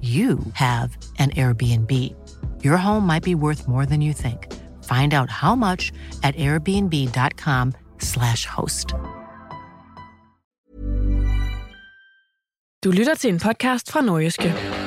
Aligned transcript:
you 0.00 0.38
have 0.52 0.96
an 1.18 1.30
Airbnb. 1.30 1.90
Your 2.62 2.76
home 2.76 3.04
might 3.04 3.24
be 3.24 3.34
worth 3.34 3.66
more 3.66 3.84
than 3.84 4.00
you 4.00 4.12
think. 4.12 4.46
Find 4.84 5.12
out 5.12 5.30
how 5.30 5.56
much 5.56 5.90
at 6.22 6.36
airbnb.com/slash 6.36 8.46
host. 8.46 8.94
Du 12.84 12.90
lytter 12.90 13.14
til 13.14 13.32
en 13.32 13.38
podcast 13.38 13.92
fra 13.92 14.00
Nordjyske. 14.00 14.77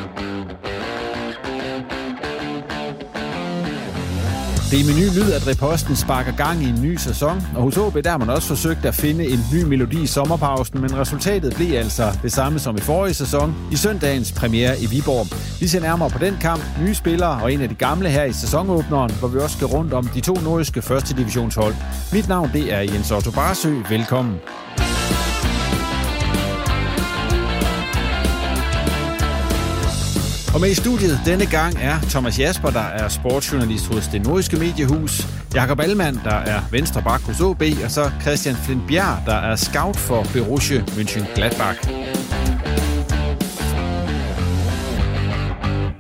Det 4.72 4.80
er 4.80 4.86
med 4.86 4.94
ny 4.94 5.20
lyd, 5.20 5.32
at 5.32 5.48
Reposten 5.48 5.96
sparker 5.96 6.32
gang 6.32 6.64
i 6.64 6.70
en 6.70 6.82
ny 6.82 6.96
sæson, 6.98 7.42
og 7.56 7.62
hos 7.62 7.78
OB 7.78 7.94
der 8.04 8.10
har 8.10 8.18
man 8.18 8.30
også 8.30 8.48
forsøgt 8.48 8.86
at 8.86 8.96
finde 8.96 9.24
en 9.26 9.40
ny 9.54 9.64
melodi 9.64 10.04
i 10.04 10.08
sommerpausen, 10.08 10.82
men 10.82 11.00
resultatet 11.00 11.56
blev 11.56 11.74
altså 11.74 12.20
det 12.24 12.32
samme 12.32 12.60
som 12.60 12.78
i 12.78 12.80
forrige 12.80 13.14
sæson, 13.14 13.56
i 13.72 13.76
søndagens 13.76 14.32
premiere 14.32 14.82
i 14.82 14.86
Viborg. 14.86 15.28
Vi 15.60 15.68
ser 15.68 15.80
nærmere 15.80 16.10
på 16.10 16.20
den 16.20 16.38
kamp, 16.42 16.62
nye 16.82 16.94
spillere 16.94 17.42
og 17.44 17.54
en 17.54 17.62
af 17.62 17.70
de 17.70 17.76
gamle 17.76 18.10
her 18.10 18.24
i 18.24 18.34
sæsonåbneren, 18.34 19.12
hvor 19.20 19.28
vi 19.28 19.40
også 19.40 19.56
skal 19.56 19.68
rundt 19.68 19.94
om 19.94 20.08
de 20.08 20.22
to 20.22 20.34
nordiske 20.34 20.82
første 20.82 21.16
divisionshold. 21.16 21.76
Mit 22.14 22.28
navn 22.28 22.50
det 22.54 22.74
er 22.74 22.80
Jens 22.80 23.12
Otto 23.12 23.32
Barsø. 23.32 23.74
Velkommen. 23.90 24.36
Og 30.54 30.62
med 30.62 30.70
i 30.70 30.76
studiet 30.76 31.20
denne 31.26 31.46
gang 31.46 31.78
er 31.82 32.00
Thomas 32.10 32.40
Jasper, 32.40 32.70
der 32.70 32.80
er 32.80 33.08
sportsjournalist 33.08 33.88
hos 33.88 34.08
det 34.08 34.26
nordiske 34.26 34.56
mediehus, 34.58 35.28
Jakob 35.54 35.80
Allmann, 35.80 36.20
der 36.24 36.36
er 36.36 36.62
venstre 36.72 37.02
bak 37.02 37.22
hos 37.22 37.42
OB, 37.42 37.64
og 37.84 37.92
så 37.92 38.12
Christian 38.22 38.56
Flint 38.56 38.88
Bjerg, 38.88 39.26
der 39.26 39.36
er 39.36 39.56
scout 39.56 39.98
for 39.98 40.26
Borussia 40.34 40.82
Mönchengladbach. 40.82 41.88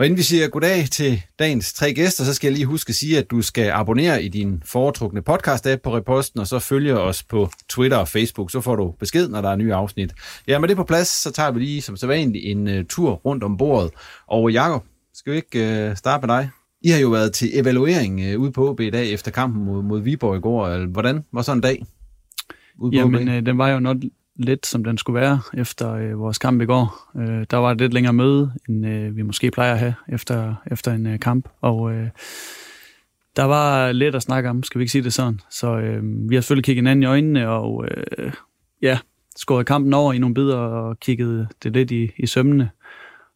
Og 0.02 0.06
inden 0.06 0.18
vi 0.18 0.24
siger 0.24 0.48
goddag 0.48 0.86
til 0.92 1.22
dagens 1.40 1.74
tre 1.74 1.94
gæster, 1.94 2.24
så 2.24 2.34
skal 2.34 2.48
jeg 2.48 2.54
lige 2.54 2.66
huske 2.66 2.90
at 2.90 2.96
sige, 2.96 3.18
at 3.18 3.32
du 3.32 3.42
skal 3.42 3.70
abonnere 3.70 4.24
i 4.24 4.28
din 4.28 4.64
foretrukne 4.66 5.22
podcast-app 5.30 5.76
på 5.84 5.96
Reposten, 5.96 6.40
og 6.40 6.48
så 6.48 6.60
følge 6.60 7.00
os 7.00 7.24
på 7.24 7.50
Twitter 7.70 7.98
og 7.98 8.08
Facebook, 8.08 8.52
så 8.52 8.62
får 8.62 8.76
du 8.76 8.96
besked, 9.00 9.30
når 9.30 9.42
der 9.42 9.50
er 9.50 9.56
nye 9.56 9.74
afsnit. 9.74 10.14
Ja, 10.48 10.60
med 10.60 10.68
det 10.68 10.78
på 10.78 10.84
plads, 10.84 11.08
så 11.08 11.32
tager 11.32 11.52
vi 11.52 11.60
lige 11.60 11.82
som 11.82 11.98
sædvanligt 11.98 12.46
en 12.46 12.68
uh, 12.68 12.86
tur 12.90 13.12
rundt 13.12 13.44
om 13.44 13.58
bordet. 13.58 13.92
Og 14.28 14.52
Jakob, 14.52 14.84
skal 15.14 15.34
vi 15.34 15.38
ikke 15.38 15.90
uh, 15.90 15.98
starte 15.98 16.28
med 16.28 16.36
dig? 16.36 16.50
I 16.82 16.90
har 16.90 17.00
jo 17.00 17.10
været 17.10 17.34
til 17.34 17.60
evaluering 17.60 18.36
uh, 18.36 18.42
ude 18.42 18.52
på 18.52 18.70
OB 18.70 18.80
i 18.80 18.90
dag 18.90 19.12
efter 19.12 19.32
kampen 19.32 19.66
mod, 19.66 19.84
mod 19.84 20.02
Viborg 20.02 20.38
i 20.38 20.42
går. 20.42 20.86
Hvordan 20.86 21.24
var 21.34 21.42
sådan 21.42 21.58
en 21.58 21.62
dag? 21.62 21.86
Ude 22.80 22.92
på 22.92 22.98
Jamen, 22.98 23.28
øh, 23.28 23.46
den 23.46 23.58
var 23.58 23.70
jo 23.70 23.80
nok 23.80 23.98
lidt, 24.36 24.66
som 24.66 24.84
den 24.84 24.98
skulle 24.98 25.22
være 25.22 25.42
efter 25.54 25.94
øh, 25.94 26.20
vores 26.20 26.38
kamp 26.38 26.62
i 26.62 26.66
går. 26.66 27.12
Øh, 27.18 27.46
der 27.52 27.58
var 27.58 27.72
et 27.72 27.78
lidt 27.78 27.94
længere 27.94 28.14
møde, 28.14 28.54
end 28.70 28.88
øh, 28.88 29.16
vi 29.16 29.22
måske 29.22 29.52
plejer 29.52 29.74
at 29.74 29.80
have 29.80 29.94
efter, 30.10 30.56
efter 30.72 30.94
en 30.94 31.08
øh, 31.08 31.20
kamp. 31.20 31.50
Og 31.62 31.92
øh, 31.92 32.08
der 33.36 33.44
var 33.44 33.92
lidt 33.92 34.16
at 34.16 34.22
snakke 34.22 34.50
om, 34.50 34.64
skal 34.64 34.80
vi 34.80 34.84
ikke 34.84 34.92
sige 34.92 35.04
det 35.04 35.14
sådan. 35.14 35.40
Så 35.50 35.78
øh, 35.78 36.04
vi 36.30 36.36
har 36.36 36.42
selvfølgelig 36.42 36.66
kigget 36.66 36.80
hinanden 36.80 37.04
i 37.04 37.06
øjnene, 37.06 37.50
og 37.50 37.86
øh, 37.88 38.34
ja, 38.82 39.00
skåret 39.36 39.66
kampen 39.66 39.94
over 39.94 40.14
i 40.14 40.18
nogle 40.18 40.34
bidder 40.34 40.58
og 40.58 41.00
kigget 41.00 41.48
det 41.64 41.74
lidt 41.74 41.92
i, 41.92 42.12
i 42.18 42.28
sømmene. 42.28 42.70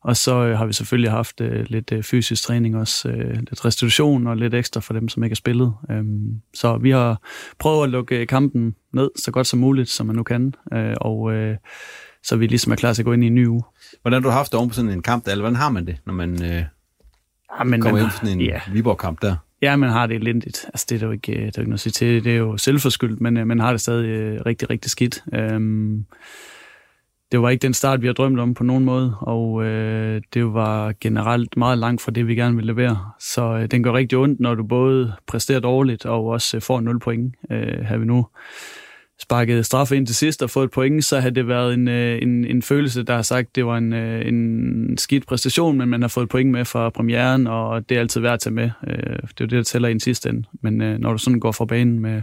Og 0.05 0.17
så 0.17 0.45
øh, 0.45 0.57
har 0.57 0.65
vi 0.65 0.73
selvfølgelig 0.73 1.11
haft 1.11 1.41
øh, 1.41 1.65
lidt 1.69 1.91
øh, 1.91 2.03
fysisk 2.03 2.43
træning 2.43 2.77
også, 2.77 3.09
øh, 3.09 3.33
lidt 3.33 3.65
restitution 3.65 4.27
og 4.27 4.37
lidt 4.37 4.53
ekstra 4.53 4.81
for 4.81 4.93
dem, 4.93 5.09
som 5.09 5.23
ikke 5.23 5.31
har 5.31 5.35
spillet. 5.35 5.73
Øhm, 5.91 6.41
så 6.53 6.77
vi 6.77 6.89
har 6.89 7.21
prøvet 7.59 7.83
at 7.83 7.89
lukke 7.89 8.25
kampen 8.25 8.75
ned 8.93 9.09
så 9.15 9.31
godt 9.31 9.47
som 9.47 9.59
muligt, 9.59 9.89
som 9.89 10.05
man 10.05 10.15
nu 10.15 10.23
kan. 10.23 10.53
Øh, 10.73 10.95
og 11.01 11.33
øh, 11.33 11.57
så 12.23 12.35
vi 12.35 12.47
ligesom 12.47 12.71
er 12.71 12.75
klar 12.75 12.93
til 12.93 13.01
at 13.01 13.05
gå 13.05 13.13
ind 13.13 13.23
i 13.23 13.27
en 13.27 13.35
ny 13.35 13.47
uge. 13.47 13.63
Hvordan 14.01 14.23
har 14.23 14.29
du 14.29 14.33
haft 14.33 14.51
det 14.51 14.57
oven 14.57 14.69
på 14.69 14.75
sådan 14.75 14.91
en 14.91 15.01
kamp, 15.01 15.27
eller 15.27 15.41
hvordan 15.41 15.55
har 15.55 15.69
man 15.69 15.87
det, 15.87 15.97
når 16.05 16.13
man 16.13 16.43
øh, 16.43 16.63
ja, 17.59 17.63
men, 17.65 17.81
kommer 17.81 17.99
ind 17.99 18.11
sådan 18.11 18.29
en 18.29 18.41
ja. 18.41 18.61
Viborg-kamp 18.71 19.21
der? 19.21 19.35
Ja, 19.61 19.75
man 19.75 19.89
har 19.89 20.07
det 20.07 20.15
elendigt. 20.15 20.65
Altså, 20.67 20.85
det 20.89 21.01
er 21.01 21.05
jo 21.05 21.11
ikke, 21.11 21.31
det 21.31 21.37
er 21.37 21.45
ikke 21.45 21.61
noget 21.61 21.73
at 21.73 21.79
sige 21.79 21.91
til. 21.91 22.23
Det 22.23 22.31
er 22.31 22.37
jo 22.37 22.57
selvforskyldt, 22.57 23.21
men 23.21 23.37
øh, 23.37 23.47
man 23.47 23.59
har 23.59 23.71
det 23.71 23.81
stadig 23.81 24.07
øh, 24.07 24.41
rigtig, 24.45 24.69
rigtig 24.69 24.91
skidt. 24.91 25.23
Øhm, 25.33 26.05
det 27.31 27.41
var 27.41 27.49
ikke 27.49 27.61
den 27.61 27.73
start, 27.73 28.01
vi 28.01 28.07
har 28.07 28.13
drømt 28.13 28.39
om 28.39 28.53
på 28.53 28.63
nogen 28.63 28.85
måde, 28.85 29.15
og 29.19 29.63
øh, 29.63 30.21
det 30.33 30.53
var 30.53 30.93
generelt 31.01 31.57
meget 31.57 31.77
langt 31.77 32.01
fra 32.01 32.11
det, 32.11 32.27
vi 32.27 32.35
gerne 32.35 32.55
ville 32.55 32.73
levere. 32.73 33.11
Så 33.19 33.43
øh, 33.43 33.71
den 33.71 33.83
går 33.83 33.93
rigtig 33.93 34.17
ondt, 34.17 34.39
når 34.39 34.55
du 34.55 34.63
både 34.63 35.13
præsterer 35.27 35.59
dårligt 35.59 36.05
og 36.05 36.25
også 36.25 36.57
øh, 36.57 36.61
får 36.61 36.81
0 36.81 36.99
point. 36.99 37.35
Øh, 37.51 37.85
har 37.85 37.97
vi 37.97 38.05
nu 38.05 38.27
sparket 39.21 39.65
straffe 39.65 39.97
ind 39.97 40.07
til 40.07 40.15
sidst 40.15 40.43
og 40.43 40.49
fået 40.49 40.65
et 40.65 40.71
point, 40.71 41.05
så 41.05 41.19
havde 41.19 41.35
det 41.35 41.47
været 41.47 41.73
en, 41.73 41.87
øh, 41.87 42.21
en, 42.21 42.45
en 42.45 42.61
følelse, 42.61 43.03
der 43.03 43.15
har 43.15 43.21
sagt, 43.21 43.55
det 43.55 43.65
var 43.65 43.77
en, 43.77 43.93
øh, 43.93 44.27
en 44.27 44.97
skidt 44.97 45.27
præstation, 45.27 45.77
men 45.77 45.89
man 45.89 46.01
har 46.01 46.07
fået 46.07 46.29
point 46.29 46.51
med 46.51 46.65
fra 46.65 46.89
premieren, 46.89 47.47
og 47.47 47.89
det 47.89 47.95
er 47.95 48.01
altid 48.01 48.21
værd 48.21 48.33
at 48.33 48.39
tage 48.39 48.53
med. 48.53 48.69
Øh, 48.87 48.97
det 48.97 49.01
er 49.21 49.27
jo 49.41 49.45
det, 49.45 49.51
der 49.51 49.63
tæller 49.63 49.87
i 49.87 49.91
en 49.91 49.99
sidste 49.99 50.29
ende. 50.29 50.43
Men 50.61 50.81
øh, 50.81 50.99
når 50.99 51.11
du 51.11 51.17
sådan 51.17 51.39
går 51.39 51.51
fra 51.51 51.65
banen 51.65 51.99
med 51.99 52.21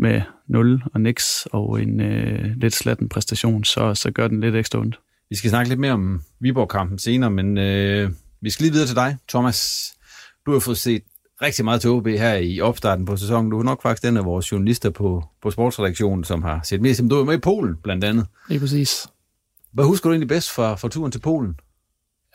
med 0.00 0.22
0 0.48 0.82
og 0.94 1.00
niks 1.00 1.48
og 1.52 1.82
en 1.82 2.00
øh, 2.00 2.56
lidt 2.56 2.74
slatten 2.74 3.08
præstation, 3.08 3.64
så, 3.64 3.94
så 3.94 4.10
gør 4.10 4.28
den 4.28 4.40
lidt 4.40 4.56
ekstra 4.56 4.78
ondt. 4.78 5.00
Vi 5.30 5.36
skal 5.36 5.50
snakke 5.50 5.68
lidt 5.68 5.80
mere 5.80 5.92
om 5.92 6.22
Viborg-kampen 6.40 6.98
senere, 6.98 7.30
men 7.30 7.58
øh, 7.58 8.10
vi 8.40 8.50
skal 8.50 8.64
lige 8.64 8.72
videre 8.72 8.86
til 8.86 8.96
dig, 8.96 9.16
Thomas. 9.28 9.92
Du 10.46 10.52
har 10.52 10.58
fået 10.58 10.78
set 10.78 11.02
rigtig 11.42 11.64
meget 11.64 11.80
til 11.80 11.90
OB 11.90 12.06
her 12.06 12.34
i 12.34 12.60
opstarten 12.60 13.04
på 13.04 13.16
sæsonen. 13.16 13.50
Du 13.50 13.58
er 13.58 13.62
nok 13.62 13.82
faktisk 13.82 14.02
den 14.02 14.16
af 14.16 14.24
vores 14.24 14.52
journalister 14.52 14.90
på, 14.90 15.24
på 15.42 15.50
sportsredaktionen, 15.50 16.24
som 16.24 16.42
har 16.42 16.60
set 16.64 16.80
mere. 16.80 17.08
Du 17.10 17.20
er 17.20 17.24
med 17.24 17.34
i 17.34 17.40
Polen, 17.40 17.76
blandt 17.82 18.04
andet. 18.04 18.26
Ja, 18.50 18.58
præcis. 18.58 19.06
Hvad 19.72 19.84
husker 19.84 20.08
du 20.08 20.12
egentlig 20.12 20.28
bedst 20.28 20.50
fra, 20.50 20.74
fra 20.74 20.88
turen 20.88 21.12
til 21.12 21.18
Polen? 21.18 21.54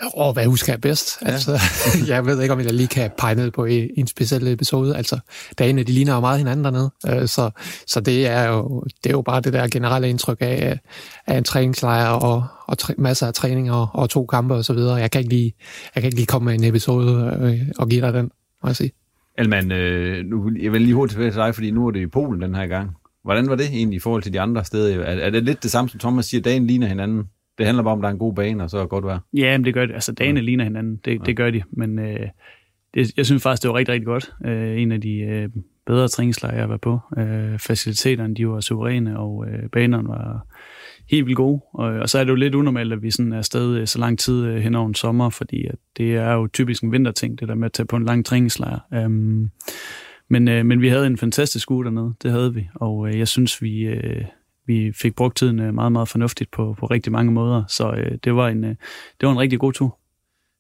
Og 0.02 0.34
hvad 0.34 0.46
husker 0.46 0.74
jeg 0.74 0.82
bedst? 0.82 1.22
Ja. 1.22 1.32
Altså, 1.32 1.60
jeg 2.14 2.26
ved 2.26 2.42
ikke, 2.42 2.54
om 2.54 2.60
jeg 2.60 2.74
lige 2.74 2.88
kan 2.88 3.12
pege 3.18 3.36
ned 3.36 3.52
på 3.52 3.66
en, 3.66 3.90
en 3.98 4.08
speciel 4.08 4.48
episode. 4.48 4.98
Altså, 4.98 5.20
dagene, 5.58 5.84
de 5.84 5.92
ligner 5.92 6.14
jo 6.14 6.20
meget 6.20 6.38
hinanden 6.38 6.66
dernede. 6.66 6.92
Øh, 7.08 7.28
så, 7.28 7.50
så 7.88 8.00
det, 8.00 8.28
er 8.28 8.48
jo, 8.48 8.84
det 9.04 9.10
er 9.10 9.14
jo 9.14 9.22
bare 9.22 9.42
det 9.42 9.54
der 9.54 9.68
generelle 9.68 10.10
indtryk 10.10 10.38
af, 10.42 10.80
af 11.28 11.38
en 11.38 11.44
træningslejr 11.44 12.08
og, 12.08 12.44
og 12.68 12.78
træ, 12.78 12.94
masser 12.98 13.28
af 13.28 13.34
træning 13.34 13.72
og, 13.72 13.88
og 13.94 14.10
to 14.10 14.26
kampe 14.26 14.54
osv. 14.54 14.78
Jeg 14.78 15.12
kan 15.12 15.22
ikke 15.22 15.34
lige, 15.34 15.54
jeg 15.96 16.02
kan 16.02 16.08
ikke 16.08 16.18
lige 16.18 16.26
komme 16.26 16.46
med 16.46 16.54
en 16.54 16.64
episode 16.64 17.38
øh, 17.42 17.62
og 17.78 17.90
give 17.90 18.02
dig 18.02 18.14
den, 18.14 18.32
må 18.64 18.70
jeg 18.70 18.76
sige. 18.76 18.92
Elman, 19.38 19.72
øh, 19.72 20.26
nu, 20.26 20.52
jeg 20.62 20.72
vil 20.72 20.82
lige 20.82 20.94
hurtigt 20.96 21.14
tilbage 21.14 21.32
til 21.32 21.40
dig, 21.40 21.56
fordi 21.56 21.72
nu 21.72 21.88
er 21.88 21.92
det 21.92 22.00
i 22.00 22.08
Polen 22.08 22.42
den 22.42 22.56
her 22.56 22.68
gang. 22.68 22.90
Hvordan 23.24 23.50
var 23.50 23.56
det 23.56 23.66
egentlig 23.66 23.98
i 23.98 24.00
forhold 24.00 24.24
til 24.24 24.34
de 24.34 24.42
andre 24.42 24.66
steder? 24.66 25.04
Er, 25.04 25.26
er 25.26 25.30
det 25.30 25.44
lidt 25.44 25.64
det 25.64 25.72
samme, 25.72 25.90
som 25.90 26.00
Thomas 26.00 26.26
siger, 26.26 26.42
dagen 26.42 26.68
ligner 26.68 26.88
hinanden? 26.88 27.24
Det 27.58 27.66
handler 27.66 27.84
bare 27.84 27.94
om, 27.94 28.00
at 28.00 28.04
der 28.04 28.10
er 28.10 28.14
en 28.14 28.20
god 28.20 28.36
bane, 28.36 28.64
og 28.64 28.70
så 28.70 28.78
er 28.78 28.82
det 28.82 28.90
godt 28.90 29.06
vejr. 29.06 29.20
Ja, 29.34 29.58
men 29.58 29.66
det 29.66 29.74
gør 29.74 29.86
det. 29.86 29.94
Altså, 29.94 30.12
dagene 30.12 30.40
ja. 30.40 30.44
ligner 30.44 30.64
hinanden. 30.64 31.00
Det, 31.06 31.12
ja. 31.12 31.18
det 31.26 31.38
gør 31.38 31.52
de. 31.52 31.64
Men 31.72 32.00
øh, 32.00 32.28
det, 32.94 33.18
jeg 33.18 33.26
synes 33.26 33.44
faktisk, 33.44 33.64
det 33.64 33.70
var 33.70 33.76
rigtig, 33.76 33.94
rigtig 33.94 34.06
godt. 34.06 34.34
Øh, 34.46 34.82
en 34.82 34.92
af 34.92 35.02
de 35.02 35.18
øh, 35.18 35.50
bedre 35.86 36.08
træningslejre, 36.08 36.58
jeg 36.58 36.70
været 36.70 36.82
på. 36.82 37.00
Øh, 37.18 37.60
faciliteterne, 37.60 38.36
de 38.36 38.48
var 38.48 38.60
suveræne, 38.60 39.20
og 39.20 39.46
øh, 39.48 39.70
banerne 39.70 40.08
var 40.08 40.48
helt 41.10 41.26
vildt 41.26 41.38
gode. 41.38 41.62
Og, 41.74 41.86
og 41.86 42.10
så 42.10 42.20
er 42.20 42.24
det 42.24 42.32
jo 42.32 42.36
lidt 42.36 42.56
unormalt, 42.56 42.94
at 42.94 43.04
vi 43.04 43.12
sådan 43.12 43.34
er 43.34 43.38
afsted 43.38 43.78
øh, 43.78 43.88
så 43.88 44.00
lang 44.00 44.20
tid 44.20 44.46
øh, 44.46 44.56
hen 44.58 44.76
over 44.76 44.88
en 44.88 44.96
sommer, 44.96 45.30
fordi 45.30 45.66
at 45.66 45.76
det 45.98 46.16
er 46.16 46.34
jo 46.34 46.48
typisk 46.48 46.84
en 46.84 46.92
vinterting, 46.92 47.40
det 47.40 47.48
der 47.48 47.56
med 47.56 47.66
at 47.66 47.74
tage 47.74 47.88
på 47.88 47.96
en 47.96 48.06
lang 48.06 48.26
træningslejr. 48.26 49.06
Um, 49.06 49.50
men, 50.30 50.48
øh, 50.48 50.66
men 50.66 50.82
vi 50.82 50.90
havde 50.90 51.08
en 51.08 51.18
fantastisk 51.18 51.72
uge 51.72 51.86
dernede, 51.86 52.14
det 52.24 52.32
havde 52.32 52.54
vi, 52.54 52.70
og 52.76 53.08
øh, 53.08 53.20
jeg 53.20 53.28
synes, 53.28 53.62
vi, 53.62 53.82
øh, 53.82 54.26
vi 54.68 54.92
fik 54.96 55.16
brugt 55.16 55.38
tiden 55.38 55.60
øh, 55.60 55.74
meget, 55.74 55.92
meget 55.92 56.08
fornuftigt 56.08 56.52
på, 56.52 56.76
på 56.80 56.86
rigtig 56.86 57.12
mange 57.12 57.32
måder, 57.32 57.64
så 57.68 57.92
øh, 57.92 58.18
det, 58.24 58.36
var 58.36 58.48
en, 58.48 58.64
øh, 58.64 58.70
det 59.22 59.28
var 59.28 59.32
en 59.32 59.40
rigtig 59.40 59.60
god 59.60 59.74
tur. 59.74 59.98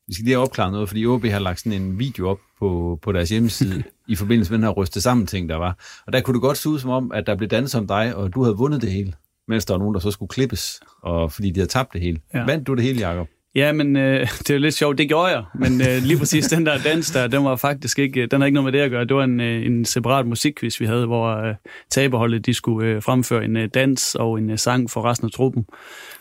Vi 0.07 0.13
skal 0.13 0.25
lige 0.25 0.37
opklare 0.37 0.71
noget, 0.71 0.89
fordi 0.89 1.05
OB 1.05 1.25
har 1.25 1.39
lagt 1.39 1.59
sådan 1.59 1.81
en 1.81 1.99
video 1.99 2.29
op 2.29 2.39
på, 2.59 2.99
på 3.01 3.11
deres 3.11 3.29
hjemmeside 3.29 3.83
i 4.07 4.15
forbindelse 4.15 4.51
med 4.51 4.57
den 4.57 4.63
her 4.63 4.71
ryste 4.71 5.01
sammen 5.01 5.27
ting, 5.27 5.49
der 5.49 5.55
var. 5.55 5.77
Og 6.07 6.13
der 6.13 6.21
kunne 6.21 6.33
det 6.33 6.41
godt 6.41 6.57
se 6.57 6.69
ud 6.69 6.79
som 6.79 6.89
om, 6.89 7.11
at 7.11 7.27
der 7.27 7.35
blev 7.35 7.49
danset 7.49 7.81
om 7.81 7.87
dig, 7.87 8.15
og 8.15 8.33
du 8.33 8.43
havde 8.43 8.57
vundet 8.57 8.81
det 8.81 8.91
hele, 8.91 9.13
mens 9.47 9.65
der 9.65 9.73
var 9.73 9.79
nogen, 9.79 9.93
der 9.93 9.99
så 9.99 10.11
skulle 10.11 10.29
klippes, 10.29 10.79
og 11.01 11.31
fordi 11.31 11.51
de 11.51 11.59
havde 11.59 11.69
tabt 11.69 11.93
det 11.93 12.01
hele. 12.01 12.19
Ja. 12.33 12.45
Vandt 12.45 12.67
du 12.67 12.75
det 12.75 12.83
hele, 12.83 13.07
Jacob? 13.07 13.27
Ja, 13.55 13.71
men 13.71 13.95
øh, 13.95 14.19
det 14.47 14.49
er 14.49 14.57
lidt 14.57 14.73
sjovt. 14.73 14.97
Det 14.97 15.07
gjorde 15.07 15.27
jeg. 15.27 15.43
Men 15.55 15.81
øh, 15.81 16.03
lige 16.03 16.17
præcis 16.17 16.47
den 16.47 16.65
der 16.65 16.77
dans 16.77 17.11
der, 17.11 17.27
den 17.27 17.43
var 17.43 17.55
faktisk 17.55 17.99
ikke, 17.99 18.25
den 18.25 18.41
har 18.41 18.45
ikke 18.45 18.53
noget 18.53 18.65
med 18.65 18.79
det 18.79 18.85
at 18.85 18.91
gøre. 18.91 19.05
Det 19.05 19.15
var 19.15 19.23
en, 19.23 19.39
øh, 19.39 19.65
en 19.65 19.85
separat 19.85 20.27
musikquiz, 20.27 20.79
vi 20.79 20.85
havde, 20.85 21.05
hvor 21.05 21.27
øh, 21.27 21.55
taberholdet 21.89 22.45
de 22.45 22.53
skulle 22.53 22.89
øh, 22.89 23.01
fremføre 23.01 23.45
en 23.45 23.57
øh, 23.57 23.69
dans 23.73 24.15
og 24.15 24.37
en 24.39 24.49
øh, 24.49 24.57
sang 24.57 24.89
for 24.91 25.05
resten 25.05 25.25
af 25.25 25.31
truppen. 25.31 25.65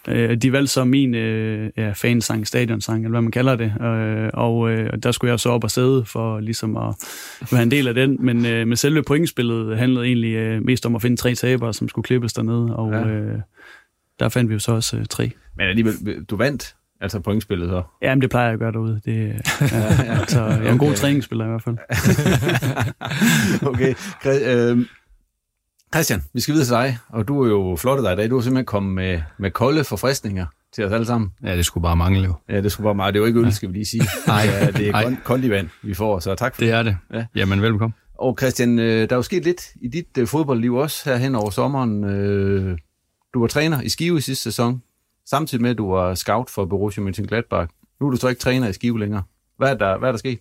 Øh, 0.08 0.36
de 0.36 0.52
valgte 0.52 0.72
så 0.72 0.84
min 0.84 1.14
øh, 1.14 1.70
ja, 1.76 1.90
fansang, 1.90 2.46
stadionsang, 2.46 3.04
eller 3.04 3.10
hvad 3.10 3.22
man 3.22 3.32
kalder 3.32 3.56
det. 3.56 3.72
Øh, 3.82 4.30
og 4.34 4.70
øh, 4.70 4.92
der 5.02 5.12
skulle 5.12 5.30
jeg 5.30 5.40
så 5.40 5.50
op 5.50 5.64
og 5.64 5.70
sidde 5.70 6.04
for 6.06 6.40
ligesom 6.40 6.76
at 6.76 6.94
være 7.52 7.62
en 7.62 7.70
del 7.70 7.88
af 7.88 7.94
den. 7.94 8.16
Men, 8.20 8.46
øh, 8.46 8.66
med 8.66 8.76
selve 8.76 9.02
pointspillet 9.02 9.78
handlede 9.78 10.06
egentlig 10.06 10.34
øh, 10.34 10.64
mest 10.64 10.86
om 10.86 10.96
at 10.96 11.02
finde 11.02 11.16
tre 11.16 11.34
tabere, 11.34 11.74
som 11.74 11.88
skulle 11.88 12.04
klippes 12.04 12.32
dernede. 12.32 12.76
Og 12.76 12.92
ja. 12.92 13.06
øh, 13.06 13.38
der 14.20 14.28
fandt 14.28 14.48
vi 14.48 14.54
jo 14.54 14.60
så 14.60 14.72
også 14.72 14.96
øh, 14.96 15.06
tre. 15.06 15.30
Men 15.56 15.66
alligevel, 15.66 16.24
du 16.24 16.36
vandt 16.36 16.74
Altså 17.04 17.20
pointspillet 17.20 17.68
så? 17.68 17.82
Jamen, 18.02 18.22
det 18.22 18.30
plejer 18.30 18.46
jeg 18.46 18.52
at 18.52 18.58
gøre 18.58 18.72
derude. 18.72 19.00
Det, 19.04 19.28
ja, 19.60 20.14
altså, 20.20 20.44
jeg 20.44 20.52
er 20.52 20.60
en 20.60 20.66
okay. 20.66 20.78
god 20.78 20.94
træningsspiller 20.94 21.44
i 21.44 21.48
hvert 21.48 21.62
fald. 21.62 21.76
okay. 23.72 23.94
Øh, 24.26 24.86
Christian, 25.94 26.22
vi 26.34 26.40
skal 26.40 26.52
videre 26.52 26.66
til 26.66 26.74
dig, 26.74 26.98
og 27.08 27.28
du 27.28 27.42
er 27.42 27.48
jo 27.48 27.76
flot 27.76 28.04
dig 28.04 28.12
i 28.12 28.16
dag. 28.16 28.30
Du 28.30 28.34
har 28.34 28.42
simpelthen 28.42 28.66
kommet 28.66 28.94
med, 28.94 29.20
med 29.38 29.50
kolde 29.50 29.84
forfriskninger 29.84 30.46
til 30.72 30.84
os 30.84 30.92
alle 30.92 31.06
sammen. 31.06 31.30
Ja, 31.42 31.56
det 31.56 31.66
skulle 31.66 31.82
bare 31.82 31.96
mangle 31.96 32.24
jo. 32.24 32.34
Ja, 32.48 32.60
det 32.60 32.72
skulle 32.72 32.84
bare 32.84 32.94
meget. 32.94 33.14
Det 33.14 33.20
er 33.20 33.22
jo 33.22 33.26
ikke 33.26 33.40
øl, 33.40 33.52
skal 33.52 33.68
vi 33.68 33.74
lige 33.74 33.84
sige. 33.84 34.02
Nej, 34.26 34.42
ja, 34.44 34.70
det 34.70 34.88
er 34.88 35.16
kondivand, 35.24 35.68
vi 35.82 35.94
får, 35.94 36.18
så 36.18 36.34
tak 36.34 36.54
for 36.54 36.60
det. 36.60 36.68
Det 36.68 36.78
er 36.78 36.82
det. 36.82 36.96
Ja. 37.12 37.26
Jamen, 37.36 37.62
velkommen. 37.62 37.94
Og 38.18 38.36
Christian, 38.40 38.78
øh, 38.78 39.08
der 39.08 39.12
er 39.12 39.16
jo 39.16 39.22
sket 39.22 39.44
lidt 39.44 39.62
i 39.80 39.88
dit 39.88 40.18
øh, 40.18 40.26
fodboldliv 40.26 40.74
også 40.74 41.10
her 41.10 41.16
hen 41.16 41.34
over 41.34 41.50
sommeren. 41.50 42.04
Øh, 42.04 42.78
du 43.34 43.40
var 43.40 43.46
træner 43.46 43.80
i 43.80 43.88
Skive 43.88 44.18
i 44.18 44.20
sidste 44.20 44.42
sæson 44.42 44.82
samtidig 45.26 45.62
med, 45.62 45.70
at 45.70 45.78
du 45.78 45.90
var 45.90 46.14
scout 46.14 46.50
for 46.50 46.64
Borussia 46.64 47.04
Mönchengladbach. 47.04 47.66
Nu 48.00 48.06
er 48.06 48.10
du 48.10 48.16
så 48.16 48.28
ikke 48.28 48.40
træner 48.40 48.68
i 48.68 48.72
Skive 48.72 48.98
længere. 48.98 49.22
Hvad 49.56 49.70
er 49.70 49.74
der, 49.74 49.98
hvad 49.98 50.08
er 50.08 50.12
der 50.12 50.18
sket? 50.18 50.38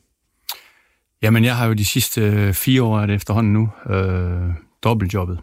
Jamen, 1.22 1.44
jeg 1.44 1.58
har 1.58 1.66
jo 1.66 1.74
de 1.74 1.86
sidste 1.86 2.22
øh, 2.22 2.54
fire 2.54 2.84
år 2.84 3.00
af 3.00 3.08
det 3.08 3.16
efterhånden 3.16 3.54
nu 3.54 3.70
øh, 3.90 4.50
dobbeltjobbet. 4.84 5.40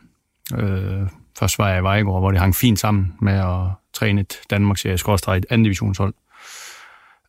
Øh, 0.58 1.08
først 1.38 1.58
var 1.58 1.68
jeg 1.68 1.78
i 1.78 1.82
Vejgaard, 1.82 2.20
hvor 2.20 2.30
det 2.30 2.40
hang 2.40 2.54
fint 2.54 2.78
sammen 2.78 3.14
med 3.20 3.32
at 3.32 3.70
træne 3.92 4.20
et 4.20 4.40
Danmarks 4.50 4.80
serie 4.80 5.38
et 5.38 5.46
andet 5.50 5.64
divisionshold. 5.64 6.14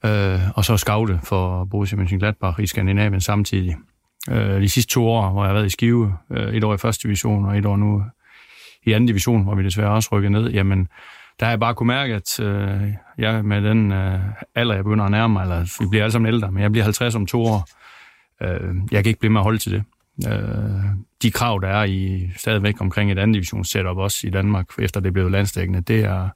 Øh, 0.06 0.40
og 0.56 0.66
så 0.66 0.78
scoute 0.78 1.20
for 1.24 1.66
Borussia 1.66 1.98
Mönchengladbach 1.98 2.62
i 2.62 2.68
Skandinavien 2.68 3.22
samtidig. 3.22 3.76
Øh, 4.30 4.62
de 4.62 4.70
sidste 4.70 4.94
to 4.94 5.08
år, 5.08 5.32
hvor 5.32 5.44
jeg 5.44 5.50
har 5.50 5.54
været 5.54 5.66
i 5.66 5.70
Skive, 5.70 6.18
øh, 6.32 6.54
et 6.54 6.64
år 6.64 6.74
i 6.74 6.78
første 6.78 7.04
division 7.04 7.46
og 7.46 7.58
et 7.58 7.66
år 7.66 7.78
nu 7.78 8.04
i 8.84 8.92
anden 8.92 9.08
division, 9.08 9.44
hvor 9.44 9.56
vi 9.56 9.64
desværre 9.64 9.92
også 9.92 10.10
rykkede 10.12 10.32
ned, 10.32 10.50
jamen, 10.50 10.88
der 11.42 11.46
har 11.46 11.52
jeg 11.52 11.60
bare 11.60 11.76
kunne 11.76 11.88
mærke, 11.88 12.14
at 12.14 12.40
øh, 12.40 12.94
jeg 13.18 13.46
med 13.46 13.62
den 13.62 13.92
øh, 13.92 14.20
alder, 14.56 14.76
jeg 14.76 14.84
begynder 14.84 15.06
at 15.06 15.12
nærme 15.12 15.34
mig, 15.34 15.42
eller 15.42 15.80
vi 15.80 15.90
bliver 15.90 16.04
alle 16.04 16.12
sammen 16.12 16.34
ældre, 16.34 16.52
men 16.52 16.64
jeg 16.64 16.72
bliver 16.72 16.84
50 16.84 17.16
om 17.16 17.26
to 17.26 17.44
år, 17.44 17.70
øh, 18.42 18.76
jeg 18.92 19.04
kan 19.04 19.10
ikke 19.10 19.20
blive 19.20 19.32
med 19.32 19.42
at 19.42 19.44
holde 19.44 19.58
til 19.58 19.72
det. 19.72 19.84
Øh, 20.32 20.84
de 21.22 21.32
krav, 21.32 21.60
der 21.62 21.68
er 21.68 21.84
i 21.84 22.30
stadigvæk 22.38 22.82
omkring 22.82 23.12
et 23.12 23.20
andet 23.20 23.34
divisions 23.34 23.70
setup 23.70 23.98
også 23.98 24.28
i 24.28 24.30
Danmark, 24.30 24.66
efter 24.80 25.00
det 25.00 25.14
blev 25.14 25.30
landstækkende, 25.30 25.82
det, 25.82 26.00
er, 26.04 26.30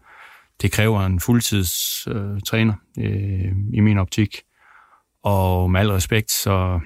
det 0.62 0.72
kræver 0.72 1.06
en 1.06 1.20
fuldtids 1.20 2.08
øh, 2.08 2.42
træner 2.42 2.74
øh, 3.00 3.52
i 3.74 3.80
min 3.80 3.98
optik. 3.98 4.42
Og 5.24 5.72
med 5.72 5.80
al 5.80 5.92
respekt, 5.92 6.32
så 6.32 6.80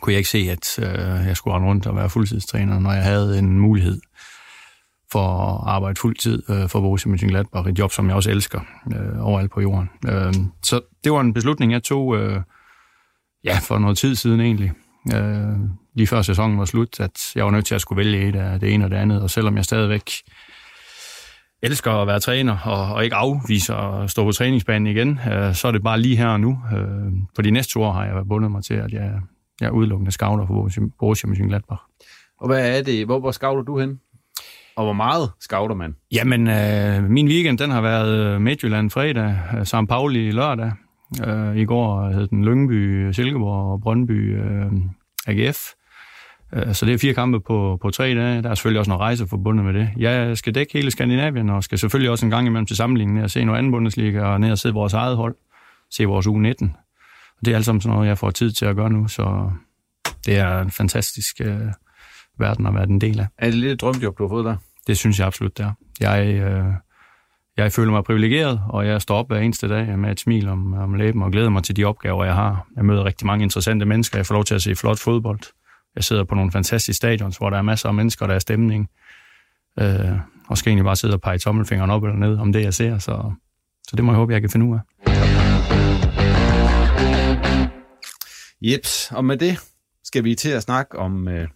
kunne 0.00 0.12
jeg 0.12 0.18
ikke 0.18 0.30
se, 0.30 0.38
at 0.50 0.78
øh, 0.78 1.26
jeg 1.26 1.36
skulle 1.36 1.54
rende 1.54 1.68
rundt 1.68 1.86
og 1.86 1.96
være 1.96 2.10
fuldtidstræner, 2.10 2.78
når 2.78 2.92
jeg 2.92 3.02
havde 3.02 3.38
en 3.38 3.60
mulighed 3.60 4.00
for 5.12 5.20
at 5.20 5.74
arbejde 5.74 6.00
fuldtid 6.00 6.42
øh, 6.50 6.68
for 6.68 6.80
Borussia 6.80 7.12
Mönchengladbach, 7.12 7.68
et 7.68 7.78
job, 7.78 7.92
som 7.92 8.06
jeg 8.08 8.16
også 8.16 8.30
elsker 8.30 8.60
øh, 8.96 9.26
overalt 9.26 9.50
på 9.50 9.60
jorden. 9.60 9.90
Øh, 10.08 10.34
så 10.62 10.80
det 11.04 11.12
var 11.12 11.20
en 11.20 11.34
beslutning, 11.34 11.72
jeg 11.72 11.82
tog 11.82 12.16
øh, 12.16 12.40
ja, 13.44 13.58
for 13.62 13.78
noget 13.78 13.98
tid 13.98 14.14
siden 14.14 14.40
egentlig. 14.40 14.72
Øh, 15.14 15.58
lige 15.94 16.06
før 16.06 16.22
sæsonen 16.22 16.58
var 16.58 16.64
slut, 16.64 17.00
at 17.00 17.32
jeg 17.34 17.44
var 17.44 17.50
nødt 17.50 17.66
til 17.66 17.74
at 17.74 17.80
skulle 17.80 17.96
vælge 17.96 18.28
et 18.28 18.36
af 18.36 18.60
det 18.60 18.74
ene 18.74 18.84
og 18.84 18.90
det 18.90 18.96
andet, 18.96 19.22
og 19.22 19.30
selvom 19.30 19.56
jeg 19.56 19.64
stadigvæk 19.64 20.10
elsker 21.62 21.92
at 21.92 22.06
være 22.06 22.20
træner 22.20 22.58
og, 22.58 22.94
og 22.94 23.04
ikke 23.04 23.16
afviser 23.16 23.74
at 23.74 24.10
stå 24.10 24.24
på 24.24 24.32
træningsbanen 24.32 24.86
igen, 24.86 25.20
øh, 25.32 25.54
så 25.54 25.68
er 25.68 25.72
det 25.72 25.82
bare 25.82 26.00
lige 26.00 26.16
her 26.16 26.28
og 26.28 26.40
nu. 26.40 26.58
Øh, 26.72 27.12
for 27.34 27.42
de 27.42 27.50
næste 27.50 27.72
to 27.72 27.82
år 27.82 27.92
har 27.92 28.04
jeg 28.04 28.28
bundet 28.28 28.50
mig 28.50 28.64
til, 28.64 28.74
at 28.74 28.92
jeg, 28.92 29.12
jeg 29.60 29.66
er 29.66 29.70
udelukkende 29.70 30.10
scouter 30.10 30.46
for 30.46 30.70
Borussia 30.98 31.30
Mönchengladbach. 31.30 31.82
Og 32.40 32.46
hvad 32.46 32.78
er 32.78 32.82
det? 32.82 33.06
Hvor, 33.06 33.20
hvor 33.20 33.30
scouter 33.30 33.62
du 33.62 33.78
hen? 33.78 34.00
Og 34.80 34.86
hvor 34.86 34.92
meget 34.92 35.30
scouter 35.40 35.74
man? 35.74 35.96
Jamen, 36.12 36.48
øh, 36.48 37.10
min 37.10 37.28
weekend, 37.28 37.58
den 37.58 37.70
har 37.70 37.80
været 37.80 38.18
øh, 38.18 38.40
Midtjylland 38.40 38.90
fredag, 38.90 39.38
øh, 39.58 39.64
St. 39.64 39.74
Pauli 39.88 40.30
lørdag. 40.30 40.72
Øh, 41.26 41.56
I 41.56 41.64
går 41.64 42.10
hed 42.10 42.26
den 42.26 42.44
Lyngby, 42.44 43.10
Silkeborg 43.12 43.72
og 43.72 43.80
Brøndby 43.80 44.38
øh, 44.38 44.72
AGF. 45.26 45.58
Øh, 46.52 46.74
så 46.74 46.86
det 46.86 46.94
er 46.94 46.98
fire 46.98 47.14
kampe 47.14 47.40
på, 47.40 47.78
på 47.82 47.90
tre 47.90 48.14
dage. 48.14 48.42
Der 48.42 48.50
er 48.50 48.54
selvfølgelig 48.54 48.78
også 48.78 48.90
noget 48.90 49.00
rejse 49.00 49.26
forbundet 49.26 49.64
med 49.64 49.74
det. 49.74 49.90
Jeg 49.96 50.36
skal 50.38 50.54
dække 50.54 50.72
hele 50.72 50.90
Skandinavien, 50.90 51.50
og 51.50 51.64
skal 51.64 51.78
selvfølgelig 51.78 52.10
også 52.10 52.26
en 52.26 52.30
gang 52.30 52.46
imellem 52.46 52.66
til 52.66 52.76
sammenligning 52.76 53.16
med 53.16 53.24
at 53.24 53.30
se 53.30 53.44
noget 53.44 53.58
anden 53.58 53.72
Bundesliga, 53.72 54.22
og 54.22 54.40
ned 54.40 54.50
og 54.50 54.58
se 54.58 54.72
vores 54.72 54.92
eget 54.92 55.16
hold. 55.16 55.36
Se 55.90 56.04
vores 56.04 56.26
U19. 56.26 56.68
Og 57.38 57.44
det 57.44 57.52
er 57.52 57.56
alt 57.56 57.64
sammen 57.64 57.80
sådan 57.80 57.94
noget, 57.94 58.08
jeg 58.08 58.18
får 58.18 58.30
tid 58.30 58.52
til 58.52 58.64
at 58.64 58.76
gøre 58.76 58.90
nu, 58.90 59.08
så 59.08 59.50
det 60.26 60.36
er 60.38 60.60
en 60.60 60.70
fantastisk 60.70 61.40
øh, 61.40 61.60
verden 62.38 62.66
at 62.66 62.74
være 62.74 62.84
en 62.84 63.00
del 63.00 63.20
af. 63.20 63.26
Er 63.38 63.46
det 63.46 63.54
lidt 63.54 63.72
et 63.72 63.80
drømjob, 63.80 64.18
du 64.18 64.22
har 64.22 64.28
fået 64.28 64.44
der? 64.44 64.56
Det 64.86 64.98
synes 64.98 65.18
jeg 65.18 65.26
absolut, 65.26 65.58
det 65.58 65.64
er. 65.64 65.72
Jeg, 66.00 66.34
øh, 66.34 66.72
jeg 67.56 67.72
føler 67.72 67.92
mig 67.92 68.04
privilegeret, 68.04 68.60
og 68.68 68.86
jeg 68.86 69.02
står 69.02 69.16
op 69.16 69.28
hver 69.28 69.38
eneste 69.38 69.68
dag 69.68 69.98
med 69.98 70.10
et 70.10 70.20
smil 70.20 70.48
om, 70.48 70.72
om 70.72 70.94
læben 70.94 71.22
og 71.22 71.32
glæder 71.32 71.48
mig 71.48 71.64
til 71.64 71.76
de 71.76 71.84
opgaver, 71.84 72.24
jeg 72.24 72.34
har. 72.34 72.66
Jeg 72.76 72.84
møder 72.84 73.04
rigtig 73.04 73.26
mange 73.26 73.42
interessante 73.42 73.86
mennesker. 73.86 74.18
Jeg 74.18 74.26
får 74.26 74.34
lov 74.34 74.44
til 74.44 74.54
at 74.54 74.62
se 74.62 74.76
flot 74.76 74.98
fodbold. 74.98 75.40
Jeg 75.94 76.04
sidder 76.04 76.24
på 76.24 76.34
nogle 76.34 76.52
fantastiske 76.52 76.96
stadions, 76.96 77.36
hvor 77.36 77.50
der 77.50 77.56
er 77.58 77.62
masser 77.62 77.88
af 77.88 77.94
mennesker, 77.94 78.26
der 78.26 78.34
er 78.34 78.38
stemning. 78.38 78.88
Øh, 79.80 80.18
og 80.48 80.58
skal 80.58 80.70
egentlig 80.70 80.84
bare 80.84 80.96
sidde 80.96 81.14
og 81.14 81.20
pege 81.20 81.38
tommelfingeren 81.38 81.90
op 81.90 82.04
eller 82.04 82.16
ned 82.16 82.38
om 82.38 82.52
det, 82.52 82.62
jeg 82.62 82.74
ser. 82.74 82.98
Så, 82.98 83.32
så 83.88 83.96
det 83.96 84.04
må 84.04 84.12
jeg 84.12 84.16
håbe, 84.16 84.32
jeg 84.32 84.40
kan 84.40 84.50
finde 84.50 84.66
ud 84.66 84.76
af. 84.76 84.80
Jeps, 88.62 89.12
og 89.12 89.24
med 89.24 89.36
det 89.36 89.58
skal 90.04 90.24
vi 90.24 90.34
til 90.34 90.50
at 90.50 90.62
snakke 90.62 90.98
om 90.98 91.28
øh, 91.28 91.48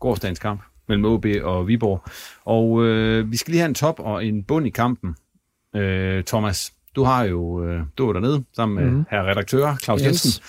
gårdsdagens 0.00 0.38
kamp 0.38 0.62
mellem 0.88 1.04
OB 1.04 1.26
og 1.42 1.68
Viborg. 1.68 2.02
Og 2.44 2.84
øh, 2.84 3.32
vi 3.32 3.36
skal 3.36 3.50
lige 3.50 3.60
have 3.60 3.68
en 3.68 3.74
top 3.74 4.00
og 4.00 4.26
en 4.26 4.44
bund 4.44 4.66
i 4.66 4.70
kampen. 4.70 5.16
Øh, 5.76 6.24
Thomas, 6.24 6.72
du 6.96 7.04
har 7.04 7.24
jo 7.24 7.64
øh, 7.64 7.80
du 7.98 8.06
var 8.06 8.12
dernede 8.12 8.44
sammen 8.56 8.84
med 8.84 8.92
mm. 8.92 9.04
her 9.10 9.22
redaktør 9.22 9.76
Claus 9.82 10.00
yes. 10.00 10.06
Jensen. 10.06 10.42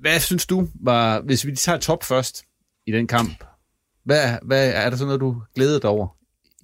Hvad 0.00 0.20
synes 0.20 0.46
du 0.46 0.68
var, 0.74 1.20
hvis 1.20 1.46
vi 1.46 1.56
tager 1.56 1.78
top 1.78 2.04
først 2.04 2.44
i 2.86 2.92
den 2.92 3.06
kamp, 3.06 3.44
hvad, 4.04 4.38
hvad 4.42 4.72
er 4.74 4.90
der 4.90 4.96
sådan 4.96 5.06
noget, 5.06 5.20
du 5.20 5.42
glæder 5.54 5.78
dig 5.78 5.90
over 5.90 6.08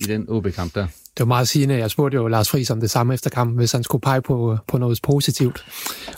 i 0.00 0.04
den 0.04 0.26
OB-kamp 0.28 0.74
der? 0.74 0.86
Det 0.86 1.20
var 1.20 1.24
meget 1.24 1.48
sigende. 1.48 1.74
Jeg 1.74 1.90
spurgte 1.90 2.14
jo 2.14 2.28
Lars 2.28 2.50
Friis 2.50 2.70
om 2.70 2.80
det 2.80 2.90
samme 2.90 3.14
efter 3.14 3.30
kampen, 3.30 3.56
hvis 3.56 3.72
han 3.72 3.82
skulle 3.82 4.02
pege 4.02 4.22
på, 4.22 4.58
på 4.68 4.78
noget 4.78 5.00
positivt. 5.02 5.64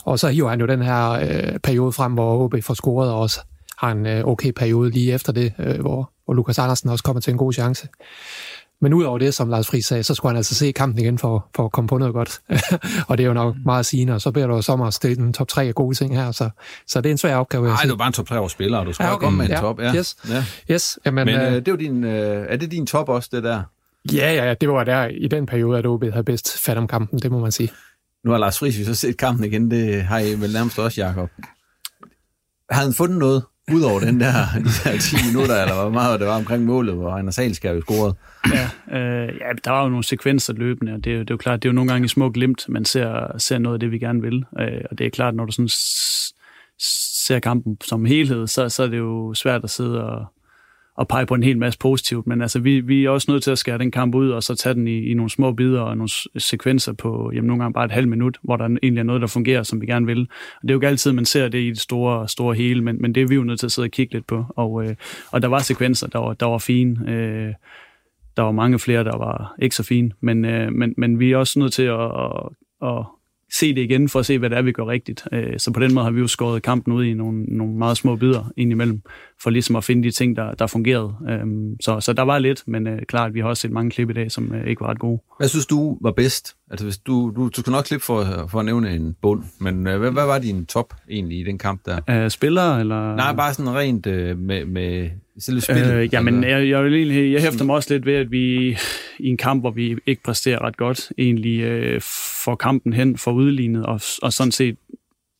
Og 0.03 0.19
så 0.19 0.29
hiver 0.29 0.49
han 0.49 0.59
jo 0.59 0.67
den 0.67 0.81
her 0.81 1.09
øh, 1.09 1.59
periode 1.59 1.91
frem, 1.91 2.13
hvor 2.13 2.43
OB 2.43 2.55
får 2.63 2.73
scoret, 2.73 3.11
og 3.11 3.19
også 3.19 3.39
har 3.77 3.91
en 3.91 4.05
øh, 4.05 4.25
okay 4.25 4.51
periode 4.51 4.89
lige 4.89 5.13
efter 5.13 5.33
det, 5.33 5.53
øh, 5.59 5.79
hvor, 5.79 6.11
hvor 6.25 6.33
Lukas 6.33 6.59
Andersen 6.59 6.89
også 6.89 7.03
kommer 7.03 7.21
til 7.21 7.31
en 7.31 7.37
god 7.37 7.53
chance. 7.53 7.87
men 8.81 8.93
udover 8.93 9.17
det, 9.17 9.33
som 9.33 9.49
Lars 9.49 9.67
Friis 9.67 9.85
sagde, 9.85 10.03
så 10.03 10.15
skulle 10.15 10.29
han 10.29 10.37
altså 10.37 10.55
se 10.55 10.71
kampen 10.71 10.99
igen 10.99 11.17
for, 11.17 11.47
for 11.55 11.65
at 11.65 11.71
komme 11.71 11.87
på 11.87 11.97
noget 11.97 12.13
godt. 12.13 12.41
og 13.09 13.17
det 13.17 13.23
er 13.23 13.27
jo 13.27 13.33
nok 13.33 13.55
meget 13.65 13.85
sigende, 13.85 14.13
og 14.13 14.21
så 14.21 14.31
bliver 14.31 14.47
jo 14.47 14.61
sommer 14.61 14.89
stille 14.89 15.23
en 15.23 15.33
top 15.33 15.47
3 15.47 15.63
af 15.63 15.75
gode 15.75 15.95
ting 15.95 16.15
her, 16.17 16.31
så, 16.31 16.49
så 16.87 17.01
det 17.01 17.09
er 17.09 17.11
en 17.11 17.17
svær 17.17 17.35
opgave. 17.35 17.67
Nej, 17.67 17.81
det 17.83 17.91
er 17.91 17.95
bare 17.95 18.07
en 18.07 18.13
top 18.13 18.27
3 18.27 18.37
over 18.39 18.47
spillere, 18.47 18.79
og 18.81 18.85
du 18.85 18.93
skal 18.93 19.03
Ja, 19.05 19.13
okay. 19.13 19.23
komme 19.23 19.37
med 19.37 19.45
en 19.45 19.51
Ja, 19.51 19.59
top. 19.59 19.79
Ja. 19.79 19.95
yes. 19.95 20.15
Ja. 20.29 20.45
Yes, 20.71 20.99
jamen, 21.05 21.25
Men 21.25 21.35
øh, 21.35 21.47
øh, 21.47 21.53
det 21.55 21.67
er, 21.67 21.71
jo 21.71 21.77
din, 21.77 22.03
øh, 22.03 22.45
er 22.49 22.57
det 22.57 22.71
din 22.71 22.85
top 22.87 23.09
også, 23.09 23.29
det 23.31 23.43
der? 23.43 23.63
Ja, 24.13 24.33
ja, 24.33 24.45
ja, 24.47 24.53
det 24.53 24.69
var 24.69 24.83
der 24.83 25.05
i 25.07 25.27
den 25.27 25.45
periode, 25.45 25.77
at 25.79 25.85
OB 25.85 26.03
havde 26.03 26.23
bedst 26.23 26.57
fat 26.61 26.77
om 26.77 26.87
kampen, 26.87 27.19
det 27.19 27.31
må 27.31 27.39
man 27.39 27.51
sige. 27.51 27.71
Nu 28.25 28.31
har 28.31 28.37
Lars 28.37 28.59
Friis 28.59 28.85
så 28.85 28.95
set 28.95 29.17
kampen 29.17 29.45
igen, 29.45 29.71
det 29.71 30.01
har 30.03 30.19
I 30.19 30.33
vel 30.33 30.53
nærmest 30.53 30.79
også, 30.79 31.01
Jacob. 31.01 31.29
Har 32.71 32.81
han 32.83 32.93
fundet 32.93 33.17
noget, 33.17 33.43
udover 33.73 33.99
den 33.99 34.19
der, 34.19 34.33
de 34.65 34.89
der 34.91 34.99
10 34.99 35.15
minutter, 35.27 35.61
eller 35.61 35.81
hvor 35.81 35.89
meget 35.89 36.19
det 36.19 36.27
var 36.27 36.35
omkring 36.35 36.63
målet, 36.65 36.95
hvor 36.95 37.09
Anders 37.11 37.35
Salskær 37.35 37.79
scorede? 37.81 38.15
Ja, 38.53 38.97
øh, 38.97 39.27
ja, 39.41 39.51
der 39.65 39.71
var 39.71 39.83
jo 39.83 39.89
nogle 39.89 40.03
sekvenser 40.03 40.53
løbende, 40.53 40.93
og 40.93 41.03
det, 41.03 41.11
er 41.11 41.15
jo- 41.15 41.21
det 41.21 41.29
er 41.29 41.33
jo 41.33 41.37
klart, 41.37 41.63
det 41.63 41.69
er 41.69 41.71
jo 41.71 41.75
nogle 41.75 41.91
gange 41.91 42.05
i 42.05 42.07
små 42.07 42.29
glimt, 42.29 42.65
man 42.69 42.85
ser, 42.85 43.37
ser 43.37 43.57
noget 43.57 43.75
af 43.75 43.79
det, 43.79 43.91
vi 43.91 43.99
gerne 43.99 44.21
vil. 44.21 44.45
Øh, 44.59 44.81
og 44.91 44.97
det 44.97 45.05
er 45.05 45.09
klart, 45.09 45.35
når 45.35 45.45
du 45.45 45.51
sådan 45.51 45.69
ser 47.25 47.39
kampen 47.39 47.77
som 47.83 48.05
helhed, 48.05 48.47
så, 48.47 48.69
så 48.69 48.83
er 48.83 48.87
det 48.87 48.97
jo 48.97 49.33
svært 49.33 49.63
at 49.63 49.69
sidde 49.69 50.03
og, 50.03 50.25
at 50.99 51.07
pege 51.07 51.25
på 51.25 51.35
en 51.35 51.43
hel 51.43 51.57
masse 51.57 51.79
positivt, 51.79 52.27
men 52.27 52.41
altså, 52.41 52.59
vi, 52.59 52.79
vi 52.79 53.05
er 53.05 53.09
også 53.09 53.31
nødt 53.31 53.43
til 53.43 53.51
at 53.51 53.57
skære 53.57 53.77
den 53.77 53.91
kamp 53.91 54.15
ud, 54.15 54.29
og 54.29 54.43
så 54.43 54.55
tage 54.55 54.73
den 54.73 54.87
i, 54.87 54.99
i 54.99 55.13
nogle 55.13 55.29
små 55.29 55.51
bidder 55.51 55.81
og 55.81 55.97
nogle 55.97 56.09
sekvenser 56.37 56.93
på 56.93 57.31
jamen, 57.33 57.47
nogle 57.47 57.63
gange 57.63 57.73
bare 57.73 57.85
et 57.85 57.91
halvt 57.91 58.09
minut, 58.09 58.37
hvor 58.41 58.57
der 58.57 58.65
egentlig 58.65 58.99
er 58.99 59.03
noget, 59.03 59.21
der 59.21 59.27
fungerer, 59.27 59.63
som 59.63 59.81
vi 59.81 59.85
gerne 59.85 60.05
vil. 60.05 60.21
Og 60.21 60.61
det 60.61 60.69
er 60.69 60.73
jo 60.73 60.77
ikke 60.77 60.87
altid, 60.87 61.11
man 61.11 61.25
ser 61.25 61.47
det 61.47 61.59
i 61.59 61.69
det 61.69 61.79
store, 61.79 62.27
store 62.27 62.55
hele, 62.55 62.81
men, 62.81 63.01
men 63.01 63.15
det 63.15 63.23
er 63.23 63.27
vi 63.27 63.35
jo 63.35 63.43
nødt 63.43 63.59
til 63.59 63.67
at 63.67 63.71
sidde 63.71 63.85
og 63.85 63.91
kigge 63.91 64.13
lidt 64.13 64.27
på. 64.27 64.45
Og, 64.49 64.85
øh, 64.85 64.95
og 65.31 65.41
der 65.41 65.47
var 65.47 65.59
sekvenser, 65.59 66.07
der 66.07 66.19
var, 66.19 66.33
der 66.33 66.45
var 66.45 66.57
fine. 66.57 67.11
Øh, 67.11 67.53
der 68.37 68.43
var 68.43 68.51
mange 68.51 68.79
flere, 68.79 69.03
der 69.03 69.17
var 69.17 69.55
ikke 69.61 69.75
så 69.75 69.83
fine, 69.83 70.11
men, 70.21 70.45
øh, 70.45 70.73
men, 70.73 70.93
men 70.97 71.19
vi 71.19 71.31
er 71.31 71.37
også 71.37 71.59
nødt 71.59 71.73
til 71.73 71.83
at, 71.83 72.01
at, 72.01 72.49
at 72.81 73.05
se 73.59 73.75
det 73.75 73.81
igen, 73.81 74.09
for 74.09 74.19
at 74.19 74.25
se, 74.25 74.39
hvad 74.39 74.49
det 74.49 74.57
er, 74.57 74.61
vi 74.61 74.71
gør 74.71 74.87
rigtigt. 74.87 75.27
Øh, 75.31 75.59
så 75.59 75.71
på 75.71 75.79
den 75.79 75.93
måde 75.93 76.03
har 76.03 76.11
vi 76.11 76.19
jo 76.19 76.27
skåret 76.27 76.63
kampen 76.63 76.93
ud 76.93 77.03
i 77.03 77.13
nogle, 77.13 77.43
nogle 77.43 77.73
meget 77.77 77.97
små 77.97 78.15
bidder 78.15 78.51
indimellem, 78.57 79.01
for 79.43 79.49
ligesom 79.49 79.75
at 79.75 79.83
finde 79.83 80.03
de 80.03 80.11
ting, 80.11 80.35
der, 80.35 80.53
der 80.53 80.67
fungerede. 80.67 81.15
Øh, 81.29 81.45
så, 81.81 81.99
så 81.99 82.13
der 82.13 82.23
var 82.23 82.39
lidt, 82.39 82.63
men 82.67 82.87
øh, 82.87 83.01
klart, 83.07 83.33
vi 83.33 83.39
har 83.39 83.47
også 83.47 83.61
set 83.61 83.71
mange 83.71 83.91
klip 83.91 84.09
i 84.09 84.13
dag, 84.13 84.31
som 84.31 84.53
øh, 84.53 84.67
ikke 84.67 84.81
var 84.81 84.87
ret 84.87 84.99
gode. 84.99 85.21
Hvad 85.39 85.47
synes 85.47 85.65
du 85.65 85.97
var 86.01 86.11
bedst? 86.11 86.55
Altså, 86.71 86.85
hvis 86.85 86.97
du, 86.97 87.33
du, 87.35 87.49
du 87.55 87.61
skal 87.61 87.71
nok 87.71 87.85
klippe 87.85 88.05
for, 88.05 88.47
for 88.47 88.59
at 88.59 88.65
nævne 88.65 88.95
en 88.95 89.15
bund, 89.21 89.43
men 89.59 89.83
hvad, 89.83 89.97
hvad 89.97 90.25
var 90.25 90.39
din 90.39 90.65
top 90.65 90.93
egentlig 91.09 91.39
i 91.39 91.43
den 91.43 91.57
kamp 91.57 91.81
der? 91.85 92.29
Spillere, 92.29 92.79
eller? 92.79 93.15
Nej, 93.15 93.35
bare 93.35 93.53
sådan 93.53 93.75
rent 93.75 94.07
øh, 94.07 94.37
med, 94.39 94.65
med 94.65 95.09
selve 95.39 95.61
spillet. 95.61 95.93
Øh, 95.93 96.13
jamen, 96.13 96.43
Altså, 96.43 96.57
jeg, 96.57 96.69
jeg, 96.69 96.83
vil 96.83 96.93
egentlig, 96.93 97.33
jeg 97.33 97.41
hæfter 97.41 97.65
mig 97.65 97.75
også 97.75 97.93
lidt 97.93 98.05
ved, 98.05 98.13
at 98.13 98.31
vi 98.31 98.77
i 99.19 99.27
en 99.27 99.37
kamp, 99.37 99.61
hvor 99.61 99.71
vi 99.71 99.97
ikke 100.05 100.23
præsterer 100.23 100.61
ret 100.61 100.77
godt, 100.77 101.11
egentlig 101.17 101.59
øh, 101.61 102.01
får 102.45 102.55
kampen 102.55 102.93
hen, 102.93 103.17
får 103.17 103.31
udlignet, 103.31 103.85
og, 103.85 104.01
og 104.21 104.33
sådan 104.33 104.51
set 104.51 104.77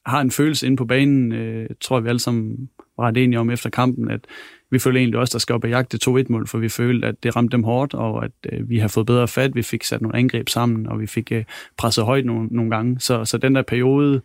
har 0.06 0.22
en 0.22 0.32
følelse 0.32 0.66
inde 0.66 0.78
på 0.78 0.86
banen, 0.86 1.32
øh, 1.32 1.70
tror 1.82 1.98
jeg 1.98 2.04
vi 2.04 2.10
alle 2.10 2.20
sammen 2.20 2.70
var 2.98 3.08
ret 3.08 3.18
enige 3.18 3.40
om 3.40 3.50
efter 3.50 3.70
kampen, 3.70 4.12
at 4.12 4.20
vi 4.72 4.80
føler 4.80 5.00
egentlig 5.00 5.20
også, 5.20 5.32
der 5.32 5.40
skal 5.40 5.56
op 5.56 5.64
og 5.64 5.70
jagte 5.70 6.00
2-1-mål, 6.10 6.48
for 6.48 6.58
vi 6.58 6.70
følte, 6.70 7.08
at 7.08 7.24
det 7.24 7.36
ramte 7.36 7.52
dem 7.52 7.64
hårdt, 7.64 7.94
og 7.94 8.26
at 8.26 8.32
øh, 8.52 8.70
vi 8.70 8.80
har 8.80 8.88
fået 8.88 9.06
bedre 9.06 9.28
fat, 9.28 9.56
vi 9.56 9.62
fik 9.62 9.84
sat 9.84 10.02
nogle 10.02 10.18
angreb 10.18 10.50
sammen, 10.50 10.88
og 10.88 11.00
vi 11.00 11.08
fik 11.08 11.32
øh, 11.32 11.44
presset 11.78 12.06
højt 12.06 12.26
nogle, 12.26 12.48
nogle 12.52 12.72
gange. 12.72 13.00
Så, 13.00 13.26
så 13.26 13.38
den 13.38 13.56
der 13.56 13.62
periode, 13.62 14.22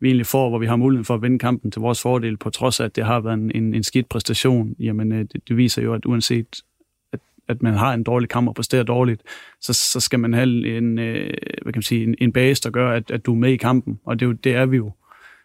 vi 0.00 0.08
egentlig 0.08 0.26
får, 0.26 0.48
hvor 0.48 0.58
vi 0.58 0.66
har 0.66 0.76
muligheden 0.76 1.04
for 1.04 1.14
at 1.14 1.22
vinde 1.22 1.38
kampen 1.38 1.70
til 1.70 1.80
vores 1.80 2.02
fordel, 2.02 2.36
på 2.36 2.50
trods 2.50 2.80
af, 2.80 2.84
at 2.84 2.96
det 2.96 3.04
har 3.04 3.20
været 3.20 3.34
en, 3.34 3.50
en, 3.54 3.74
en 3.74 3.82
skidt 3.82 4.08
præstation, 4.08 4.74
jamen 4.78 5.12
øh, 5.12 5.18
det, 5.18 5.48
det 5.48 5.56
viser 5.56 5.82
jo, 5.82 5.94
at 5.94 6.06
uanset 6.06 6.62
at, 7.12 7.20
at 7.48 7.62
man 7.62 7.74
har 7.74 7.94
en 7.94 8.02
dårlig 8.02 8.28
kamp 8.28 8.48
og 8.48 8.54
præsterer 8.54 8.82
dårligt, 8.82 9.22
så, 9.60 9.72
så 9.72 10.00
skal 10.00 10.20
man 10.20 10.32
have 10.32 10.76
en, 10.76 10.98
øh, 10.98 11.34
hvad 11.62 11.72
kan 11.72 11.78
man 11.78 11.82
sige, 11.82 12.02
en, 12.02 12.14
en 12.18 12.32
base, 12.32 12.62
der 12.62 12.70
gør, 12.70 12.90
at, 12.90 13.10
at 13.10 13.26
du 13.26 13.32
er 13.32 13.38
med 13.38 13.52
i 13.52 13.56
kampen, 13.56 14.00
og 14.04 14.20
det, 14.20 14.26
er 14.26 14.28
jo, 14.28 14.32
det 14.32 14.54
er 14.54 14.66
vi 14.66 14.76
jo. 14.76 14.92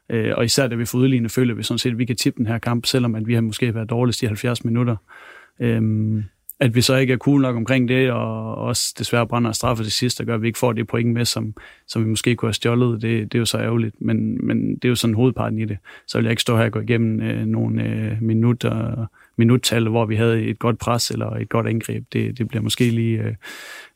Øh, 0.10 0.34
og 0.38 0.46
især 0.46 0.68
da 0.68 0.76
vi 0.76 0.86
får 0.86 1.00
udlignet, 1.00 1.32
føler 1.32 1.54
vi 1.54 1.64
sådan 1.64 1.80
set, 1.80 1.92
at 1.92 1.98
vi 1.98 2.06
kan 2.06 2.16
tippe 2.16 2.38
den 2.38 2.48
her 2.48 2.58
kamp, 2.58 2.86
selvom 2.86 3.16
at 3.16 3.28
vi 3.28 3.34
har 3.34 3.42
måske 3.42 3.76
været 3.76 3.90
dårligst 3.90 4.24
i 4.24 4.26
70 4.26 4.66
minutter. 4.66 4.96
Øhm, 5.60 6.24
at 6.60 6.76
vi 6.76 6.82
så 6.82 6.96
ikke 6.96 7.14
er 7.14 7.18
cool 7.18 7.42
nok 7.42 7.56
omkring 7.56 7.88
det, 7.88 8.12
og 8.12 8.56
også 8.56 8.96
desværre 9.00 9.28
brænder 9.28 9.52
straffe 9.52 9.84
til 9.84 9.92
sidst, 9.92 10.20
der 10.20 10.26
gør, 10.26 10.36
at 10.36 10.42
vi 10.42 10.48
ikke 10.48 10.60
får 10.60 10.74
det 10.74 10.88
point 10.88 11.14
med, 11.14 11.26
som, 11.26 11.54
som 11.88 12.04
vi 12.04 12.10
måske 12.10 12.36
kunne 12.36 12.48
have 12.48 12.54
stjålet. 12.54 13.02
Det, 13.02 13.24
det 13.32 13.36
er 13.36 13.40
jo 13.40 13.46
så 13.46 13.58
ærgerligt, 13.58 13.96
men, 14.02 14.48
men 14.48 14.76
det 14.76 14.86
er 14.86 14.90
jo 14.90 14.96
sådan 14.96 15.14
hovedparten 15.14 15.60
i 15.60 15.66
det. 15.66 15.78
Så 16.08 16.18
vil 16.18 16.26
jeg 16.26 16.32
ikke 16.32 16.42
stå 16.42 16.58
her 16.58 16.66
og 16.66 16.72
gå 16.72 16.80
igennem 16.80 17.22
øh, 17.22 17.46
nogle 17.46 17.84
øh, 17.84 18.22
minutter, 18.22 19.06
minuttal, 19.38 19.90
hvor 19.90 20.06
vi 20.06 20.16
havde 20.16 20.44
et 20.44 20.60
godt 20.60 20.80
pres 20.80 21.12
eller 21.12 21.30
et 21.30 21.50
godt 21.50 21.68
angreb. 21.68 22.04
Det, 22.14 22.38
det 22.38 22.48
bliver 22.48 22.62
måske 22.62 22.90
lige 22.90 23.36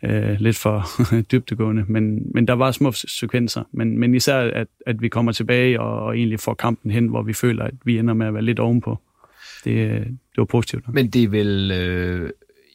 øh, 0.03 0.31
øh, 0.31 0.39
lidt 0.39 0.57
for 0.57 0.85
dybtegående, 1.31 1.85
men, 1.87 2.31
men 2.33 2.47
der 2.47 2.53
var 2.53 2.71
små 2.71 2.91
sekvenser. 2.91 3.63
Men, 3.71 3.97
men 3.97 4.15
især, 4.15 4.39
at, 4.39 4.67
at 4.85 5.01
vi 5.01 5.07
kommer 5.07 5.31
tilbage 5.31 5.81
og, 5.81 5.99
og 5.99 6.17
egentlig 6.17 6.39
får 6.39 6.53
kampen 6.53 6.91
hen, 6.91 7.07
hvor 7.07 7.21
vi 7.21 7.33
føler, 7.33 7.63
at 7.63 7.73
vi 7.85 7.99
ender 7.99 8.13
med 8.13 8.27
at 8.27 8.33
være 8.33 8.43
lidt 8.43 8.59
ovenpå. 8.59 8.97
Det, 9.63 9.71
øh, 9.71 10.05
det 10.05 10.37
var 10.37 10.45
positivt. 10.45 10.93
Men 10.93 11.09
det 11.09 11.23
er 11.23 11.27
vel 11.27 11.71
øh, 11.71 12.29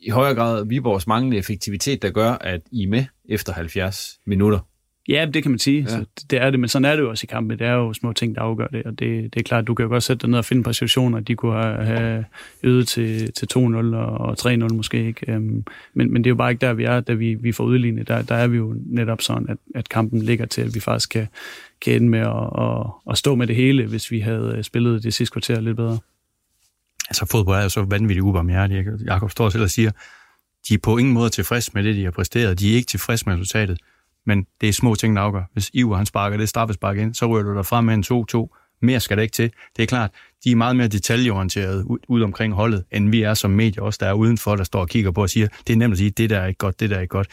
i 0.07 0.11
højere 0.11 0.35
grad 0.35 0.67
Viborgs 0.67 1.07
manglende 1.07 1.37
effektivitet, 1.37 2.03
der 2.03 2.11
gør, 2.11 2.31
at 2.41 2.61
I 2.73 2.83
er 2.85 2.89
med 2.89 3.05
efter 3.29 3.53
70 3.53 4.19
minutter. 4.27 4.59
Ja, 5.09 5.27
det 5.35 5.43
kan 5.43 5.53
man 5.53 5.59
sige. 5.59 5.81
Ja. 5.83 5.89
Så 5.89 6.05
det 6.31 6.43
er 6.43 6.51
det, 6.51 6.61
men 6.61 6.69
sådan 6.69 6.85
er 6.85 6.97
det 6.97 7.03
jo 7.03 7.11
også 7.11 7.25
i 7.25 7.31
kampen. 7.31 7.59
Det 7.59 7.67
er 7.67 7.73
jo 7.73 7.93
små 7.93 8.13
ting, 8.13 8.35
der 8.35 8.41
afgør 8.41 8.67
det, 8.67 8.83
og 8.83 8.99
det, 8.99 9.35
det 9.35 9.41
er 9.41 9.45
klart, 9.45 9.67
du 9.67 9.75
kan 9.75 9.83
jo 9.83 9.89
godt 9.89 10.03
sætte 10.03 10.21
dig 10.21 10.31
ned 10.31 10.39
og 10.39 10.45
finde 10.45 10.63
par 10.63 10.73
situationer, 10.73 11.21
de 11.21 11.35
kunne 11.35 11.53
have- 11.63 11.85
have 11.85 12.25
øget 12.63 12.89
til, 12.89 13.33
til 13.33 13.47
2-0 13.57 13.59
og, 13.59 14.19
og 14.19 14.37
3-0 14.41 14.55
måske 14.75 15.07
ikke. 15.07 15.33
Øhm, 15.33 15.65
men, 15.95 16.13
men 16.13 16.25
det 16.25 16.27
er 16.27 16.31
jo 16.31 16.35
bare 16.37 16.51
ikke 16.51 16.61
der, 16.67 16.73
vi 16.73 16.85
er, 16.85 17.01
da 17.01 17.13
vi, 17.13 17.35
vi 17.35 17.53
får 17.53 17.65
udlignet. 17.65 18.09
Der, 18.09 18.23
der 18.23 18.35
er 18.35 18.47
vi 18.47 18.57
jo 18.57 18.75
netop 18.87 19.23
sådan, 19.23 19.47
at, 19.49 19.57
at 19.75 19.89
kampen 19.89 20.23
ligger 20.23 20.47
til, 20.47 20.63
at 20.63 20.75
vi 20.75 20.81
faktisk 20.81 21.11
kan, 21.11 21.27
kan 21.81 21.95
ende 21.95 22.09
med 22.09 22.21
at, 22.21 22.63
at, 22.65 22.87
at 23.11 23.19
stå 23.19 23.35
med 23.35 23.47
det 23.47 23.57
hele, 23.57 23.87
hvis 23.87 24.11
vi 24.11 24.21
havde 24.21 24.63
spillet 24.63 25.03
det 25.03 25.15
sidste 25.15 25.33
kvarter 25.33 25.61
lidt 25.61 25.77
bedre. 25.77 25.99
Altså 27.09 27.27
fodbold 27.27 27.59
er 27.59 27.63
jo 27.63 27.69
så 27.69 27.83
vanvittigt 27.83 28.25
ubarmhjertig. 28.25 28.85
Jakob 29.07 29.31
står 29.31 29.49
selv 29.49 29.63
og 29.63 29.71
siger, 29.71 29.91
de 30.69 30.75
er 30.75 30.79
på 30.83 30.99
ingen 30.99 31.15
måde 31.15 31.31
tilfredse 31.31 31.71
med 31.75 31.83
det, 31.83 31.95
de 31.95 32.05
har 32.05 32.11
præsteret. 32.11 32.59
De 32.59 32.73
er 32.73 32.77
ikke 32.77 32.87
tilfredse 32.87 33.27
med 33.27 33.35
resultatet. 33.35 33.79
Men 34.27 34.47
det 34.61 34.69
er 34.69 34.73
små 34.73 34.95
ting, 34.95 35.17
der 35.17 35.23
afgør. 35.23 35.43
Hvis 35.53 35.71
Iver 35.75 35.97
han 35.97 36.07
sparker 36.07 36.37
det 36.37 36.49
straffespark 36.49 36.97
ind, 36.97 37.15
så 37.15 37.27
rører 37.27 37.43
du 37.43 37.55
dig 37.55 37.67
frem 37.67 37.85
med 37.85 37.95
en 37.95 38.27
2-2. 38.37 38.61
Mere 38.83 39.01
skal 39.01 39.17
det 39.17 39.23
ikke 39.23 39.33
til. 39.33 39.53
Det 39.77 39.83
er 39.83 39.87
klart, 39.87 40.11
de 40.45 40.51
er 40.51 40.57
meget 40.57 40.77
mere 40.77 40.89
detaljeorienterede 40.89 41.91
ud, 41.91 41.99
ud 42.09 42.23
omkring 42.23 42.55
holdet, 42.55 42.85
end 42.93 43.11
vi 43.11 43.23
er 43.23 43.35
som 43.35 43.51
medier 43.51 43.83
også, 43.83 43.99
der 44.03 44.07
er 44.07 44.13
udenfor, 44.13 44.57
der 44.57 44.65
står 44.65 44.81
og 44.81 44.89
kigger 44.89 45.11
på 45.11 45.23
og 45.23 45.31
siger, 45.31 45.49
det 45.67 45.73
er 45.73 45.77
nemt 45.77 45.93
at 45.93 45.99
sige, 45.99 46.11
det 46.11 46.31
der 46.31 46.39
er 46.39 46.47
ikke 46.47 46.59
godt, 46.59 46.81
det 46.81 46.91
der 46.91 46.97
er 46.97 47.01
ikke 47.01 47.13
godt. 47.13 47.29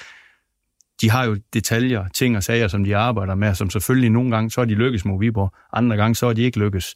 De 1.02 1.10
har 1.10 1.24
jo 1.24 1.38
detaljer, 1.54 2.08
ting 2.08 2.38
og 2.38 2.44
sager, 2.44 2.68
som 2.68 2.84
de 2.84 2.98
arbejder 2.98 3.36
med, 3.36 3.56
som 3.56 3.70
selvfølgelig 3.70 4.10
nogle 4.10 4.32
gange, 4.32 4.52
så 4.52 4.62
er 4.62 4.66
de 4.66 4.76
lykkes 4.76 5.06
mod 5.06 5.20
Viborg, 5.20 5.54
andre 5.74 5.98
gange, 5.98 6.16
så 6.16 6.26
er 6.26 6.34
de 6.34 6.42
ikke 6.42 6.60
lykkes. 6.60 6.96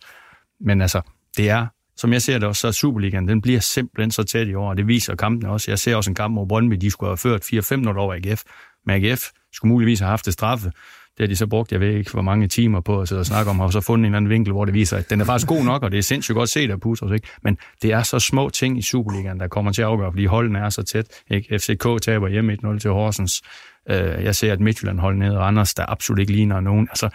Men 0.60 0.82
altså, 0.82 1.02
det 1.38 1.50
er 1.50 1.68
som 1.98 2.14
jeg 2.14 2.22
ser 2.22 2.38
det 2.38 2.48
også, 2.48 2.60
så 2.60 2.68
er 2.68 2.72
Superligaen, 2.72 3.28
den 3.28 3.42
bliver 3.42 3.60
simpelthen 3.60 4.12
så 4.12 4.24
tæt 4.24 4.48
i 4.48 4.54
år, 4.54 4.70
og 4.70 4.78
det 4.78 4.88
viser 4.88 5.16
kampene 5.16 5.50
også. 5.50 5.72
Jeg 5.72 5.80
ser 5.80 5.96
også 5.96 6.12
en 6.12 6.16
kamp 6.16 6.34
mod 6.34 6.48
Brøndby, 6.48 6.76
de 6.76 6.92
skulle 6.92 7.10
have 7.10 7.18
ført 7.18 7.42
4-5-0 7.44 7.98
over 7.98 8.14
AGF, 8.14 8.44
men 8.86 9.06
AGF 9.06 9.22
skulle 9.54 9.70
muligvis 9.70 10.00
have 10.00 10.10
haft 10.10 10.26
det 10.26 10.34
straffe. 10.34 10.72
Det 11.18 11.24
har 11.24 11.28
de 11.28 11.36
så 11.36 11.48
brugt, 11.48 11.72
jeg 11.72 11.80
ved 11.80 11.90
ikke, 11.90 12.12
hvor 12.12 12.22
mange 12.22 12.48
timer 12.48 12.82
på 12.82 13.02
at 13.02 13.08
sidde 13.08 13.20
og 13.20 13.26
snakke 13.26 13.52
om, 13.52 13.60
og 13.60 13.74
så 13.74 13.82
fundet 13.82 14.02
en 14.02 14.06
eller 14.06 14.18
anden 14.18 14.30
vinkel, 14.30 14.54
hvor 14.54 14.66
det 14.66 14.74
viser, 14.74 14.98
at 14.98 15.10
den 15.10 15.22
er 15.22 15.26
faktisk 15.26 15.48
god 15.48 15.64
nok, 15.64 15.84
og 15.84 15.92
det 15.92 15.98
er 15.98 16.02
sindssygt 16.02 16.36
godt 16.36 16.50
set 16.50 16.72
af 16.72 16.80
Putros, 16.80 17.12
ikke? 17.12 17.28
Men 17.44 17.58
det 17.82 17.92
er 17.92 18.04
så 18.04 18.20
små 18.20 18.50
ting 18.50 18.78
i 18.78 18.82
Superligaen, 18.82 19.40
der 19.40 19.48
kommer 19.48 19.72
til 19.72 19.82
at 19.82 19.88
afgøre, 19.88 20.12
fordi 20.12 20.26
holdene 20.26 20.60
er 20.60 20.70
så 20.70 20.84
tæt. 20.84 21.06
Ikke? 21.32 21.60
FCK 21.60 22.02
taber 22.02 22.28
hjemme 22.28 22.58
1-0 22.64 22.80
til 22.80 22.92
Horsens. 22.92 23.42
Øh, 23.90 23.98
jeg 23.98 24.36
ser, 24.36 24.54
at 24.54 24.60
Midtjylland 24.60 25.00
holder 25.00 25.20
ned, 25.20 25.36
og 25.36 25.48
Anders, 25.48 25.74
der 25.74 25.86
absolut 25.88 26.20
ikke 26.20 26.32
ligner 26.32 26.60
nogen. 26.60 26.88
Altså, 26.92 27.10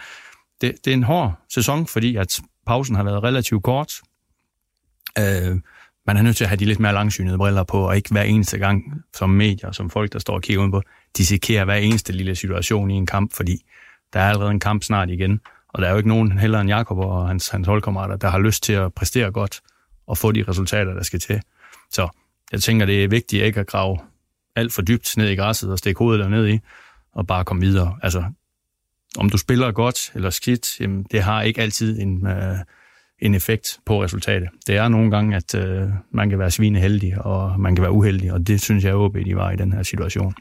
det, 0.61 0.73
det 0.85 0.91
er 0.91 0.95
en 0.95 1.03
hård 1.03 1.33
sæson, 1.49 1.87
fordi 1.87 2.15
at 2.15 2.39
pausen 2.67 2.95
har 2.95 3.03
været 3.03 3.23
relativt 3.23 3.63
kort. 3.63 3.93
Øh, 5.19 5.59
man 6.07 6.17
er 6.17 6.21
nødt 6.21 6.37
til 6.37 6.43
at 6.43 6.49
have 6.49 6.57
de 6.57 6.65
lidt 6.65 6.79
mere 6.79 6.93
langsynede 6.93 7.37
briller 7.37 7.63
på, 7.63 7.87
og 7.87 7.95
ikke 7.95 8.11
hver 8.11 8.23
eneste 8.23 8.57
gang 8.57 9.03
som 9.13 9.29
medier, 9.29 9.71
som 9.71 9.89
folk, 9.89 10.13
der 10.13 10.19
står 10.19 10.33
og 10.33 10.41
kigger 10.41 10.69
på, 10.69 10.81
dissekerer 11.17 11.65
hver 11.65 11.75
eneste 11.75 12.13
lille 12.13 12.35
situation 12.35 12.91
i 12.91 12.93
en 12.93 13.05
kamp, 13.05 13.33
fordi 13.33 13.65
der 14.13 14.19
er 14.19 14.29
allerede 14.29 14.51
en 14.51 14.59
kamp 14.59 14.83
snart 14.83 15.09
igen, 15.09 15.39
og 15.69 15.81
der 15.81 15.87
er 15.87 15.91
jo 15.91 15.97
ikke 15.97 16.09
nogen 16.09 16.39
heller 16.39 16.59
end 16.59 16.69
Jakob 16.69 16.97
og 16.97 17.27
hans, 17.27 17.49
hans 17.49 17.67
holdkammerater, 17.67 18.15
der 18.15 18.29
har 18.29 18.39
lyst 18.39 18.63
til 18.63 18.73
at 18.73 18.93
præstere 18.93 19.31
godt 19.31 19.61
og 20.07 20.17
få 20.17 20.31
de 20.31 20.45
resultater, 20.47 20.93
der 20.93 21.03
skal 21.03 21.19
til. 21.19 21.41
Så 21.91 22.07
jeg 22.51 22.61
tænker, 22.61 22.85
det 22.85 23.03
er 23.03 23.07
vigtigt 23.07 23.43
ikke 23.43 23.59
at 23.59 23.67
grave 23.67 23.99
alt 24.55 24.73
for 24.73 24.81
dybt 24.81 25.17
ned 25.17 25.29
i 25.29 25.35
græsset 25.35 25.71
og 25.71 25.77
stikke 25.77 25.99
hovedet 25.99 26.23
derned 26.23 26.47
i, 26.47 26.59
og 27.13 27.27
bare 27.27 27.45
komme 27.45 27.61
videre. 27.61 27.97
Altså, 28.03 28.23
om 29.17 29.29
du 29.29 29.37
spiller 29.37 29.71
godt 29.71 30.11
eller 30.15 30.29
skidt, 30.29 30.79
jamen, 30.79 31.05
det 31.11 31.23
har 31.23 31.41
ikke 31.41 31.61
altid 31.61 31.99
en, 31.99 32.27
øh, 32.27 32.57
en 33.21 33.35
effekt 33.35 33.79
på 33.85 34.03
resultatet. 34.03 34.49
Det 34.67 34.75
er 34.75 34.87
nogle 34.87 35.11
gange, 35.11 35.35
at 35.35 35.55
øh, 35.55 35.89
man 36.11 36.29
kan 36.29 36.39
være 36.39 36.51
svineheldig, 36.51 37.25
og 37.25 37.59
man 37.59 37.75
kan 37.75 37.81
være 37.81 37.91
uheldig, 37.91 38.31
og 38.31 38.47
det 38.47 38.61
synes 38.61 38.83
jeg, 38.83 38.95
OB 38.95 39.17
de 39.25 39.35
var 39.35 39.51
i 39.51 39.55
den 39.55 39.73
her 39.73 39.83
situation. 39.83 40.33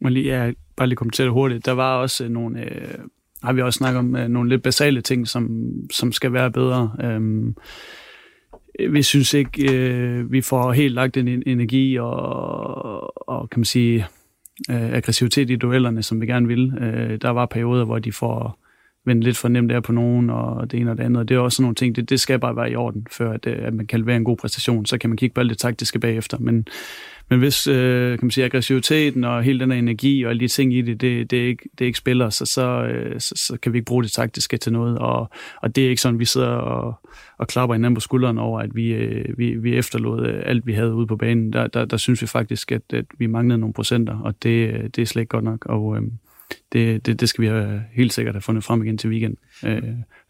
Men 0.00 0.12
lige, 0.12 0.44
ja, 0.44 0.52
bare 0.76 0.88
lige 0.88 0.96
kommentere 0.96 1.24
det 1.24 1.32
hurtigt. 1.32 1.66
Der 1.66 1.72
var 1.72 1.96
også 1.96 2.24
øh, 2.24 2.30
nogle, 2.30 2.60
øh, 2.60 2.98
har 3.42 3.52
vi 3.52 3.62
også 3.62 3.76
snakket 3.76 3.98
om, 3.98 4.16
øh, 4.16 4.28
nogle 4.28 4.48
lidt 4.48 4.62
basale 4.62 5.00
ting, 5.00 5.28
som, 5.28 5.72
som 5.92 6.12
skal 6.12 6.32
være 6.32 6.50
bedre. 6.50 6.92
Øh, 7.02 7.54
vi 8.92 9.02
synes 9.02 9.34
ikke, 9.34 9.72
øh, 9.72 10.32
vi 10.32 10.40
får 10.40 10.72
helt 10.72 10.94
lagt 10.94 11.16
en 11.16 11.42
energi 11.46 11.98
og, 11.98 13.28
og 13.28 13.50
kan 13.50 13.60
man 13.60 13.64
sige, 13.64 14.06
øh, 14.70 14.92
aggressivitet 14.92 15.50
i 15.50 15.56
duellerne, 15.56 16.02
som 16.02 16.20
vi 16.20 16.26
gerne 16.26 16.46
vil. 16.46 16.72
Øh, 16.80 17.18
der 17.22 17.30
var 17.30 17.46
perioder, 17.46 17.84
hvor 17.84 17.98
de 17.98 18.12
får 18.12 18.59
vende 19.06 19.22
lidt 19.22 19.36
for 19.36 19.48
nemt 19.48 19.70
der 19.70 19.80
på 19.80 19.92
nogen, 19.92 20.30
og 20.30 20.70
det 20.70 20.80
ene 20.80 20.90
og 20.90 20.98
det 20.98 21.04
andet. 21.04 21.20
Og 21.20 21.28
det 21.28 21.34
er 21.34 21.38
også 21.38 21.56
sådan 21.56 21.64
nogle 21.64 21.74
ting, 21.74 21.96
det, 21.96 22.10
det 22.10 22.20
skal 22.20 22.38
bare 22.38 22.56
være 22.56 22.70
i 22.70 22.76
orden, 22.76 23.06
før 23.10 23.32
at, 23.32 23.46
øh, 23.46 23.58
at 23.60 23.74
man 23.74 23.86
kan 23.86 24.00
levere 24.00 24.16
en 24.16 24.24
god 24.24 24.36
præstation. 24.36 24.86
Så 24.86 24.98
kan 24.98 25.10
man 25.10 25.16
kigge 25.16 25.34
på 25.34 25.40
alt 25.40 25.50
det 25.50 25.58
taktiske 25.58 25.98
bagefter. 25.98 26.38
Men, 26.38 26.66
men 27.30 27.38
hvis 27.38 27.66
øh, 27.66 28.18
kan 28.18 28.26
man 28.26 28.30
sige, 28.30 28.44
aggressiviteten 28.44 29.24
og 29.24 29.42
hele 29.42 29.60
den 29.60 29.70
her 29.70 29.78
energi 29.78 30.24
og 30.24 30.30
alle 30.30 30.40
de 30.40 30.48
ting 30.48 30.74
i 30.74 30.82
det, 30.82 31.00
det, 31.00 31.30
det, 31.30 31.42
er, 31.42 31.46
ikke, 31.46 31.68
det 31.78 31.84
er 31.84 31.86
ikke 31.86 31.98
spiller, 31.98 32.30
så, 32.30 32.46
så, 32.46 32.84
øh, 32.84 33.20
så, 33.20 33.34
så 33.36 33.56
kan 33.62 33.72
vi 33.72 33.78
ikke 33.78 33.86
bruge 33.86 34.02
det 34.02 34.12
taktiske 34.12 34.56
til 34.56 34.72
noget. 34.72 34.98
Og, 34.98 35.30
og 35.62 35.76
det 35.76 35.84
er 35.84 35.88
ikke 35.88 36.02
sådan, 36.02 36.18
vi 36.18 36.24
sidder 36.24 36.48
og, 36.48 36.94
og 37.38 37.48
klapper 37.48 37.74
hinanden 37.74 37.94
på 37.94 38.00
skulderen 38.00 38.38
over, 38.38 38.60
at 38.60 38.74
vi, 38.74 38.92
øh, 38.92 39.38
vi, 39.38 39.54
vi 39.54 39.76
efterlod 39.76 40.26
øh, 40.26 40.42
alt, 40.46 40.66
vi 40.66 40.72
havde 40.72 40.94
ude 40.94 41.06
på 41.06 41.16
banen. 41.16 41.52
Der, 41.52 41.66
der, 41.66 41.84
der 41.84 41.96
synes 41.96 42.22
vi 42.22 42.26
faktisk, 42.26 42.72
at, 42.72 42.82
at 42.92 43.04
vi 43.18 43.26
manglede 43.26 43.58
nogle 43.58 43.74
procenter, 43.74 44.18
og 44.18 44.42
det, 44.42 44.74
øh, 44.74 44.84
det 44.84 44.98
er 44.98 45.06
slet 45.06 45.22
ikke 45.22 45.30
godt 45.30 45.44
nok. 45.44 45.66
Og 45.66 45.96
øh, 45.96 46.02
det, 46.72 47.06
det, 47.06 47.20
det 47.20 47.28
skal 47.28 47.42
vi 47.42 47.46
have, 47.46 47.82
helt 47.92 48.12
sikkert 48.12 48.34
have 48.34 48.42
fundet 48.42 48.64
frem 48.64 48.82
igen 48.82 48.98
til 48.98 49.10
weekend. 49.10 49.36
Øh, 49.64 49.82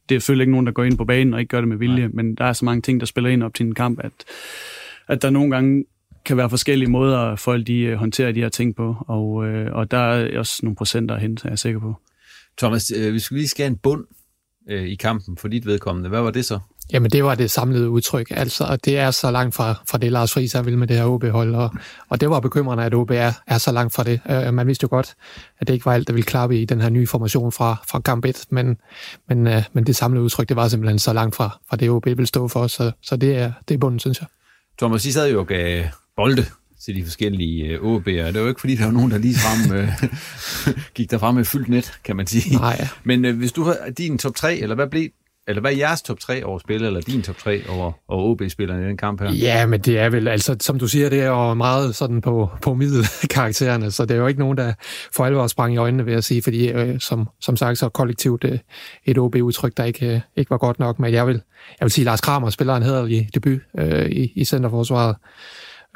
det 0.09 0.15
er 0.15 0.19
selvfølgelig 0.19 0.43
ikke 0.43 0.53
nogen, 0.53 0.67
der 0.67 0.73
går 0.73 0.85
ind 0.85 0.99
på 0.99 1.05
banen 1.05 1.35
og 1.35 1.41
ikke 1.41 1.51
gør 1.51 1.61
det 1.61 1.69
med 1.69 1.77
vilje, 1.77 2.03
Nej. 2.03 2.11
men 2.15 2.35
der 2.35 2.45
er 2.45 2.53
så 2.53 2.65
mange 2.65 2.83
ting, 2.83 3.01
der 3.01 3.07
spiller 3.07 3.31
ind 3.31 3.43
op 3.43 3.55
til 3.55 3.67
en 3.67 3.75
kamp, 3.75 4.01
at, 4.05 4.13
at 5.09 5.23
der 5.23 5.31
nogle 5.31 5.51
gange 5.51 5.85
kan 6.25 6.37
være 6.37 6.51
forskellige 6.51 6.91
måder, 6.91 7.37
folk 7.37 7.67
de 7.67 7.81
øh, 7.81 7.97
håndterer 7.97 8.33
de 8.33 8.41
her 8.41 8.49
ting 8.49 8.77
på, 8.77 8.97
og, 9.09 9.47
øh, 9.47 9.73
og 9.73 9.91
der 9.91 9.99
er 9.99 10.39
også 10.39 10.61
nogle 10.63 10.77
procenter 10.77 11.15
at 11.15 11.21
hente, 11.21 11.47
er 11.47 11.51
jeg 11.51 11.59
sikker 11.59 11.81
på. 11.81 11.95
Thomas, 12.59 12.93
øh, 12.97 13.15
vi 13.15 13.19
skulle 13.19 13.39
lige 13.39 13.49
skal 13.49 13.67
en 13.67 13.77
bund 13.77 14.05
øh, 14.71 14.85
i 14.85 14.95
kampen 14.95 15.37
for 15.37 15.49
dit 15.49 15.67
vedkommende. 15.67 16.09
Hvad 16.09 16.21
var 16.21 16.31
det 16.31 16.45
så? 16.45 16.59
Jamen, 16.93 17.11
det 17.11 17.25
var 17.25 17.35
det 17.35 17.51
samlede 17.51 17.91
udtryk. 17.91 18.27
Altså, 18.31 18.65
og 18.65 18.85
det 18.85 18.99
er 18.99 19.11
så 19.11 19.31
langt 19.31 19.55
fra, 19.55 19.75
fra 19.91 19.99
det, 19.99 20.13
Lars 20.13 20.33
Friis 20.33 20.57
vil 20.65 20.79
med 20.79 20.87
det 20.87 20.97
her 20.97 21.05
OB-hold. 21.05 21.55
Og, 21.55 21.71
og 22.09 22.21
det 22.21 22.31
var 22.31 22.41
bekymrende, 22.41 22.85
at 22.85 22.95
OB 22.95 23.11
er, 23.11 23.33
er 23.47 23.59
så 23.59 23.73
langt 23.73 23.95
fra 23.95 24.05
det. 24.05 24.21
Uh, 24.31 24.55
man 24.55 24.67
vidste 24.67 24.85
jo 24.85 24.89
godt, 24.91 25.15
at 25.61 25.69
det 25.69 25.75
ikke 25.75 25.87
var 25.87 25.93
alt, 25.93 26.09
der 26.09 26.13
ville 26.13 26.27
klappe 26.27 26.61
i 26.61 26.65
den 26.65 26.81
her 26.81 26.89
nye 26.89 27.07
formation 27.07 27.53
fra, 27.53 27.77
fra 27.89 28.01
kamp 28.01 28.25
1, 28.25 28.47
men, 28.51 28.77
men, 29.29 29.47
uh, 29.47 29.63
men 29.73 29.85
det 29.85 29.97
samlede 29.97 30.25
udtryk, 30.25 30.49
det 30.49 30.57
var 30.57 30.69
simpelthen 30.69 30.99
så 30.99 31.13
langt 31.13 31.37
fra, 31.37 31.59
fra 31.69 31.77
det, 31.77 31.91
OB 31.91 32.07
vil 32.07 32.27
stå 32.27 32.49
for. 32.49 32.67
Så, 32.67 32.93
så 33.03 33.17
det, 33.17 33.37
er, 33.37 33.53
det 33.69 33.75
er 33.75 33.79
bunden, 33.79 34.01
synes 34.01 34.21
jeg. 34.21 34.29
Thomas, 34.79 35.07
I 35.07 35.13
sad 35.13 35.31
jo 35.31 35.41
og 35.41 35.47
gav 35.47 35.85
bolde 36.17 36.45
til 36.85 36.97
de 36.97 37.05
forskellige 37.05 37.83
uh, 37.83 37.97
OB'er. 37.97 38.05
Det 38.07 38.37
er 38.37 38.41
jo 38.41 38.49
ikke, 38.49 38.61
fordi 38.61 38.75
der 38.75 38.85
var 38.85 38.93
nogen, 38.93 39.11
der 39.11 39.19
lige 39.19 39.35
frem 39.35 39.79
uh, 39.79 40.75
gik 40.97 41.11
derfra 41.11 41.33
med 41.33 41.45
fyldt 41.45 41.69
net, 41.69 41.93
kan 42.05 42.17
man 42.17 42.27
sige. 42.27 42.57
Nej. 42.57 42.89
Men 43.05 43.25
uh, 43.25 43.37
hvis 43.37 43.53
du 43.53 43.63
har 43.63 43.77
din 43.99 44.19
top 44.19 44.35
3, 44.35 44.57
eller 44.57 44.75
hvad 44.75 44.87
blev 44.87 45.09
eller 45.51 45.61
hvad 45.61 45.73
er 45.73 45.77
jeres 45.77 46.03
top 46.03 46.19
3 46.21 46.45
over 46.45 46.59
spil, 46.59 46.85
eller 46.85 47.01
din 47.01 47.23
top 47.23 47.37
3 47.37 47.63
over, 47.69 47.93
over 48.09 48.25
OB-spillerne 48.25 48.85
i 48.85 48.87
den 48.87 48.97
kamp 48.97 49.21
her? 49.21 49.33
Ja, 49.33 49.67
men 49.67 49.81
det 49.81 49.99
er 49.99 50.09
vel, 50.09 50.29
altså 50.29 50.57
som 50.61 50.79
du 50.79 50.87
siger, 50.87 51.09
det 51.09 51.21
er 51.21 51.27
jo 51.27 51.55
meget 51.55 51.95
sådan 51.95 52.21
på, 52.21 52.51
på 52.63 52.75
middelkaraktererne, 52.75 53.91
så 53.91 54.05
det 54.05 54.15
er 54.15 54.19
jo 54.19 54.27
ikke 54.27 54.41
nogen, 54.41 54.57
der 54.57 54.73
for 55.17 55.25
alvor 55.25 55.47
sprang 55.47 55.75
i 55.75 55.77
øjnene, 55.77 56.05
vil 56.05 56.13
jeg 56.13 56.25
sige, 56.25 56.43
fordi 56.43 56.69
øh, 56.69 57.01
som, 57.01 57.29
som 57.41 57.57
sagt, 57.57 57.79
så 57.79 57.89
kollektivt 57.89 58.45
øh, 58.45 58.59
et 59.05 59.19
OB-udtryk, 59.19 59.77
der 59.77 59.85
ikke, 59.85 60.15
øh, 60.15 60.21
ikke 60.37 60.51
var 60.51 60.59
godt 60.59 60.79
nok, 60.79 60.99
men 60.99 61.13
jeg 61.13 61.27
vil, 61.27 61.35
jeg 61.81 61.85
vil 61.85 61.91
sige, 61.91 62.05
Lars 62.05 62.21
Kramer 62.21 62.51
spiller 62.51 62.77
en 62.77 62.83
hederlig 62.83 63.29
debut 63.35 63.61
øh, 63.79 64.07
i, 64.07 64.33
i 64.37 64.45
centerforsvaret. 64.45 65.17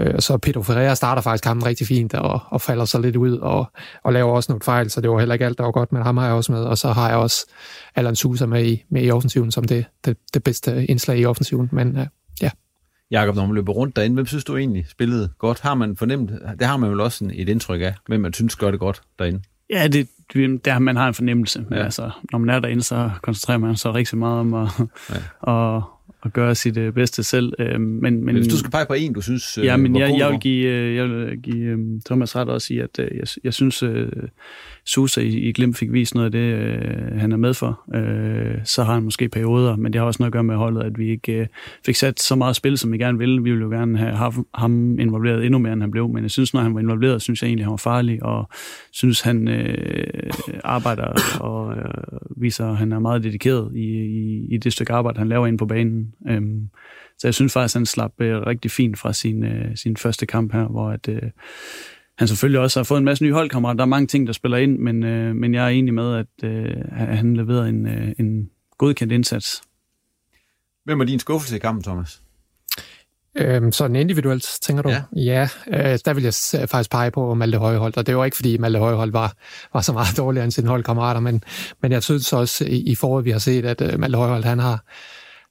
Øh, 0.00 0.20
så 0.20 0.38
Pedro 0.38 0.62
Ferreira 0.62 0.94
starter 0.94 1.22
faktisk 1.22 1.44
kampen 1.44 1.66
rigtig 1.66 1.86
fint 1.86 2.14
og, 2.14 2.40
og 2.48 2.60
falder 2.60 2.84
så 2.84 3.00
lidt 3.00 3.16
ud 3.16 3.38
og, 3.38 3.72
og 4.02 4.12
laver 4.12 4.32
også 4.32 4.52
nogle 4.52 4.62
fejl, 4.62 4.90
så 4.90 5.00
det 5.00 5.10
var 5.10 5.18
heller 5.18 5.32
ikke 5.32 5.44
alt, 5.44 5.58
der 5.58 5.64
var 5.64 5.70
godt, 5.70 5.92
men 5.92 6.02
ham 6.02 6.16
har 6.16 6.26
jeg 6.26 6.34
også 6.34 6.52
med. 6.52 6.62
Og 6.62 6.78
så 6.78 6.92
har 6.92 7.08
jeg 7.08 7.16
også 7.16 7.46
Alan 7.94 8.16
Sousa 8.16 8.46
med 8.46 8.66
i, 8.66 8.84
med 8.88 9.04
i 9.04 9.10
offensiven 9.10 9.50
som 9.50 9.64
det, 9.64 9.84
det, 10.04 10.16
det 10.34 10.44
bedste 10.44 10.86
indslag 10.86 11.18
i 11.18 11.24
offensiven. 11.24 11.68
Men 11.72 11.96
uh, 11.98 12.06
ja. 12.42 12.50
Jakob, 13.10 13.36
når 13.36 13.46
man 13.46 13.54
løber 13.54 13.72
rundt 13.72 13.96
derinde, 13.96 14.14
hvem 14.14 14.26
synes 14.26 14.44
du 14.44 14.56
egentlig 14.56 14.84
spillede 14.88 15.30
godt? 15.38 15.60
Har 15.60 15.74
man 15.74 15.96
fornemt, 15.96 16.30
det 16.58 16.66
har 16.66 16.76
man 16.76 16.90
vel 16.90 17.00
også 17.00 17.30
et 17.34 17.48
indtryk 17.48 17.80
af, 17.80 17.94
hvem 18.06 18.20
man 18.20 18.32
synes 18.32 18.56
gør 18.56 18.70
det 18.70 18.80
godt 18.80 19.02
derinde? 19.18 19.42
Ja, 19.70 19.86
det, 19.86 20.08
der 20.64 20.78
man 20.78 20.96
har 20.96 21.08
en 21.08 21.14
fornemmelse. 21.14 21.64
Men 21.68 21.78
ja. 21.78 21.84
altså, 21.84 22.10
når 22.32 22.38
man 22.38 22.54
er 22.54 22.60
derinde, 22.60 22.82
så 22.82 23.10
koncentrerer 23.22 23.58
man 23.58 23.76
sig 23.76 23.94
rigtig 23.94 24.18
meget 24.18 24.40
om 24.40 24.54
at, 24.54 24.68
ja. 25.10 25.76
at, 25.76 25.82
at 26.24 26.32
gøre 26.32 26.54
sit 26.54 26.76
øh, 26.76 26.92
bedste 26.92 27.22
selv. 27.22 27.52
Øh, 27.58 27.80
men, 27.80 28.24
men, 28.24 28.36
hvis 28.36 28.48
du 28.48 28.56
skal 28.56 28.70
pege 28.70 28.86
på 28.86 28.94
en, 28.94 29.12
du 29.12 29.20
synes 29.20 29.58
øh, 29.58 29.64
Ja, 29.64 29.76
men 29.76 29.96
jeg, 29.96 30.14
jeg 30.18 30.30
vil 30.30 30.40
give, 30.40 30.68
øh, 30.68 30.96
jeg 30.96 31.08
vil 31.08 31.42
give 31.42 31.64
øh, 31.64 31.78
Thomas 32.06 32.36
ret 32.36 32.48
også 32.48 32.74
i, 32.74 32.78
at 32.78 32.98
øh, 32.98 33.08
jeg, 33.16 33.26
jeg 33.44 33.54
synes, 33.54 33.82
øh, 33.82 34.08
Susa 34.86 35.20
i, 35.20 35.28
i 35.28 35.52
Glimt 35.52 35.76
fik 35.76 35.92
vist 35.92 36.14
noget 36.14 36.26
af 36.26 36.32
det, 36.32 36.38
øh, 36.38 37.20
han 37.20 37.32
er 37.32 37.36
med 37.36 37.54
for. 37.54 37.80
Øh, 37.94 38.54
så 38.64 38.84
har 38.84 38.94
han 38.94 39.02
måske 39.02 39.28
perioder, 39.28 39.76
men 39.76 39.92
det 39.92 39.98
har 39.98 40.06
også 40.06 40.22
noget 40.22 40.28
at 40.28 40.32
gøre 40.32 40.44
med 40.44 40.56
holdet, 40.56 40.82
at 40.82 40.98
vi 40.98 41.10
ikke 41.10 41.32
øh, 41.32 41.46
fik 41.86 41.94
sat 41.94 42.20
så 42.20 42.34
meget 42.34 42.56
spil, 42.56 42.78
som 42.78 42.92
vi 42.92 42.98
gerne 42.98 43.18
ville. 43.18 43.42
Vi 43.42 43.50
ville 43.50 43.64
jo 43.64 43.70
gerne 43.70 43.98
have 43.98 44.16
haft 44.16 44.36
ham 44.54 44.98
involveret 44.98 45.44
endnu 45.44 45.58
mere, 45.58 45.72
end 45.72 45.80
han 45.80 45.90
blev, 45.90 46.08
men 46.08 46.22
jeg 46.22 46.30
synes, 46.30 46.54
når 46.54 46.60
han 46.60 46.74
var 46.74 46.80
involveret, 46.80 47.22
synes 47.22 47.42
jeg 47.42 47.48
egentlig, 47.48 47.66
han 47.66 47.70
var 47.70 47.76
farlig, 47.76 48.22
og 48.22 48.48
synes, 48.90 49.20
han 49.20 49.48
øh, 49.48 50.32
arbejder 50.64 51.38
og 51.40 51.76
øh, 51.76 51.84
viser, 52.36 52.66
at 52.66 52.76
han 52.76 52.92
er 52.92 52.98
meget 52.98 53.24
dedikeret 53.24 53.76
i, 53.76 53.84
i, 54.04 54.46
i 54.50 54.56
det 54.56 54.72
stykke 54.72 54.92
arbejde, 54.92 55.18
han 55.18 55.28
laver 55.28 55.46
ind 55.46 55.58
på 55.58 55.66
banen. 55.66 56.13
Øh, 56.28 56.42
så 57.18 57.26
jeg 57.26 57.34
synes 57.34 57.52
faktisk, 57.52 57.76
at 57.76 57.78
han 57.78 57.86
slap 57.86 58.12
øh, 58.20 58.36
rigtig 58.36 58.70
fint 58.70 58.98
fra 58.98 59.12
sin, 59.12 59.44
øh, 59.44 59.76
sin 59.76 59.96
første 59.96 60.26
kamp 60.26 60.52
her, 60.52 60.64
hvor 60.64 60.90
at, 60.90 61.08
øh, 61.08 61.22
han 62.18 62.28
selvfølgelig 62.28 62.60
også 62.60 62.78
har 62.78 62.84
fået 62.84 62.98
en 62.98 63.04
masse 63.04 63.24
nye 63.24 63.32
holdkammerater. 63.32 63.76
Der 63.76 63.84
er 63.84 63.86
mange 63.86 64.06
ting, 64.06 64.26
der 64.26 64.32
spiller 64.32 64.58
ind, 64.58 64.78
men, 64.78 65.02
øh, 65.02 65.34
men 65.34 65.54
jeg 65.54 65.64
er 65.64 65.68
enig 65.68 65.94
med, 65.94 66.14
at 66.14 66.50
øh, 66.50 66.74
han 66.92 67.36
leverede 67.36 67.68
en, 67.68 67.86
øh, 67.86 68.12
en 68.18 68.50
godkendt 68.78 69.12
indsats. 69.12 69.62
Hvem 70.84 71.00
er 71.00 71.04
din 71.04 71.18
skuffelse 71.18 71.56
i 71.56 71.58
kampen, 71.58 71.82
Thomas? 71.82 72.20
Øhm, 73.36 73.72
sådan 73.72 73.96
individuelt, 73.96 74.58
tænker 74.62 74.82
du? 74.82 74.88
Ja. 74.88 75.02
ja 75.16 75.48
øh, 75.66 75.98
der 76.04 76.14
vil 76.14 76.22
jeg 76.22 76.68
faktisk 76.68 76.90
pege 76.90 77.10
på 77.10 77.34
Malte 77.34 77.58
Højhold, 77.58 77.96
og 77.96 78.06
det 78.06 78.16
var 78.16 78.24
ikke, 78.24 78.36
fordi 78.36 78.58
Malte 78.58 78.78
Højhold 78.78 79.12
var, 79.12 79.36
var 79.72 79.80
så 79.80 79.92
meget 79.92 80.16
dårligere 80.22 80.44
end 80.44 80.52
sine 80.52 80.68
holdkammerater, 80.68 81.20
men, 81.20 81.42
men 81.82 81.92
jeg 81.92 82.02
synes 82.02 82.32
også 82.32 82.64
i, 82.64 82.76
i 82.76 82.94
foråret, 82.94 83.24
vi 83.24 83.30
har 83.30 83.38
set, 83.38 83.64
at 83.64 83.80
uh, 83.80 84.00
Malte 84.00 84.18
Højhold, 84.18 84.44
han 84.44 84.58
har, 84.58 84.84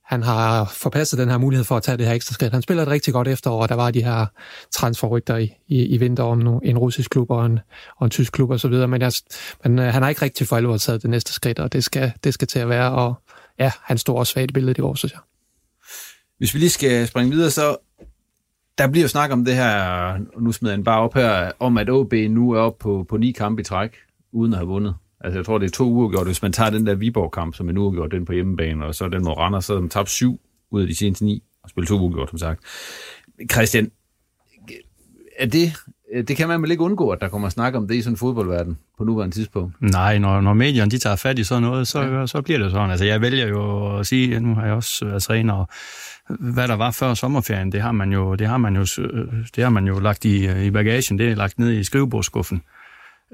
han 0.05 0.23
har 0.23 0.65
forpasset 0.65 1.19
den 1.19 1.29
her 1.29 1.37
mulighed 1.37 1.65
for 1.65 1.77
at 1.77 1.83
tage 1.83 1.97
det 1.97 2.05
her 2.05 2.13
ekstra 2.13 2.33
skridt. 2.33 2.53
Han 2.53 2.61
spiller 2.61 2.83
et 2.83 2.89
rigtig 2.89 3.13
godt 3.13 3.27
efterår, 3.27 3.61
og 3.61 3.69
der 3.69 3.75
var 3.75 3.91
de 3.91 4.03
her 4.03 4.25
transferrygter 4.71 5.37
i, 5.37 5.53
i, 5.67 5.85
i 5.85 5.97
vinter 5.97 6.23
om 6.23 6.59
en 6.63 6.77
russisk 6.77 7.09
klub 7.09 7.31
og 7.31 7.45
en, 7.45 7.59
og 7.97 8.05
en 8.05 8.11
tysk 8.11 8.33
klub 8.33 8.51
osv., 8.51 8.71
men, 8.71 9.01
jeg, 9.01 9.11
men 9.63 9.79
øh, 9.79 9.85
han 9.85 10.01
har 10.01 10.09
ikke 10.09 10.21
rigtig 10.21 10.47
for 10.47 10.55
alvor 10.55 10.77
taget 10.77 11.01
det 11.01 11.09
næste 11.09 11.33
skridt, 11.33 11.59
og 11.59 11.73
det 11.73 11.83
skal, 11.83 12.11
det 12.23 12.33
skal 12.33 12.47
til 12.47 12.59
at 12.59 12.69
være, 12.69 12.91
og 12.91 13.15
ja, 13.59 13.71
han 13.81 13.97
stod 13.97 14.15
også 14.15 14.33
svagt 14.33 14.51
i 14.51 14.53
billedet 14.53 14.77
i 14.77 14.81
år, 14.81 14.95
synes 14.95 15.13
jeg. 15.13 15.21
Hvis 16.37 16.53
vi 16.53 16.59
lige 16.59 16.69
skal 16.69 17.07
springe 17.07 17.31
videre, 17.31 17.49
så 17.51 17.77
der 18.77 18.87
bliver 18.87 19.03
jo 19.03 19.07
snak 19.07 19.31
om 19.31 19.45
det 19.45 19.55
her, 19.55 20.17
nu 20.39 20.51
smider 20.51 20.75
jeg 20.75 20.83
bare 20.83 20.99
op 20.99 21.13
her, 21.13 21.51
om 21.59 21.77
at 21.77 21.89
OB 21.89 22.13
nu 22.13 22.51
er 22.51 22.59
oppe 22.59 22.83
på, 22.83 23.05
på 23.09 23.17
ni 23.17 23.31
kampe 23.31 23.61
i 23.61 23.63
træk, 23.63 23.95
uden 24.31 24.53
at 24.53 24.57
have 24.59 24.67
vundet. 24.67 24.95
Altså 25.23 25.39
jeg 25.39 25.45
tror, 25.45 25.57
det 25.57 25.65
er 25.65 25.71
to 25.71 25.89
uger 25.89 26.09
gjort. 26.09 26.27
Hvis 26.27 26.41
man 26.41 26.53
tager 26.53 26.69
den 26.69 26.87
der 26.87 26.95
Viborg-kamp, 26.95 27.55
som 27.55 27.69
er 27.69 27.73
nu 27.73 27.91
gjort, 27.91 28.11
den 28.11 28.25
på 28.25 28.33
hjemmebane, 28.33 28.85
og 28.85 28.95
så 28.95 29.07
den 29.07 29.23
mod 29.23 29.37
Randers, 29.37 29.65
så 29.65 29.73
har 29.73 29.81
man 29.81 29.89
tabt 29.89 30.09
syv 30.09 30.39
ud 30.71 30.81
af 30.81 30.87
de 30.87 30.95
seneste 30.95 31.25
ni, 31.25 31.43
og 31.63 31.69
spillet 31.69 31.87
to 31.87 31.99
uger 31.99 32.13
gjort, 32.13 32.29
som 32.29 32.39
sagt. 32.39 32.63
Christian, 33.51 33.91
er 35.39 35.45
det, 35.45 35.73
det 36.27 36.37
kan 36.37 36.47
man 36.47 36.61
vel 36.61 36.71
ikke 36.71 36.83
undgå, 36.83 37.09
at 37.09 37.21
der 37.21 37.27
kommer 37.27 37.49
snak 37.49 37.75
om 37.75 37.87
det 37.87 37.95
i 37.95 38.01
sådan 38.01 38.13
en 38.13 38.17
fodboldverden 38.17 38.77
på 38.97 39.03
nuværende 39.03 39.35
tidspunkt? 39.35 39.81
Nej, 39.81 40.17
når, 40.17 40.41
når 40.41 40.53
medierne 40.53 40.91
de 40.91 40.97
tager 40.97 41.15
fat 41.15 41.39
i 41.39 41.43
sådan 41.43 41.63
noget, 41.63 41.87
så, 41.87 42.01
ja. 42.01 42.27
så 42.27 42.41
bliver 42.41 42.59
det 42.59 42.71
sådan. 42.71 42.89
Altså 42.89 43.05
jeg 43.05 43.21
vælger 43.21 43.47
jo 43.47 43.97
at 43.99 44.07
sige, 44.07 44.39
nu 44.39 44.55
har 44.55 44.65
jeg 44.65 44.73
også 44.73 45.05
været 45.05 45.23
træner, 45.23 45.53
og 45.53 45.69
hvad 46.39 46.67
der 46.67 46.75
var 46.75 46.91
før 46.91 47.13
sommerferien, 47.13 47.71
det 47.71 47.81
har 47.81 47.91
man 47.91 48.11
jo, 48.11 48.35
det 48.35 48.47
har 48.47 48.57
man 48.57 48.75
jo, 48.75 48.85
det 49.55 49.63
har 49.63 49.69
man 49.69 49.87
jo 49.87 49.99
lagt 49.99 50.25
i, 50.25 50.65
i 50.65 50.71
bagagen, 50.71 51.19
det 51.19 51.31
er 51.31 51.35
lagt 51.35 51.59
ned 51.59 51.71
i 51.71 51.83
skrivebordskuffen. 51.83 52.61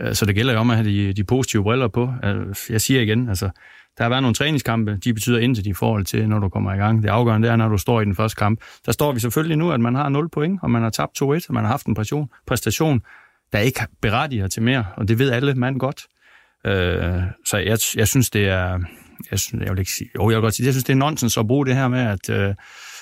Øh, 0.01 0.13
så 0.13 0.25
det 0.25 0.35
gælder 0.35 0.53
jo 0.53 0.59
om 0.59 0.69
at 0.69 0.75
have 0.75 0.89
de, 0.89 1.13
de 1.13 1.23
positive 1.23 1.63
briller 1.63 1.87
på. 1.87 2.13
Øh, 2.23 2.55
jeg 2.69 2.81
siger 2.81 3.01
igen, 3.01 3.29
altså, 3.29 3.49
der 3.97 4.03
har 4.03 4.09
været 4.09 4.21
nogle 4.23 4.35
træningskampe, 4.35 4.97
de 5.03 5.13
betyder 5.13 5.39
intet 5.39 5.67
i 5.67 5.73
forhold 5.73 6.05
til, 6.05 6.29
når 6.29 6.39
du 6.39 6.49
kommer 6.49 6.73
i 6.73 6.77
gang. 6.77 7.03
Det 7.03 7.09
afgørende 7.09 7.47
det 7.47 7.51
er, 7.51 7.55
når 7.55 7.67
du 7.67 7.77
står 7.77 8.01
i 8.01 8.05
den 8.05 8.15
første 8.15 8.35
kamp. 8.35 8.59
Der 8.85 8.91
står 8.91 9.11
vi 9.11 9.19
selvfølgelig 9.19 9.57
nu, 9.57 9.71
at 9.71 9.79
man 9.79 9.95
har 9.95 10.09
0 10.09 10.29
point, 10.29 10.59
og 10.63 10.71
man 10.71 10.81
har 10.81 10.89
tabt 10.89 11.21
2-1, 11.21 11.25
og 11.25 11.53
man 11.53 11.63
har 11.63 11.67
haft 11.67 11.85
en 11.85 11.95
præstation, 11.95 12.29
præstation 12.47 13.01
der 13.53 13.59
ikke 13.59 13.79
berettiger 14.01 14.47
til 14.47 14.63
mere, 14.63 14.85
og 14.97 15.07
det 15.07 15.19
ved 15.19 15.31
alle 15.31 15.53
mand 15.53 15.79
godt. 15.79 16.01
Øh, 16.65 17.21
så 17.45 17.57
jeg, 17.57 17.77
jeg 17.95 18.07
synes, 18.07 18.29
det 18.29 18.47
er... 18.47 18.79
Jeg, 19.31 19.39
synes, 19.39 19.63
jeg 19.63 19.71
vil 19.71 19.79
ikke 19.79 19.91
sige... 19.91 20.09
Jo, 20.15 20.29
jeg 20.29 20.35
vil 20.35 20.41
godt 20.41 20.53
sige, 20.53 20.65
jeg 20.65 20.73
synes, 20.73 20.83
det 20.83 20.93
er 20.93 20.97
nonsens 20.97 21.37
at 21.37 21.47
bruge 21.47 21.65
det 21.65 21.75
her 21.75 21.87
med, 21.87 21.99
at, 21.99 22.29
øh, 22.29 22.55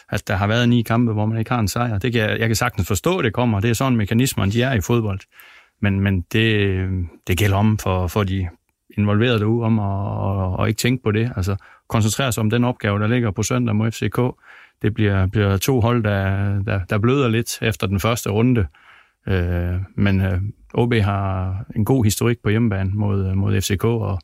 at 0.09 0.27
der 0.27 0.35
har 0.35 0.47
været 0.47 0.69
ni 0.69 0.81
kampe, 0.81 1.13
hvor 1.13 1.25
man 1.25 1.37
ikke 1.37 1.51
har 1.51 1.59
en 1.59 1.67
sejr. 1.67 1.97
Det 1.97 2.13
kan 2.13 2.21
jeg, 2.21 2.39
jeg 2.39 2.47
kan 2.49 2.55
sagtens 2.55 2.87
forstå, 2.87 3.17
at 3.17 3.25
det 3.25 3.33
kommer. 3.33 3.59
Det 3.59 3.69
er 3.69 3.73
sådan, 3.73 3.97
mekanismerne 3.97 4.51
de 4.51 4.63
er 4.63 4.73
i 4.73 4.81
fodbold. 4.81 5.19
Men, 5.81 5.99
men 5.99 6.21
det, 6.21 6.79
det 7.27 7.37
gælder 7.37 7.57
om 7.57 7.77
for, 7.77 8.07
for 8.07 8.23
de 8.23 8.49
involverede 8.97 9.39
derude 9.39 9.65
om 9.65 9.79
at, 9.79 10.53
at, 10.53 10.63
at 10.63 10.67
ikke 10.67 10.77
tænke 10.77 11.03
på 11.03 11.11
det. 11.11 11.31
Altså 11.35 11.55
koncentrere 11.87 12.31
sig 12.31 12.41
om 12.41 12.49
den 12.49 12.63
opgave, 12.63 12.99
der 12.99 13.07
ligger 13.07 13.31
på 13.31 13.43
søndag 13.43 13.75
mod 13.75 13.91
FCK. 13.91 14.19
Det 14.81 14.93
bliver, 14.93 15.27
bliver 15.27 15.57
to 15.57 15.81
hold, 15.81 16.03
der, 16.03 16.59
der, 16.63 16.85
der 16.85 16.97
bløder 16.97 17.27
lidt 17.27 17.59
efter 17.61 17.87
den 17.87 17.99
første 17.99 18.29
runde. 18.29 18.67
Øh, 19.27 19.75
men 19.95 20.21
øh, 20.21 20.41
OB 20.73 20.93
har 20.93 21.57
en 21.75 21.85
god 21.85 22.03
historik 22.03 22.37
på 22.43 22.49
hjemmebane 22.49 22.91
mod, 22.93 23.35
mod 23.35 23.61
FCK, 23.61 23.83
og 23.83 24.19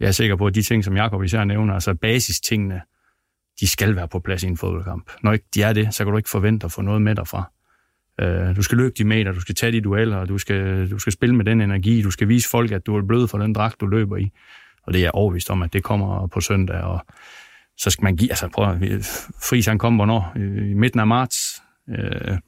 jeg 0.00 0.06
er 0.06 0.12
sikker 0.12 0.36
på, 0.36 0.46
at 0.46 0.54
de 0.54 0.62
ting, 0.62 0.84
som 0.84 0.96
Jakob 0.96 1.22
især 1.22 1.44
nævner, 1.44 1.74
altså 1.74 1.94
basistingene, 1.94 2.82
de 3.60 3.68
skal 3.68 3.96
være 3.96 4.08
på 4.08 4.18
plads 4.18 4.42
i 4.42 4.46
en 4.46 4.56
fodboldkamp. 4.56 5.10
Når 5.22 5.32
ikke 5.32 5.44
de 5.54 5.62
er 5.62 5.72
det, 5.72 5.94
så 5.94 6.04
kan 6.04 6.10
du 6.10 6.16
ikke 6.16 6.30
forvente 6.30 6.64
at 6.64 6.72
få 6.72 6.82
noget 6.82 7.02
med 7.02 7.14
derfra. 7.14 7.50
Øh, 8.20 8.56
du 8.56 8.62
skal 8.62 8.78
løbe 8.78 8.94
de 8.98 9.04
meter, 9.04 9.32
du 9.32 9.40
skal 9.40 9.54
tage 9.54 9.72
de 9.72 9.80
dueller, 9.80 10.24
du 10.24 10.38
skal, 10.38 10.90
du 10.90 10.98
skal 10.98 11.12
spille 11.12 11.34
med 11.34 11.44
den 11.44 11.60
energi, 11.60 12.02
du 12.02 12.10
skal 12.10 12.28
vise 12.28 12.48
folk, 12.48 12.72
at 12.72 12.86
du 12.86 12.96
er 12.96 13.02
blød 13.02 13.28
for 13.28 13.38
den 13.38 13.52
dragt, 13.52 13.80
du 13.80 13.86
løber 13.86 14.16
i. 14.16 14.30
Og 14.82 14.92
det 14.92 14.98
er 14.98 15.02
jeg 15.02 15.10
overvist 15.14 15.50
om, 15.50 15.62
at 15.62 15.72
det 15.72 15.82
kommer 15.82 16.26
på 16.26 16.40
søndag, 16.40 16.80
og 16.80 17.06
så 17.76 17.90
skal 17.90 18.04
man 18.04 18.16
give, 18.16 18.30
altså 18.30 18.48
prøv 18.48 18.70
at, 18.70 18.82
øh, 18.82 19.02
Friis 19.48 19.66
han 19.66 19.78
kom 19.78 19.96
hvornår? 19.96 20.32
I 20.36 20.74
midten 20.74 21.00
af 21.00 21.06
marts. 21.06 21.62
Øh, 21.88 22.38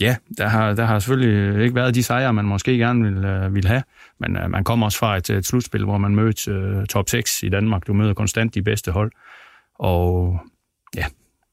ja, 0.00 0.16
der 0.38 0.46
har, 0.46 0.74
der 0.74 0.84
har 0.84 0.98
selvfølgelig 0.98 1.62
ikke 1.62 1.74
været 1.74 1.94
de 1.94 2.02
sejre, 2.02 2.32
man 2.32 2.44
måske 2.44 2.78
gerne 2.78 3.04
vil, 3.04 3.24
øh, 3.24 3.54
vil 3.54 3.66
have, 3.66 3.82
men 4.20 4.36
øh, 4.36 4.50
man 4.50 4.64
kommer 4.64 4.86
også 4.86 4.98
fra 4.98 5.16
et, 5.16 5.30
et 5.30 5.46
slutspil, 5.46 5.84
hvor 5.84 5.98
man 5.98 6.14
mødte 6.14 6.78
uh, 6.78 6.84
top 6.84 7.08
6 7.08 7.42
i 7.42 7.48
Danmark. 7.48 7.86
Du 7.86 7.92
møder 7.92 8.14
konstant 8.14 8.54
de 8.54 8.62
bedste 8.62 8.92
hold, 8.92 9.12
og 9.74 10.38
ja, 10.96 11.04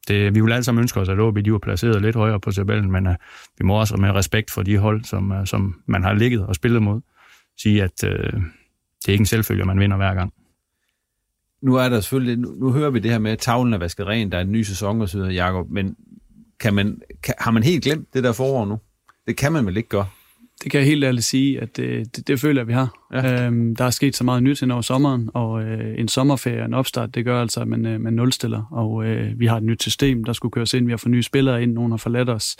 det, 0.07 0.35
vi 0.35 0.41
vil 0.41 0.51
alle 0.51 0.63
sammen 0.63 0.81
ønske 0.81 0.99
os, 0.99 1.09
at 1.09 1.19
OB 1.19 1.37
de 1.45 1.51
var 1.51 1.57
placeret 1.57 2.01
lidt 2.01 2.15
højere 2.15 2.39
på 2.39 2.51
tabellen, 2.51 2.91
men 2.91 3.07
uh, 3.07 3.13
vi 3.57 3.65
må 3.65 3.79
også 3.79 3.97
med 3.97 4.09
respekt 4.11 4.51
for 4.51 4.63
de 4.63 4.77
hold, 4.77 5.03
som, 5.03 5.31
uh, 5.31 5.45
som 5.45 5.81
man 5.85 6.03
har 6.03 6.13
ligget 6.13 6.45
og 6.45 6.55
spillet 6.55 6.81
mod, 6.81 7.01
sige, 7.57 7.83
at 7.83 8.03
uh, 8.03 8.09
det 8.09 9.07
er 9.07 9.11
ikke 9.11 9.21
en 9.21 9.25
selvfølge, 9.25 9.65
man 9.65 9.79
vinder 9.79 9.97
hver 9.97 10.13
gang. 10.13 10.33
Nu 11.61 11.75
er 11.75 11.89
der 11.89 12.01
selvfølgelig, 12.01 12.37
nu, 12.37 12.55
nu 12.59 12.71
hører 12.71 12.89
vi 12.89 12.99
det 12.99 13.11
her 13.11 13.19
med, 13.19 13.31
at 13.31 13.39
tavlen 13.39 13.73
er 13.73 13.77
vasket 13.77 14.07
ren, 14.07 14.31
der 14.31 14.37
er 14.37 14.41
en 14.41 14.51
ny 14.51 14.61
sæson 14.61 15.01
og 15.01 15.09
så 15.09 15.17
videre, 15.17 15.33
Jacob, 15.33 15.69
men 15.69 15.95
kan 16.59 16.73
man, 16.73 17.01
kan, 17.23 17.33
har 17.39 17.51
man 17.51 17.63
helt 17.63 17.83
glemt 17.83 18.13
det 18.13 18.23
der 18.23 18.33
forår 18.33 18.65
nu? 18.65 18.79
Det 19.27 19.37
kan 19.37 19.53
man 19.53 19.65
vel 19.65 19.77
ikke 19.77 19.89
gøre? 19.89 20.07
Det 20.63 20.71
kan 20.71 20.79
jeg 20.79 20.87
helt 20.87 21.03
ærligt 21.03 21.25
sige, 21.25 21.61
at 21.61 21.77
det, 21.77 22.15
det, 22.15 22.27
det 22.27 22.39
føler 22.39 22.61
jeg, 22.61 22.67
vi 22.67 22.73
har. 22.73 23.07
Ja. 23.13 23.45
Øhm, 23.45 23.75
der 23.75 23.85
er 23.85 23.89
sket 23.89 24.15
så 24.15 24.23
meget 24.23 24.43
nyt 24.43 24.59
hen 24.59 24.71
over 24.71 24.81
sommeren, 24.81 25.29
og 25.33 25.63
øh, 25.63 25.99
en 25.99 26.07
sommerferie 26.07 26.65
en 26.65 26.73
opstart, 26.73 27.15
det 27.15 27.25
gør 27.25 27.41
altså, 27.41 27.61
at 27.61 27.67
man, 27.67 27.85
øh, 27.85 28.01
man 28.01 28.13
nulstiller. 28.13 28.63
Og 28.71 29.05
øh, 29.05 29.39
vi 29.39 29.45
har 29.45 29.57
et 29.57 29.63
nyt 29.63 29.81
system, 29.81 30.23
der 30.23 30.33
skulle 30.33 30.51
køres 30.51 30.73
ind. 30.73 30.85
Vi 30.85 30.91
har 30.91 30.97
fået 30.97 31.11
nye 31.11 31.23
spillere 31.23 31.63
ind, 31.63 31.73
nogen 31.73 31.91
har 31.91 31.97
forladt 31.97 32.29
os. 32.29 32.57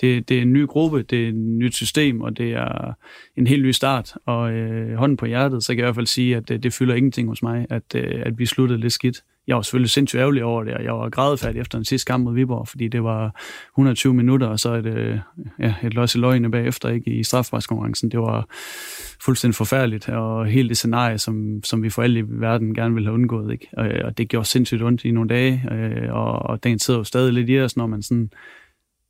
Det, 0.00 0.28
det 0.28 0.38
er 0.38 0.42
en 0.42 0.52
ny 0.52 0.66
gruppe, 0.66 1.02
det 1.02 1.24
er 1.24 1.28
et 1.28 1.34
nyt 1.34 1.74
system, 1.74 2.20
og 2.20 2.36
det 2.38 2.52
er 2.52 2.92
en 3.36 3.46
helt 3.46 3.62
ny 3.62 3.70
start. 3.70 4.14
Og 4.26 4.52
øh, 4.52 4.96
hånden 4.96 5.16
på 5.16 5.26
hjertet, 5.26 5.64
så 5.64 5.72
kan 5.72 5.78
jeg 5.78 5.84
i 5.84 5.86
hvert 5.86 5.94
fald 5.94 6.06
sige, 6.06 6.36
at 6.36 6.48
det, 6.48 6.62
det 6.62 6.72
fylder 6.72 6.94
ingenting 6.94 7.28
hos 7.28 7.42
mig, 7.42 7.66
at, 7.70 7.94
øh, 7.94 8.22
at 8.26 8.38
vi 8.38 8.46
sluttede 8.46 8.80
lidt 8.80 8.92
skidt 8.92 9.22
jeg 9.50 9.56
var 9.56 9.62
selvfølgelig 9.62 9.90
sindssygt 9.90 10.20
ærgerlig 10.20 10.44
over 10.44 10.64
det, 10.64 10.74
og 10.74 10.84
jeg 10.84 10.92
var 10.92 11.08
grædefærdig 11.08 11.60
efter 11.60 11.78
den 11.78 11.84
sidste 11.84 12.10
kamp 12.10 12.24
mod 12.24 12.34
Viborg, 12.34 12.68
fordi 12.68 12.88
det 12.88 13.04
var 13.04 13.40
120 13.72 14.14
minutter, 14.14 14.46
og 14.46 14.60
så 14.60 14.74
et, 14.74 15.22
ja, 15.58 15.74
et 15.82 15.94
løs 15.94 16.14
i 16.14 16.18
løgne 16.18 16.50
bagefter 16.50 16.88
ikke, 16.88 17.10
i 17.10 17.24
strafbarskonkurrencen. 17.24 18.10
Det 18.10 18.20
var 18.20 18.46
fuldstændig 19.24 19.54
forfærdeligt, 19.54 20.08
og 20.08 20.46
helt 20.46 20.68
det 20.68 20.76
scenarie, 20.76 21.18
som, 21.18 21.60
som 21.64 21.82
vi 21.82 21.90
for 21.90 22.02
alle 22.02 22.20
i 22.20 22.22
verden 22.26 22.74
gerne 22.74 22.94
ville 22.94 23.06
have 23.06 23.14
undgået. 23.14 23.52
Ikke? 23.52 23.68
Og, 23.76 23.88
og 24.04 24.18
det 24.18 24.28
gjorde 24.28 24.48
sindssygt 24.48 24.82
ondt 24.82 25.04
i 25.04 25.10
nogle 25.10 25.28
dage, 25.28 25.64
øh, 25.72 26.14
og, 26.14 26.32
og 26.32 26.64
den 26.64 26.78
sidder 26.78 27.00
jo 27.00 27.04
stadig 27.04 27.32
lidt 27.32 27.50
i 27.50 27.60
os, 27.60 27.76
når 27.76 27.86
man 27.86 28.02
sådan 28.02 28.30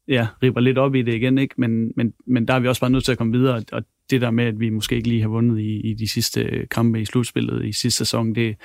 ja, 0.09 0.27
ripper 0.43 0.61
lidt 0.61 0.79
op 0.79 0.95
i 0.95 1.03
det 1.03 1.15
igen, 1.15 1.39
ikke? 1.39 1.55
Men, 1.59 1.93
men, 1.97 2.13
men 2.27 2.49
der 2.49 2.55
er 2.55 2.59
vi 2.59 2.69
også 2.69 2.81
bare 2.81 2.91
nødt 2.91 3.05
til 3.05 3.13
at 3.13 3.19
komme 3.19 3.39
videre, 3.39 3.63
og 3.73 3.83
det 4.11 4.21
der 4.21 4.31
med, 4.31 4.45
at 4.45 4.61
vi 4.61 4.71
måske 4.71 4.97
ikke 4.97 5.09
lige 5.09 5.21
har 5.21 5.29
vundet 5.29 5.59
i, 5.59 5.81
i 5.81 5.95
de 5.95 6.09
sidste 6.09 6.67
kampe 6.71 7.01
i 7.01 7.05
slutspillet 7.05 7.65
i 7.65 7.73
sidste 7.73 7.99
sæson, 7.99 8.35
det, 8.35 8.57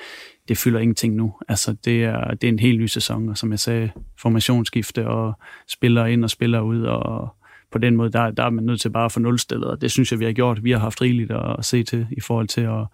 det 0.48 0.58
fylder 0.58 0.80
ingenting 0.80 1.14
nu. 1.14 1.34
Altså, 1.48 1.76
det 1.84 2.04
er, 2.04 2.34
det 2.34 2.44
er 2.44 2.52
en 2.52 2.58
helt 2.58 2.80
ny 2.80 2.86
sæson, 2.86 3.28
og 3.28 3.38
som 3.38 3.50
jeg 3.50 3.58
sagde, 3.58 3.90
formationsskifte 4.20 5.08
og 5.08 5.38
spiller 5.68 6.06
ind 6.06 6.24
og 6.24 6.30
spiller 6.30 6.60
ud, 6.60 6.82
og 6.82 7.36
på 7.72 7.78
den 7.78 7.96
måde, 7.96 8.12
der, 8.12 8.30
der 8.30 8.44
er 8.44 8.50
man 8.50 8.64
nødt 8.64 8.80
til 8.80 8.90
bare 8.90 9.04
at 9.04 9.12
få 9.12 9.20
nulstillet, 9.20 9.70
og 9.70 9.80
det 9.80 9.90
synes 9.90 10.12
jeg, 10.12 10.20
vi 10.20 10.24
har 10.24 10.32
gjort. 10.32 10.64
Vi 10.64 10.70
har 10.70 10.78
haft 10.78 11.02
rigeligt 11.02 11.30
at 11.30 11.64
se 11.64 11.82
til 11.82 12.06
i 12.10 12.20
forhold 12.20 12.48
til 12.48 12.60
at, 12.60 12.86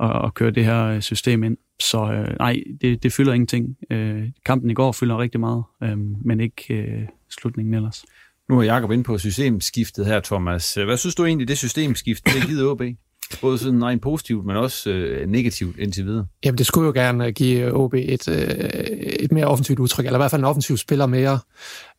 at, 0.00 0.24
at 0.24 0.34
køre 0.34 0.50
det 0.50 0.64
her 0.64 0.84
øh, 0.84 1.00
system 1.00 1.44
ind. 1.44 1.56
Så 1.80 2.12
øh, 2.12 2.36
nej, 2.38 2.62
det, 2.80 3.02
det 3.02 3.12
fylder 3.12 3.32
ingenting. 3.32 3.76
Øh, 3.90 4.28
kampen 4.44 4.70
i 4.70 4.74
går 4.74 4.92
fylder 4.92 5.18
rigtig 5.18 5.40
meget, 5.40 5.64
øh, 5.82 5.98
men 5.98 6.40
ikke 6.40 6.74
øh, 6.74 7.02
slutningen 7.30 7.74
ellers. 7.74 8.04
Nu 8.48 8.58
er 8.58 8.62
Jacob 8.62 8.90
inde 8.90 9.04
på 9.04 9.18
systemskiftet 9.18 10.06
her, 10.06 10.20
Thomas. 10.20 10.74
Hvad 10.74 10.96
synes 10.96 11.14
du 11.14 11.24
egentlig, 11.24 11.48
det 11.48 11.58
systemskift, 11.58 12.24
det 12.24 12.46
givet 12.46 12.66
OB? 12.66 12.82
Både 13.40 13.58
sådan 13.58 13.78
nej, 13.78 13.96
positivt, 13.96 14.46
men 14.46 14.56
også 14.56 14.90
øh, 14.90 15.28
negativt 15.28 15.78
indtil 15.78 16.04
videre. 16.04 16.26
Jamen, 16.44 16.58
det 16.58 16.66
skulle 16.66 16.86
jo 16.86 16.92
gerne 16.92 17.26
øh, 17.26 17.32
give 17.32 17.74
OB 17.74 17.94
et, 17.94 18.28
øh, 18.28 18.36
et 19.20 19.32
mere 19.32 19.46
offensivt 19.46 19.78
udtryk, 19.78 20.06
eller 20.06 20.18
i 20.18 20.20
hvert 20.20 20.30
fald 20.30 20.40
en 20.40 20.46
offensiv 20.46 20.76
spiller 20.76 21.06
mere. 21.06 21.38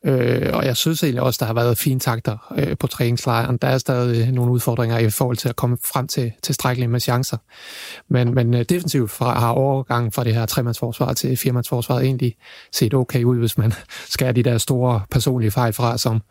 Øh, 0.05 0.49
og 0.53 0.65
jeg 0.65 0.77
synes 0.77 1.03
egentlig 1.03 1.21
også, 1.21 1.37
der 1.39 1.45
har 1.45 1.53
været 1.53 1.77
fine 1.77 1.99
takter 1.99 2.53
øh, 2.57 2.77
på 2.77 2.87
træningslejren. 2.87 3.57
Der 3.57 3.67
er 3.67 3.77
stadig 3.77 4.27
øh, 4.27 4.33
nogle 4.33 4.51
udfordringer 4.51 4.97
i 4.97 5.09
forhold 5.09 5.37
til 5.37 5.49
at 5.49 5.55
komme 5.55 5.77
frem 5.93 6.07
til 6.07 6.31
tilstrækkeligt 6.43 6.91
med 6.91 6.99
chancer. 6.99 7.37
Men, 8.09 8.33
men 8.33 8.53
øh, 8.53 8.65
defensivt 8.69 9.11
fra, 9.11 9.39
har 9.39 9.49
overgangen 9.49 10.11
fra 10.11 10.23
det 10.23 10.35
her 10.35 10.45
tremandsforsvar 10.45 11.13
til 11.13 11.37
firmandsforsvaret 11.37 12.03
egentlig 12.05 12.35
set 12.73 12.93
okay 12.93 13.23
ud, 13.23 13.37
hvis 13.37 13.57
man 13.57 13.73
skærer 14.13 14.31
de 14.31 14.43
der 14.43 14.57
store 14.57 15.01
personlige 15.11 15.51
fejl 15.51 15.73
fra, 15.73 15.97
som, 15.97 16.21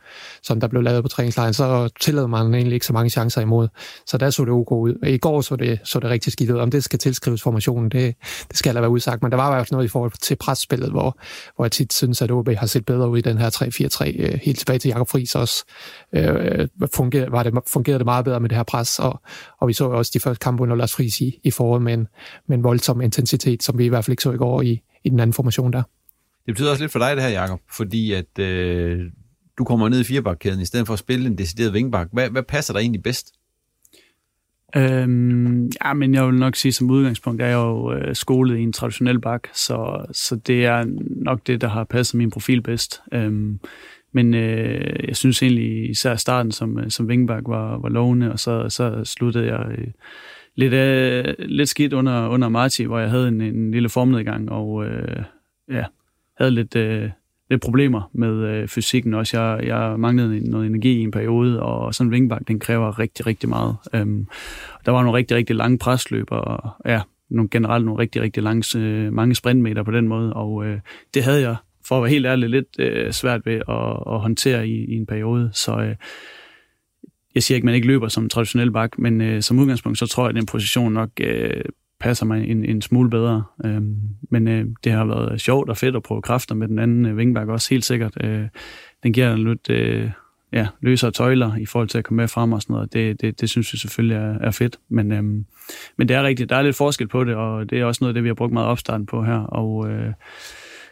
som 0.42 0.60
der 0.60 0.68
blev 0.68 0.82
lavet 0.82 1.02
på 1.02 1.08
træningslejren. 1.08 1.54
Så 1.54 1.88
tillader 2.00 2.26
man 2.26 2.54
egentlig 2.54 2.74
ikke 2.74 2.86
så 2.86 2.92
mange 2.92 3.10
chancer 3.10 3.40
imod. 3.40 3.68
Så 4.06 4.18
der 4.18 4.30
så 4.30 4.44
det 4.44 4.52
ok 4.52 4.72
ud. 4.72 4.94
I 5.06 5.18
går 5.18 5.40
så 5.40 5.56
det, 5.56 5.80
så 5.84 6.00
det 6.00 6.10
rigtig 6.10 6.32
skidt 6.32 6.50
ud. 6.50 6.58
Om 6.58 6.70
det 6.70 6.84
skal 6.84 6.98
tilskrives 6.98 7.42
formationen, 7.42 7.90
det, 7.90 8.14
det 8.48 8.58
skal 8.58 8.74
der 8.74 8.80
være 8.80 8.90
udsagt. 8.90 9.22
Men 9.22 9.30
der 9.30 9.36
var 9.36 9.50
i 9.50 9.54
hvert 9.54 9.66
fald 9.66 9.72
noget 9.72 9.84
i 9.84 9.88
forhold 9.88 10.12
til 10.20 10.36
presspillet, 10.36 10.90
hvor, 10.90 11.18
hvor 11.56 11.64
jeg 11.64 11.72
tit 11.72 11.92
synes, 11.92 12.22
at 12.22 12.30
OB 12.30 12.48
har 12.48 12.66
set 12.66 12.86
bedre 12.86 13.08
ud 13.08 13.18
i 13.18 13.20
den 13.20 13.38
her 13.38 13.50
3-4-3, 13.62 14.22
øh, 14.22 14.40
helt 14.42 14.58
tilbage 14.58 14.78
til 14.78 14.88
Jakob 14.88 15.08
Friis 15.08 15.34
også, 15.34 15.64
øh, 16.12 16.34
øh 16.34 16.68
fungerede, 16.94 17.32
var 17.32 17.42
det, 17.42 17.58
fungerede 17.66 17.98
det 17.98 18.04
meget 18.04 18.24
bedre 18.24 18.40
med 18.40 18.48
det 18.48 18.56
her 18.56 18.62
pres, 18.62 18.98
og, 18.98 19.22
og 19.60 19.68
vi 19.68 19.72
så 19.72 19.84
også 19.84 20.10
de 20.14 20.20
første 20.20 20.44
kampe 20.44 20.62
under 20.62 20.76
Lars 20.76 20.94
Friis 20.94 21.20
i, 21.20 21.40
i 21.44 21.50
foråret 21.50 21.82
med 21.82 21.94
en, 21.94 22.06
med 22.48 22.58
en 22.58 22.64
voldsom 22.64 23.00
intensitet, 23.00 23.62
som 23.62 23.78
vi 23.78 23.84
i 23.84 23.88
hvert 23.88 24.04
fald 24.04 24.12
ikke 24.12 24.22
så 24.22 24.32
i 24.32 24.36
går 24.36 24.62
i, 24.62 24.82
i 25.04 25.08
den 25.08 25.20
anden 25.20 25.34
formation 25.34 25.72
der. 25.72 25.82
Det 26.46 26.54
betyder 26.54 26.70
også 26.70 26.82
lidt 26.82 26.92
for 26.92 26.98
dig 26.98 27.16
det 27.16 27.24
her, 27.24 27.30
Jakob, 27.30 27.60
fordi 27.76 28.12
at 28.12 28.38
øh, 28.38 29.00
du 29.58 29.64
kommer 29.64 29.88
ned 29.88 30.00
i 30.00 30.04
firebakkæden 30.04 30.60
i 30.60 30.64
stedet 30.64 30.86
for 30.86 30.92
at 30.92 30.98
spille 30.98 31.26
en 31.26 31.38
decideret 31.38 31.72
vingbak. 31.72 32.08
Hvad, 32.12 32.30
hvad 32.30 32.42
passer 32.42 32.72
dig 32.72 32.80
egentlig 32.80 33.02
bedst? 33.02 33.32
Øhm, 34.76 35.70
ja, 35.84 35.92
men 35.94 36.14
jeg 36.14 36.26
vil 36.26 36.34
nok 36.34 36.56
sige, 36.56 36.72
som 36.72 36.90
udgangspunkt 36.90 37.42
er 37.42 37.46
jeg 37.46 37.54
jo 37.54 37.92
øh, 37.92 38.14
skolet 38.14 38.58
i 38.58 38.62
en 38.62 38.72
traditionel 38.72 39.20
bak, 39.20 39.48
så, 39.54 40.06
så 40.12 40.36
det 40.36 40.64
er 40.64 40.84
nok 41.24 41.46
det, 41.46 41.60
der 41.60 41.68
har 41.68 41.84
passet 41.84 42.18
min 42.18 42.30
profil 42.30 42.62
bedst. 42.62 43.00
Øhm, 43.12 43.60
men 44.12 44.34
øh, 44.34 45.08
jeg 45.08 45.16
synes 45.16 45.42
egentlig, 45.42 45.90
især 45.90 46.16
starten 46.16 46.52
som, 46.52 46.78
øh, 46.78 46.90
som 46.90 47.08
vingbak 47.08 47.42
var, 47.46 47.78
var 47.78 47.88
lovende, 47.88 48.32
og 48.32 48.38
så, 48.38 48.68
så 48.68 49.04
sluttede 49.04 49.46
jeg 49.46 49.66
øh, 49.70 49.86
lidt, 50.54 50.72
øh, 50.72 51.34
lidt 51.38 51.68
skidt 51.68 51.92
under, 51.92 52.28
under 52.28 52.48
Marti, 52.48 52.84
hvor 52.84 52.98
jeg 52.98 53.10
havde 53.10 53.28
en, 53.28 53.40
en 53.40 53.70
lille 53.70 53.88
formnedgang, 53.88 54.50
og 54.50 54.84
øh, 54.86 55.22
ja, 55.70 55.84
havde 56.38 56.50
lidt, 56.50 56.76
øh, 56.76 57.10
lidt 57.50 57.62
problemer 57.62 58.10
med 58.12 58.34
øh, 58.34 58.68
fysikken 58.68 59.14
også. 59.14 59.40
Jeg, 59.40 59.66
jeg 59.66 60.00
manglede 60.00 60.50
noget 60.50 60.66
energi 60.66 60.98
i 60.98 61.02
en 61.02 61.10
periode, 61.10 61.62
og 61.62 61.94
sådan 61.94 62.08
en 62.08 62.12
vingbak, 62.12 62.48
den 62.48 62.60
kræver 62.60 62.98
rigtig, 62.98 63.26
rigtig 63.26 63.48
meget. 63.48 63.76
Øhm, 63.94 64.26
der 64.86 64.92
var 64.92 65.02
nogle 65.02 65.18
rigtig, 65.18 65.36
rigtig 65.36 65.56
lange 65.56 65.78
presløb, 65.78 66.26
og 66.30 66.70
ja, 66.86 67.00
nogle, 67.30 67.48
generelt 67.48 67.84
nogle 67.84 68.02
rigtig, 68.02 68.22
rigtig 68.22 68.42
lange, 68.42 68.78
øh, 68.78 69.12
mange 69.12 69.34
sprintmeter 69.34 69.82
på 69.82 69.90
den 69.90 70.08
måde, 70.08 70.32
og 70.32 70.66
øh, 70.66 70.80
det 71.14 71.24
havde 71.24 71.40
jeg, 71.40 71.56
for 71.88 71.96
at 71.96 72.02
være 72.02 72.10
helt 72.10 72.26
ærlig, 72.26 72.50
lidt 72.50 72.78
øh, 72.78 73.12
svært 73.12 73.46
ved 73.46 73.54
at, 73.54 74.14
at 74.14 74.20
håndtere 74.20 74.68
i, 74.68 74.84
i 74.84 74.94
en 74.94 75.06
periode. 75.06 75.50
Så 75.52 75.80
øh, 75.80 75.94
jeg 77.34 77.42
siger 77.42 77.56
ikke, 77.56 77.64
at 77.64 77.66
man 77.66 77.74
ikke 77.74 77.86
løber 77.86 78.08
som 78.08 78.22
en 78.22 78.30
traditionel 78.30 78.70
bak, 78.70 78.98
men 78.98 79.20
øh, 79.20 79.42
som 79.42 79.58
udgangspunkt, 79.58 79.98
så 79.98 80.06
tror 80.06 80.24
jeg, 80.24 80.28
at 80.28 80.34
den 80.34 80.46
position 80.46 80.92
nok 80.92 81.10
øh, 81.20 81.64
passer 82.00 82.26
mig 82.26 82.50
en, 82.50 82.64
en 82.64 82.82
smule 82.82 83.10
bedre. 83.10 83.44
Øhm, 83.64 83.96
men 84.30 84.48
øh, 84.48 84.66
det 84.84 84.92
har 84.92 85.04
været 85.04 85.40
sjovt 85.40 85.70
og 85.70 85.76
fedt 85.76 85.96
at 85.96 86.02
prøve 86.02 86.22
kræfter 86.22 86.54
med 86.54 86.68
den 86.68 86.78
anden 86.78 87.06
øh, 87.06 87.16
vingbak 87.16 87.48
også, 87.48 87.70
helt 87.70 87.84
sikkert. 87.84 88.24
Øh, 88.24 88.48
den 89.02 89.12
giver 89.12 89.36
lidt 89.36 89.70
øh, 89.70 90.10
ja, 90.52 90.66
løsere 90.80 91.10
tøjler 91.10 91.56
i 91.56 91.66
forhold 91.66 91.88
til 91.88 91.98
at 91.98 92.04
komme 92.04 92.22
med 92.22 92.28
frem 92.28 92.52
og 92.52 92.62
sådan 92.62 92.74
noget. 92.74 92.92
Det, 92.92 93.20
det, 93.20 93.40
det 93.40 93.50
synes 93.50 93.72
vi 93.72 93.78
selvfølgelig 93.78 94.16
er, 94.16 94.38
er 94.38 94.50
fedt. 94.50 94.78
Men, 94.88 95.12
øh, 95.12 95.22
men 95.96 96.08
det 96.08 96.10
er 96.10 96.22
rigtigt, 96.22 96.50
der 96.50 96.56
er 96.56 96.62
lidt 96.62 96.76
forskel 96.76 97.08
på 97.08 97.24
det, 97.24 97.34
og 97.34 97.70
det 97.70 97.80
er 97.80 97.84
også 97.84 98.04
noget 98.04 98.10
af 98.10 98.14
det, 98.14 98.22
vi 98.22 98.28
har 98.28 98.34
brugt 98.34 98.52
meget 98.52 98.68
opstarten 98.68 99.06
på 99.06 99.24
her. 99.24 99.38
Og 99.38 99.90
øh, 99.90 100.12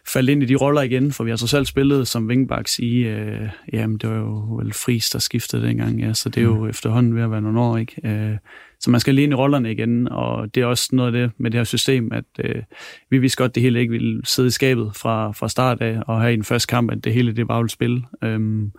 faldt 0.06 0.30
ind 0.30 0.42
i 0.42 0.46
de 0.46 0.54
roller 0.54 0.82
igen, 0.82 1.12
for 1.12 1.24
vi 1.24 1.30
har 1.30 1.36
så 1.36 1.46
selv 1.46 1.64
spillet 1.64 2.08
som 2.08 2.26
wingbacks 2.26 2.78
i, 2.78 2.96
øh, 2.96 3.48
jamen 3.72 3.98
det 3.98 4.10
var 4.10 4.16
jo 4.16 4.56
vel 4.56 4.72
Friis, 4.72 5.10
der 5.10 5.18
skiftede 5.18 5.66
dengang, 5.66 6.00
ja, 6.00 6.12
så 6.12 6.28
det 6.28 6.40
er 6.40 6.44
jo 6.44 6.64
mm. 6.64 6.68
efterhånden 6.68 7.16
ved 7.16 7.22
at 7.22 7.30
være 7.30 7.42
nogle 7.42 7.60
år, 7.60 7.76
ikke? 7.76 8.00
Øh, 8.04 8.36
så 8.80 8.90
man 8.90 9.00
skal 9.00 9.14
lige 9.14 9.22
ind 9.22 9.32
i 9.32 9.36
rollerne 9.36 9.72
igen, 9.72 10.08
og 10.08 10.54
det 10.54 10.62
er 10.62 10.66
også 10.66 10.88
noget 10.92 11.14
af 11.14 11.20
det 11.20 11.30
med 11.38 11.50
det 11.50 11.58
her 11.58 11.64
system, 11.64 12.12
at 12.12 12.24
øh, 12.38 12.62
vi 13.10 13.18
vidste 13.18 13.36
godt, 13.36 13.50
at 13.50 13.54
det 13.54 13.62
hele 13.62 13.80
ikke 13.80 13.90
ville 13.90 14.20
sidde 14.24 14.46
i 14.46 14.50
skabet 14.50 14.90
fra, 14.94 15.32
fra 15.32 15.48
start 15.48 15.80
af, 15.80 16.02
og 16.06 16.20
have 16.20 16.32
i 16.32 16.36
den 16.36 16.44
første 16.44 16.66
kamp, 16.66 16.90
at 16.90 17.04
det 17.04 17.14
hele 17.14 17.32
det 17.32 17.48
bare 17.48 17.60
ville 17.60 17.70
spille. 17.70 18.02
Øhm, 18.24 18.72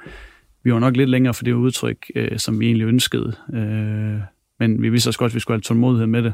vi 0.63 0.73
var 0.73 0.79
nok 0.79 0.97
lidt 0.97 1.09
længere 1.09 1.33
for 1.33 1.43
det 1.43 1.53
udtryk, 1.53 2.11
øh, 2.15 2.39
som 2.39 2.59
vi 2.59 2.65
egentlig 2.65 2.85
ønskede, 2.85 3.35
øh, 3.53 4.21
men 4.59 4.81
vi 4.81 4.89
vidste 4.89 5.07
også 5.07 5.19
godt, 5.19 5.31
at 5.31 5.35
vi 5.35 5.39
skulle 5.39 5.55
have 5.55 5.61
tålmodighed 5.61 6.07
med 6.07 6.23
det. 6.23 6.33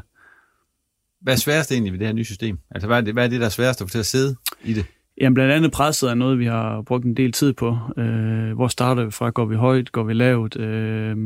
Hvad 1.20 1.34
er 1.34 1.38
sværest 1.38 1.72
egentlig 1.72 1.92
ved 1.92 1.98
det 1.98 2.06
her 2.06 2.14
nye 2.14 2.24
system? 2.24 2.58
Altså, 2.70 2.86
hvad 2.86 2.96
er 2.96 3.00
det, 3.00 3.14
hvad 3.14 3.24
er 3.24 3.28
det 3.28 3.40
der 3.40 3.46
er 3.46 3.50
sværest 3.50 3.80
at 3.80 3.88
få 3.88 3.90
til 3.90 3.98
at 3.98 4.06
sidde 4.06 4.36
i 4.64 4.72
det? 4.72 4.86
Jamen, 5.20 5.34
blandt 5.34 5.52
andet 5.52 5.72
presset 5.72 6.10
er 6.10 6.14
noget, 6.14 6.38
vi 6.38 6.46
har 6.46 6.82
brugt 6.82 7.04
en 7.04 7.16
del 7.16 7.32
tid 7.32 7.52
på. 7.52 7.78
Øh, 7.96 8.52
hvor 8.52 8.68
starter 8.68 9.04
vi 9.04 9.10
fra? 9.10 9.30
Går 9.30 9.44
vi 9.44 9.56
højt? 9.56 9.92
Går 9.92 10.02
vi 10.02 10.12
lavt? 10.12 10.56
Øh, 10.56 11.16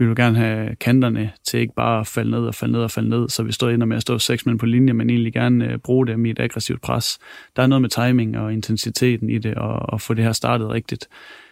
vi 0.00 0.06
vil 0.06 0.16
gerne 0.16 0.36
have 0.36 0.76
kanterne 0.76 1.32
til 1.44 1.60
ikke 1.60 1.74
bare 1.74 2.00
at 2.00 2.06
falde 2.06 2.30
ned 2.30 2.38
og 2.38 2.54
falde 2.54 2.72
ned 2.72 2.80
og 2.80 2.90
falde 2.90 3.08
ned, 3.08 3.28
så 3.28 3.42
vi 3.42 3.52
står 3.52 3.68
ender 3.68 3.86
med 3.86 3.96
at 3.96 4.02
stå 4.02 4.18
seks 4.18 4.46
mænd 4.46 4.58
på 4.58 4.66
linje, 4.66 4.92
men 4.92 5.10
egentlig 5.10 5.32
gerne 5.32 5.72
øh, 5.72 5.78
bruge 5.78 6.06
dem 6.06 6.26
i 6.26 6.30
et 6.30 6.40
aggressivt 6.40 6.82
pres. 6.82 7.18
Der 7.56 7.62
er 7.62 7.66
noget 7.66 7.82
med 7.82 7.90
timing 7.90 8.38
og 8.38 8.52
intensiteten 8.52 9.30
i 9.30 9.38
det, 9.38 9.54
og, 9.54 9.92
og 9.92 10.00
få 10.00 10.14
det 10.14 10.24
her 10.24 10.32
startet 10.32 10.68
rigtigt. 10.68 11.08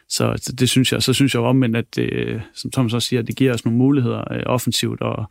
Så 0.09 0.55
det 0.59 0.69
synes 0.69 0.93
jeg, 0.93 1.03
så 1.03 1.13
synes 1.13 1.35
jeg 1.35 1.43
omvendt, 1.43 1.77
at 1.77 1.97
det, 1.97 2.43
som 2.55 2.71
Thomas 2.71 2.95
også 2.95 3.09
siger, 3.09 3.21
at 3.21 3.27
det 3.27 3.37
giver 3.37 3.55
os 3.55 3.65
nogle 3.65 3.79
muligheder 3.79 4.33
øh, 4.33 4.43
offensivt, 4.47 5.01
og, 5.01 5.31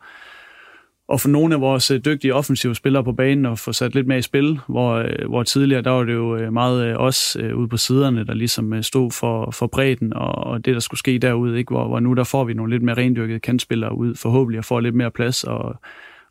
og 1.08 1.22
få 1.22 1.28
nogle 1.28 1.56
af 1.56 1.62
vores 1.62 1.92
øh, 1.92 2.00
dygtige 2.06 2.34
offensive 2.34 2.76
spillere 2.76 3.04
på 3.04 3.12
banen 3.12 3.46
og 3.46 3.60
få 3.60 3.74
sat 3.74 3.96
lidt 3.96 4.08
mere 4.08 4.18
i 4.18 4.22
spil, 4.22 4.60
hvor, 4.68 4.94
øh, 4.94 5.30
hvor 5.30 5.44
tidligere 5.44 5.82
der 5.82 5.92
var 5.92 6.04
det 6.04 6.14
jo 6.14 6.36
øh, 6.36 6.54
meget 6.54 6.98
os 6.98 7.38
ude 7.56 7.68
på 7.68 7.78
siderne, 7.78 8.26
der 8.26 8.34
ligesom 8.34 8.84
stod 8.84 9.12
for, 9.12 9.52
for 9.52 9.68
bredden 9.68 10.14
og, 10.14 10.36
og 10.36 10.66
det, 10.66 10.74
der 10.74 10.80
skulle 10.80 11.00
ske 11.00 11.20
derude, 11.20 11.58
ikke? 11.58 11.74
Hvor, 11.74 11.88
hvor 11.88 12.00
nu 12.00 12.14
der 12.14 12.24
får 12.24 12.44
vi 12.44 12.54
nogle 12.54 12.74
lidt 12.74 12.84
mere 12.84 12.98
rendyrkede 12.98 13.40
kantspillere 13.40 13.98
ud, 13.98 14.16
forhåbentlig, 14.16 14.60
og 14.60 14.66
får 14.66 14.80
lidt 14.80 14.96
mere 14.96 15.12
plads 15.12 15.44
og, 15.44 15.76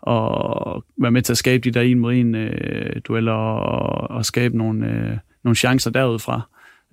og 0.02 0.84
være 0.98 1.10
med 1.10 1.22
til 1.22 1.32
at 1.32 1.38
skabe 1.38 1.64
de 1.64 1.70
der 1.70 1.80
en 1.80 1.98
mod 1.98 2.14
en 2.14 2.34
øh, 2.34 3.00
dueller 3.08 3.32
og, 3.32 4.10
og 4.16 4.24
skabe 4.24 4.58
nogle, 4.58 4.86
øh, 4.86 5.16
nogle 5.44 5.56
chancer 5.56 5.90
derudfra. 5.90 6.40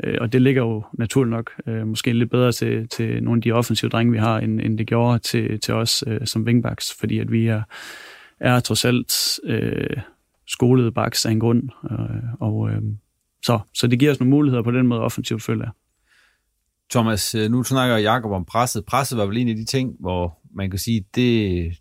Øh, 0.03 0.17
og 0.21 0.33
det 0.33 0.41
ligger 0.41 0.61
jo 0.61 0.83
naturligt 0.93 1.31
nok 1.31 1.51
øh, 1.67 1.87
måske 1.87 2.13
lidt 2.13 2.31
bedre 2.31 2.51
til, 2.51 2.87
til 2.87 3.23
nogle 3.23 3.37
af 3.37 3.41
de 3.41 3.51
offensive 3.51 3.89
drenge, 3.89 4.11
vi 4.11 4.17
har, 4.17 4.39
end, 4.39 4.61
end 4.61 4.77
det 4.77 4.87
gjorde 4.87 5.19
til, 5.19 5.59
til 5.59 5.73
os 5.73 6.03
øh, 6.07 6.27
som 6.27 6.43
wingbacks, 6.43 6.93
fordi 6.99 7.19
at 7.19 7.31
vi 7.31 7.47
er, 7.47 7.61
er 8.39 8.59
trods 8.59 8.85
alt 8.85 9.39
øh, 9.43 9.97
skolede 10.47 10.91
backs 10.91 11.25
af 11.25 11.31
en 11.31 11.39
grund. 11.39 11.63
Øh, 11.91 12.23
og, 12.39 12.69
øh, 12.69 12.81
så, 13.45 13.59
så 13.73 13.87
det 13.87 13.99
giver 13.99 14.11
os 14.11 14.19
nogle 14.19 14.29
muligheder 14.29 14.63
på 14.63 14.71
den 14.71 14.87
måde 14.87 15.01
offensivt, 15.01 15.43
føler 15.43 15.65
jeg. 15.65 15.71
Thomas, 16.91 17.35
øh, 17.35 17.51
nu 17.51 17.63
snakker 17.63 17.97
Jakob 17.97 18.31
om 18.31 18.45
presset. 18.45 18.85
Presset 18.85 19.17
var 19.17 19.25
vel 19.25 19.37
en 19.37 19.49
af 19.49 19.55
de 19.55 19.65
ting, 19.65 19.95
hvor 19.99 20.39
man 20.55 20.69
kan 20.69 20.79
sige, 20.79 21.05
det, 21.15 21.71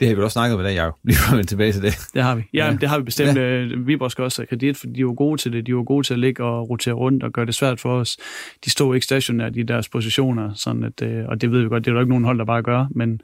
det 0.00 0.08
har 0.08 0.14
vi 0.14 0.22
også 0.22 0.32
snakket 0.32 0.60
i 0.60 0.62
dag, 0.62 0.74
Jacob. 0.74 0.94
Lige 1.04 1.16
for 1.16 1.42
tilbage 1.42 1.72
til 1.72 1.82
det. 1.82 1.98
Det 2.14 2.22
har 2.22 2.34
vi. 2.34 2.42
Ja, 2.54 2.66
ja. 2.66 2.76
det 2.80 2.88
har 2.88 2.98
vi 2.98 3.04
bestemt. 3.04 3.36
Ja. 3.36 3.42
Øh, 3.42 3.86
vi 3.86 3.98
skal 4.08 4.24
også 4.24 4.42
have 4.42 4.46
kredit, 4.46 4.76
for 4.76 4.86
de 4.86 5.06
var 5.06 5.12
gode 5.12 5.40
til 5.40 5.52
det. 5.52 5.66
De 5.66 5.76
var 5.76 5.82
gode 5.82 6.06
til 6.06 6.14
at 6.14 6.20
ligge 6.20 6.44
og 6.44 6.70
rotere 6.70 6.94
rundt 6.94 7.22
og 7.22 7.32
gøre 7.32 7.46
det 7.46 7.54
svært 7.54 7.80
for 7.80 7.92
os. 7.92 8.16
De 8.64 8.70
stod 8.70 8.94
ikke 8.94 9.04
stationært 9.04 9.56
i 9.56 9.62
deres 9.62 9.88
positioner, 9.88 10.54
sådan 10.54 10.84
at, 10.84 11.02
øh, 11.02 11.24
og 11.28 11.40
det 11.40 11.52
ved 11.52 11.62
vi 11.62 11.68
godt, 11.68 11.84
det 11.84 11.90
er 11.90 11.94
jo 11.94 12.00
ikke 12.00 12.10
nogen 12.10 12.24
hold, 12.24 12.38
der 12.38 12.44
bare 12.44 12.62
gør, 12.62 12.86
men 12.90 13.20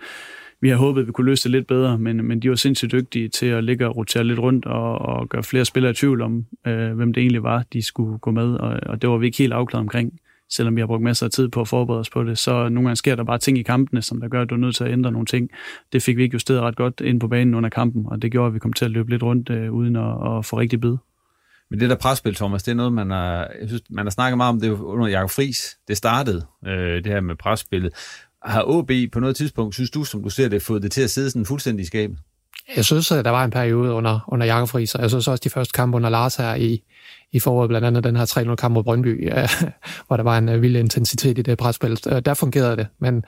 vi 0.61 0.69
har 0.69 0.77
håbet, 0.77 1.01
at 1.01 1.07
vi 1.07 1.13
kunne 1.13 1.25
løse 1.25 1.45
det 1.45 1.51
lidt 1.51 1.67
bedre, 1.67 1.99
men, 1.99 2.25
men 2.25 2.41
de 2.41 2.51
var 2.51 2.57
sindssygt 2.57 2.93
dygtige 2.93 3.29
til 3.29 3.47
at 3.47 3.65
ligge 3.65 3.87
og 3.89 3.97
rotere 3.97 4.25
lidt 4.25 4.39
rundt 4.39 4.67
og, 4.67 4.99
og 4.99 5.29
gøre 5.29 5.43
flere 5.43 5.65
spillere 5.65 5.91
i 5.91 5.95
tvivl 5.95 6.23
om, 6.23 6.47
øh, 6.67 6.93
hvem 6.93 7.13
det 7.13 7.21
egentlig 7.21 7.43
var, 7.43 7.65
de 7.73 7.83
skulle 7.83 8.19
gå 8.19 8.31
med, 8.31 8.55
og, 8.55 8.81
og 8.87 9.03
det 9.03 9.11
var 9.11 9.17
vi 9.17 9.27
ikke 9.27 9.39
helt 9.39 9.53
afklaret 9.53 9.81
omkring 9.81 10.13
selvom 10.51 10.77
vi 10.77 10.81
har 10.81 10.87
brugt 10.87 11.03
masser 11.03 11.27
af 11.27 11.31
tid 11.31 11.49
på 11.49 11.61
at 11.61 11.69
forberede 11.69 12.01
os 12.01 12.11
på 12.11 12.25
det, 12.25 12.39
så 12.39 12.69
nogle 12.69 12.89
gange 12.89 12.97
sker 12.97 13.17
der 13.17 13.25
bare 13.25 13.39
ting 13.39 13.59
i 13.59 13.63
kampene, 13.63 14.03
som 14.03 14.21
der 14.21 14.29
gør, 14.29 14.43
at 14.43 14.51
du 14.51 14.55
er 14.55 14.59
nødt 14.59 14.77
til 14.77 14.85
at 14.85 14.93
ændre 14.93 15.13
nogle 15.13 15.27
ting. 15.27 15.51
Det 15.93 16.03
fik 16.03 16.17
vi 16.17 16.23
ikke 16.23 16.35
justeret 16.35 16.61
ret 16.61 16.77
godt 16.77 17.01
ind 17.01 17.21
på 17.21 17.29
banen 17.29 17.55
under 17.55 17.71
kampen, 17.71 18.07
og 18.07 18.23
det 18.23 18.33
gjorde, 18.33 18.47
at 18.47 18.55
vi 18.55 18.59
kom 18.59 18.73
til 18.73 18.85
at 18.85 18.91
løbe 18.91 19.11
lidt 19.11 19.23
rundt 19.23 19.51
øh, 19.51 19.73
uden 19.73 19.97
at, 19.97 20.37
at 20.39 20.45
få 20.45 20.59
rigtig 20.59 20.81
bid. 20.81 20.97
Men 21.71 21.81
det 21.81 21.91
der 21.91 21.97
presspil, 21.97 22.35
Thomas, 22.35 22.63
det 22.63 22.71
er 22.73 22.77
noget, 22.77 22.93
man 22.93 23.11
har, 23.11 23.51
jeg 23.61 23.69
synes, 23.69 23.83
man 23.91 24.07
har 24.07 24.11
snakket 24.11 24.37
meget 24.37 24.53
om 24.53 24.61
det 24.61 24.71
under 24.71 25.07
Jakob 25.07 25.31
Friis. 25.31 25.79
Det 25.89 25.97
startede, 25.97 26.47
øh, 26.67 27.05
det 27.05 27.07
her 27.07 27.21
med 27.21 27.37
presspillet. 27.37 27.93
Har 28.43 28.63
OB 28.67 28.91
på 29.13 29.21
noget 29.21 29.37
tidspunkt, 29.37 29.75
synes 29.75 29.91
du, 29.91 30.05
som 30.05 30.23
du 30.23 30.31
ser 30.31 30.49
det, 30.49 30.63
fået 30.63 30.83
det 30.83 30.93
til 30.93 31.03
at 31.03 31.11
sidde 31.11 31.31
sådan 31.31 31.47
fuldstændig 31.47 31.83
i 31.83 31.87
skabet? 31.87 32.19
Jeg 32.77 32.85
synes, 32.85 33.13
at 33.13 33.25
der 33.25 33.31
var 33.31 33.45
en 33.45 33.51
periode 33.51 33.93
under, 33.93 34.21
under 34.29 34.47
Jakob 34.47 34.69
Friis, 34.69 34.95
og 34.95 35.03
jeg 35.03 35.11
synes 35.11 35.29
også 35.29 35.41
de 35.45 35.51
første 35.51 35.73
kampe 35.73 35.97
under 35.97 36.11
Lars 36.11 36.37
her 36.37 36.55
i, 36.55 36.83
i 37.33 37.41
foråret, 37.41 37.69
blandt 37.69 37.87
andet 37.87 38.05
den 38.05 38.17
her 38.17 38.25
3-0 38.25 38.55
kamp 38.55 38.75
mod 38.75 38.85
Brøndby, 38.85 39.25
ja, 39.31 39.49
hvor 40.07 40.17
der 40.17 40.25
var 40.25 40.39
en 40.39 40.49
uh, 40.49 40.63
vild 40.63 40.77
intensitet 40.77 41.39
i 41.39 41.43
det 41.43 41.59
presspil. 41.59 41.99
Uh, 42.07 42.17
øh, 42.17 42.23
der 42.25 42.35
fungerede 42.35 42.77
det, 42.77 42.87
men, 43.01 43.25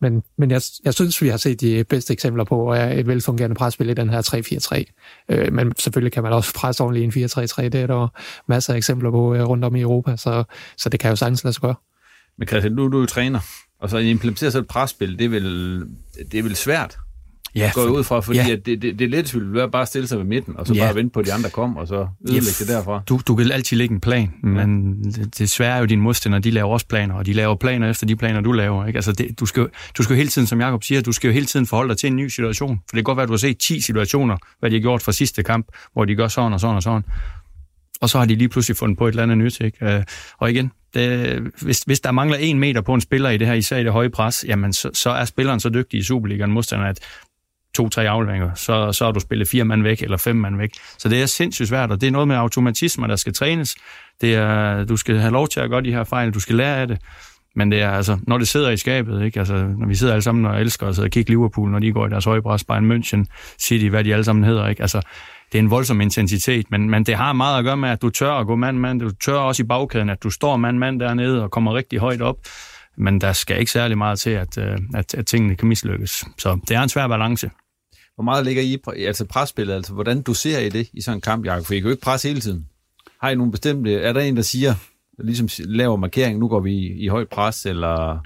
men, 0.00 0.22
men 0.38 0.50
jeg, 0.50 0.62
jeg 0.84 0.94
synes, 0.94 1.22
vi 1.22 1.28
har 1.28 1.36
set 1.36 1.60
de 1.60 1.84
bedste 1.84 2.12
eksempler 2.12 2.44
på 2.44 2.70
uh, 2.72 2.78
et 2.78 3.06
velfungerende 3.06 3.56
presspil 3.56 3.90
i 3.90 3.94
den 3.94 4.10
her 4.10 4.84
3-4-3. 5.28 5.34
Øh, 5.34 5.52
men 5.52 5.72
selvfølgelig 5.78 6.12
kan 6.12 6.22
man 6.22 6.32
også 6.32 6.54
presse 6.54 6.82
ordentligt 6.82 7.16
i 7.16 7.22
en 7.22 7.26
4-3-3. 7.26 7.62
Det 7.62 7.74
er 7.74 7.86
der 7.86 8.08
masser 8.46 8.72
af 8.72 8.76
eksempler 8.76 9.10
på 9.10 9.34
rundt 9.34 9.64
om 9.64 9.76
i 9.76 9.80
Europa, 9.80 10.16
så, 10.16 10.44
så 10.76 10.88
det 10.88 11.00
kan 11.00 11.10
jo 11.10 11.16
sagtens 11.16 11.44
lade 11.44 11.52
sig 11.54 11.62
gøre. 11.62 11.74
Men 12.38 12.48
Christian, 12.48 12.72
nu 12.72 12.84
er 12.84 12.88
du 12.88 13.00
jo 13.00 13.06
træner, 13.06 13.40
og 13.80 13.90
så 13.90 13.98
implementere 13.98 14.50
så 14.50 14.58
et 14.58 14.68
presspil, 14.68 15.18
det 15.18 15.24
er 15.24 15.28
vel, 15.28 15.80
det 16.32 16.38
er 16.38 16.42
vel 16.42 16.56
svært? 16.56 16.98
Ja, 17.54 17.70
går 17.74 17.82
for, 17.82 17.90
ud 17.90 18.04
fra, 18.04 18.20
fordi 18.20 18.38
ja. 18.38 18.50
at 18.50 18.66
det, 18.66 18.82
det, 18.82 18.98
det 18.98 19.04
er 19.04 19.08
let 19.08 19.34
vil 19.34 19.54
være 19.54 19.70
bare 19.70 19.86
stille 19.86 20.08
sig 20.08 20.18
ved 20.18 20.24
midten, 20.24 20.56
og 20.56 20.66
så 20.66 20.74
ja. 20.74 20.84
bare 20.84 20.94
vente 20.94 21.12
på, 21.12 21.20
at 21.20 21.26
de 21.26 21.32
andre 21.32 21.50
kommer, 21.50 21.80
og 21.80 21.86
så 21.88 21.94
ødelægge 21.94 22.46
ja, 22.60 22.64
det 22.64 22.68
derfra. 22.68 23.02
Du, 23.08 23.20
du 23.26 23.34
kan 23.34 23.52
altid 23.52 23.76
lægge 23.76 23.94
en 23.94 24.00
plan, 24.00 24.32
men 24.42 24.96
ja. 25.04 25.10
det, 25.10 25.38
det 25.38 25.50
svære 25.50 25.76
er 25.76 25.80
jo, 25.80 25.86
dine 25.86 26.02
modstandere, 26.02 26.40
de 26.40 26.50
laver 26.50 26.72
også 26.72 26.86
planer, 26.86 27.14
og 27.14 27.26
de 27.26 27.32
laver 27.32 27.54
planer 27.54 27.90
efter 27.90 28.06
de 28.06 28.16
planer, 28.16 28.40
du 28.40 28.52
laver. 28.52 28.86
Ikke? 28.86 28.96
Altså 28.96 29.12
det, 29.12 29.40
du, 29.40 29.46
skal, 29.46 29.68
du 29.98 30.02
skal 30.02 30.14
jo 30.14 30.16
hele 30.16 30.28
tiden, 30.28 30.46
som 30.46 30.60
Jacob 30.60 30.84
siger, 30.84 31.00
du 31.00 31.12
skal 31.12 31.28
jo 31.28 31.32
hele 31.32 31.46
tiden 31.46 31.66
forholde 31.66 31.88
dig 31.88 31.98
til 31.98 32.06
en 32.06 32.16
ny 32.16 32.28
situation. 32.28 32.76
For 32.76 32.96
det 32.96 32.96
kan 32.96 33.04
godt 33.04 33.16
være, 33.16 33.22
at 33.22 33.28
du 33.28 33.32
har 33.32 33.38
set 33.38 33.58
10 33.58 33.80
situationer, 33.80 34.36
hvad 34.60 34.70
de 34.70 34.76
har 34.76 34.80
gjort 34.80 35.02
fra 35.02 35.12
sidste 35.12 35.42
kamp, 35.42 35.66
hvor 35.92 36.04
de 36.04 36.14
gør 36.14 36.28
sådan 36.28 36.52
og 36.52 36.60
sådan 36.60 36.76
og 36.76 36.82
sådan. 36.82 37.02
Og 38.00 38.10
så 38.10 38.18
har 38.18 38.24
de 38.24 38.34
lige 38.34 38.48
pludselig 38.48 38.76
fundet 38.76 38.98
på 38.98 39.06
et 39.06 39.12
eller 39.12 39.22
andet 39.22 39.38
nyt. 39.38 39.60
Ikke? 39.60 39.86
Øh, 39.86 40.02
og 40.38 40.50
igen, 40.50 40.72
det, 40.94 41.40
hvis, 41.62 41.80
hvis 41.80 42.00
der 42.00 42.10
mangler 42.12 42.36
en 42.36 42.58
meter 42.58 42.80
på 42.80 42.94
en 42.94 43.00
spiller 43.00 43.30
i 43.30 43.36
det 43.36 43.46
her, 43.46 43.54
især 43.54 43.76
i 43.76 43.84
det 43.84 43.92
høje 43.92 44.10
pres, 44.10 44.44
jamen 44.48 44.72
så, 44.72 44.90
så 44.94 45.10
er 45.10 45.24
spilleren 45.24 45.60
så 45.60 45.68
dygtig 45.68 46.00
i 46.00 46.02
Superligaen 46.02 46.50
modstander, 46.50 46.86
at 46.86 46.98
to-tre 47.74 48.08
afleveringer, 48.08 48.54
så, 48.54 48.92
så 48.92 49.04
har 49.04 49.12
du 49.12 49.20
spillet 49.20 49.48
fire 49.48 49.64
mand 49.64 49.82
væk, 49.82 50.02
eller 50.02 50.16
fem 50.16 50.36
mand 50.36 50.56
væk. 50.56 50.70
Så 50.98 51.08
det 51.08 51.22
er 51.22 51.26
sindssygt 51.26 51.68
svært, 51.68 51.90
og 51.90 52.00
det 52.00 52.06
er 52.06 52.10
noget 52.10 52.28
med 52.28 52.36
automatismer, 52.36 53.06
der 53.06 53.16
skal 53.16 53.32
trænes. 53.32 53.76
Det 54.20 54.34
er, 54.34 54.84
du 54.84 54.96
skal 54.96 55.18
have 55.18 55.32
lov 55.32 55.48
til 55.48 55.60
at 55.60 55.70
gøre 55.70 55.82
de 55.82 55.92
her 55.92 56.04
fejl, 56.04 56.30
du 56.30 56.40
skal 56.40 56.56
lære 56.56 56.76
af 56.76 56.88
det. 56.88 56.98
Men 57.56 57.70
det 57.72 57.82
er 57.82 57.90
altså, 57.90 58.18
når 58.26 58.38
det 58.38 58.48
sidder 58.48 58.70
i 58.70 58.76
skabet, 58.76 59.24
ikke? 59.24 59.38
Altså, 59.38 59.54
når 59.54 59.86
vi 59.86 59.94
sidder 59.94 60.12
alle 60.12 60.22
sammen 60.22 60.44
og 60.44 60.60
elsker 60.60 60.86
os 60.86 60.98
og 60.98 61.10
kigger 61.10 61.32
Liverpool, 61.32 61.70
når 61.70 61.78
de 61.78 61.92
går 61.92 62.06
i 62.06 62.10
deres 62.10 62.24
højbræs, 62.24 62.64
Bayern 62.64 62.92
München, 62.92 63.24
City, 63.60 63.86
hvad 63.86 64.04
de 64.04 64.12
alle 64.12 64.24
sammen 64.24 64.44
hedder, 64.44 64.68
ikke? 64.68 64.82
Altså, 64.82 65.00
det 65.52 65.58
er 65.58 65.62
en 65.62 65.70
voldsom 65.70 66.00
intensitet, 66.00 66.70
men, 66.70 66.90
men 66.90 67.04
det 67.04 67.14
har 67.14 67.32
meget 67.32 67.58
at 67.58 67.64
gøre 67.64 67.76
med, 67.76 67.88
at 67.88 68.02
du 68.02 68.10
tør 68.10 68.32
at 68.32 68.46
gå 68.46 68.56
mand-mand. 68.56 69.00
Du 69.00 69.10
tør 69.10 69.34
også 69.34 69.62
i 69.62 69.66
bagkæden, 69.66 70.10
at 70.10 70.22
du 70.22 70.30
står 70.30 70.56
mand-mand 70.56 71.00
dernede 71.00 71.42
og 71.42 71.50
kommer 71.50 71.74
rigtig 71.74 71.98
højt 71.98 72.22
op. 72.22 72.36
Men 72.96 73.20
der 73.20 73.32
skal 73.32 73.60
ikke 73.60 73.72
særlig 73.72 73.98
meget 73.98 74.18
til, 74.18 74.30
at, 74.30 74.58
øh, 74.58 74.78
at, 74.94 75.14
at 75.14 75.26
tingene 75.26 75.56
kan 75.56 75.68
mislykkes. 75.68 76.24
Så 76.38 76.58
det 76.68 76.76
er 76.76 76.82
en 76.82 76.88
svær 76.88 77.08
balance. 77.08 77.50
Hvor 78.14 78.24
meget 78.24 78.44
ligger 78.44 78.62
I 78.62 79.04
altså 79.04 79.24
presspillet? 79.24 79.74
Altså, 79.74 79.92
hvordan 79.92 80.22
du 80.22 80.34
ser 80.34 80.58
I 80.58 80.68
det 80.68 80.88
i 80.92 81.00
sådan 81.00 81.18
en 81.18 81.20
kamp, 81.20 81.46
Jacob? 81.46 81.66
For 81.66 81.74
I 81.74 81.78
kan 81.78 81.84
jo 81.84 81.90
ikke 81.90 82.02
presse 82.02 82.28
hele 82.28 82.40
tiden. 82.40 82.66
Har 83.20 83.30
I 83.30 83.34
nogle 83.34 83.52
bestemte... 83.52 83.94
Er 83.94 84.12
der 84.12 84.20
en, 84.20 84.36
der 84.36 84.42
siger, 84.42 84.74
ligesom 85.18 85.48
laver 85.58 85.96
markering, 85.96 86.38
nu 86.38 86.48
går 86.48 86.60
vi 86.60 86.72
i, 86.72 87.04
i 87.04 87.08
højt 87.08 87.28
pres, 87.28 87.66
eller... 87.66 88.20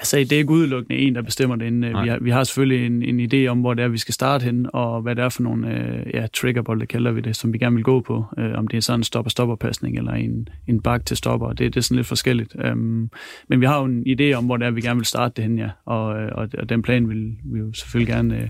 Altså, 0.00 0.16
det 0.16 0.32
er 0.32 0.38
ikke 0.38 0.50
udelukkende 0.50 0.98
en, 0.98 1.14
der 1.14 1.22
bestemmer 1.22 1.56
det. 1.56 1.80
Vi 1.80 2.08
har, 2.08 2.18
vi 2.20 2.30
har 2.30 2.44
selvfølgelig 2.44 2.86
en, 2.86 3.02
en 3.02 3.32
idé 3.32 3.46
om, 3.46 3.60
hvor 3.60 3.74
det 3.74 3.84
er, 3.84 3.88
vi 3.88 3.98
skal 3.98 4.14
starte 4.14 4.44
hen, 4.44 4.66
og 4.72 5.02
hvad 5.02 5.16
det 5.16 5.24
er 5.24 5.28
for 5.28 5.42
nogle 5.42 5.78
øh, 5.78 6.14
ja, 6.14 6.26
triggerbold, 6.34 6.86
kalder 6.86 7.10
vi 7.10 7.20
det, 7.20 7.36
som 7.36 7.52
vi 7.52 7.58
gerne 7.58 7.76
vil 7.76 7.84
gå 7.84 8.00
på. 8.00 8.24
Øh, 8.38 8.52
om 8.54 8.68
det 8.68 8.76
er 8.76 8.80
sådan 8.80 9.00
en 9.00 9.04
stopper-stopper-pasning, 9.04 9.98
eller 9.98 10.12
en, 10.12 10.48
en 10.66 10.80
bak 10.80 11.06
til 11.06 11.16
stopper. 11.16 11.48
Det, 11.48 11.58
det 11.58 11.76
er 11.76 11.80
sådan 11.80 11.96
lidt 11.96 12.06
forskelligt. 12.06 12.56
Um, 12.72 13.10
men 13.48 13.60
vi 13.60 13.66
har 13.66 13.78
jo 13.78 13.84
en 13.84 14.04
idé 14.06 14.32
om, 14.32 14.44
hvor 14.44 14.56
det 14.56 14.66
er, 14.66 14.70
vi 14.70 14.80
gerne 14.80 14.98
vil 14.98 15.06
starte 15.06 15.32
det 15.36 15.44
hen, 15.44 15.58
ja. 15.58 15.68
Og, 15.84 16.22
øh, 16.22 16.28
og, 16.32 16.48
og 16.58 16.68
den 16.68 16.82
plan 16.82 17.08
vil 17.08 17.36
vi 17.44 17.58
jo 17.58 17.72
selvfølgelig 17.72 18.14
gerne... 18.14 18.36
Øh, 18.42 18.48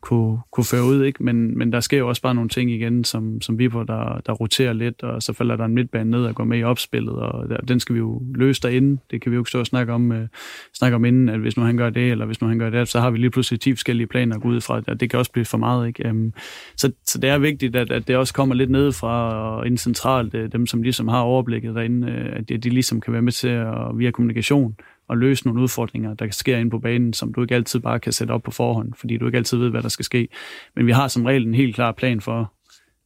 kunne, 0.00 0.38
kunne 0.52 0.64
føre 0.64 0.84
ud, 0.84 1.04
ikke? 1.04 1.22
Men, 1.22 1.58
men 1.58 1.72
der 1.72 1.80
sker 1.80 1.98
jo 1.98 2.08
også 2.08 2.22
bare 2.22 2.34
nogle 2.34 2.48
ting 2.48 2.70
igen, 2.70 3.04
som, 3.04 3.40
som 3.40 3.58
vi 3.58 3.68
på, 3.68 3.84
der, 3.84 4.20
der 4.26 4.32
roterer 4.32 4.72
lidt, 4.72 5.02
og 5.02 5.22
så 5.22 5.32
falder 5.32 5.56
der 5.56 5.64
en 5.64 5.74
midtbane 5.74 6.10
ned 6.10 6.24
og 6.24 6.34
går 6.34 6.44
med 6.44 6.58
i 6.58 6.62
opspillet, 6.62 7.14
og 7.14 7.48
der, 7.48 7.56
den 7.56 7.80
skal 7.80 7.94
vi 7.94 7.98
jo 7.98 8.22
løse 8.34 8.62
derinde. 8.62 9.00
Det 9.10 9.22
kan 9.22 9.32
vi 9.32 9.34
jo 9.34 9.40
ikke 9.40 9.48
stå 9.48 9.60
og 9.60 9.66
snakke 9.66 9.92
om, 9.92 10.12
øh, 10.12 10.28
snakke 10.74 10.94
om 10.94 11.04
inden, 11.04 11.28
at 11.28 11.40
hvis 11.40 11.56
nu 11.56 11.62
han 11.62 11.76
gør 11.76 11.90
det, 11.90 12.10
eller 12.10 12.26
hvis 12.26 12.40
nu 12.40 12.48
han 12.48 12.58
gør 12.58 12.70
det, 12.70 12.88
så 12.88 13.00
har 13.00 13.10
vi 13.10 13.18
lige 13.18 13.30
pludselig 13.30 13.60
10 13.60 13.72
forskellige 13.72 14.06
planer 14.06 14.36
at 14.36 14.42
gå 14.42 14.48
ud 14.48 14.60
fra, 14.60 14.82
og 14.86 15.00
det 15.00 15.10
kan 15.10 15.18
også 15.18 15.32
blive 15.32 15.44
for 15.44 15.58
meget, 15.58 15.88
ikke? 15.88 16.08
Øhm, 16.08 16.32
så, 16.76 16.92
så 17.06 17.18
det 17.18 17.30
er 17.30 17.38
vigtigt, 17.38 17.76
at, 17.76 17.90
at 17.90 18.08
det 18.08 18.16
også 18.16 18.34
kommer 18.34 18.54
lidt 18.54 18.70
ned 18.70 18.92
fra 18.92 19.32
og 19.56 19.66
ind 19.66 19.78
centralt, 19.78 20.34
øh, 20.34 20.52
dem 20.52 20.66
som 20.66 20.82
ligesom 20.82 21.08
har 21.08 21.20
overblikket 21.20 21.74
derinde, 21.74 22.10
øh, 22.10 22.36
at 22.36 22.48
de, 22.48 22.58
de 22.58 22.70
ligesom 22.70 23.00
kan 23.00 23.12
være 23.12 23.22
med 23.22 23.32
til 23.32 23.48
at, 23.48 23.98
via 23.98 24.10
kommunikation 24.10 24.76
at 25.10 25.18
løse 25.18 25.46
nogle 25.46 25.62
udfordringer, 25.62 26.14
der 26.14 26.30
sker 26.30 26.56
ind 26.56 26.70
på 26.70 26.78
banen, 26.78 27.12
som 27.12 27.34
du 27.34 27.42
ikke 27.42 27.54
altid 27.54 27.80
bare 27.80 28.00
kan 28.00 28.12
sætte 28.12 28.32
op 28.32 28.42
på 28.42 28.50
forhånd, 28.50 28.92
fordi 28.94 29.16
du 29.16 29.26
ikke 29.26 29.38
altid 29.38 29.58
ved, 29.58 29.70
hvad 29.70 29.82
der 29.82 29.88
skal 29.88 30.04
ske. 30.04 30.28
Men 30.76 30.86
vi 30.86 30.92
har 30.92 31.08
som 31.08 31.24
regel 31.24 31.46
en 31.46 31.54
helt 31.54 31.74
klar 31.74 31.92
plan 31.92 32.20
for, 32.20 32.52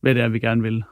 hvad 0.01 0.15
det 0.15 0.23
er, 0.23 0.29
vi 0.29 0.39
gerne 0.39 0.63
vil, 0.63 0.85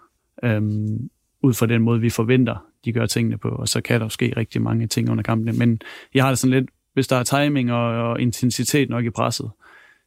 øhm, 0.42 1.10
ud 1.42 1.54
fra 1.54 1.66
den 1.66 1.82
måde, 1.82 2.00
vi 2.00 2.10
forventer, 2.10 2.64
de 2.84 2.92
gør 2.92 3.06
tingene 3.06 3.38
på, 3.38 3.48
og 3.48 3.68
så 3.68 3.80
kan 3.80 4.00
der 4.00 4.08
ske 4.08 4.32
rigtig 4.36 4.62
mange 4.62 4.86
ting 4.86 5.10
under 5.10 5.22
kampene. 5.22 5.52
Men 5.52 5.80
jeg 6.14 6.24
har 6.24 6.30
det 6.30 6.38
sådan 6.38 6.54
lidt, 6.54 6.70
hvis 6.94 7.08
der 7.08 7.16
er 7.16 7.22
timing 7.22 7.72
og, 7.72 8.10
og 8.10 8.20
intensitet 8.20 8.90
nok 8.90 9.04
i 9.04 9.10
presset, 9.10 9.50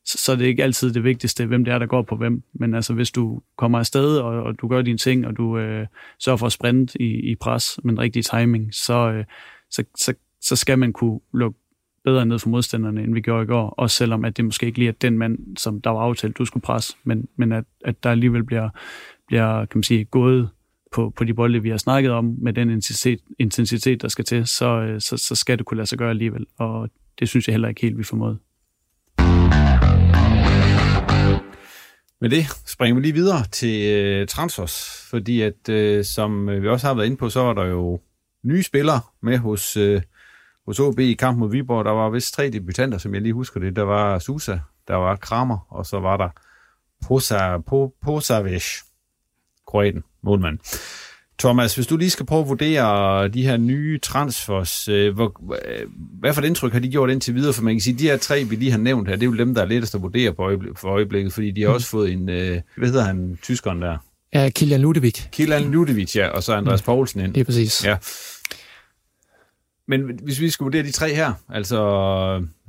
så, 0.06 0.18
så 0.18 0.32
er 0.32 0.36
det 0.36 0.46
ikke 0.46 0.64
altid 0.64 0.94
det 0.94 1.04
vigtigste, 1.04 1.46
hvem 1.46 1.66
det 1.66 1.74
er, 1.74 1.80
der 1.80 1.86
går 1.86 2.02
på 2.02 2.16
hvem. 2.16 2.44
Men 2.54 2.74
altså, 2.74 2.94
hvis 2.94 3.12
du 3.12 3.42
kommer 3.58 3.80
afsted, 3.80 4.18
og, 4.18 4.44
og 4.44 4.62
du 4.62 4.68
gør 4.68 4.82
dine 4.82 4.98
ting, 4.98 5.28
og 5.28 5.38
du 5.38 5.58
øh, 5.58 5.88
sørger 6.20 6.38
for 6.38 6.46
at 6.46 6.52
sprinte 6.52 7.02
i, 7.02 7.32
i 7.32 7.36
pres 7.36 7.80
med 7.84 8.00
rigtig 8.00 8.26
timing, 8.26 8.74
så, 8.74 9.12
øh, 9.12 9.26
så, 9.70 9.84
så 9.96 10.14
så 10.44 10.56
skal 10.56 10.80
man 10.80 10.94
kunne 10.94 11.20
lukke 11.34 11.60
bedre 12.04 12.26
ned 12.26 12.40
for 12.40 12.50
modstanderne, 12.50 13.04
end 13.04 13.14
vi 13.14 13.22
gjorde 13.22 13.44
i 13.44 13.48
går, 13.48 13.70
også 13.70 13.98
selvom 13.98 14.26
at 14.26 14.38
det 14.38 14.46
måske 14.46 14.66
ikke 14.66 14.80
lige 14.80 14.90
er 14.90 14.94
den 15.02 15.18
mand, 15.18 15.58
som 15.58 15.82
der 15.82 15.90
var 15.90 16.00
aftalt, 16.00 16.38
du 16.38 16.46
skulle 16.46 16.62
presse, 16.62 16.96
men, 17.04 17.28
men 17.36 17.52
at, 17.52 17.64
at 17.86 18.04
der 18.04 18.12
alligevel 18.12 18.44
bliver, 18.44 18.70
bliver 19.28 19.66
kan 19.66 19.78
man 19.78 19.84
sige, 19.84 20.06
gået 20.06 20.50
på, 20.92 21.10
på 21.10 21.24
de 21.24 21.34
bolde, 21.34 21.62
vi 21.62 21.70
har 21.70 21.78
snakket 21.78 22.12
om, 22.12 22.36
med 22.42 22.54
den 22.54 22.70
intensitet, 22.70 23.20
intensitet 23.40 24.02
der 24.02 24.08
skal 24.08 24.26
til, 24.26 24.48
så, 24.48 24.66
øh, 24.66 25.02
så, 25.02 25.18
så 25.18 25.36
skal 25.36 25.58
det 25.58 25.66
kunne 25.66 25.78
lade 25.78 25.88
sig 25.88 25.98
gøre 25.98 26.10
alligevel. 26.10 26.46
Og 26.58 26.90
det 27.20 27.30
synes 27.30 27.48
jeg 27.48 27.54
heller 27.54 27.70
ikke 27.70 27.82
helt, 27.82 27.98
vi 27.98 28.04
formåede. 28.04 28.38
Med 32.22 32.30
det 32.30 32.46
springer 32.66 32.96
vi 32.96 33.02
lige 33.02 33.14
videre 33.14 33.44
til 33.52 33.94
øh, 33.96 34.28
transfers, 34.28 35.08
fordi 35.10 35.42
at 35.42 35.70
øh, 35.70 36.06
som 36.06 36.48
vi 36.48 36.68
også 36.68 36.88
har 36.88 36.94
været 36.94 37.06
inde 37.06 37.18
på, 37.18 37.30
så 37.30 37.40
var 37.40 37.54
der 37.54 37.66
jo 37.66 38.00
nye 38.44 38.64
spillere 38.64 39.00
med 39.22 39.38
hos, 39.38 39.78
øh, 39.78 40.02
hos 40.66 40.80
OB 40.80 41.00
i 41.00 41.14
kamp 41.14 41.38
mod 41.38 41.52
Viborg. 41.52 41.86
Der 41.86 41.92
var 41.92 42.10
vist 42.10 42.34
tre 42.34 42.50
debutanter, 42.50 42.98
som 42.98 43.14
jeg 43.14 43.22
lige 43.22 43.34
husker 43.34 43.60
det. 43.60 43.76
Der 43.76 43.84
var 43.84 44.20
Susa, 44.20 44.58
der 44.88 44.96
var 44.96 45.16
Kramer, 45.16 45.68
og 45.70 45.86
så 45.86 46.00
var 46.00 46.18
der 46.18 46.30
Posa, 47.08 47.58
po, 47.58 47.94
Posavic, 48.02 48.66
kroaten, 49.68 50.04
målmand. 50.24 50.60
Thomas, 51.40 51.76
hvis 51.76 51.88
du 51.88 51.98
lige 51.98 52.10
skal 52.10 52.26
prøve 52.26 52.42
at 52.42 52.48
vurdere 52.48 53.28
de 53.28 53.44
her 53.44 53.58
nye 53.58 54.00
transfers, 54.00 54.88
øh, 54.88 55.14
hvor, 55.14 55.54
øh, 55.68 55.88
hvad 56.20 56.34
for 56.34 56.42
et 56.42 56.46
indtryk 56.46 56.74
har 56.74 56.80
de 56.80 56.90
gjort 56.90 57.10
indtil 57.10 57.36
videre? 57.36 57.54
For 57.54 57.64
man 57.64 57.74
kan 57.74 57.82
sige, 57.82 57.94
at 57.94 58.00
de 58.00 58.04
her 58.04 58.18
tre, 58.18 58.44
vi 58.44 58.56
lige 58.56 58.72
har 58.72 58.78
nævnt 58.78 59.08
her, 59.08 59.16
det 59.16 59.24
er 59.24 59.32
jo 59.32 59.38
dem, 59.38 59.56
der 59.56 59.62
er 59.62 59.66
lettest 59.66 59.96
at 59.96 60.02
vurdere 60.02 60.34
på 60.34 60.42
øjeblik, 60.42 60.78
for 60.78 60.90
øjeblikket, 60.90 61.34
fordi 61.34 61.52
de 61.52 61.62
har 61.62 61.70
mm. 61.70 61.74
også 61.74 61.88
fået 61.88 62.12
en, 62.12 62.30
øh, 62.30 62.62
hvad 62.78 62.88
hedder 62.88 63.04
han, 63.04 63.38
tyskeren 63.42 63.82
der? 63.82 63.98
Ja, 64.34 64.50
Kilian 64.50 64.82
Ludevic. 64.82 65.22
Kilian 65.32 65.72
Ludevic, 65.72 66.16
ja, 66.16 66.28
og 66.28 66.44
så 66.44 66.54
Andreas 66.54 66.82
mm. 66.82 66.86
Poulsen 66.86 67.22
ind. 67.22 67.34
Det 67.34 67.42
er 67.42 67.46
præcis. 67.46 67.86
Ja. 67.86 67.98
Men 69.88 70.20
hvis 70.24 70.40
vi 70.40 70.50
skal 70.50 70.64
vurdere 70.64 70.84
de 70.84 70.92
tre 70.92 71.14
her, 71.14 71.34
altså, 71.50 71.80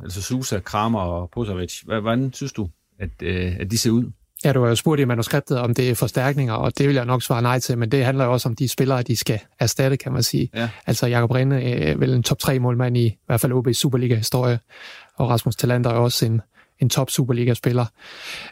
altså 0.02 0.22
Susa, 0.22 0.58
Kramer 0.58 1.00
og 1.00 1.30
Posavic, 1.30 1.80
hvordan 1.80 2.32
synes 2.32 2.52
du, 2.52 2.68
at, 2.98 3.10
øh, 3.22 3.56
at 3.60 3.70
de 3.70 3.78
ser 3.78 3.90
ud? 3.90 4.10
Ja, 4.44 4.52
du 4.52 4.60
har 4.60 4.68
jo 4.68 4.74
spurgt 4.74 5.00
i 5.00 5.04
manuskriptet, 5.04 5.58
om 5.58 5.74
det 5.74 5.90
er 5.90 5.94
forstærkninger, 5.94 6.54
og 6.54 6.78
det 6.78 6.88
vil 6.88 6.94
jeg 6.94 7.04
nok 7.04 7.22
svare 7.22 7.42
nej 7.42 7.58
til, 7.58 7.78
men 7.78 7.90
det 7.90 8.04
handler 8.04 8.24
jo 8.24 8.32
også 8.32 8.48
om 8.48 8.56
de 8.56 8.68
spillere, 8.68 9.02
de 9.02 9.16
skal 9.16 9.40
erstatte, 9.58 9.96
kan 9.96 10.12
man 10.12 10.22
sige. 10.22 10.50
Ja. 10.54 10.68
Altså 10.86 11.06
Jakob 11.06 11.30
Rinde 11.30 11.62
er 11.62 11.96
vel 11.96 12.14
en 12.14 12.22
top 12.22 12.38
3 12.38 12.58
målmand 12.58 12.96
i, 12.96 13.06
i 13.06 13.18
hvert 13.26 13.40
fald 13.40 13.52
OB's 13.52 13.72
Superliga-historie, 13.72 14.58
og 15.16 15.28
Rasmus 15.28 15.56
Talander 15.56 15.90
er 15.90 15.94
også 15.94 16.26
en, 16.26 16.40
en 16.78 16.90
top 16.90 17.10
Superliga-spiller. 17.10 17.86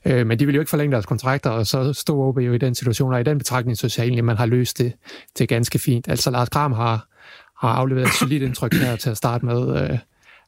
Øh, 0.04 0.26
men 0.26 0.38
de 0.38 0.46
vil 0.46 0.54
jo 0.54 0.60
ikke 0.60 0.70
forlænge 0.70 0.92
deres 0.92 1.06
kontrakter, 1.06 1.50
og 1.50 1.66
så 1.66 1.92
stod 1.92 2.28
OB 2.28 2.38
jo 2.38 2.52
i 2.52 2.58
den 2.58 2.74
situation, 2.74 3.14
og 3.14 3.20
i 3.20 3.24
den 3.24 3.38
betragtning 3.38 3.78
synes 3.78 3.98
jeg 3.98 4.04
egentlig, 4.04 4.20
at 4.20 4.24
man 4.24 4.36
har 4.36 4.46
løst 4.46 4.78
det, 4.78 4.92
det 5.38 5.48
ganske 5.48 5.78
fint. 5.78 6.08
Altså 6.08 6.30
Lars 6.30 6.48
Kram 6.48 6.72
har, 6.72 7.06
har 7.62 7.68
afleveret 7.68 8.06
et 8.06 8.14
solidt 8.14 8.42
indtryk 8.42 8.74
her 8.74 8.96
til 8.96 9.10
at 9.10 9.16
starte 9.16 9.46
med. 9.46 9.82
Øh, 9.82 9.98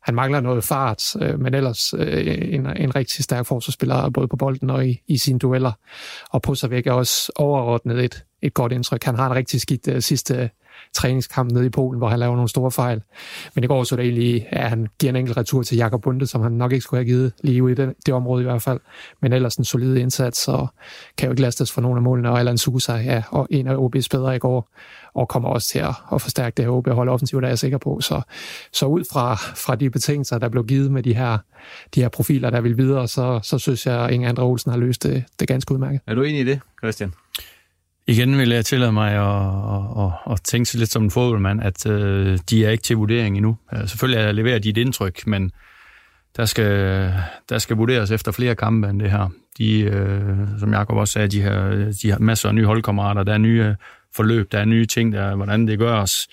han 0.02 0.14
mangler 0.14 0.40
noget 0.40 0.64
fart, 0.64 1.16
øh, 1.20 1.40
men 1.40 1.54
ellers 1.54 1.94
øh, 1.94 2.54
en, 2.54 2.66
en 2.76 2.96
rigtig 2.96 3.24
stærk 3.24 3.46
forsvarsspiller, 3.46 4.10
både 4.10 4.28
på 4.28 4.36
bolden 4.36 4.70
og 4.70 4.86
i, 4.86 5.00
i 5.08 5.18
sine 5.18 5.38
dueller. 5.38 5.72
Og 6.30 6.42
på 6.42 6.54
sig 6.54 6.70
væk 6.70 6.86
er 6.86 6.92
også 6.92 7.32
overordnet 7.36 8.04
et, 8.04 8.24
et 8.42 8.54
godt 8.54 8.72
indtryk. 8.72 9.04
Han 9.04 9.14
har 9.14 9.26
en 9.26 9.34
rigtig 9.34 9.60
skidt 9.60 9.88
øh, 9.88 10.02
sidste 10.02 10.50
træningskamp 10.94 11.52
nede 11.52 11.66
i 11.66 11.68
Polen, 11.68 11.98
hvor 11.98 12.08
han 12.08 12.18
laver 12.18 12.34
nogle 12.34 12.48
store 12.48 12.70
fejl. 12.70 13.02
Men 13.54 13.64
i 13.64 13.66
går 13.66 13.84
så 13.84 13.96
det 13.96 14.04
egentlig, 14.04 14.46
at 14.50 14.68
han 14.68 14.88
giver 15.00 15.10
en 15.10 15.16
enkelt 15.16 15.36
retur 15.36 15.62
til 15.62 15.76
Jakob 15.76 16.02
Bunde, 16.02 16.26
som 16.26 16.42
han 16.42 16.52
nok 16.52 16.72
ikke 16.72 16.82
skulle 16.82 16.98
have 16.98 17.06
givet 17.06 17.32
lige 17.42 17.62
ude 17.62 17.72
i 17.72 17.74
det, 17.74 17.94
det 18.06 18.14
område 18.14 18.42
i 18.42 18.44
hvert 18.44 18.62
fald. 18.62 18.80
Men 19.22 19.32
ellers 19.32 19.56
en 19.56 19.64
solid 19.64 19.96
indsats, 19.96 20.48
og 20.48 20.68
kan 21.18 21.26
jo 21.26 21.32
ikke 21.32 21.42
lastes 21.42 21.72
for 21.72 21.80
nogle 21.80 21.96
af 21.96 22.02
målene. 22.02 22.30
Og 22.30 22.38
Allan 22.38 22.58
Susa, 22.58 22.92
ja, 22.92 23.22
og 23.30 23.46
en 23.50 23.66
af 23.66 23.76
OB's 23.76 24.06
bedre 24.10 24.36
i 24.36 24.38
går, 24.38 24.68
og 25.14 25.28
kommer 25.28 25.48
også 25.48 25.68
til 25.68 25.78
at, 25.78 25.94
at 26.12 26.22
forstærke 26.22 26.54
det 26.54 26.64
her 26.64 26.72
OB-hold 26.72 27.08
offensivt, 27.08 27.42
der 27.42 27.46
er 27.46 27.50
jeg 27.50 27.58
sikker 27.58 27.78
på. 27.78 28.00
Så, 28.00 28.22
så 28.72 28.86
ud 28.86 29.04
fra, 29.12 29.34
fra 29.34 29.74
de 29.74 29.90
betingelser, 29.90 30.38
der 30.38 30.48
blev 30.48 30.66
givet 30.66 30.92
med 30.92 31.02
de 31.02 31.14
her, 31.14 31.38
de 31.94 32.00
her 32.00 32.08
profiler, 32.08 32.50
der 32.50 32.60
vil 32.60 32.76
videre, 32.76 33.08
så, 33.08 33.40
så 33.42 33.58
synes 33.58 33.86
jeg, 33.86 34.04
at 34.04 34.10
Inge 34.10 34.28
Andre 34.28 34.42
Olsen 34.42 34.70
har 34.70 34.78
løst 34.78 35.02
det, 35.02 35.24
det 35.40 35.48
ganske 35.48 35.72
udmærket. 35.72 36.00
Er 36.06 36.14
du 36.14 36.22
enig 36.22 36.40
i 36.40 36.44
det, 36.44 36.60
Christian? 36.82 37.12
Igen 38.06 38.38
vil 38.38 38.48
jeg 38.48 38.64
tillade 38.64 38.92
mig 38.92 39.12
at, 39.12 40.04
at, 40.04 40.32
at 40.32 40.42
tænke 40.44 40.70
sig 40.70 40.78
lidt 40.78 40.90
som 40.90 41.04
en 41.04 41.10
fodboldmand, 41.10 41.62
at 41.62 41.86
øh, 41.86 42.38
de 42.50 42.66
er 42.66 42.70
ikke 42.70 42.82
til 42.82 42.96
vurdering 42.96 43.36
endnu. 43.36 43.56
Uh, 43.72 43.88
selvfølgelig 43.88 44.34
leverer 44.34 44.58
de 44.58 44.68
et 44.68 44.76
indtryk, 44.76 45.26
men 45.26 45.50
der 46.36 46.44
skal, 46.44 47.12
der 47.48 47.58
skal 47.58 47.76
vurderes 47.76 48.10
efter 48.10 48.32
flere 48.32 48.54
kampe 48.54 48.88
end 48.88 49.00
det 49.00 49.10
her. 49.10 49.28
De, 49.58 49.80
øh, 49.80 50.36
som 50.58 50.72
Jacob 50.72 50.96
også 50.96 51.12
sagde, 51.12 51.28
de 51.28 51.42
har, 51.42 51.92
de 52.02 52.10
har 52.10 52.18
masser 52.18 52.48
af 52.48 52.54
nye 52.54 52.66
holdkammerater, 52.66 53.22
der 53.22 53.32
er 53.32 53.38
nye 53.38 53.64
øh, 53.64 53.74
forløb, 54.16 54.52
der 54.52 54.58
er 54.58 54.64
nye 54.64 54.86
ting, 54.86 55.12
der 55.12 55.36
hvordan 55.36 55.68
det 55.68 55.78
gøres. 55.78 56.28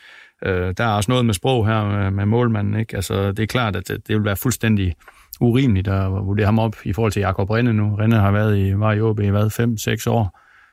Øh, 0.45 0.73
der 0.77 0.83
er 0.83 0.89
også 0.89 1.11
noget 1.11 1.25
med 1.25 1.33
sprog 1.33 1.67
her 1.67 1.85
med, 1.85 2.11
med 2.11 2.25
målmanden. 2.25 2.79
Ikke? 2.79 2.95
Altså, 2.95 3.31
det 3.31 3.43
er 3.43 3.47
klart, 3.47 3.75
at 3.75 3.87
det, 3.87 4.07
det 4.07 4.15
vil 4.15 4.25
være 4.25 4.35
fuldstændig 4.35 4.95
urimeligt 5.39 5.87
at 5.87 6.11
vurdere 6.11 6.45
ham 6.45 6.59
op 6.59 6.75
i 6.83 6.93
forhold 6.93 7.11
til 7.11 7.19
Jakob 7.19 7.49
Rinde 7.49 7.73
nu. 7.73 7.95
Rinde 7.95 8.17
har 8.17 8.31
været 8.31 8.57
i, 8.57 8.79
var 8.79 8.93
i 8.93 9.01
OB 9.01 9.19
i 9.19 9.27
hvad, 9.27 9.97
5-6 10.05 10.09
år. 10.09 10.39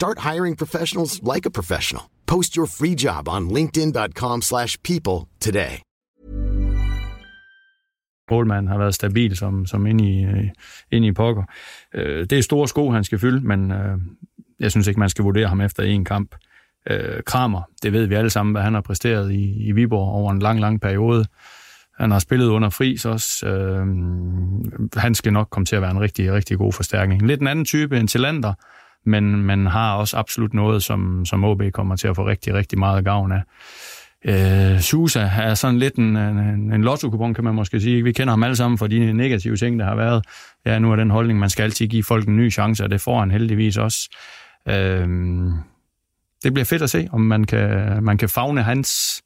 Start 0.00 0.18
hiring 0.18 0.56
professionals 0.56 1.20
like 1.34 1.44
a 1.46 1.50
professional. 1.50 2.04
Post 2.26 2.54
your 2.56 2.66
free 2.66 2.94
job 3.04 3.28
on 3.28 3.42
linkedin.com/people 3.56 5.18
today. 5.40 5.72
Målmanden 8.30 8.68
har 8.68 8.78
været 8.78 8.94
stabil 8.94 9.36
som, 9.36 9.66
som 9.66 9.86
ind, 9.86 10.00
i, 10.00 10.24
øh, 10.24 10.48
ind 10.90 11.04
i 11.04 11.12
pokker. 11.12 11.42
Øh, 11.94 12.26
det 12.30 12.38
er 12.38 12.42
store 12.42 12.68
sko, 12.68 12.90
han 12.90 13.04
skal 13.04 13.18
fylde, 13.18 13.46
men 13.46 13.72
øh, 13.72 13.98
jeg 14.60 14.70
synes 14.70 14.86
ikke, 14.86 15.00
man 15.00 15.08
skal 15.08 15.24
vurdere 15.24 15.48
ham 15.48 15.60
efter 15.60 15.82
en 15.82 16.04
kamp. 16.04 16.34
Kramer, 17.26 17.62
det 17.82 17.92
ved 17.92 18.06
vi 18.06 18.14
alle 18.14 18.30
sammen, 18.30 18.52
hvad 18.52 18.62
han 18.62 18.74
har 18.74 18.80
præsteret 18.80 19.32
i, 19.32 19.68
i 19.68 19.72
Viborg 19.72 20.08
over 20.08 20.32
en 20.32 20.38
lang, 20.38 20.60
lang 20.60 20.80
periode. 20.80 21.24
Han 21.98 22.10
har 22.10 22.18
spillet 22.18 22.46
under 22.46 22.68
fris 22.70 23.04
også. 23.04 23.46
Øh, 23.46 23.86
han 24.96 25.14
skal 25.14 25.32
nok 25.32 25.48
komme 25.50 25.66
til 25.66 25.76
at 25.76 25.82
være 25.82 25.90
en 25.90 26.00
rigtig, 26.00 26.32
rigtig 26.32 26.58
god 26.58 26.72
forstærkning. 26.72 27.26
Lidt 27.26 27.40
en 27.40 27.46
anden 27.46 27.64
type 27.64 27.98
end 27.98 28.08
Tillander, 28.08 28.54
men 29.04 29.36
man 29.36 29.66
har 29.66 29.94
også 29.94 30.16
absolut 30.16 30.54
noget, 30.54 30.82
som, 30.82 31.24
som 31.24 31.44
OB 31.44 31.62
kommer 31.72 31.96
til 31.96 32.08
at 32.08 32.16
få 32.16 32.26
rigtig, 32.26 32.54
rigtig 32.54 32.78
meget 32.78 33.04
gavn 33.04 33.32
af. 33.32 33.42
Øh, 34.24 34.80
Susa 34.80 35.20
er 35.20 35.54
sådan 35.54 35.78
lidt 35.78 35.94
en, 35.94 36.16
en, 36.16 36.72
en 36.72 36.82
lotto 36.82 37.32
kan 37.32 37.44
man 37.44 37.54
måske 37.54 37.80
sige. 37.80 38.02
Vi 38.02 38.12
kender 38.12 38.32
ham 38.32 38.42
alle 38.42 38.56
sammen 38.56 38.78
for 38.78 38.86
de 38.86 39.12
negative 39.12 39.56
ting, 39.56 39.78
der 39.78 39.84
har 39.84 39.94
været. 39.94 40.24
Ja, 40.66 40.78
nu 40.78 40.92
er 40.92 40.96
den 40.96 41.10
holdning, 41.10 41.38
man 41.38 41.50
skal 41.50 41.62
altid 41.62 41.86
give 41.86 42.04
folk 42.04 42.28
en 42.28 42.36
ny 42.36 42.52
chance, 42.52 42.84
og 42.84 42.90
det 42.90 43.00
får 43.00 43.20
han 43.20 43.30
heldigvis 43.30 43.76
også. 43.76 44.16
Øh, 44.68 45.08
det 46.42 46.54
bliver 46.54 46.64
fedt 46.64 46.82
at 46.82 46.90
se, 46.90 47.08
om 47.12 47.20
man 47.20 47.44
kan, 47.44 48.02
man 48.04 48.18
kan 48.18 48.28
fagne 48.28 48.62
hans 48.62 49.22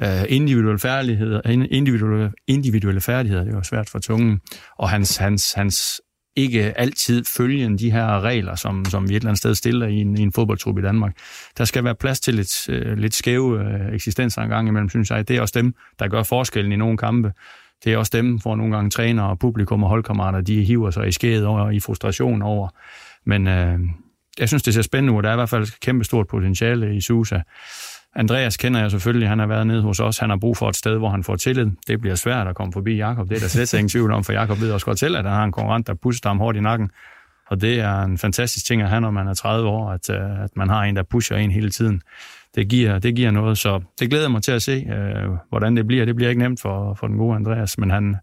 øh, 0.00 0.24
individuelle 0.28 0.78
færdigheder, 0.78 1.40
individuelle, 1.70 2.32
individuelle 2.46 3.00
færdigheder, 3.00 3.44
det 3.44 3.54
var 3.54 3.62
svært 3.62 3.90
for 3.90 3.98
tungen, 3.98 4.40
og 4.78 4.90
hans, 4.90 5.16
hans, 5.16 5.52
hans 5.52 6.00
ikke 6.36 6.78
altid 6.78 7.24
følge 7.24 7.78
de 7.78 7.90
her 7.90 8.20
regler, 8.20 8.54
som, 8.54 8.84
som 8.84 9.08
vi 9.08 9.14
et 9.14 9.16
eller 9.16 9.28
andet 9.28 9.38
sted 9.38 9.54
stiller 9.54 9.86
i 9.86 9.94
en, 9.94 10.18
i 10.18 10.22
en 10.22 10.32
fodboldtrup 10.32 10.78
i 10.78 10.82
Danmark. 10.82 11.16
Der 11.58 11.64
skal 11.64 11.84
være 11.84 11.94
plads 11.94 12.20
til 12.20 12.34
lidt, 12.34 12.68
øh, 12.68 12.98
lidt 12.98 13.14
skæve 13.14 13.60
øh, 13.60 13.94
eksistenser 13.94 14.42
en 14.42 14.48
gang 14.48 14.68
imellem, 14.68 14.88
synes 14.88 15.10
jeg. 15.10 15.28
Det 15.28 15.36
er 15.36 15.40
også 15.40 15.58
dem, 15.60 15.74
der 15.98 16.08
gør 16.08 16.22
forskellen 16.22 16.72
i 16.72 16.76
nogle 16.76 16.96
kampe. 16.96 17.32
Det 17.84 17.92
er 17.92 17.96
også 17.96 18.10
dem, 18.14 18.38
hvor 18.38 18.56
nogle 18.56 18.74
gange 18.74 18.90
træner 18.90 19.22
og 19.22 19.38
publikum 19.38 19.82
og 19.82 19.88
holdkammerater, 19.88 20.40
de 20.40 20.64
hiver 20.64 20.90
sig 20.90 21.08
i 21.08 21.12
skædet 21.12 21.46
og 21.46 21.74
i 21.74 21.80
frustration 21.80 22.42
over. 22.42 22.68
Men 23.26 23.46
øh, 23.46 23.78
jeg 24.38 24.48
synes, 24.48 24.62
det 24.62 24.74
ser 24.74 24.82
spændende 24.82 25.12
ud. 25.12 25.22
Der 25.22 25.28
er 25.28 25.32
i 25.32 25.36
hvert 25.36 25.48
fald 25.48 25.62
et 25.62 25.80
kæmpe 25.80 26.04
stort 26.04 26.26
potentiale 26.26 26.96
i 26.96 27.00
Susa. 27.00 27.40
Andreas 28.16 28.56
kender 28.56 28.80
jeg 28.80 28.90
selvfølgelig, 28.90 29.28
han 29.28 29.38
har 29.38 29.46
været 29.46 29.66
nede 29.66 29.82
hos 29.82 30.00
os. 30.00 30.18
Han 30.18 30.30
har 30.30 30.36
brug 30.36 30.56
for 30.56 30.68
et 30.68 30.76
sted, 30.76 30.98
hvor 30.98 31.08
han 31.08 31.24
får 31.24 31.36
tillid. 31.36 31.66
Det 31.86 32.00
bliver 32.00 32.14
svært 32.14 32.46
at 32.46 32.54
komme 32.54 32.72
forbi 32.72 32.96
Jakob. 32.96 33.28
Det 33.28 33.36
er 33.36 33.40
der 33.40 33.48
slet 33.48 33.72
ingen 33.74 33.88
tvivl 33.88 34.12
om, 34.12 34.24
for 34.24 34.32
Jakob 34.32 34.60
ved 34.60 34.72
også 34.72 34.86
godt 34.86 34.98
selv, 34.98 35.16
at 35.16 35.24
han 35.24 35.32
har 35.32 35.44
en 35.44 35.52
konkurrent, 35.52 35.86
der 35.86 35.94
puster 35.94 36.30
ham 36.30 36.38
hårdt 36.38 36.56
i 36.56 36.60
nakken. 36.60 36.90
Og 37.46 37.60
det 37.60 37.80
er 37.80 38.02
en 38.02 38.18
fantastisk 38.18 38.66
ting 38.66 38.82
at 38.82 38.88
have, 38.88 39.00
når 39.00 39.10
man 39.10 39.28
er 39.28 39.34
30 39.34 39.68
år, 39.68 39.90
at, 39.90 40.10
øh, 40.10 40.44
at 40.44 40.56
man 40.56 40.68
har 40.68 40.82
en, 40.82 40.96
der 40.96 41.02
pusher 41.02 41.36
en 41.36 41.50
hele 41.50 41.70
tiden. 41.70 42.02
Det 42.54 42.68
giver, 42.68 42.98
det 42.98 43.16
giver 43.16 43.30
noget, 43.30 43.58
så 43.58 43.80
det 44.00 44.10
glæder 44.10 44.28
mig 44.28 44.42
til 44.42 44.52
at 44.52 44.62
se, 44.62 44.72
øh, 44.72 45.30
hvordan 45.48 45.76
det 45.76 45.86
bliver. 45.86 46.04
Det 46.04 46.16
bliver 46.16 46.28
ikke 46.28 46.42
nemt 46.42 46.60
for, 46.60 46.94
for 46.94 47.06
den 47.06 47.16
gode 47.16 47.36
Andreas, 47.36 47.78
men 47.78 47.90
han, 47.90 48.16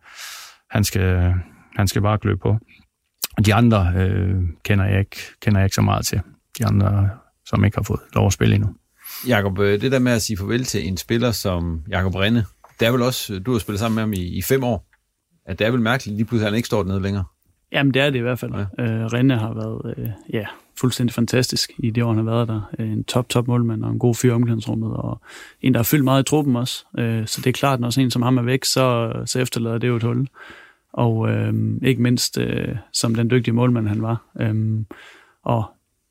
han, 0.70 0.84
skal, 0.84 1.34
han 1.76 1.88
skal 1.88 2.02
bare 2.02 2.18
klø 2.18 2.36
på. 2.36 2.58
De 3.46 3.54
andre 3.54 3.94
øh, 3.96 4.36
kender, 4.64 4.86
jeg 4.86 5.00
ikke, 5.00 5.18
kender 5.42 5.60
jeg 5.60 5.66
ikke 5.66 5.76
så 5.76 5.82
meget 5.82 6.06
til. 6.06 6.22
De 6.58 6.66
andre, 6.66 7.10
som 7.46 7.66
ikke 7.66 7.78
har 7.78 7.84
fået 7.84 8.00
lov 8.16 8.28
at 8.28 8.34
spille 8.34 8.56
endnu. 8.56 8.76
Jakob, 9.28 9.60
øh, 9.60 9.82
det 9.82 9.92
der 9.92 10.00
med 10.00 10.12
at 10.12 10.22
sige 10.22 10.38
farvel 10.38 10.64
til 10.64 10.88
en 10.88 10.98
spiller 10.98 11.32
som 11.32 11.82
Jakob 11.90 12.16
Rinde, 12.16 12.46
det 12.80 12.88
er 12.88 12.92
vel 12.92 13.02
også, 13.02 13.40
du 13.40 13.52
har 13.52 13.60
spillet 13.60 13.80
sammen 13.80 13.96
med 13.96 14.04
ham 14.04 14.14
i, 14.14 14.38
i 14.38 14.42
fem 14.42 14.64
år, 14.64 14.86
at 15.46 15.60
det 15.60 15.68
er 15.68 15.72
vel 15.72 15.82
mærkeligt, 15.82 16.18
lige 16.18 16.26
pludselig 16.26 16.48
han 16.48 16.56
ikke 16.56 16.68
står 16.68 16.84
dernede 16.84 17.02
længere. 17.02 17.24
Jamen, 17.72 17.94
det 17.94 18.02
er 18.02 18.10
det 18.10 18.20
i 18.20 18.22
hvert 18.22 18.40
fald. 18.40 18.52
Ja. 18.78 18.84
Øh, 18.84 19.06
Rinde 19.06 19.36
har 19.36 19.54
været 19.54 19.96
øh, 19.98 20.10
ja, 20.34 20.46
fuldstændig 20.80 21.14
fantastisk 21.14 21.72
i 21.78 21.90
det 21.90 22.04
år, 22.04 22.14
han 22.14 22.26
har 22.26 22.36
været 22.36 22.48
der. 22.48 22.62
Øh, 22.80 22.92
en 22.92 23.04
top, 23.04 23.30
top 23.30 23.48
målmand 23.48 23.84
og 23.84 23.92
en 23.92 24.00
god 24.00 24.16
fyr 24.16 24.30
i 24.30 24.34
omklædningsrummet, 24.34 24.94
og 24.94 25.22
en, 25.62 25.74
der 25.74 25.78
har 25.80 25.84
fyldt 25.84 26.04
meget 26.04 26.24
i 26.24 26.30
truppen 26.30 26.56
også. 26.56 26.86
Øh, 26.98 27.28
så 27.28 27.42
det 27.42 27.48
er 27.48 27.54
klart, 27.54 27.80
når 27.80 28.00
en 28.00 28.12
som 28.12 28.22
ham 28.22 28.38
er 28.38 28.42
væk, 28.42 28.66
så, 28.66 29.14
så 29.26 29.40
efterlader 29.40 29.78
det 29.78 29.88
jo 29.88 29.96
et 29.96 30.04
hul. 30.04 30.28
og 30.94 31.30
øh, 31.30 31.54
ikke 31.84 32.02
mindst 32.02 32.38
øh, 32.38 32.76
som 32.94 33.16
den 33.16 33.30
dygtige 33.30 33.54
målmand 33.54 33.88
han 33.88 34.02
var. 34.02 34.26
Øh, 34.40 34.80
og 35.44 35.66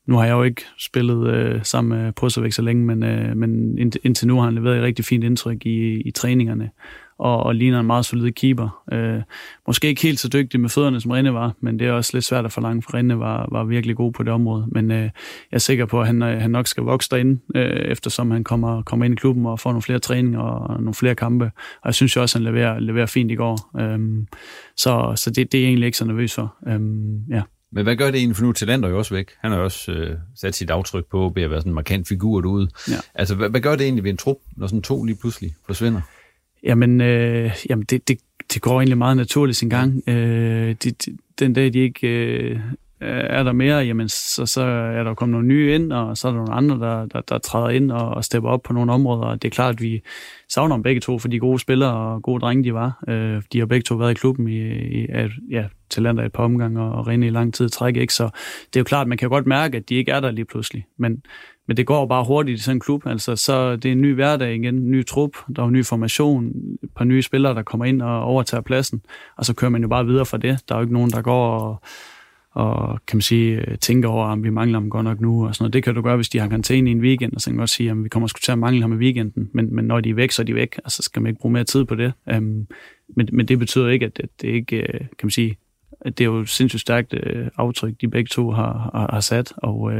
nu 0.09 0.17
har 0.17 0.25
jeg 0.25 0.33
jo 0.33 0.43
ikke 0.43 0.61
spillet 0.77 1.27
øh, 1.27 1.59
sammen 1.63 1.99
med 1.99 2.11
Prosovic 2.11 2.55
så 2.55 2.61
længe, 2.61 2.85
men, 2.85 3.03
øh, 3.03 3.37
men 3.37 3.77
indtil 4.03 4.27
nu 4.27 4.35
har 4.35 4.45
han 4.45 4.55
leveret 4.55 4.77
et 4.77 4.83
rigtig 4.83 5.05
fint 5.05 5.23
indtryk 5.23 5.65
i, 5.65 6.01
i 6.01 6.11
træningerne, 6.11 6.69
og, 7.19 7.43
og 7.43 7.55
ligner 7.55 7.79
en 7.79 7.85
meget 7.85 8.05
solid 8.05 8.31
keeper. 8.31 8.83
Øh, 8.91 9.21
måske 9.67 9.87
ikke 9.87 10.01
helt 10.01 10.19
så 10.19 10.29
dygtig 10.33 10.59
med 10.59 10.69
fødderne, 10.69 11.01
som 11.01 11.11
Rinde 11.11 11.33
var, 11.33 11.53
men 11.61 11.79
det 11.79 11.87
er 11.87 11.91
også 11.91 12.11
lidt 12.13 12.25
svært 12.25 12.45
at 12.45 12.51
forlange, 12.51 12.81
for 12.81 12.93
Rinde 12.93 13.19
var, 13.19 13.47
var 13.51 13.63
virkelig 13.63 13.95
god 13.95 14.11
på 14.11 14.23
det 14.23 14.33
område. 14.33 14.67
Men 14.71 14.91
øh, 14.91 15.01
jeg 15.01 15.11
er 15.51 15.57
sikker 15.57 15.85
på, 15.85 16.01
at 16.01 16.07
han, 16.07 16.23
øh, 16.23 16.41
han 16.41 16.51
nok 16.51 16.67
skal 16.67 16.83
vokse 16.83 17.09
derinde, 17.09 17.39
øh, 17.55 17.91
eftersom 17.91 18.31
han 18.31 18.43
kommer, 18.43 18.81
kommer 18.81 19.05
ind 19.05 19.13
i 19.13 19.15
klubben 19.15 19.45
og 19.45 19.59
får 19.59 19.69
nogle 19.69 19.81
flere 19.81 19.99
træninger 19.99 20.39
og 20.39 20.81
nogle 20.81 20.93
flere 20.93 21.15
kampe. 21.15 21.45
Og 21.81 21.85
jeg 21.85 21.95
synes 21.95 22.15
jo 22.15 22.21
også, 22.21 22.37
at 22.37 22.43
han 22.43 22.53
leverer, 22.53 22.79
leverer 22.79 23.05
fint 23.05 23.31
i 23.31 23.35
går. 23.35 23.79
Øh, 23.79 23.99
så 24.77 25.13
så 25.15 25.29
det, 25.29 25.51
det 25.51 25.57
er 25.57 25.61
jeg 25.61 25.67
egentlig 25.67 25.85
ikke 25.85 25.97
så 25.97 26.05
nervøs 26.05 26.35
for. 26.35 26.55
Øh, 26.67 26.79
ja. 27.29 27.41
Men 27.71 27.83
hvad 27.83 27.95
gør 27.95 28.05
det 28.11 28.15
egentlig, 28.15 28.35
for 28.35 28.43
nu 28.43 28.49
er 28.49 28.53
Talenter 28.53 28.89
jo 28.89 28.97
også 28.97 29.13
væk. 29.15 29.31
Han 29.41 29.51
har 29.51 29.57
også 29.57 29.91
øh, 29.91 30.17
sat 30.35 30.55
sit 30.55 30.69
aftryk 30.69 31.05
på 31.11 31.27
at 31.27 31.35
være 31.35 31.59
sådan 31.59 31.71
en 31.71 31.75
markant 31.75 32.07
figur 32.07 32.41
derude. 32.41 32.69
Ja. 32.89 32.95
Altså, 33.15 33.35
hvad, 33.35 33.49
hvad 33.49 33.61
gør 33.61 33.75
det 33.75 33.81
egentlig 33.81 34.03
ved 34.03 34.11
en 34.11 34.17
trup, 34.17 34.37
når 34.57 34.67
sådan 34.67 34.81
to 34.81 35.03
lige 35.03 35.17
pludselig 35.21 35.55
forsvinder? 35.65 36.01
Jamen, 36.63 37.01
øh, 37.01 37.51
jamen 37.69 37.85
det, 37.85 38.07
det, 38.07 38.19
det 38.53 38.61
går 38.61 38.79
egentlig 38.79 38.97
meget 38.97 39.17
naturligt 39.17 39.57
sin 39.57 39.69
gang. 39.69 40.09
Øh, 40.09 40.75
de, 40.83 40.91
de, 40.91 41.17
den 41.39 41.53
dag, 41.53 41.73
de 41.73 41.79
ikke 41.79 42.07
øh, 42.07 42.59
Øh, 43.01 43.23
er 43.29 43.43
der 43.43 43.51
mere, 43.51 43.77
jamen, 43.77 44.09
så, 44.09 44.45
så 44.45 44.61
er 44.61 45.03
der 45.03 45.13
kommet 45.13 45.31
nogle 45.31 45.47
nye 45.47 45.75
ind, 45.75 45.93
og 45.93 46.17
så 46.17 46.27
er 46.27 46.31
der 46.31 46.37
nogle 46.37 46.53
andre, 46.53 46.79
der, 46.87 47.05
der, 47.05 47.21
der 47.21 47.37
træder 47.37 47.69
ind 47.69 47.91
og, 47.91 48.09
og 48.09 48.23
stepper 48.23 48.49
op 48.49 48.61
på 48.61 48.73
nogle 48.73 48.91
områder. 48.91 49.21
Og 49.21 49.41
det 49.41 49.47
er 49.47 49.55
klart, 49.55 49.75
at 49.75 49.81
vi 49.81 50.01
savner 50.49 50.75
dem 50.75 50.83
begge 50.83 51.01
to 51.01 51.19
for 51.19 51.27
de 51.27 51.39
gode 51.39 51.59
spillere 51.59 51.93
og 51.93 52.23
gode 52.23 52.39
drenge, 52.39 52.63
de 52.63 52.73
var. 52.73 53.03
Øh, 53.07 53.41
de 53.53 53.59
har 53.59 53.65
begge 53.65 53.83
to 53.83 53.95
været 53.95 54.11
i 54.11 54.13
klubben 54.13 54.47
i, 54.47 54.61
i 55.01 55.07
ja, 55.49 55.65
talenter 55.89 56.23
et 56.23 56.31
par 56.31 56.43
omgange 56.43 56.81
og, 56.81 56.91
og 56.91 57.07
rene 57.07 57.27
i 57.27 57.29
lang 57.29 57.53
tid 57.53 57.69
træk, 57.69 57.95
ikke? 57.95 58.13
Så 58.13 58.23
det 58.67 58.75
er 58.75 58.79
jo 58.79 58.83
klart, 58.83 59.07
man 59.07 59.17
kan 59.17 59.29
godt 59.29 59.47
mærke, 59.47 59.77
at 59.77 59.89
de 59.89 59.95
ikke 59.95 60.11
er 60.11 60.19
der 60.19 60.31
lige 60.31 60.45
pludselig. 60.45 60.85
Men, 60.97 61.23
men 61.67 61.77
det 61.77 61.85
går 61.85 62.05
bare 62.05 62.23
hurtigt 62.25 62.59
i 62.59 62.63
sådan 62.63 62.77
en 62.77 62.79
klub. 62.79 63.05
Altså, 63.05 63.35
så 63.35 63.75
det 63.75 63.85
er 63.85 63.91
en 63.91 64.01
ny 64.01 64.13
hverdag 64.13 64.55
igen, 64.55 64.75
en 64.75 64.91
ny 64.91 65.05
trup, 65.05 65.31
der 65.55 65.63
er 65.63 65.67
en 65.67 65.73
ny 65.73 65.85
formation, 65.85 66.47
et 66.83 66.89
par 66.95 67.05
nye 67.05 67.21
spillere, 67.21 67.55
der 67.55 67.63
kommer 67.63 67.85
ind 67.85 68.01
og 68.01 68.21
overtager 68.21 68.61
pladsen, 68.61 69.01
og 69.37 69.45
så 69.45 69.53
kører 69.53 69.71
man 69.71 69.81
jo 69.81 69.87
bare 69.87 70.05
videre 70.05 70.25
fra 70.25 70.37
det. 70.37 70.59
Der 70.69 70.75
er 70.75 70.79
jo 70.79 70.81
ikke 70.81 70.93
nogen, 70.93 71.11
der 71.11 71.21
går 71.21 71.59
og, 71.59 71.81
og 72.51 72.99
kan 73.07 73.17
man 73.17 73.21
sige, 73.21 73.55
øh, 73.55 73.77
tænke 73.77 74.07
over, 74.07 74.25
om 74.25 74.43
vi 74.43 74.49
mangler 74.49 74.79
ham 74.79 74.89
godt 74.89 75.03
nok 75.03 75.21
nu, 75.21 75.47
og 75.47 75.55
sådan 75.55 75.63
noget. 75.63 75.73
Det 75.73 75.83
kan 75.83 75.95
du 75.95 76.01
gøre, 76.01 76.15
hvis 76.15 76.29
de 76.29 76.39
har 76.39 76.47
karantæne 76.47 76.89
i 76.89 76.91
en 76.91 77.01
weekend, 77.01 77.33
og 77.33 77.41
så 77.41 77.49
kan 77.49 77.55
man 77.55 77.61
også 77.61 77.75
sige, 77.75 77.91
at 77.91 78.03
vi 78.03 78.09
kommer 78.09 78.27
sgu 78.27 78.39
til 78.43 78.51
at 78.51 78.59
mangle 78.59 78.81
ham 78.81 78.93
i 78.93 78.95
weekenden, 78.95 79.49
men, 79.53 79.75
men 79.75 79.85
når 79.85 79.99
de 79.99 80.09
er 80.09 80.13
væk, 80.13 80.31
så 80.31 80.41
er 80.41 80.45
de 80.45 80.55
væk, 80.55 80.79
og 80.83 80.91
så 80.91 81.03
skal 81.03 81.21
man 81.21 81.29
ikke 81.29 81.39
bruge 81.41 81.53
mere 81.53 81.63
tid 81.63 81.85
på 81.85 81.95
det. 81.95 82.13
Um, 82.37 82.67
men, 83.15 83.29
men 83.31 83.47
det 83.47 83.59
betyder 83.59 83.89
ikke, 83.89 84.05
at, 84.05 84.19
at 84.19 84.29
det 84.41 84.47
ikke, 84.47 84.77
øh, 84.77 84.99
kan 84.99 85.23
man 85.23 85.31
sige, 85.31 85.57
at 86.01 86.17
det 86.17 86.23
er 86.23 86.29
jo 86.29 86.45
sindssygt 86.45 86.81
stærkt 86.81 87.13
uh, 87.13 87.47
aftryk, 87.57 87.93
de 88.01 88.07
begge 88.07 88.27
to 88.27 88.51
har, 88.51 88.89
har, 88.93 89.09
har 89.13 89.19
sat, 89.19 89.53
og, 89.57 89.91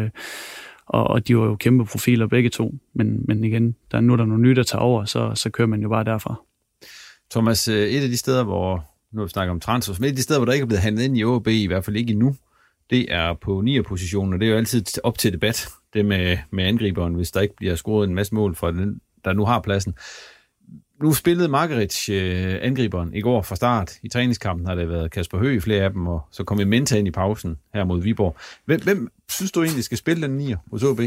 og, 0.85 1.07
og 1.07 1.27
de 1.27 1.37
var 1.37 1.45
jo 1.45 1.55
kæmpe 1.55 1.85
profiler 1.85 2.27
begge 2.27 2.49
to, 2.49 2.75
men, 2.93 3.25
men 3.27 3.43
igen, 3.43 3.75
der, 3.91 4.01
nu 4.01 4.13
er 4.13 4.17
der 4.17 4.25
nogle 4.25 4.43
nye, 4.43 4.55
der 4.55 4.63
tager 4.63 4.81
over, 4.81 5.05
så, 5.05 5.31
så 5.35 5.49
kører 5.49 5.67
man 5.67 5.81
jo 5.81 5.89
bare 5.89 6.03
derfra. 6.03 6.35
Thomas, 7.31 7.67
et 7.67 8.03
af 8.03 8.09
de 8.09 8.17
steder, 8.17 8.43
hvor, 8.43 8.85
nu 9.11 9.23
vi 9.23 9.29
snakker 9.29 9.51
om 9.51 9.59
transfer, 9.59 9.93
men 9.99 10.05
et 10.05 10.09
af 10.09 10.15
de 10.15 10.21
steder, 10.21 10.39
hvor 10.39 10.45
der 10.45 10.53
ikke 10.53 10.63
er 10.63 10.67
blevet 10.67 10.81
handlet 10.81 11.03
ind 11.03 11.17
i 11.17 11.23
OB, 11.23 11.47
i 11.47 11.67
hvert 11.67 11.85
fald 11.85 11.95
ikke 11.95 12.11
endnu, 12.11 12.35
det 12.89 13.13
er 13.13 13.33
på 13.33 13.61
9. 13.61 13.81
positionen, 13.81 14.33
og 14.33 14.39
det 14.39 14.45
er 14.45 14.51
jo 14.51 14.57
altid 14.57 14.85
op 15.03 15.17
til 15.17 15.33
debat, 15.33 15.67
det 15.93 16.05
med, 16.05 16.37
med 16.51 16.63
angriberen, 16.63 17.13
hvis 17.13 17.31
der 17.31 17.41
ikke 17.41 17.55
bliver 17.55 17.75
scoret 17.75 18.07
en 18.07 18.15
masse 18.15 18.35
mål 18.35 18.55
fra 18.55 18.71
den, 18.71 19.01
der 19.25 19.33
nu 19.33 19.45
har 19.45 19.61
pladsen. 19.61 19.95
Nu 21.01 21.13
spillede 21.13 21.49
Margaret 21.49 22.09
øh, 22.09 22.59
angriberen 22.61 23.13
i 23.13 23.21
går 23.21 23.41
fra 23.41 23.55
start. 23.55 23.97
I 24.03 24.09
træningskampen 24.09 24.67
har 24.67 24.75
det 24.75 24.89
været 24.89 25.11
Kasper 25.11 25.37
Høgh 25.37 25.55
i 25.55 25.59
flere 25.59 25.83
af 25.83 25.91
dem, 25.91 26.07
og 26.07 26.21
så 26.31 26.43
kom 26.43 26.57
Menta 26.57 26.97
ind 26.97 27.07
i 27.07 27.11
pausen 27.11 27.57
her 27.73 27.83
mod 27.83 28.01
Viborg. 28.01 28.37
Hvem, 28.65 28.81
hvem 28.83 29.11
synes 29.29 29.51
du 29.51 29.63
egentlig 29.63 29.83
skal 29.83 29.97
spille 29.97 30.27
den 30.27 30.37
nier 30.37 30.57
hos 30.71 30.83
OB? 30.83 30.99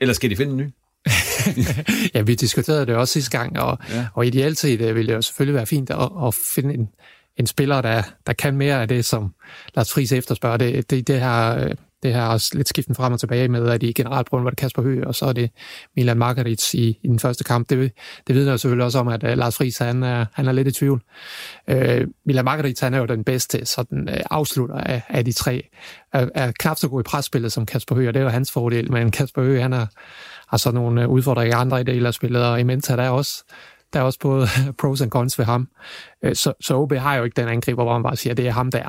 Eller 0.00 0.14
skal 0.14 0.30
de 0.30 0.36
finde 0.36 0.52
en 0.52 0.58
ny? 0.58 0.70
ja, 2.14 2.20
vi 2.22 2.34
diskuterede 2.34 2.86
det 2.86 2.96
også 2.96 3.12
sidste 3.12 3.38
gang, 3.38 3.60
og, 3.60 3.78
ja. 3.90 4.06
og 4.14 4.26
ideelt 4.26 4.58
set 4.58 4.80
øh, 4.80 4.96
ville 4.96 5.08
det 5.08 5.16
jo 5.16 5.22
selvfølgelig 5.22 5.54
være 5.54 5.66
fint 5.66 5.90
at, 5.90 6.08
at 6.26 6.34
finde 6.54 6.74
en, 6.74 6.88
en 7.36 7.46
spiller, 7.46 7.80
der, 7.80 8.02
der 8.26 8.32
kan 8.32 8.56
mere 8.56 8.82
af 8.82 8.88
det, 8.88 9.04
som 9.04 9.34
Lars 9.74 9.92
Friis 9.92 10.12
efterspørger. 10.12 10.56
Det, 10.56 10.90
det, 10.90 11.08
det 11.08 11.20
her 11.20 11.72
det 12.02 12.14
her 12.14 12.22
også 12.22 12.50
lidt 12.54 12.68
skiften 12.68 12.94
frem 12.94 13.12
og 13.12 13.20
tilbage 13.20 13.48
med, 13.48 13.68
at 13.68 13.82
i 13.82 13.92
generalprøven 13.92 14.44
var 14.44 14.50
det 14.50 14.58
Kasper 14.58 14.82
Høgh, 14.82 15.06
og 15.06 15.14
så 15.14 15.26
er 15.26 15.32
det 15.32 15.50
Milan 15.96 16.18
Margaritz 16.18 16.74
i, 16.74 16.98
i 17.02 17.08
den 17.08 17.18
første 17.18 17.44
kamp. 17.44 17.70
Det, 17.70 17.92
det 18.26 18.34
vidner 18.34 18.50
jo 18.50 18.58
selvfølgelig 18.58 18.84
også 18.84 18.98
om, 18.98 19.08
at 19.08 19.22
uh, 19.22 19.30
Lars 19.30 19.56
Friis 19.56 19.78
han 19.78 20.02
er, 20.02 20.26
han 20.32 20.48
er 20.48 20.52
lidt 20.52 20.68
i 20.68 20.72
tvivl. 20.72 21.02
Uh, 21.72 21.76
Milan 22.26 22.44
Margaritz 22.44 22.80
han 22.80 22.94
er 22.94 22.98
jo 22.98 23.06
den 23.06 23.24
bedste 23.24 23.66
sådan, 23.66 24.08
uh, 24.08 24.14
afslutter 24.30 24.76
af, 24.76 25.02
af 25.08 25.24
de 25.24 25.32
tre. 25.32 25.68
Er, 26.12 26.28
er 26.34 26.52
knap 26.58 26.78
så 26.78 26.88
god 26.88 27.00
i 27.00 27.02
presspillet 27.02 27.52
som 27.52 27.66
Kasper 27.66 27.94
Høgh, 27.94 28.08
og 28.08 28.14
det 28.14 28.20
er 28.20 28.24
jo 28.24 28.30
hans 28.30 28.52
fordel, 28.52 28.92
men 28.92 29.10
Kasper 29.10 29.42
Høgh 29.42 29.62
han 29.62 29.72
er, 29.72 29.86
har 30.48 30.56
så 30.56 30.70
nogle 30.70 31.08
udfordringer 31.08 31.56
i 31.56 31.60
andre 31.60 31.82
dele 31.82 32.08
af 32.08 32.14
spillet, 32.14 32.44
og 32.44 32.60
i 32.60 32.62
Menta 32.62 32.96
der 32.96 33.02
er 33.02 33.10
også 33.10 33.44
der 33.92 34.00
er 34.00 34.04
også 34.04 34.18
både 34.18 34.46
pros 34.80 35.00
and 35.00 35.10
cons 35.10 35.38
ved 35.38 35.44
ham. 35.44 35.68
Så, 36.32 36.52
så 36.60 36.74
OB 36.76 36.92
har 36.92 37.14
jo 37.14 37.24
ikke 37.24 37.40
den 37.40 37.48
angriber, 37.48 37.82
hvor 37.82 37.92
man 37.92 38.02
bare 38.02 38.16
siger, 38.16 38.32
at 38.32 38.36
det 38.36 38.46
er 38.46 38.52
ham 38.52 38.70
der. 38.70 38.88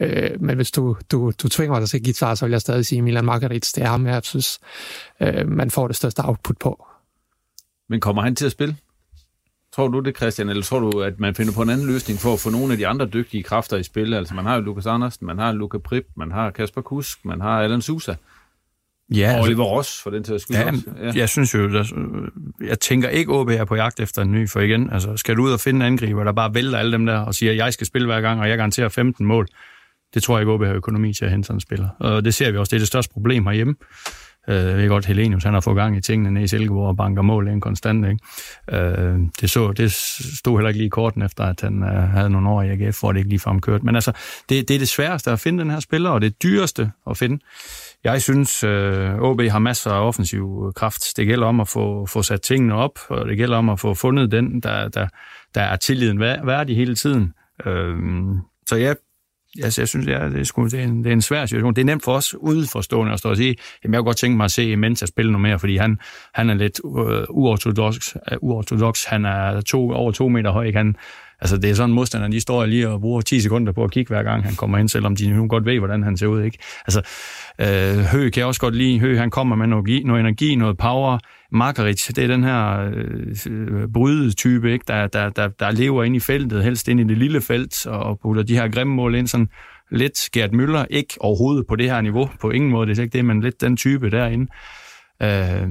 Øh, 0.00 0.42
men 0.42 0.56
hvis 0.56 0.70
du, 0.70 0.96
du, 1.12 1.32
du 1.42 1.48
tvinger 1.48 1.78
mig 1.78 1.88
til 1.88 1.96
at 1.96 2.02
give 2.02 2.14
svar, 2.14 2.34
så 2.34 2.44
vil 2.44 2.52
jeg 2.52 2.60
stadig 2.60 2.86
sige, 2.86 3.02
Milan 3.02 3.24
Margaritz, 3.24 3.72
det 3.72 3.84
er 3.84 3.88
ham, 3.88 4.06
jeg 4.06 4.20
synes, 4.24 4.60
øh, 5.20 5.48
man 5.48 5.70
får 5.70 5.86
det 5.86 5.96
største 5.96 6.20
output 6.24 6.58
på. 6.58 6.86
Men 7.88 8.00
kommer 8.00 8.22
han 8.22 8.36
til 8.36 8.46
at 8.46 8.52
spille? 8.52 8.76
Tror 9.72 9.88
du 9.88 10.00
det, 10.00 10.16
Christian, 10.16 10.48
eller 10.48 10.62
tror 10.62 10.78
du, 10.78 11.00
at 11.00 11.20
man 11.20 11.34
finder 11.34 11.52
på 11.52 11.62
en 11.62 11.70
anden 11.70 11.86
løsning 11.86 12.18
for 12.18 12.32
at 12.32 12.40
få 12.40 12.50
nogle 12.50 12.72
af 12.72 12.78
de 12.78 12.86
andre 12.86 13.06
dygtige 13.06 13.42
kræfter 13.42 13.76
i 13.76 13.82
spil? 13.82 14.14
Altså, 14.14 14.34
man 14.34 14.44
har 14.44 14.54
jo 14.54 14.60
Lukas 14.60 14.86
Andersen, 14.86 15.26
man 15.26 15.38
har 15.38 15.52
Luka 15.52 15.78
Prip, 15.78 16.06
man 16.16 16.32
har 16.32 16.50
Kasper 16.50 16.80
Kusk, 16.80 17.24
man 17.24 17.40
har 17.40 17.62
Allan 17.62 17.82
Sousa. 17.82 18.14
Ja, 19.14 19.28
og 19.28 19.36
altså- 19.36 19.48
Oliver 19.50 19.64
Ross, 19.64 20.02
for 20.02 20.10
den 20.10 20.24
til 20.24 20.34
at 20.34 20.40
skyde 20.40 20.58
ja, 20.58 20.72
ja, 21.02 21.12
jeg 21.14 21.28
synes 21.28 21.54
jo, 21.54 21.72
der, 21.72 21.84
jeg 22.60 22.80
tænker 22.80 23.08
ikke, 23.08 23.32
OB 23.32 23.48
er 23.48 23.64
på 23.64 23.74
jagt 23.74 24.00
efter 24.00 24.22
en 24.22 24.32
ny, 24.32 24.48
for 24.48 24.60
igen, 24.60 24.90
altså, 24.92 25.16
skal 25.16 25.36
du 25.36 25.42
ud 25.42 25.52
og 25.52 25.60
finde 25.60 25.76
en 25.86 25.92
angriber, 25.92 26.24
der 26.24 26.32
bare 26.32 26.54
vælter 26.54 26.78
alle 26.78 26.92
dem 26.92 27.06
der, 27.06 27.18
og 27.18 27.34
siger, 27.34 27.52
at 27.52 27.58
jeg 27.58 27.72
skal 27.72 27.86
spille 27.86 28.06
hver 28.06 28.20
gang, 28.20 28.40
og 28.40 28.48
jeg 28.48 28.56
garanterer 28.56 28.88
15 28.88 29.26
mål, 29.26 29.48
det 30.14 30.22
tror 30.22 30.36
jeg 30.36 30.42
ikke, 30.42 30.52
OB 30.52 30.64
har 30.64 30.74
økonomi 30.74 31.12
til 31.12 31.24
at 31.24 31.30
hente 31.30 31.46
sådan 31.46 31.56
en 31.56 31.60
spiller. 31.60 31.88
Og 31.98 32.24
det 32.24 32.34
ser 32.34 32.50
vi 32.50 32.56
også, 32.56 32.70
det 32.70 32.76
er 32.76 32.80
det 32.80 32.88
største 32.88 33.12
problem 33.12 33.46
herhjemme. 33.46 33.74
Øh, 34.48 34.56
jeg 34.56 34.76
ved 34.76 34.88
godt, 34.88 35.06
Helenius 35.06 35.44
han 35.44 35.54
har 35.54 35.60
fået 35.60 35.76
gang 35.76 35.96
i 35.96 36.00
tingene 36.00 36.30
nede 36.30 36.44
i 36.44 36.48
Silkeborg 36.48 36.88
og 36.88 36.96
banker 36.96 37.22
mål 37.22 37.48
en 37.48 37.60
konstant. 37.60 38.06
Ikke? 38.06 38.18
Øh, 38.70 39.18
det, 39.40 39.50
så, 39.50 39.72
det 39.72 39.92
stod 39.92 40.58
heller 40.58 40.68
ikke 40.68 40.78
lige 40.78 40.86
i 40.86 40.90
korten 40.90 41.22
efter, 41.22 41.44
at 41.44 41.60
han 41.60 41.82
øh, 41.82 42.08
havde 42.08 42.30
nogle 42.30 42.48
år 42.48 42.62
i 42.62 42.68
AGF, 42.68 43.00
hvor 43.00 43.12
det 43.12 43.18
ikke 43.18 43.30
ligefrem 43.30 43.60
kørt. 43.60 43.82
Men 43.82 43.94
altså, 43.94 44.12
det, 44.48 44.68
det 44.68 44.74
er 44.74 44.78
det 44.78 44.88
sværeste 44.88 45.30
at 45.30 45.40
finde 45.40 45.62
den 45.62 45.70
her 45.70 45.80
spiller, 45.80 46.10
og 46.10 46.20
det 46.20 46.42
dyreste 46.42 46.92
at 47.10 47.16
finde. 47.16 47.38
Jeg 48.04 48.22
synes, 48.22 48.64
øh, 48.64 49.14
OB 49.14 49.40
har 49.40 49.58
masser 49.58 49.90
af 49.90 50.06
offensiv 50.06 50.72
kraft. 50.76 51.16
Det 51.16 51.26
gælder 51.26 51.46
om 51.46 51.60
at 51.60 51.68
få, 51.68 52.06
få 52.06 52.22
sat 52.22 52.42
tingene 52.42 52.74
op, 52.74 52.98
og 53.08 53.28
det 53.28 53.36
gælder 53.36 53.56
om 53.56 53.68
at 53.68 53.80
få 53.80 53.94
fundet 53.94 54.30
den, 54.30 54.60
der, 54.60 54.88
der, 54.88 55.08
der 55.54 55.60
er 55.60 55.76
tilliden 55.76 56.20
værdig 56.20 56.76
hele 56.76 56.94
tiden. 56.94 57.34
Øh, 57.66 57.96
så 58.66 58.76
jeg 58.76 58.96
altså, 59.62 59.80
jeg 59.80 59.88
synes, 59.88 60.06
ja, 60.06 60.28
det, 60.28 60.40
er 60.40 60.44
sgu, 60.44 60.64
det, 60.64 60.74
er 60.74 60.84
en, 60.84 61.04
det 61.04 61.06
er 61.06 61.12
en 61.12 61.22
svær 61.22 61.46
situation. 61.46 61.74
Det 61.74 61.80
er 61.80 61.86
nemt 61.86 62.04
for 62.04 62.12
os 62.12 62.34
udforstående 62.34 63.12
at 63.12 63.18
stå 63.18 63.30
og 63.30 63.36
sige, 63.36 63.56
jamen, 63.84 63.94
jeg 63.94 63.98
kunne 63.98 64.04
godt 64.04 64.16
tænke 64.16 64.36
mig 64.36 64.44
at 64.44 64.50
se 64.50 64.76
Mensa 64.76 65.06
spille 65.06 65.32
noget 65.32 65.42
mere, 65.42 65.58
fordi 65.58 65.76
han, 65.76 65.98
han 66.34 66.50
er 66.50 66.54
lidt 66.54 66.80
uh, 66.84 67.22
uortodox, 67.28 68.16
øh, 68.32 68.38
uortodox. 68.40 69.04
Han 69.04 69.24
er 69.24 69.60
to, 69.60 69.90
over 69.90 70.12
to 70.12 70.28
meter 70.28 70.50
høj. 70.50 70.72
Han, 70.72 70.96
altså, 71.40 71.56
det 71.56 71.70
er 71.70 71.74
sådan, 71.74 71.94
modstanderne, 71.94 72.34
de 72.34 72.40
står 72.40 72.66
lige 72.66 72.88
og 72.88 73.00
bruger 73.00 73.20
10 73.20 73.40
sekunder 73.40 73.72
på 73.72 73.84
at 73.84 73.90
kigge 73.90 74.08
hver 74.14 74.22
gang 74.22 74.44
han 74.44 74.54
kommer 74.54 74.78
ind, 74.78 74.88
selvom 74.88 75.16
de 75.16 75.30
nu 75.30 75.46
godt 75.48 75.64
ved, 75.64 75.78
hvordan 75.78 76.02
han 76.02 76.16
ser 76.16 76.26
ud. 76.26 76.42
Ikke? 76.42 76.58
Altså, 76.86 77.02
øh, 77.58 78.04
Høg 78.04 78.32
kan 78.32 78.40
jeg 78.40 78.46
også 78.46 78.60
godt 78.60 78.74
lide. 78.74 79.00
Høg, 79.00 79.18
han 79.18 79.30
kommer 79.30 79.56
med 79.56 79.66
noget, 79.66 80.04
noget 80.04 80.20
energi, 80.20 80.54
noget 80.54 80.78
power. 80.78 81.18
Margarit, 81.52 82.00
det 82.16 82.24
er 82.24 82.28
den 82.28 82.44
her 82.44 82.90
øh, 83.46 83.88
brydetype, 83.94 84.72
ikke? 84.72 84.84
Der, 84.88 85.06
der, 85.06 85.30
der, 85.30 85.48
der 85.48 85.70
lever 85.70 86.04
ind 86.04 86.16
i 86.16 86.20
feltet, 86.20 86.64
helst 86.64 86.88
ind 86.88 87.00
i 87.00 87.04
det 87.04 87.18
lille 87.18 87.40
felt, 87.40 87.86
og 87.86 88.18
putter 88.22 88.42
de 88.42 88.54
her 88.54 88.68
grimme 88.68 88.94
mål 88.94 89.14
ind 89.14 89.26
sådan 89.26 89.48
lidt 89.90 90.18
Gert 90.32 90.52
Møller, 90.52 90.84
ikke 90.90 91.14
overhovedet 91.20 91.66
på 91.66 91.76
det 91.76 91.90
her 91.90 92.00
niveau, 92.00 92.30
på 92.40 92.50
ingen 92.50 92.70
måde, 92.70 92.86
det 92.86 92.98
er 92.98 93.02
ikke 93.02 93.18
det, 93.18 93.24
men 93.24 93.40
lidt 93.40 93.60
den 93.60 93.76
type 93.76 94.10
derinde. 94.10 94.46
Øh, 95.22 95.68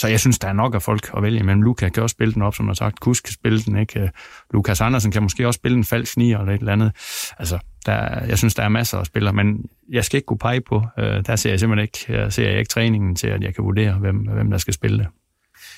så 0.00 0.08
jeg 0.08 0.20
synes, 0.20 0.38
der 0.38 0.48
er 0.48 0.52
nok 0.52 0.74
af 0.74 0.82
folk 0.82 1.10
at 1.16 1.22
vælge 1.22 1.40
imellem. 1.40 1.62
Luka 1.62 1.88
kan 1.88 2.02
også 2.02 2.14
spille 2.14 2.34
den 2.34 2.42
op, 2.42 2.54
som 2.54 2.66
jeg 2.66 2.70
har 2.70 2.74
sagt. 2.74 3.00
Kusk 3.00 3.24
kan 3.24 3.32
spille 3.32 3.60
den, 3.60 3.76
ikke? 3.76 4.00
Øh, 4.00 4.08
Lukas 4.52 4.80
Andersen 4.80 5.12
kan 5.12 5.22
måske 5.22 5.46
også 5.46 5.58
spille 5.58 5.78
en 5.78 5.84
falsk 5.84 6.16
nier 6.16 6.38
eller 6.38 6.54
et 6.54 6.58
eller 6.58 6.72
andet. 6.72 6.92
Altså, 7.38 7.58
der, 7.86 8.24
jeg 8.24 8.38
synes, 8.38 8.54
der 8.54 8.62
er 8.62 8.68
masser 8.68 8.98
af 8.98 9.06
spillere, 9.06 9.32
men 9.32 9.64
jeg 9.92 10.04
skal 10.04 10.16
ikke 10.16 10.26
kunne 10.26 10.38
pege 10.38 10.60
på. 10.60 10.82
Øh, 10.98 11.26
der 11.26 11.36
ser 11.36 11.50
jeg 11.50 11.60
simpelthen 11.60 11.82
ikke, 11.82 12.22
jeg 12.22 12.32
ser 12.32 12.48
jeg 12.50 12.58
ikke 12.58 12.68
træningen 12.68 13.16
til, 13.16 13.26
at 13.26 13.42
jeg 13.42 13.54
kan 13.54 13.64
vurdere, 13.64 13.94
hvem, 13.94 14.16
hvem 14.16 14.50
der 14.50 14.58
skal 14.58 14.74
spille 14.74 14.98
det. 14.98 15.06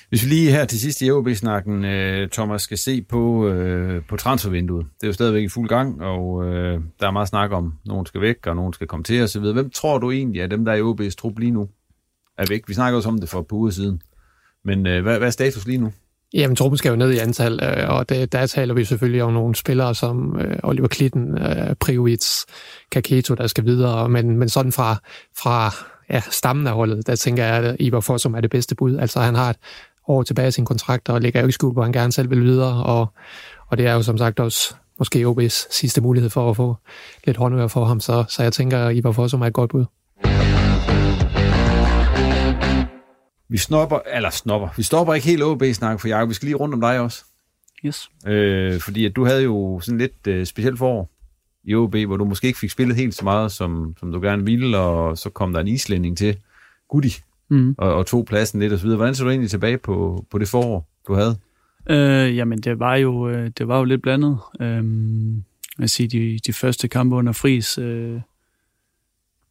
Hvis 0.09 0.23
vi 0.23 0.29
lige 0.29 0.51
her 0.51 0.65
til 0.65 0.79
sidst 0.79 1.01
i 1.01 1.11
OB-snakken, 1.11 1.85
øh, 1.85 2.29
Thomas, 2.29 2.61
skal 2.61 2.77
se 2.77 3.01
på, 3.01 3.47
øh, 3.47 4.03
på 4.09 4.17
transfervinduet. 4.17 4.85
Det 4.95 5.03
er 5.03 5.07
jo 5.07 5.13
stadigvæk 5.13 5.43
i 5.43 5.49
fuld 5.49 5.69
gang, 5.69 6.01
og 6.01 6.45
øh, 6.45 6.81
der 6.99 7.07
er 7.07 7.11
meget 7.11 7.27
snak 7.27 7.51
om, 7.51 7.65
at 7.65 7.87
nogen 7.87 8.05
skal 8.05 8.21
væk, 8.21 8.47
og 8.47 8.55
nogen 8.55 8.73
skal 8.73 8.87
komme 8.87 9.03
til 9.03 9.23
osv. 9.23 9.41
Hvem 9.41 9.69
tror 9.69 9.97
du 9.97 10.11
egentlig 10.11 10.41
er 10.41 10.47
dem, 10.47 10.65
der 10.65 10.71
er 10.71 10.75
i 10.75 10.81
OB's 10.81 11.15
trup 11.15 11.39
lige 11.39 11.51
nu? 11.51 11.69
Er 12.37 12.45
væk. 12.49 12.67
Vi 12.67 12.73
snakker 12.73 12.97
også 12.97 13.09
om 13.09 13.19
det 13.19 13.29
for 13.29 13.39
et 13.39 13.47
par 13.47 13.55
uger 13.55 13.71
siden. 13.71 14.01
Men 14.65 14.87
øh, 14.87 15.03
hvad, 15.03 15.17
hvad 15.17 15.27
er 15.27 15.31
status 15.31 15.67
lige 15.67 15.77
nu? 15.77 15.93
Jamen, 16.35 16.55
truppen 16.55 16.77
skal 16.77 16.89
jo 16.89 16.95
ned 16.95 17.11
i 17.11 17.17
antal, 17.17 17.59
øh, 17.63 17.89
og 17.89 18.09
det, 18.09 18.31
der 18.31 18.47
taler 18.47 18.73
vi 18.73 18.85
selvfølgelig 18.85 19.23
om 19.23 19.33
nogle 19.33 19.55
spillere 19.55 19.95
som 19.95 20.39
øh, 20.39 20.57
Oliver 20.63 20.87
Klitten, 20.87 21.37
øh, 21.37 21.75
Priovic, 21.75 22.25
Kaketo, 22.91 23.33
der 23.33 23.47
skal 23.47 23.65
videre, 23.65 24.09
men, 24.09 24.37
men 24.37 24.49
sådan 24.49 24.71
fra, 24.71 24.95
fra 25.37 25.71
ja, 26.09 26.21
stammen 26.31 26.67
af 26.67 26.73
holdet, 26.73 27.07
der 27.07 27.15
tænker 27.15 27.45
jeg, 27.45 27.63
at 27.63 27.75
Ivar 27.79 27.99
Fossum 27.99 28.33
er 28.35 28.41
det 28.41 28.49
bedste 28.49 28.75
bud. 28.75 28.97
Altså, 28.97 29.19
han 29.19 29.35
har 29.35 29.49
et 29.49 29.55
år 30.07 30.23
tilbage 30.23 30.47
i 30.47 30.51
sin 30.51 30.65
kontrakt, 30.65 31.09
og 31.09 31.21
ligger 31.21 31.39
jo 31.39 31.45
ikke 31.45 31.53
skuld 31.53 31.73
på, 31.73 31.79
at 31.79 31.85
han 31.85 31.93
gerne 31.93 32.11
selv 32.11 32.29
vil 32.29 32.43
videre, 32.43 32.83
og, 32.83 33.07
og 33.67 33.77
det 33.77 33.87
er 33.87 33.93
jo 33.93 34.01
som 34.01 34.17
sagt 34.17 34.39
også 34.39 34.75
måske 34.99 35.25
OB's 35.25 35.67
sidste 35.71 36.01
mulighed 36.01 36.29
for 36.29 36.49
at 36.49 36.55
få 36.55 36.75
lidt 37.25 37.37
håndvær 37.37 37.67
for 37.67 37.85
ham, 37.85 37.99
så, 37.99 38.23
så 38.29 38.43
jeg 38.43 38.53
tænker, 38.53 38.79
at 38.79 38.95
Ivar 38.95 39.11
Fossum 39.11 39.41
er 39.41 39.47
et 39.47 39.53
godt 39.53 39.71
bud. 39.71 39.85
Vi 43.49 43.57
snopper, 43.57 43.99
eller 44.13 44.29
snopper, 44.29 44.69
vi 44.77 44.83
stopper 44.83 45.13
ikke 45.13 45.27
helt 45.27 45.43
OB-snak, 45.43 45.99
for 45.99 46.07
Jacob, 46.07 46.29
vi 46.29 46.33
skal 46.33 46.45
lige 46.45 46.55
rundt 46.55 46.73
om 46.73 46.81
dig 46.81 46.99
også. 46.99 47.23
Yes. 47.85 48.09
Øh, 48.27 48.79
fordi 48.79 49.05
at 49.05 49.15
du 49.15 49.25
havde 49.25 49.43
jo 49.43 49.79
sådan 49.83 49.97
lidt 49.97 50.27
øh, 50.27 50.45
specielt 50.45 50.77
forår 50.77 51.11
i 51.63 51.75
OB, 51.75 51.95
hvor 51.95 52.17
du 52.17 52.25
måske 52.25 52.47
ikke 52.47 52.59
fik 52.59 52.69
spillet 52.69 52.95
helt 52.95 53.15
så 53.15 53.23
meget, 53.23 53.51
som, 53.51 53.95
som 53.99 54.11
du 54.11 54.21
gerne 54.21 54.45
ville, 54.45 54.77
og 54.77 55.17
så 55.17 55.29
kom 55.29 55.53
der 55.53 55.59
en 55.59 55.67
islænding 55.67 56.17
til, 56.17 56.37
Gudi, 56.89 57.13
mm. 57.49 57.75
og, 57.77 57.93
og 57.93 58.05
tog 58.05 58.25
pladsen 58.25 58.59
lidt 58.59 58.83
videre. 58.83 58.97
Hvordan 58.97 59.15
så 59.15 59.23
du 59.23 59.29
egentlig 59.29 59.49
tilbage 59.49 59.77
på, 59.77 60.25
på 60.31 60.37
det 60.37 60.47
forår, 60.47 60.89
du 61.07 61.13
havde? 61.13 61.37
Øh, 61.89 62.37
jamen, 62.37 62.57
det 62.57 62.79
var 62.79 62.95
jo, 62.95 63.29
øh, 63.29 63.51
det 63.57 63.67
var 63.67 63.77
jo 63.77 63.83
lidt 63.83 64.01
blandet. 64.01 64.39
Øh, 64.59 64.83
jeg 65.79 65.89
siger, 65.89 66.07
de, 66.07 66.39
de 66.45 66.53
første 66.53 66.87
kampe 66.87 67.15
under 67.15 67.33
Fris 67.33 67.77
øh, 67.77 68.21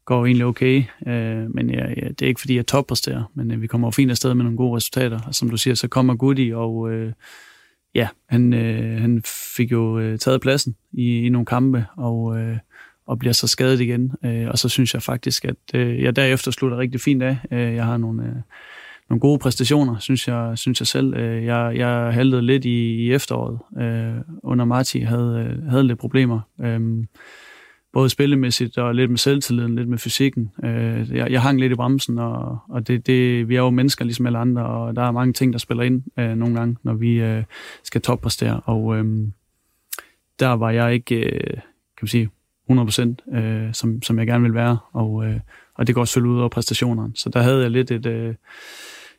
går 0.05 0.27
egentlig 0.27 0.47
okay, 0.47 0.85
øh, 1.07 1.55
men 1.55 1.71
ja, 1.71 1.89
ja, 1.89 2.09
det 2.09 2.23
er 2.23 2.27
ikke, 2.27 2.41
fordi 2.41 2.57
jeg 2.57 2.67
toppræsterer, 2.67 3.31
men 3.35 3.51
øh, 3.51 3.63
vi 3.63 3.67
kommer 3.67 3.87
jo 3.87 3.91
fint 3.91 4.11
afsted 4.11 4.35
med 4.35 4.45
nogle 4.45 4.57
gode 4.57 4.77
resultater. 4.77 5.21
Og 5.27 5.35
som 5.35 5.51
du 5.51 5.57
siger, 5.57 5.75
så 5.75 5.89
kommer 5.89 6.15
Goody, 6.15 6.53
og 6.53 6.93
øh, 6.93 7.13
ja, 7.95 8.09
han, 8.29 8.53
øh, 8.53 9.01
han 9.01 9.23
fik 9.57 9.73
jo 9.73 9.99
øh, 9.99 10.19
taget 10.19 10.41
pladsen 10.41 10.77
i, 10.93 11.27
i 11.27 11.29
nogle 11.29 11.47
kampe, 11.47 11.87
og, 11.97 12.39
øh, 12.39 12.57
og 13.07 13.19
bliver 13.19 13.33
så 13.33 13.47
skadet 13.47 13.81
igen. 13.81 14.13
Øh, 14.25 14.49
og 14.49 14.59
så 14.59 14.69
synes 14.69 14.95
jeg 14.95 15.03
faktisk, 15.03 15.45
at 15.45 15.57
øh, 15.75 16.03
jeg 16.03 16.17
derefter 16.17 16.51
slutter 16.51 16.79
rigtig 16.79 17.01
fint 17.01 17.23
af. 17.23 17.37
Øh, 17.51 17.75
jeg 17.75 17.85
har 17.85 17.97
nogle... 17.97 18.23
Øh, 18.23 18.37
nogle 19.09 19.21
gode 19.21 19.39
præstationer, 19.39 19.99
synes 19.99 20.29
jeg, 20.29 20.53
synes 20.59 20.81
jeg 20.81 20.87
selv. 20.87 21.15
Øh, 21.15 21.45
jeg, 21.45 21.73
jeg 21.77 22.13
haltede 22.15 22.43
lidt 22.43 22.65
i, 22.65 22.95
i 22.95 23.13
efteråret. 23.13 23.59
Øh, 23.83 24.15
under 24.43 24.65
Marti 24.65 25.01
havde, 25.01 25.57
øh, 25.59 25.71
havde 25.71 25.87
lidt 25.87 25.99
problemer. 25.99 26.41
Øh, 26.61 27.05
både 27.95 28.11
spillemæssigt 28.11 28.79
og 28.79 28.95
lidt 28.95 29.11
med 29.11 29.19
selvtilliden, 29.19 29.77
lidt 29.77 29.89
med 29.89 29.99
fysikken. 29.99 30.51
Øh, 30.65 31.11
jeg, 31.17 31.31
jeg 31.31 31.43
hang 31.43 31.61
lidt 31.61 31.73
i 31.73 31.75
bremsen, 31.75 32.19
og, 32.19 32.59
og 32.69 32.89
det, 32.89 33.07
det, 33.07 33.49
vi 33.49 33.55
er 33.55 33.61
jo 33.61 33.71
mennesker 33.71 34.05
ligesom 34.05 34.27
alle 34.27 34.39
andre, 34.39 34.67
og 34.67 34.97
der 34.97 35.03
er 35.03 35.11
mange 35.11 35.33
ting, 35.33 35.53
der 35.53 35.59
spiller 35.59 35.83
ind 35.83 36.03
øh, 36.19 36.37
nogle 36.37 36.55
gange, 36.55 36.77
når 36.83 36.95
vi 36.95 37.21
øh, 37.21 37.43
skal 37.83 38.01
toppræstere. 38.01 38.61
Og 38.65 38.97
øh, 38.97 39.05
der 40.39 40.49
var 40.49 40.71
jeg 40.71 40.95
ikke, 40.95 41.17
øh, 41.17 41.51
kan 41.97 42.03
man 42.03 42.09
sige, 42.09 42.31
100% 42.71 43.37
øh, 43.37 43.75
som, 43.75 44.03
som 44.03 44.19
jeg 44.19 44.27
gerne 44.27 44.43
vil 44.43 44.55
være, 44.55 44.79
og, 44.93 45.27
øh, 45.27 45.41
og 45.75 45.87
det 45.87 45.95
går 45.95 46.05
selvfølgelig 46.05 46.35
ud 46.35 46.41
over 46.41 46.49
præstationerne. 46.49 47.13
Så 47.17 47.31
der 47.31 47.43
havde 47.43 47.63
jeg 47.63 47.71
lidt 47.71 47.91
et... 47.91 48.07
Øh, 48.07 48.35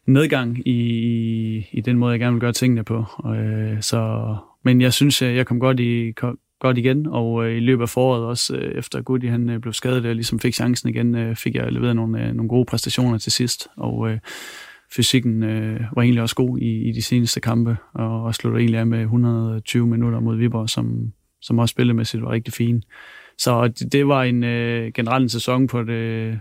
nedgang 0.08 0.68
i, 0.68 1.68
i 1.72 1.82
den 1.82 1.98
måde, 1.98 2.12
jeg 2.12 2.20
gerne 2.20 2.34
vil 2.34 2.42
gøre 2.42 2.54
tingene 2.54 2.84
på. 2.84 3.06
Øh, 3.36 3.82
så, 3.82 4.36
men 4.64 4.82
jeg 4.82 4.94
synes, 4.94 5.22
jeg 5.22 5.46
kom 5.46 5.60
godt, 5.60 5.80
i, 5.80 6.12
kom, 6.12 6.40
godt 6.66 6.78
igen, 6.78 7.08
og 7.08 7.46
øh, 7.46 7.58
i 7.58 7.60
løbet 7.60 7.82
af 7.82 7.90
foråret 7.90 8.24
også, 8.24 8.56
øh, 8.56 8.78
efter 8.78 9.02
Gudi 9.02 9.28
han 9.28 9.50
øh, 9.50 9.60
blev 9.60 9.74
skadet 9.74 10.06
og 10.06 10.16
ligesom 10.16 10.40
fik 10.40 10.54
chancen 10.54 10.90
igen, 10.90 11.16
øh, 11.16 11.36
fik 11.36 11.56
jeg 11.56 11.72
leveret 11.72 11.96
nogle, 11.96 12.24
øh, 12.24 12.34
nogle 12.34 12.50
gode 12.50 12.66
præstationer 12.66 13.18
til 13.18 13.32
sidst, 13.32 13.68
og 13.78 14.10
øh, 14.10 14.20
fysikken 14.96 15.44
øh, 15.44 15.80
var 15.96 16.02
egentlig 16.02 16.22
også 16.22 16.36
god 16.36 16.60
i, 16.60 16.90
i 16.90 16.92
de 16.92 17.02
seneste 17.02 17.40
kampe, 17.40 17.78
og, 17.94 18.24
og 18.24 18.36
sluttede 18.36 18.62
egentlig 18.62 18.80
af 18.80 18.88
med 18.88 19.02
120 19.02 19.88
minutter 19.88 20.20
mod 20.20 20.36
Viborg, 20.38 20.70
som, 20.70 21.12
som 21.42 21.60
også 21.60 21.72
spillemæssigt 21.72 22.24
var 22.24 22.32
rigtig 22.32 22.54
fin. 22.54 22.84
Så 23.38 23.68
det, 23.68 23.92
det 23.92 24.08
var 24.08 24.24
en 24.24 24.44
øh, 24.44 24.92
generelt 24.94 25.24
en 25.24 25.30
sæson 25.30 25.68
på 25.68 25.84
det, 25.84 26.40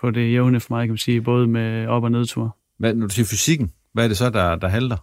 på 0.00 0.10
det 0.10 0.32
jævne 0.32 0.60
for 0.60 0.74
mig, 0.74 0.86
kan 0.86 0.92
man 0.92 0.98
sige, 0.98 1.22
både 1.22 1.46
med 1.46 1.86
op- 1.86 2.04
og 2.04 2.10
nedtur. 2.10 2.56
Hvad, 2.78 2.94
når 2.94 3.06
du 3.06 3.14
siger 3.14 3.26
fysikken, 3.26 3.72
hvad 3.92 4.04
er 4.04 4.08
det 4.08 4.16
så, 4.16 4.30
der, 4.30 4.56
der 4.56 4.68
halter? 4.68 4.96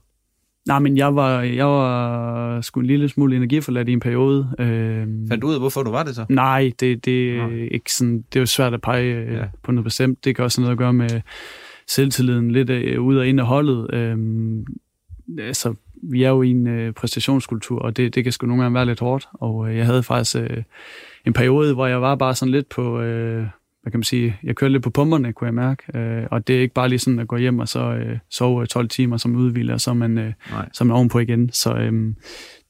Nej, 0.67 0.79
men 0.79 0.97
jeg 0.97 1.15
var, 1.15 1.41
jeg 1.41 1.65
var 1.65 2.61
sgu 2.61 2.79
en 2.79 2.85
lille 2.85 3.09
smule 3.09 3.35
energiforladt 3.35 3.89
i 3.89 3.93
en 3.93 3.99
periode. 3.99 4.49
Øhm, 4.59 5.27
Fandt 5.27 5.41
du 5.41 5.47
ud 5.47 5.53
af, 5.53 5.59
hvorfor 5.59 5.83
du 5.83 5.91
var 5.91 6.03
det 6.03 6.15
så? 6.15 6.25
Nej, 6.29 6.71
det, 6.79 7.05
det, 7.05 7.37
er 7.37 7.67
ikke 7.71 7.93
sådan, 7.93 8.17
det 8.17 8.35
er 8.35 8.39
jo 8.39 8.45
svært 8.45 8.73
at 8.73 8.81
pege 8.81 9.15
øh, 9.15 9.33
ja. 9.33 9.43
på 9.63 9.71
noget 9.71 9.83
bestemt. 9.83 10.25
Det 10.25 10.35
kan 10.35 10.45
også 10.45 10.61
noget 10.61 10.71
at 10.71 10.77
gøre 10.77 10.93
med 10.93 11.21
selvtilliden 11.87 12.51
lidt 12.51 12.69
øh, 12.69 13.01
ud 13.01 13.17
og 13.17 13.27
ind 13.27 13.39
af 13.39 13.45
holdet. 13.45 13.93
Øhm, 13.93 14.65
altså, 15.39 15.75
vi 16.03 16.23
er 16.23 16.29
jo 16.29 16.41
i 16.41 16.49
en 16.49 16.67
øh, 16.67 16.93
præstationskultur, 16.93 17.79
og 17.79 17.97
det, 17.97 18.15
det 18.15 18.23
kan 18.23 18.33
sgu 18.33 18.47
nogle 18.47 18.63
gange 18.63 18.75
være 18.75 18.85
lidt 18.85 18.99
hårdt. 18.99 19.27
Og 19.33 19.69
øh, 19.69 19.77
jeg 19.77 19.85
havde 19.85 20.03
faktisk 20.03 20.35
øh, 20.35 20.63
en 21.25 21.33
periode, 21.33 21.73
hvor 21.73 21.87
jeg 21.87 22.01
var 22.01 22.15
bare 22.15 22.35
sådan 22.35 22.51
lidt 22.51 22.69
på... 22.69 23.01
Øh, 23.01 23.47
hvad 23.85 23.91
kan 23.91 23.97
man 23.99 24.03
sige, 24.03 24.37
jeg 24.43 24.55
kørte 24.55 24.71
lidt 24.71 24.83
på 24.83 24.89
pumperne, 24.89 25.33
kunne 25.33 25.45
jeg 25.45 25.53
mærke. 25.53 25.97
Øh, 25.97 26.27
og 26.31 26.47
det 26.47 26.55
er 26.55 26.61
ikke 26.61 26.73
bare 26.73 26.89
lige 26.89 26.99
sådan 26.99 27.19
at 27.19 27.27
gå 27.27 27.37
hjem 27.37 27.59
og 27.59 27.67
så 27.67 27.79
øh, 27.79 28.17
sove 28.29 28.65
12 28.65 28.89
timer 28.89 29.17
som 29.17 29.35
udvilder, 29.35 29.73
og 29.73 29.81
så 29.81 29.89
er 29.89 29.93
man, 29.93 30.17
øh, 30.17 30.33
så 30.73 30.83
er 30.83 30.85
man 30.85 30.95
ovenpå 30.95 31.19
igen. 31.19 31.49
Så 31.53 31.73
øh, 31.73 32.13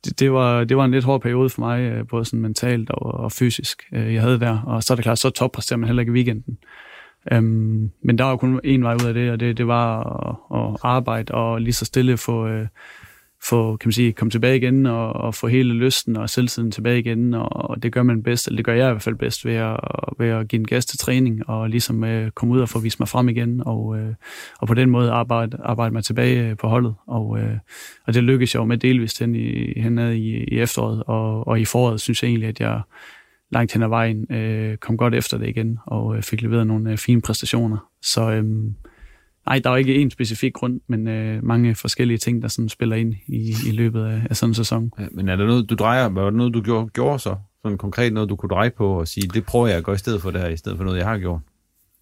det, 0.05 0.20
det, 0.20 0.32
var, 0.32 0.63
det 0.63 0.78
var 0.78 0.86
en 0.86 0.91
lidt 0.91 1.05
hård 1.05 1.22
periode 1.22 1.49
for 1.49 1.61
mig, 1.61 1.82
øh, 1.82 2.07
både 2.07 2.26
sådan 2.26 2.39
mentalt 2.39 2.89
og, 2.89 3.13
og 3.13 3.32
fysisk, 3.32 3.84
øh, 3.93 4.13
jeg 4.13 4.22
havde 4.22 4.39
der. 4.39 4.61
Og 4.61 4.84
så 4.84 4.93
er 4.93 4.95
det 4.95 5.03
klart, 5.03 5.20
så 5.20 5.30
toppræsterer 5.30 5.78
man 5.78 5.88
heller 5.88 6.01
ikke 6.01 6.11
i 6.11 6.13
weekenden. 6.13 6.57
Øhm, 7.32 7.91
men 8.03 8.18
der 8.18 8.24
var 8.24 8.38
kun 8.38 8.59
en 8.63 8.84
vej 8.84 8.93
ud 8.93 9.07
af 9.07 9.13
det, 9.13 9.32
og 9.32 9.39
det, 9.39 9.57
det 9.57 9.68
var 9.68 9.99
at, 10.30 10.59
at 10.59 10.78
arbejde 10.84 11.34
og 11.34 11.61
lige 11.61 11.74
så 11.74 11.86
stille 11.86 12.18
få, 12.18 12.47
øh, 12.47 12.68
få, 13.49 13.77
kan 13.77 13.87
man 13.87 13.93
sige, 13.93 14.13
komme 14.13 14.31
tilbage 14.31 14.57
igen 14.57 14.85
og, 14.85 15.13
og 15.13 15.35
få 15.35 15.47
hele 15.47 15.73
lysten 15.73 16.17
og 16.17 16.29
selvtiden 16.29 16.71
tilbage 16.71 16.99
igen, 16.99 17.33
og, 17.33 17.55
og 17.55 17.83
det 17.83 17.93
gør 17.93 18.03
man 18.03 18.23
bedst, 18.23 18.47
eller 18.47 18.57
det 18.57 18.65
gør 18.65 18.73
jeg 18.73 18.89
i 18.89 18.91
hvert 18.91 19.01
fald 19.01 19.15
bedst 19.15 19.45
ved 19.45 19.53
at, 19.53 19.79
ved 20.19 20.27
at 20.27 20.47
give 20.47 20.59
en 20.59 20.67
gas 20.67 20.85
til 20.85 20.99
træning 20.99 21.49
og 21.49 21.69
ligesom 21.69 22.03
øh, 22.03 22.31
komme 22.31 22.53
ud 22.53 22.59
og 22.59 22.69
få 22.69 22.79
vist 22.79 22.99
mig 22.99 23.09
frem 23.09 23.29
igen, 23.29 23.61
og, 23.65 23.97
øh, 23.97 24.13
og 24.59 24.67
på 24.67 24.73
den 24.73 24.89
måde 24.89 25.11
arbejde, 25.11 25.57
arbejde 25.63 25.93
mig 25.93 26.03
tilbage 26.03 26.49
øh, 26.49 26.57
på 26.57 26.67
holdet, 26.67 26.95
og, 27.07 27.39
øh, 27.39 27.57
og 28.07 28.13
det 28.13 28.23
lykkedes 28.23 28.55
jeg 28.55 28.59
jo 28.59 28.65
med 28.65 28.77
delvist 28.77 29.19
hen 29.19 29.35
i, 29.35 29.73
henad 29.79 30.13
i, 30.13 30.43
i 30.43 30.59
efteråret, 30.59 31.03
og, 31.07 31.47
og 31.47 31.59
i 31.59 31.65
foråret 31.65 32.01
synes 32.01 32.23
jeg 32.23 32.29
egentlig, 32.29 32.49
at 32.49 32.59
jeg 32.59 32.81
langt 33.51 33.73
hen 33.73 33.83
ad 33.83 33.87
vejen 33.87 34.31
øh, 34.31 34.77
kom 34.77 34.97
godt 34.97 35.15
efter 35.15 35.37
det 35.37 35.47
igen, 35.47 35.79
og 35.85 36.15
øh, 36.15 36.23
fik 36.23 36.41
leveret 36.41 36.67
nogle 36.67 36.91
øh, 36.91 36.97
fine 36.97 37.21
præstationer. 37.21 37.77
Så 38.01 38.31
øh, 38.31 38.43
Nej, 39.45 39.59
der 39.63 39.69
er 39.69 39.75
ikke 39.75 39.95
en 39.95 40.11
specifik 40.11 40.53
grund, 40.53 40.81
men 40.87 41.07
øh, 41.07 41.43
mange 41.43 41.75
forskellige 41.75 42.17
ting, 42.17 42.41
der 42.41 42.47
sådan 42.47 42.69
spiller 42.69 42.95
ind 42.95 43.13
i, 43.27 43.53
i 43.67 43.71
løbet 43.71 44.05
af, 44.05 44.21
af 44.29 44.35
sådan 44.35 44.49
en 44.49 44.53
sæson. 44.53 44.91
Ja, 44.99 45.05
men 45.11 45.29
er 45.29 45.35
der 45.35 45.45
noget, 45.45 45.69
du 45.69 45.75
drejer, 45.75 46.09
var 46.09 46.23
der 46.23 46.31
noget, 46.31 46.53
du 46.53 46.61
gjorde, 46.61 46.87
gjorde 46.87 47.19
så? 47.19 47.35
Sådan 47.63 47.77
konkret 47.77 48.13
noget, 48.13 48.29
du 48.29 48.35
kunne 48.35 48.49
dreje 48.49 48.69
på 48.69 48.99
og 48.99 49.07
sige, 49.07 49.27
det 49.27 49.45
prøver 49.45 49.67
jeg 49.67 49.77
at 49.77 49.83
gøre 49.83 49.95
i 49.95 49.99
stedet 49.99 50.21
for 50.21 50.31
det 50.31 50.41
her, 50.41 50.49
i 50.49 50.57
stedet 50.57 50.77
for 50.77 50.83
noget, 50.85 50.97
jeg 50.97 51.05
har 51.05 51.17
gjort? 51.17 51.41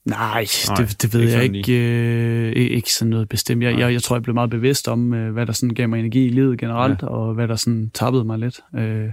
Nej, 0.05 0.45
Nej 0.67 0.77
det, 0.77 1.01
det 1.01 1.13
ved 1.13 1.21
ikke 1.21 1.33
jeg 1.33 1.55
ikke. 1.55 2.49
Øh, 2.49 2.51
ikke 2.55 2.93
sådan 2.93 3.09
noget 3.09 3.29
bestemt. 3.29 3.63
Jeg, 3.63 3.79
jeg, 3.79 3.93
jeg 3.93 4.01
tror, 4.03 4.15
jeg 4.15 4.23
blev 4.23 4.33
meget 4.33 4.49
bevidst 4.49 4.87
om, 4.87 5.13
øh, 5.13 5.33
hvad 5.33 5.45
der 5.45 5.53
sådan 5.53 5.75
gav 5.75 5.89
mig 5.89 5.99
energi 5.99 6.25
i 6.25 6.29
livet 6.29 6.59
generelt, 6.59 7.01
ja. 7.01 7.07
og 7.07 7.33
hvad 7.33 7.47
der 7.47 7.55
sådan 7.55 7.91
tappede 7.93 8.23
mig 8.23 8.39
lidt. 8.39 8.59
Øh, 8.75 9.09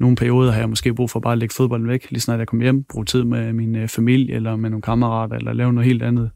nogle 0.00 0.16
perioder 0.16 0.52
har 0.52 0.58
jeg 0.58 0.68
måske 0.68 0.94
brug 0.94 1.10
for 1.10 1.20
bare 1.20 1.32
at 1.32 1.38
lægge 1.38 1.54
fodbolden 1.54 1.88
væk, 1.88 2.10
lige 2.10 2.20
snart 2.20 2.38
jeg 2.38 2.46
kommer 2.46 2.64
hjem, 2.64 2.82
bruge 2.82 3.04
tid 3.04 3.24
med 3.24 3.52
min 3.52 3.76
øh, 3.76 3.88
familie 3.88 4.34
eller 4.34 4.56
med 4.56 4.70
nogle 4.70 4.82
kammerater, 4.82 5.36
eller 5.36 5.52
lave 5.52 5.72
noget 5.72 5.86
helt 5.86 6.02
andet. 6.02 6.30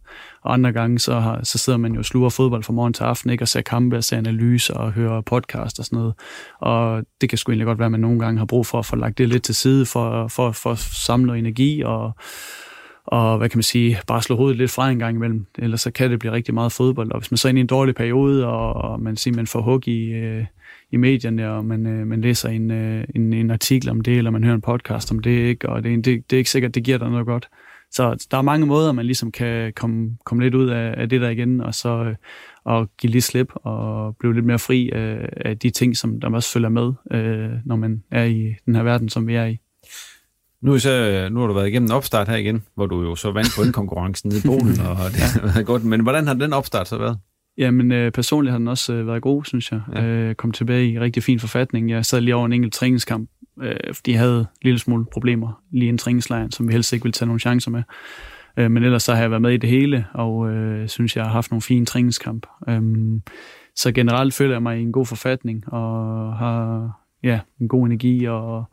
Og 0.49 0.55
andre 0.55 0.73
gange, 0.73 0.99
så, 0.99 1.21
har, 1.21 1.41
så 1.45 1.59
sidder 1.59 1.79
man 1.79 1.93
jo 1.93 1.99
og 1.99 2.05
sluger 2.05 2.29
fodbold 2.29 2.63
fra 2.63 2.73
morgen 2.73 2.93
til 2.93 3.03
aften, 3.03 3.31
ikke? 3.31 3.45
og 3.45 3.49
ser 3.49 3.61
kampe 3.61 3.97
og 3.97 4.05
ser 4.05 4.19
analyser 4.19 4.75
og 4.75 4.93
hører 4.93 5.21
podcast 5.21 5.79
og 5.79 5.85
sådan 5.85 5.99
noget. 5.99 6.15
Og 6.61 7.05
det 7.21 7.29
kan 7.29 7.39
sgu 7.39 7.53
egentlig 7.53 7.67
godt 7.67 7.79
være, 7.79 7.87
at 7.87 7.93
man 7.93 8.01
nogle 8.01 8.21
gange 8.21 8.39
har 8.39 8.47
brug 8.47 8.67
for 8.67 8.79
at 8.79 8.87
få 8.87 8.97
lagt 8.97 9.19
det 9.19 9.29
lidt 9.29 9.43
til 9.43 9.55
side, 9.55 9.87
for, 9.87 10.29
for, 10.29 10.53
for 10.53 10.71
at 10.71 10.79
samle 10.79 11.27
noget 11.27 11.39
energi 11.39 11.83
og, 11.83 12.13
og 13.07 13.39
hvad 13.39 13.49
kan 13.49 13.59
man 13.59 13.63
sige, 13.63 13.99
bare 14.07 14.23
slå 14.23 14.37
hovedet 14.37 14.57
lidt 14.57 14.71
fra 14.71 14.91
en 14.91 14.99
gang 14.99 15.17
imellem. 15.17 15.47
Ellers 15.59 15.81
så 15.81 15.91
kan 15.91 16.11
det 16.11 16.19
blive 16.19 16.33
rigtig 16.33 16.55
meget 16.55 16.73
fodbold. 16.73 17.13
Og 17.13 17.21
hvis 17.21 17.31
man 17.31 17.39
så 17.39 17.49
er 17.49 17.51
inde 17.51 17.59
i 17.59 17.63
en 17.63 17.67
dårlig 17.67 17.95
periode, 17.95 18.47
og, 18.47 18.75
og 18.75 19.01
man 19.01 19.17
siger, 19.17 19.37
man 19.37 19.47
får 19.47 19.61
hug 19.61 19.89
i, 19.89 20.13
øh, 20.13 20.45
i 20.91 20.97
medierne, 20.97 21.51
og 21.51 21.65
man, 21.65 21.87
øh, 21.87 22.07
man 22.07 22.21
læser 22.21 22.49
en, 22.49 22.71
øh, 22.71 23.05
en, 23.15 23.33
en 23.33 23.51
artikel 23.51 23.91
om 23.91 24.01
det, 24.01 24.19
eller 24.19 24.31
man 24.31 24.45
hører 24.45 24.55
en 24.55 24.61
podcast 24.61 25.13
om 25.13 25.19
det, 25.19 25.31
ikke? 25.31 25.69
og 25.69 25.85
det, 25.85 26.05
det, 26.05 26.31
det 26.31 26.37
er 26.37 26.39
ikke 26.39 26.51
sikkert, 26.51 26.75
det 26.75 26.85
giver 26.85 26.99
dig 26.99 27.11
noget 27.11 27.27
godt. 27.27 27.49
Så 27.91 28.27
der 28.31 28.39
er 28.39 28.43
mange 28.43 28.67
måder, 28.67 28.93
man 28.93 29.07
ligesom 29.07 29.33
kan 29.33 29.73
komme, 29.77 30.17
komme 30.25 30.43
lidt 30.43 30.55
ud 30.55 30.69
af, 30.69 30.95
af 30.97 31.09
det 31.09 31.21
der 31.21 31.29
igen, 31.29 31.61
og 31.61 31.75
så 31.75 31.89
øh, 31.89 32.15
og 32.65 32.91
give 32.99 33.13
lidt 33.13 33.25
slip 33.25 33.53
og 33.55 34.17
blive 34.17 34.35
lidt 34.35 34.45
mere 34.45 34.59
fri 34.59 34.91
af, 34.91 35.29
af 35.37 35.59
de 35.59 35.71
ting, 35.71 35.97
som 35.97 36.21
der 36.21 36.31
også 36.31 36.53
følger 36.53 36.69
med, 36.69 36.93
øh, 37.11 37.51
når 37.65 37.77
man 37.77 38.03
er 38.11 38.25
i 38.25 38.55
den 38.67 38.75
her 38.75 38.83
verden, 38.83 39.09
som 39.09 39.27
vi 39.27 39.35
er 39.35 39.45
i. 39.45 39.59
Nu, 40.63 40.79
så, 40.79 41.29
nu 41.33 41.41
har 41.41 41.47
du 41.47 41.53
været 41.53 41.69
igennem 41.69 41.87
en 41.87 41.93
opstart 41.93 42.29
her 42.29 42.37
igen, 42.37 42.65
hvor 42.75 42.87
du 42.87 43.03
jo 43.03 43.15
så 43.15 43.33
vandt 43.33 43.49
på 43.57 43.73
konkurrencen 43.73 44.33
i 44.33 44.41
Polen, 44.47 44.81
og 44.91 44.97
det 45.13 45.21
har 45.21 45.53
været 45.53 45.67
godt. 45.67 45.85
Men 45.85 46.01
hvordan 46.01 46.27
har 46.27 46.35
den 46.35 46.53
opstart 46.53 46.89
så 46.89 46.99
været? 46.99 47.19
Jamen, 47.59 47.93
øh, 47.93 48.13
personligt 48.13 48.51
har 48.51 48.59
den 48.59 48.69
også 48.69 48.93
øh, 48.93 49.07
været 49.07 49.23
god, 49.23 49.45
synes 49.45 49.73
jeg. 49.73 49.81
Ja. 49.95 50.05
Øh, 50.05 50.35
kom 50.35 50.53
tilbage 50.53 50.91
i 50.91 50.99
rigtig 50.99 51.23
fin 51.23 51.41
forfatning. 51.41 51.91
Jeg 51.91 52.07
sad 52.07 52.21
lige 52.21 52.35
over 52.35 52.47
en 52.47 52.53
enkelt 52.53 52.75
træningskamp, 52.75 53.31
øh, 53.63 53.95
de 54.07 54.17
havde 54.17 54.39
en 54.39 54.47
lille 54.63 54.79
smule 54.79 55.07
problemer 55.13 55.63
lige 55.71 55.87
i 55.87 55.89
en 55.89 55.99
træningslejr, 55.99 56.49
som 56.51 56.69
vi 56.69 56.73
helst 56.73 56.93
ikke 56.93 57.03
ville 57.03 57.13
tage 57.13 57.27
nogle 57.27 57.41
chancer 57.41 57.71
med. 57.71 57.83
Øh, 58.57 58.71
men 58.71 58.85
ellers 58.85 59.03
så 59.03 59.15
har 59.15 59.21
jeg 59.21 59.31
været 59.31 59.43
med 59.43 59.53
i 59.53 59.57
det 59.57 59.71
hele, 59.71 60.07
og 60.15 60.51
øh, 60.51 60.89
synes, 60.89 61.17
jeg 61.17 61.25
har 61.25 61.31
haft 61.31 61.51
nogle 61.51 61.63
fine 61.63 61.87
træningskamp. 61.87 62.47
Øh, 62.69 62.83
så 63.77 63.93
generelt 63.93 64.35
føler 64.35 64.55
jeg 64.55 64.63
mig 64.63 64.79
i 64.79 64.83
en 64.83 64.93
god 64.93 65.07
forfatning, 65.07 65.73
og 65.73 66.37
har 66.37 66.91
ja, 67.23 67.41
en 67.61 67.69
god 67.69 67.87
energi, 67.87 68.25
og 68.25 68.65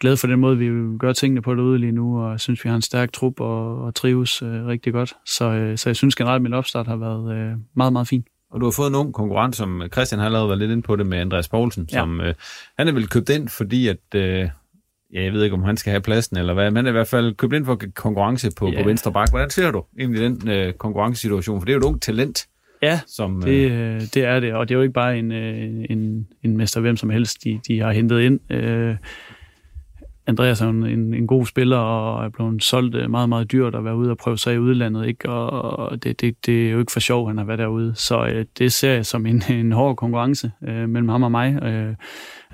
glad 0.00 0.16
for 0.16 0.26
den 0.26 0.40
måde, 0.40 0.58
vi 0.58 0.98
gør 0.98 1.12
tingene 1.12 1.42
på 1.42 1.54
derude 1.54 1.78
lige 1.78 1.92
nu, 1.92 2.20
og 2.20 2.30
jeg 2.30 2.40
synes, 2.40 2.64
vi 2.64 2.68
har 2.68 2.76
en 2.76 2.82
stærk 2.82 3.12
trup 3.12 3.40
og, 3.40 3.82
og 3.82 3.94
trives 3.94 4.42
øh, 4.42 4.66
rigtig 4.66 4.92
godt. 4.92 5.14
Så, 5.26 5.50
øh, 5.50 5.78
så 5.78 5.88
jeg 5.88 5.96
synes 5.96 6.16
generelt, 6.16 6.36
at 6.36 6.42
min 6.42 6.52
opstart 6.52 6.86
har 6.86 6.96
været 6.96 7.36
øh, 7.36 7.52
meget, 7.76 7.92
meget 7.92 8.08
fin. 8.08 8.24
Og 8.50 8.60
du 8.60 8.66
har 8.66 8.70
fået 8.70 8.88
en 8.88 8.94
ung 8.94 9.14
konkurrent, 9.14 9.56
som 9.56 9.82
Christian 9.92 10.18
har 10.18 10.26
allerede 10.26 10.48
været 10.48 10.58
lidt 10.58 10.70
ind 10.70 10.82
på 10.82 10.96
det 10.96 11.06
med 11.06 11.18
Andreas 11.18 11.48
Poulsen, 11.48 11.88
ja. 11.92 11.98
som 11.98 12.20
øh, 12.20 12.34
han 12.78 12.88
er 12.88 12.92
vel 12.92 13.08
købt 13.08 13.28
ind, 13.28 13.48
fordi 13.48 13.88
at, 13.88 14.14
øh, 14.14 14.48
ja, 15.14 15.22
jeg 15.22 15.32
ved 15.32 15.44
ikke, 15.44 15.54
om 15.54 15.62
han 15.62 15.76
skal 15.76 15.90
have 15.90 16.00
pladsen 16.00 16.36
eller 16.36 16.54
hvad, 16.54 16.70
men 16.70 16.76
han 16.76 16.86
er 16.86 16.90
i 16.90 16.92
hvert 16.92 17.08
fald 17.08 17.34
købt 17.34 17.52
ind 17.52 17.64
for 17.64 17.80
konkurrence 17.94 18.50
på, 18.58 18.68
ja. 18.68 18.82
på 18.82 18.88
venstre 18.88 19.12
bak. 19.12 19.30
Hvordan 19.30 19.50
ser 19.50 19.70
du 19.70 19.84
egentlig 19.98 20.20
den 20.20 20.48
øh, 20.48 20.72
konkurrencesituation? 20.72 21.60
For 21.60 21.64
det 21.64 21.72
er 21.72 21.74
jo 21.74 21.80
et 21.80 21.84
ungt 21.84 22.02
talent. 22.02 22.46
Ja, 22.82 23.00
som, 23.06 23.42
det, 23.42 23.70
øh, 23.70 24.00
det 24.00 24.16
er 24.16 24.40
det, 24.40 24.54
og 24.54 24.68
det 24.68 24.74
er 24.74 24.76
jo 24.76 24.82
ikke 24.82 24.92
bare 24.92 25.18
en, 25.18 25.32
øh, 25.32 25.84
en, 25.90 26.26
en 26.42 26.56
mester 26.56 26.80
hvem 26.80 26.96
som 26.96 27.10
helst, 27.10 27.44
de, 27.44 27.60
de 27.68 27.80
har 27.80 27.92
hentet 27.92 28.20
ind. 28.20 28.52
Øh, 28.52 28.96
Andreas 30.30 30.60
er 30.60 30.68
en, 30.68 30.86
en, 30.86 31.14
en 31.14 31.26
god 31.26 31.46
spiller 31.46 31.76
og 31.76 32.24
er 32.24 32.28
blevet 32.28 32.62
solgt 32.62 32.94
øh, 32.94 33.10
meget, 33.10 33.28
meget 33.28 33.52
dyrt 33.52 33.74
at 33.74 33.84
være 33.84 33.96
ude 33.96 34.10
og 34.10 34.18
prøve 34.18 34.38
sig 34.38 34.54
i 34.54 34.58
udlandet, 34.58 35.06
ikke? 35.06 35.28
og 35.30 36.04
det, 36.04 36.20
det, 36.20 36.46
det 36.46 36.66
er 36.66 36.70
jo 36.70 36.78
ikke 36.78 36.92
for 36.92 37.00
sjov, 37.00 37.28
han 37.28 37.38
har 37.38 37.44
været 37.44 37.58
derude. 37.58 37.92
Så 37.94 38.26
øh, 38.26 38.44
det 38.58 38.72
ser 38.72 38.92
jeg 38.92 39.06
som 39.06 39.26
en, 39.26 39.42
en 39.60 39.72
hård 39.72 39.96
konkurrence 39.96 40.52
øh, 40.68 40.88
mellem 40.88 41.08
ham 41.08 41.22
og 41.22 41.30
mig. 41.30 41.62
Øh, 41.62 41.94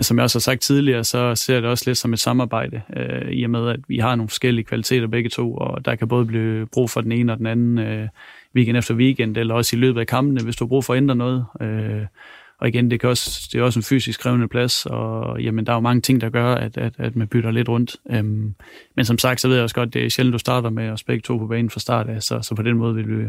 som 0.01 0.17
jeg 0.17 0.25
også 0.25 0.39
har 0.39 0.41
sagt 0.41 0.61
tidligere, 0.61 1.05
så 1.05 1.35
ser 1.35 1.55
jeg 1.55 1.63
det 1.63 1.71
også 1.71 1.85
lidt 1.87 1.99
som 1.99 2.13
et 2.13 2.19
samarbejde, 2.19 2.83
øh, 2.97 3.31
i 3.31 3.45
og 3.45 3.51
med, 3.51 3.69
at 3.69 3.81
vi 3.89 3.99
har 3.99 4.15
nogle 4.15 4.29
forskellige 4.29 4.65
kvaliteter 4.65 5.07
begge 5.07 5.31
to, 5.31 5.55
og 5.55 5.85
der 5.85 5.95
kan 5.95 6.09
både 6.09 6.25
blive 6.27 6.67
brug 6.67 6.91
for 6.91 7.01
den 7.01 7.13
ene 7.13 7.33
og 7.33 7.39
den 7.39 7.47
anden 7.47 7.79
øh, 7.79 8.09
weekend 8.57 8.79
efter 8.79 8.95
weekend, 8.95 9.37
eller 9.37 9.55
også 9.55 9.77
i 9.77 9.79
løbet 9.79 10.01
af 10.01 10.07
kampene, 10.07 10.45
hvis 10.45 10.57
du 10.57 10.65
har 10.65 10.69
brug 10.69 10.85
for 10.85 10.93
at 10.93 10.97
ændre 10.97 11.15
noget. 11.15 11.47
Øh, 11.61 12.03
og 12.61 12.69
igen, 12.69 12.91
det, 12.91 13.01
kan 13.01 13.09
også, 13.09 13.49
det 13.53 13.59
er 13.59 13.63
også 13.63 13.79
en 13.79 13.83
fysisk 13.83 14.21
krævende 14.21 14.49
plads, 14.49 14.87
og 14.87 15.41
jamen, 15.41 15.67
der 15.67 15.73
er 15.73 15.77
jo 15.77 15.81
mange 15.81 16.01
ting, 16.01 16.21
der 16.21 16.31
gør, 16.31 16.55
at, 16.55 16.77
at, 16.77 16.93
at 16.99 17.17
man 17.17 17.29
bytter 17.29 17.51
lidt 17.51 17.69
rundt. 17.69 17.97
Øhm, 18.11 18.55
men 18.97 19.05
som 19.05 19.19
sagt, 19.19 19.41
så 19.41 19.49
ved 19.49 19.57
jeg 19.57 19.63
også 19.63 19.75
godt, 19.75 19.95
det 19.95 20.05
er 20.05 20.11
sjældent, 20.11 20.33
du 20.33 20.39
starter 20.39 20.71
med 20.71 20.85
at 20.85 20.99
spække 20.99 21.23
to 21.23 21.37
på 21.37 21.47
banen 21.47 21.71
fra 21.71 21.81
start 21.81 22.09
af, 22.09 22.23
så, 22.23 22.41
så 22.43 22.55
på 22.55 22.63
den 22.63 22.77
måde 22.77 22.95
vil 22.95 23.19
vi 23.19 23.29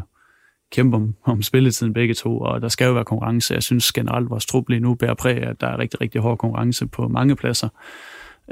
kæmpe 0.72 0.98
om, 0.98 1.16
om 1.24 1.42
spilletiden 1.42 1.94
begge 1.94 2.14
to, 2.14 2.40
og 2.40 2.62
der 2.62 2.68
skal 2.68 2.86
jo 2.86 2.94
være 2.94 3.06
konkurrence. 3.06 3.54
Jeg 3.54 3.64
synes 3.64 3.92
generelt, 3.92 4.26
at 4.26 4.30
vores 4.30 4.46
trup 4.46 4.70
lige 4.70 4.80
nu 4.80 4.96
bærer 4.96 5.14
præg, 5.14 5.38
at 5.38 5.62
der 5.62 5.68
er 5.68 5.80
rigtig, 5.80 6.02
rigtig 6.02 6.22
hård 6.22 6.38
konkurrence 6.38 6.88
på 6.88 7.08
mange 7.08 7.36
pladser. 7.36 7.70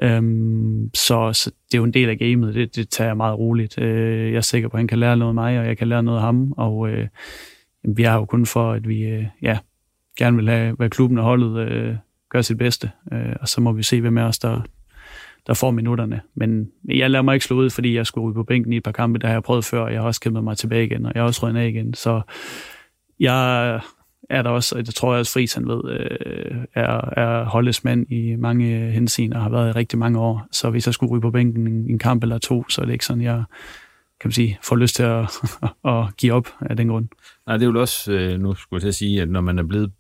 Øhm, 0.02 0.90
så, 0.94 1.34
så 1.34 1.52
det 1.72 1.74
er 1.74 1.78
jo 1.78 1.84
en 1.84 1.94
del 1.94 2.10
af 2.10 2.18
gamet, 2.18 2.56
det, 2.56 2.76
det 2.76 2.90
tager 2.90 3.08
jeg 3.08 3.18
meget 3.18 3.38
roligt. 3.38 3.78
Øh, 3.82 4.32
jeg 4.32 4.38
er 4.38 4.42
sikker 4.42 4.70
på, 4.70 4.78
at 4.78 4.80
han 4.80 4.88
kan 4.88 5.00
lære 5.00 5.18
noget 5.18 5.30
af 5.30 5.36
mig, 5.36 5.60
og 5.60 5.66
jeg 5.66 5.78
kan 5.78 5.88
lære 5.88 6.04
noget 6.04 6.18
af 6.18 6.26
ham, 6.26 6.54
og 6.58 6.90
øh, 6.90 7.08
vi 7.84 8.04
har 8.04 8.16
jo 8.16 8.26
kun 8.26 8.46
for, 8.46 8.72
at 8.72 8.88
vi 8.88 9.02
øh, 9.02 9.26
ja, 9.42 9.58
gerne 10.18 10.38
vil 10.38 10.50
have, 10.50 10.76
hvad 10.76 10.90
klubben 10.90 11.18
og 11.18 11.24
holdet 11.24 11.72
øh, 11.72 11.96
gør 12.30 12.42
sit 12.42 12.58
bedste, 12.58 12.92
øh, 13.12 13.36
og 13.42 13.48
så 13.48 13.62
må 13.62 13.72
vi 13.72 13.84
se, 13.84 14.02
hvem 14.02 14.18
af 14.18 14.24
os, 14.24 14.40
der, 14.40 14.62
der 15.48 15.54
får 15.54 15.72
minutterne. 15.72 16.22
Men 16.36 16.72
jeg 16.88 17.10
lader 17.10 17.22
mig 17.22 17.34
ikke 17.34 17.46
slå 17.46 17.58
ud, 17.58 17.70
fordi 17.70 17.96
jeg 17.96 18.06
skulle 18.06 18.28
ud 18.28 18.34
på 18.34 18.44
bænken 18.44 18.74
i 18.74 18.78
et 18.78 18.84
par 18.84 18.92
kampe, 18.92 19.20
der 19.20 19.28
har 19.28 19.34
jeg 19.34 19.44
prøvet 19.44 19.66
før, 19.66 19.82
og 19.82 19.94
jeg 19.94 20.02
har 20.02 20.08
også 20.08 20.22
kæmpet 20.22 20.44
mig 20.44 20.58
tilbage 20.58 20.86
igen, 20.86 21.06
og 21.06 21.12
jeg 21.16 21.22
har 21.22 21.28
også 21.28 21.46
røget 21.46 21.58
af 21.58 21.68
igen. 21.68 21.94
Så 21.94 22.22
jeg 23.20 23.82
er 24.30 24.42
der 24.42 24.50
også, 24.50 24.76
og 24.78 24.86
det 24.86 24.96
tror 24.96 25.14
jeg 25.14 25.20
også 25.20 25.34
Friis 25.34 25.54
han 25.54 25.68
ved, 25.68 25.82
øh, 25.92 26.58
er, 26.74 27.20
er 27.20 27.46
holdets 27.46 27.84
mand 27.84 28.12
i 28.12 28.36
mange 28.36 28.92
henseender, 28.92 29.38
og 29.38 29.44
har 29.44 29.50
været 29.50 29.70
i 29.70 29.72
rigtig 29.72 30.00
mange 30.00 30.20
år. 30.20 30.48
Så 30.52 30.70
hvis 30.70 30.86
jeg 30.86 30.94
skulle 30.94 31.12
ryge 31.12 31.22
på 31.22 31.32
bænken 31.32 31.68
en, 31.68 31.90
en 31.90 32.00
kamp 32.00 32.24
eller 32.24 32.38
to, 32.38 32.70
så 32.70 32.82
er 32.82 32.86
det 32.86 32.94
ikke 32.94 33.06
sådan, 33.06 33.24
jeg 33.24 33.44
kan 34.22 34.28
man 34.28 34.32
sige, 34.32 34.60
får 34.64 34.76
lyst 34.76 34.96
til 34.96 35.04
at, 35.04 35.32
at 35.94 36.18
give 36.18 36.34
op 36.34 36.48
af 36.62 36.78
den 36.78 36.88
grund. 36.88 37.08
Nej, 37.48 37.58
det 37.58 37.68
er 37.68 37.72
jo 37.72 37.82
også, 37.82 38.12
øh, 38.12 38.40
nu 38.40 38.54
skulle 38.54 38.78
jeg 38.78 38.82
til 38.82 38.88
at 38.88 38.96
sige, 38.96 39.22
at 39.22 39.30
når 39.30 39.42
man 39.42 39.60
er 39.60 39.64
blevet 39.64 39.92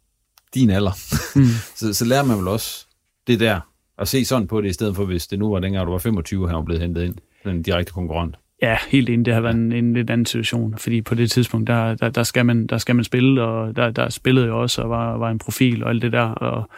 din 0.55 0.69
alder, 0.69 0.91
mm. 1.35 1.45
så, 1.79 1.93
så 1.93 2.05
lærer 2.05 2.23
man 2.23 2.37
vel 2.37 2.47
også 2.47 2.87
det 3.27 3.39
der, 3.39 3.59
at 3.97 4.07
se 4.07 4.25
sådan 4.25 4.47
på 4.47 4.61
det, 4.61 4.69
i 4.69 4.73
stedet 4.73 4.95
for 4.95 5.05
hvis 5.05 5.27
det 5.27 5.39
nu 5.39 5.51
var 5.51 5.59
dengang, 5.59 5.87
du 5.87 5.91
var 5.91 5.99
25, 5.99 6.43
og 6.43 6.49
han 6.49 6.55
var 6.55 6.63
blevet 6.63 6.81
hentet 6.81 7.03
ind, 7.03 7.15
en 7.45 7.61
direkte 7.61 7.93
konkurrent. 7.93 8.35
Ja, 8.61 8.77
helt 8.89 9.09
enig. 9.09 9.25
Det 9.25 9.33
har 9.33 9.41
været 9.41 9.55
en, 9.55 9.71
en 9.71 9.93
lidt 9.93 10.09
anden 10.09 10.25
situation, 10.25 10.77
fordi 10.77 11.01
på 11.01 11.15
det 11.15 11.31
tidspunkt, 11.31 11.67
der, 11.67 11.95
der, 11.95 12.09
der, 12.09 12.23
skal, 12.23 12.45
man, 12.45 12.67
der 12.67 12.77
skal 12.77 12.95
man 12.95 13.03
spille, 13.03 13.43
og 13.43 13.75
der, 13.75 13.91
der 13.91 14.09
spillede 14.09 14.47
jo 14.47 14.61
også, 14.61 14.81
og 14.81 14.89
var, 14.89 15.17
var 15.17 15.31
en 15.31 15.39
profil 15.39 15.83
og 15.83 15.89
alt 15.89 16.01
det 16.01 16.11
der, 16.11 16.23
og 16.23 16.69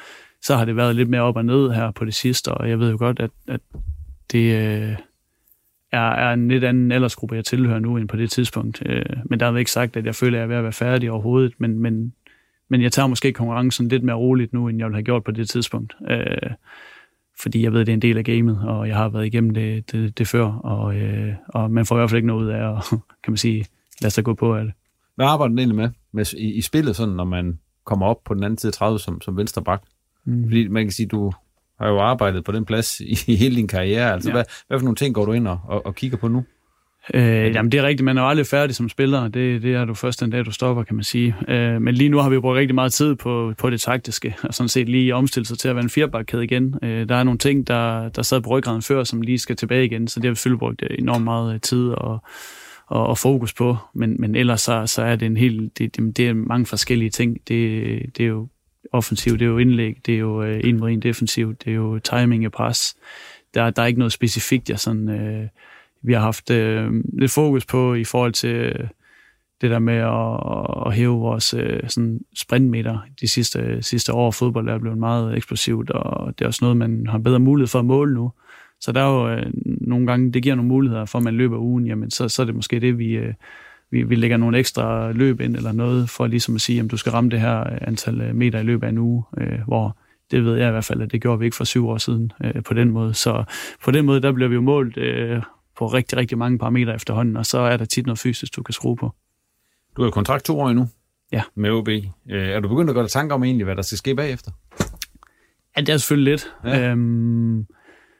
så 0.41 0.55
har 0.55 0.65
det 0.65 0.75
været 0.75 0.95
lidt 0.95 1.09
mere 1.09 1.21
op 1.21 1.35
og 1.35 1.45
ned 1.45 1.71
her 1.71 1.91
på 1.91 2.05
det 2.05 2.13
sidste, 2.13 2.53
og 2.53 2.69
jeg 2.69 2.79
ved 2.79 2.91
jo 2.91 2.97
godt, 2.99 3.19
at, 3.19 3.31
at 3.47 3.61
det 4.31 4.55
øh, 4.55 4.95
er, 5.91 6.09
er 6.09 6.33
en 6.33 6.47
lidt 6.47 6.63
anden 6.63 6.91
aldersgruppe, 6.91 7.35
jeg 7.35 7.45
tilhører 7.45 7.79
nu 7.79 7.97
end 7.97 8.07
på 8.07 8.17
det 8.17 8.31
tidspunkt. 8.31 8.83
Øh, 8.85 9.05
men 9.25 9.39
der 9.39 9.45
er 9.45 9.57
ikke 9.57 9.71
sagt, 9.71 9.97
at 9.97 10.05
jeg 10.05 10.15
føler, 10.15 10.37
at 10.37 10.39
jeg 10.39 10.43
er 10.43 10.47
ved 10.47 10.55
at 10.55 10.63
være 10.63 10.73
færdig 10.73 11.11
overhovedet, 11.11 11.53
men, 11.57 11.79
men 11.79 12.13
men 12.69 12.81
jeg 12.81 12.91
tager 12.91 13.07
måske 13.07 13.33
konkurrencen 13.33 13.87
lidt 13.87 14.03
mere 14.03 14.15
roligt 14.15 14.53
nu, 14.53 14.67
end 14.67 14.77
jeg 14.77 14.85
ville 14.85 14.95
have 14.95 15.03
gjort 15.03 15.23
på 15.23 15.31
det 15.31 15.49
tidspunkt. 15.49 15.95
Øh, 16.09 16.51
fordi 17.41 17.63
jeg 17.63 17.73
ved, 17.73 17.81
at 17.81 17.87
det 17.87 17.91
er 17.91 17.97
en 17.97 18.01
del 18.01 18.17
af 18.17 18.23
gamet, 18.23 18.61
og 18.63 18.87
jeg 18.87 18.95
har 18.95 19.09
været 19.09 19.25
igennem 19.25 19.53
det, 19.53 19.91
det, 19.91 20.17
det 20.17 20.27
før, 20.27 20.45
og, 20.45 20.95
øh, 20.95 21.33
og 21.47 21.71
man 21.71 21.85
får 21.85 21.95
i 21.95 21.99
hvert 21.99 22.09
fald 22.09 22.17
ikke 22.17 22.27
noget 22.27 22.43
ud 22.43 22.49
af 22.49 22.69
at, 22.69 22.83
kan 23.23 23.31
man 23.31 23.37
sige, 23.37 23.65
lade 24.01 24.13
sig 24.13 24.23
gå 24.23 24.33
på 24.33 24.55
af 24.55 24.63
det. 24.63 24.73
Hvad 25.15 25.25
arbejder 25.25 25.55
du 25.55 25.59
egentlig 25.59 25.75
med, 25.75 25.89
med 26.11 26.33
i, 26.33 26.53
i 26.53 26.61
spillet, 26.61 26.95
sådan, 26.95 27.15
når 27.15 27.23
man 27.23 27.59
kommer 27.85 28.05
op 28.05 28.23
på 28.25 28.33
den 28.33 28.43
anden 28.43 28.57
side 28.57 28.69
af 28.69 28.73
30 28.73 28.99
som, 28.99 29.21
som 29.21 29.37
venstre 29.37 29.63
bak? 29.63 29.83
Mm. 30.25 30.43
Fordi 30.43 30.67
man 30.67 30.85
kan 30.85 30.91
sige, 30.91 31.07
du 31.07 31.31
har 31.79 31.87
jo 31.87 31.99
arbejdet 31.99 32.43
på 32.43 32.51
den 32.51 32.65
plads 32.65 32.99
i, 32.99 33.17
i 33.27 33.35
hele 33.35 33.55
din 33.55 33.67
karriere. 33.67 34.13
Altså, 34.13 34.29
ja. 34.29 34.33
hvad, 34.33 34.43
hvad 34.67 34.79
for 34.79 34.83
nogle 34.83 34.95
ting 34.95 35.15
går 35.15 35.25
du 35.25 35.31
ind 35.31 35.47
og, 35.47 35.59
og, 35.63 35.85
og 35.85 35.95
kigger 35.95 36.17
på 36.17 36.27
nu? 36.27 36.45
Øh, 37.13 37.55
jamen, 37.55 37.71
det 37.71 37.77
er 37.77 37.83
rigtigt. 37.83 38.05
Man 38.05 38.17
er 38.17 38.21
jo 38.21 38.27
aldrig 38.27 38.47
færdig 38.47 38.75
som 38.75 38.89
spiller. 38.89 39.27
Det, 39.27 39.61
det 39.61 39.75
er 39.75 39.85
du 39.85 39.93
først 39.93 40.19
den 40.19 40.29
dag, 40.29 40.45
du 40.45 40.51
stopper, 40.51 40.83
kan 40.83 40.95
man 40.95 41.03
sige. 41.03 41.35
Øh, 41.47 41.81
men 41.81 41.95
lige 41.95 42.09
nu 42.09 42.17
har 42.17 42.29
vi 42.29 42.39
brugt 42.39 42.57
rigtig 42.57 42.75
meget 42.75 42.93
tid 42.93 43.15
på, 43.15 43.53
på 43.57 43.69
det 43.69 43.81
taktiske, 43.81 44.35
og 44.43 44.53
sådan 44.53 44.69
set 44.69 44.89
lige 44.89 45.15
omstille 45.15 45.45
sig 45.45 45.57
til 45.57 45.67
at 45.67 45.75
være 45.75 45.83
en 45.83 45.89
firebakkæde 45.89 46.43
igen. 46.43 46.75
Øh, 46.83 47.09
der 47.09 47.15
er 47.15 47.23
nogle 47.23 47.37
ting, 47.37 47.67
der, 47.67 48.09
der 48.09 48.21
sad 48.21 48.41
på 48.41 48.49
ryggraden 48.49 48.81
før, 48.81 49.03
som 49.03 49.21
lige 49.21 49.39
skal 49.39 49.55
tilbage 49.55 49.85
igen, 49.85 50.07
så 50.07 50.19
det 50.19 50.25
har 50.25 50.31
vi 50.31 50.35
selvfølgelig 50.35 50.59
brugt 50.59 50.83
enormt 50.99 51.23
meget 51.23 51.53
øh, 51.53 51.61
tid 51.61 51.89
og, 51.89 52.19
og, 52.87 53.07
og 53.07 53.17
fokus 53.17 53.53
på. 53.53 53.77
Men, 53.93 54.15
men 54.19 54.35
ellers 54.35 54.61
så, 54.61 54.85
så 54.85 55.01
er 55.01 55.15
det 55.15 55.25
en 55.25 55.37
helt, 55.37 55.77
det, 55.77 55.97
det, 55.97 56.17
det 56.17 56.27
er 56.27 56.33
mange 56.33 56.65
forskellige 56.65 57.09
ting. 57.09 57.37
Det, 57.47 57.99
det 58.17 58.23
er 58.23 58.27
jo 58.27 58.47
offensiv, 58.91 59.33
det 59.33 59.41
er 59.41 59.49
jo 59.49 59.57
indlæg, 59.57 59.95
det 60.05 60.13
er 60.13 60.19
jo 60.19 60.43
øh, 60.43 60.61
en 60.63 60.79
mod 60.79 60.89
en 60.89 61.01
defensiv, 61.01 61.55
det 61.55 61.71
er 61.71 61.75
jo 61.75 61.99
timing 61.99 62.45
og 62.45 62.51
pres. 62.51 62.95
Der, 63.53 63.69
der 63.69 63.81
er 63.81 63.85
ikke 63.85 63.99
noget 63.99 64.13
specifikt, 64.13 64.69
jeg 64.69 64.79
sådan... 64.79 65.09
Øh, 65.09 65.47
vi 66.03 66.13
har 66.13 66.19
haft 66.19 66.51
øh, 66.51 66.91
lidt 67.19 67.31
fokus 67.31 67.65
på 67.65 67.93
i 67.93 68.03
forhold 68.03 68.33
til 68.33 68.55
øh, 68.55 68.87
det 69.61 69.71
der 69.71 69.79
med 69.79 69.93
at, 69.93 70.87
at 70.87 70.95
hæve 70.95 71.19
vores 71.19 71.53
øh, 71.53 71.79
sådan 71.87 72.19
sprintmeter 72.35 72.97
de 73.21 73.27
sidste, 73.27 73.59
øh, 73.59 73.83
sidste 73.83 74.13
år. 74.13 74.31
Fodbold 74.31 74.69
er 74.69 74.77
blevet 74.77 74.97
meget 74.97 75.37
eksplosivt, 75.37 75.89
og 75.89 76.39
det 76.39 76.45
er 76.45 76.47
også 76.47 76.65
noget, 76.65 76.77
man 76.77 77.07
har 77.07 77.17
bedre 77.17 77.39
mulighed 77.39 77.67
for 77.67 77.79
at 77.79 77.85
måle 77.85 78.13
nu. 78.13 78.31
Så 78.81 78.91
der 78.91 79.01
er 79.01 79.09
jo 79.09 79.29
øh, 79.29 79.51
nogle 79.63 80.07
gange, 80.07 80.31
det 80.31 80.43
giver 80.43 80.55
nogle 80.55 80.69
muligheder 80.69 81.05
for, 81.05 81.17
at 81.17 81.23
man 81.23 81.33
løber 81.33 81.57
ugen, 81.57 81.87
jamen 81.87 82.11
så, 82.11 82.29
så 82.29 82.41
er 82.41 82.45
det 82.45 82.55
måske 82.55 82.79
det, 82.79 82.97
vi, 82.97 83.11
øh, 83.11 83.33
vi, 83.91 84.03
vi 84.03 84.15
lægger 84.15 84.37
nogle 84.37 84.57
ekstra 84.57 85.11
løb 85.11 85.41
ind 85.41 85.55
eller 85.55 85.71
noget, 85.71 86.09
for 86.09 86.27
ligesom 86.27 86.55
at 86.55 86.61
sige, 86.61 86.79
at 86.79 86.91
du 86.91 86.97
skal 86.97 87.11
ramme 87.11 87.29
det 87.29 87.39
her 87.39 87.59
øh, 87.59 87.77
antal 87.81 88.21
øh, 88.21 88.35
meter 88.35 88.59
i 88.59 88.63
løbet 88.63 88.87
af 88.87 88.89
en 88.89 88.97
uge, 88.97 89.23
øh, 89.37 89.59
hvor 89.67 89.97
det 90.31 90.45
ved 90.45 90.55
jeg 90.55 90.67
i 90.67 90.71
hvert 90.71 90.85
fald, 90.85 91.01
at 91.01 91.11
det 91.11 91.21
gjorde 91.21 91.39
vi 91.39 91.45
ikke 91.45 91.57
for 91.57 91.63
syv 91.63 91.87
år 91.87 91.97
siden 91.97 92.31
øh, 92.43 92.63
på 92.63 92.73
den 92.73 92.91
måde. 92.91 93.13
Så 93.13 93.43
på 93.83 93.91
den 93.91 94.05
måde, 94.05 94.21
der 94.21 94.31
bliver 94.31 94.49
vi 94.49 94.55
jo 94.55 94.61
målt 94.61 94.97
øh, 94.97 95.41
på 95.77 95.87
rigtig, 95.87 96.17
rigtig 96.17 96.37
mange 96.37 96.57
parametre 96.57 96.95
efterhånden, 96.95 97.37
og 97.37 97.45
så 97.45 97.59
er 97.59 97.77
der 97.77 97.85
tit 97.85 98.05
noget 98.05 98.19
fysisk, 98.19 98.55
du 98.55 98.63
kan 98.63 98.73
skrue 98.73 98.95
på. 98.95 99.15
Du 99.97 100.03
har 100.03 100.09
kontrakt 100.09 100.45
to 100.45 100.59
år 100.59 100.69
endnu 100.69 100.87
ja. 101.31 101.43
med 101.55 101.71
OB. 101.71 101.87
Øh, 101.89 102.03
er 102.27 102.59
du 102.59 102.67
begyndt 102.67 102.89
at 102.89 102.93
gøre 102.93 103.03
dig 103.03 103.11
tanker 103.11 103.35
om 103.35 103.43
egentlig, 103.43 103.65
hvad 103.65 103.75
der 103.75 103.81
skal 103.81 103.97
ske 103.97 104.15
bagefter? 104.15 104.51
Ja, 105.77 105.81
det 105.81 105.89
er 105.89 105.97
selvfølgelig 105.97 106.31
lidt. 106.31 106.53
Ja. 106.63 106.89
Øhm, 106.89 107.65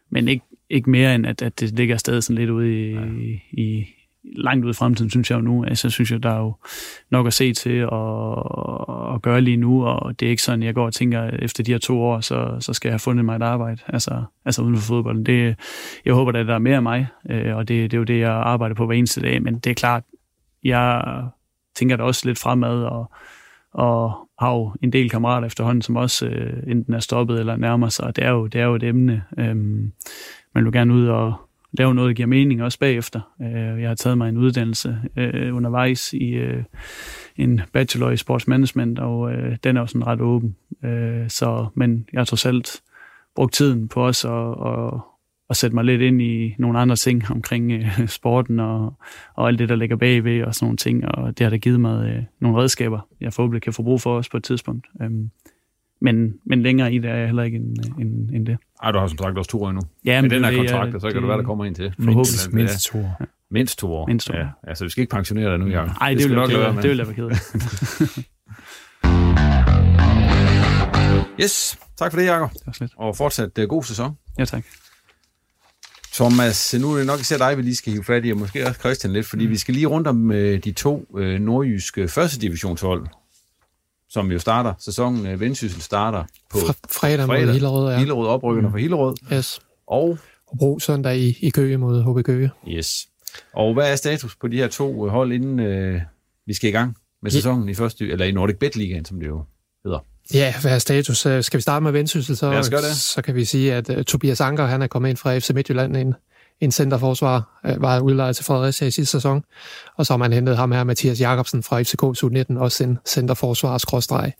men 0.10 0.28
ikke, 0.28 0.46
ikke 0.70 0.90
mere 0.90 1.16
end, 1.16 1.26
at, 1.26 1.42
at 1.42 1.60
det 1.60 1.72
ligger 1.72 1.98
stadig 1.98 2.24
sådan 2.24 2.36
lidt 2.36 2.50
ude 2.50 2.74
i, 2.74 2.94
ja. 2.94 3.06
i, 3.52 3.88
langt 4.36 4.66
ud 4.66 4.70
i 4.70 4.74
fremtiden, 4.74 5.10
synes 5.10 5.32
jeg 5.32 5.38
jo 5.38 5.42
nu. 5.42 5.64
Altså, 5.64 5.90
synes 5.90 6.12
jeg, 6.12 6.24
der 6.24 6.30
er 6.30 6.40
jo 6.40 6.54
nok 7.12 7.28
at 7.28 7.34
se 7.34 7.54
til 7.54 7.90
og, 7.90 8.36
og 8.88 9.22
gøre 9.22 9.42
lige 9.42 9.58
nu, 9.58 9.86
og 9.86 10.20
det 10.20 10.26
er 10.26 10.30
ikke 10.30 10.44
sådan, 10.44 10.64
jeg 10.64 10.74
går 10.74 10.86
og 10.86 10.94
tænker, 10.94 11.24
efter 11.24 11.64
de 11.64 11.72
her 11.72 11.80
to 11.80 12.02
år, 12.02 12.20
så, 12.20 12.58
så 12.60 12.74
skal 12.74 12.90
jeg 12.90 12.94
have 12.94 13.00
fundet 13.00 13.26
mig 13.26 13.36
et 13.36 13.42
arbejde, 13.42 13.82
altså, 13.88 14.24
altså 14.46 14.62
uden 14.62 14.76
for 14.76 14.84
fodbolden. 14.84 15.26
Det, 15.26 15.56
jeg 16.06 16.14
håber, 16.14 16.40
at 16.40 16.48
der 16.48 16.54
er 16.54 16.60
mere 16.60 16.76
af 16.76 16.84
mig, 16.84 17.08
øh, 17.30 17.56
og 17.56 17.68
det, 17.68 17.92
det 17.92 17.98
er 17.98 18.00
jo 18.00 18.04
det, 18.04 18.20
jeg 18.20 18.32
arbejder 18.32 18.76
på 18.76 18.86
hver 18.86 18.96
eneste 18.96 19.22
dag, 19.22 19.44
men 19.44 19.60
det 19.60 19.70
er 19.70 19.74
klart, 19.74 20.04
jeg 20.64 21.04
tænker 21.76 21.96
da 21.96 22.04
også 22.04 22.22
lidt 22.26 22.40
fremad, 22.40 22.84
og, 22.84 23.12
og 23.74 24.28
har 24.40 24.54
jo 24.54 24.72
en 24.82 24.94
del 24.94 25.10
kammerater 25.10 25.48
efterhånden, 25.48 25.82
som 25.82 25.96
også 25.96 26.26
øh, 26.26 26.64
enten 26.68 26.94
er 26.94 27.00
stoppet 27.00 27.40
eller 27.40 27.56
nærmer 27.56 27.90
sig, 27.90 28.06
og 28.06 28.16
det 28.16 28.24
er 28.24 28.32
jo, 28.32 28.48
det 28.48 28.62
er 28.62 28.66
jo 28.66 28.76
et 28.76 28.84
emne. 28.84 29.24
Øhm, 29.38 29.92
man 30.56 30.66
vil 30.66 30.74
gerne 30.74 30.94
ud 30.94 31.08
og, 31.08 31.47
lave 31.78 31.96
noget, 31.96 32.08
der 32.08 32.14
giver 32.14 32.28
mening 32.28 32.64
også 32.64 32.80
bagefter. 32.80 33.22
Øh, 33.42 33.82
jeg 33.82 33.90
har 33.90 33.96
taget 33.96 34.18
mig 34.18 34.30
en 34.30 34.38
uddannelse 34.38 34.98
øh, 35.18 35.56
undervejs 35.56 36.14
i 36.14 36.30
øh, 36.30 36.64
en 37.36 37.62
bachelor 37.74 38.12
i 38.12 38.18
sportsmanagement, 38.18 39.00
og 39.00 39.32
øh, 39.32 39.58
den 39.64 39.78
er 39.78 39.82
jo 39.82 39.88
sådan 39.88 40.08
ret 40.08 40.22
åben. 40.22 40.56
Øh, 40.84 41.30
så, 41.30 41.68
men 41.76 42.08
jeg 42.14 42.20
har 42.20 42.26
trods 42.26 42.46
alt 42.46 42.82
brugt 43.36 43.54
tiden 43.54 43.88
på 43.88 44.06
os 44.06 44.26
at, 44.26 44.56
at 44.66 45.02
at 45.50 45.58
sætte 45.58 45.76
mig 45.76 45.86
lidt 45.86 46.02
ind 46.02 46.22
i 46.22 46.56
nogle 46.58 46.80
andre 46.80 46.96
ting 46.96 47.32
omkring 47.32 47.72
øh, 47.72 48.08
sporten 48.08 48.60
og, 48.60 48.94
og 49.36 49.48
alt 49.48 49.60
det, 49.60 49.70
der 49.70 49.76
ligger 49.76 49.96
bagved 49.96 50.44
og 50.44 50.56
sådan 50.56 50.66
nogle 50.66 50.78
ting, 50.78 51.06
og 51.08 51.38
det 51.38 51.44
har 51.44 51.50
da 51.50 51.58
givet 51.58 51.80
mig 51.80 52.10
øh, 52.10 52.24
nogle 52.40 52.58
redskaber, 52.58 53.08
jeg 53.22 53.34
forhåbentlig 53.34 53.62
kan 53.62 53.74
få 53.74 53.84
brug 53.84 54.02
for 54.02 54.18
os 54.18 54.30
på 54.30 54.38
et 54.38 54.44
tidspunkt. 54.44 54.88
Øhm, 55.02 55.30
men, 56.02 56.34
men 56.46 56.62
længere 56.62 56.94
i 56.94 56.98
det 56.98 57.10
er 57.10 57.16
jeg 57.16 57.26
heller 57.26 57.44
ikke 57.44 57.58
end, 57.58 57.76
øh, 57.80 58.02
end, 58.02 58.30
end 58.32 58.46
det. 58.46 58.58
Ej, 58.84 58.92
du 58.92 59.00
har 59.00 59.08
som 59.08 59.18
sagt 59.18 59.38
også 59.38 59.50
to 59.52 59.64
år 59.64 59.70
endnu. 59.70 59.82
Ja, 60.06 60.22
Med 60.22 60.30
men 60.30 60.32
den 60.32 60.44
her 60.44 60.52
det 60.52 60.60
er- 60.60 60.64
kontrakt, 60.64 61.02
så 61.02 61.08
kan 61.08 61.16
det- 61.16 61.22
det 61.22 61.28
være, 61.30 61.38
der 61.38 61.44
kommer 61.44 61.66
en 61.66 61.76
til. 61.76 61.94
Forhåbentlig 62.00 62.54
mindst 62.56 62.84
to 62.86 62.98
år. 63.00 63.22
Mindst 63.52 63.80
to 63.80 63.94
år. 63.94 64.08
Mindst 64.08 64.28
to 64.28 64.34
år. 64.34 64.38
Ja, 64.38 64.48
altså, 64.68 64.84
vi 64.84 64.90
skal 64.90 65.02
ikke 65.02 65.12
pensionere 65.12 65.50
dig 65.50 65.60
nu, 65.60 65.68
Jacob. 65.68 65.88
Nej, 66.00 66.10
det, 66.14 66.22
skal 66.22 66.30
vil 66.30 66.36
nok 66.38 66.50
det, 66.50 66.60
være 66.60 66.68
det 66.82 66.90
vil 66.90 66.98
med. 66.98 67.06
jeg 67.06 67.08
være 67.08 67.30
ked. 67.30 68.24
Yes, 71.44 71.78
tak 71.98 72.12
for 72.12 72.20
det, 72.20 72.26
Jacob. 72.28 72.52
Det 72.54 72.62
var 72.66 72.74
slet. 72.74 72.92
Og 72.98 73.18
fortsat 73.18 73.58
uh, 73.58 73.64
god 73.64 73.84
sæson. 73.84 74.18
Ja, 74.40 74.46
tak. 74.46 74.64
Thomas, 76.14 76.76
nu 76.82 76.92
er 76.94 76.98
det 76.98 77.06
nok 77.08 77.20
især 77.20 77.38
dig, 77.38 77.58
vi 77.58 77.62
lige 77.62 77.76
skal 77.76 77.92
hive 77.94 78.04
fat 78.04 78.26
i, 78.26 78.32
og 78.32 78.38
måske 78.38 78.68
også 78.68 78.80
Christian 78.80 79.14
lidt, 79.14 79.26
fordi 79.26 79.46
vi 79.46 79.58
skal 79.58 79.74
lige 79.74 79.86
rundt 79.86 80.08
om 80.08 80.32
øh, 80.32 80.64
de 80.64 80.72
to 80.72 81.08
øh, 81.18 81.40
nordjyske 81.40 82.08
første 82.08 82.40
divisionshold, 82.42 83.08
som 84.10 84.32
jo 84.32 84.40
starter. 84.40 84.74
Sæsonen 84.80 85.26
øh, 85.26 85.40
Vendsyssel 85.40 85.82
starter 85.82 86.24
på 86.52 86.58
Fre- 86.58 86.74
fredag 87.00 87.28
mod 87.28 87.54
Hillerød, 87.54 87.92
ja. 87.94 88.00
Hillerød 88.00 88.28
oprykkerne 88.28 88.72
fra 88.72 88.78
Hillerød. 88.78 89.16
Yes. 89.34 89.60
Og 89.88 90.18
Hobro 90.48 90.80
søndag 90.80 91.18
i, 91.18 91.38
i 91.42 91.50
Køge 91.50 91.78
mod 91.78 92.04
HB 92.20 92.26
Køge. 92.26 92.52
Yes. 92.68 93.08
Og 93.54 93.74
hvad 93.74 93.92
er 93.92 93.96
status 93.96 94.36
på 94.36 94.48
de 94.48 94.58
her 94.58 94.68
to 94.68 95.06
øh, 95.06 95.12
hold, 95.12 95.32
inden 95.32 95.60
øh, 95.60 96.02
vi 96.46 96.54
skal 96.54 96.70
i 96.70 96.74
gang 96.74 96.96
med 97.24 97.32
Ja. 97.32 97.38
sæsonen 97.38 97.70
i 97.70 97.74
første, 97.74 98.08
eller 98.08 98.26
i 98.26 98.32
Nordic 98.32 98.56
Bet 98.60 98.76
Ligaen, 98.76 99.06
som 99.06 99.20
det 99.20 99.28
jo 99.28 99.44
hedder? 99.84 100.00
Ja, 100.34 100.54
hvad 100.62 100.72
er 100.76 100.80
status? 100.80 101.26
Øh, 101.26 101.44
Skal 101.44 101.58
vi 101.58 101.62
starte 101.62 101.84
med 101.84 101.92
Vendsyssel, 101.92 102.38
så, 102.38 102.92
så 102.94 103.22
kan 103.22 103.36
vi 103.36 103.46
sige, 103.46 103.74
at 103.74 103.90
uh, 103.98 104.04
Tobias 104.04 104.42
Anker 104.42 104.66
han 104.66 104.82
er 104.82 104.88
kommet 104.88 105.10
ind 105.10 105.18
fra 105.18 105.38
FC 105.38 105.50
Midtjylland, 105.50 105.98
en, 105.98 106.14
en 106.62 106.72
centerforsvar, 106.72 107.60
øh, 107.66 107.82
var 107.82 108.00
udlejet 108.00 108.36
til 108.36 108.46
Fredericia 108.46 108.88
i 108.88 108.92
sidste 108.92 109.12
sæson, 109.12 109.44
og 109.98 110.06
så 110.06 110.14
har 110.14 110.18
man 110.18 110.34
hentet 110.34 110.58
ham 110.58 110.72
her, 110.72 110.84
Mathias 110.84 111.22
Jakobsen 111.22 111.64
fra 111.64 111.82
FCK 111.82 112.04
U19, 112.04 112.60
også 112.60 112.84
en 112.84 112.98
centerforsvarskrådstreg 113.06 114.34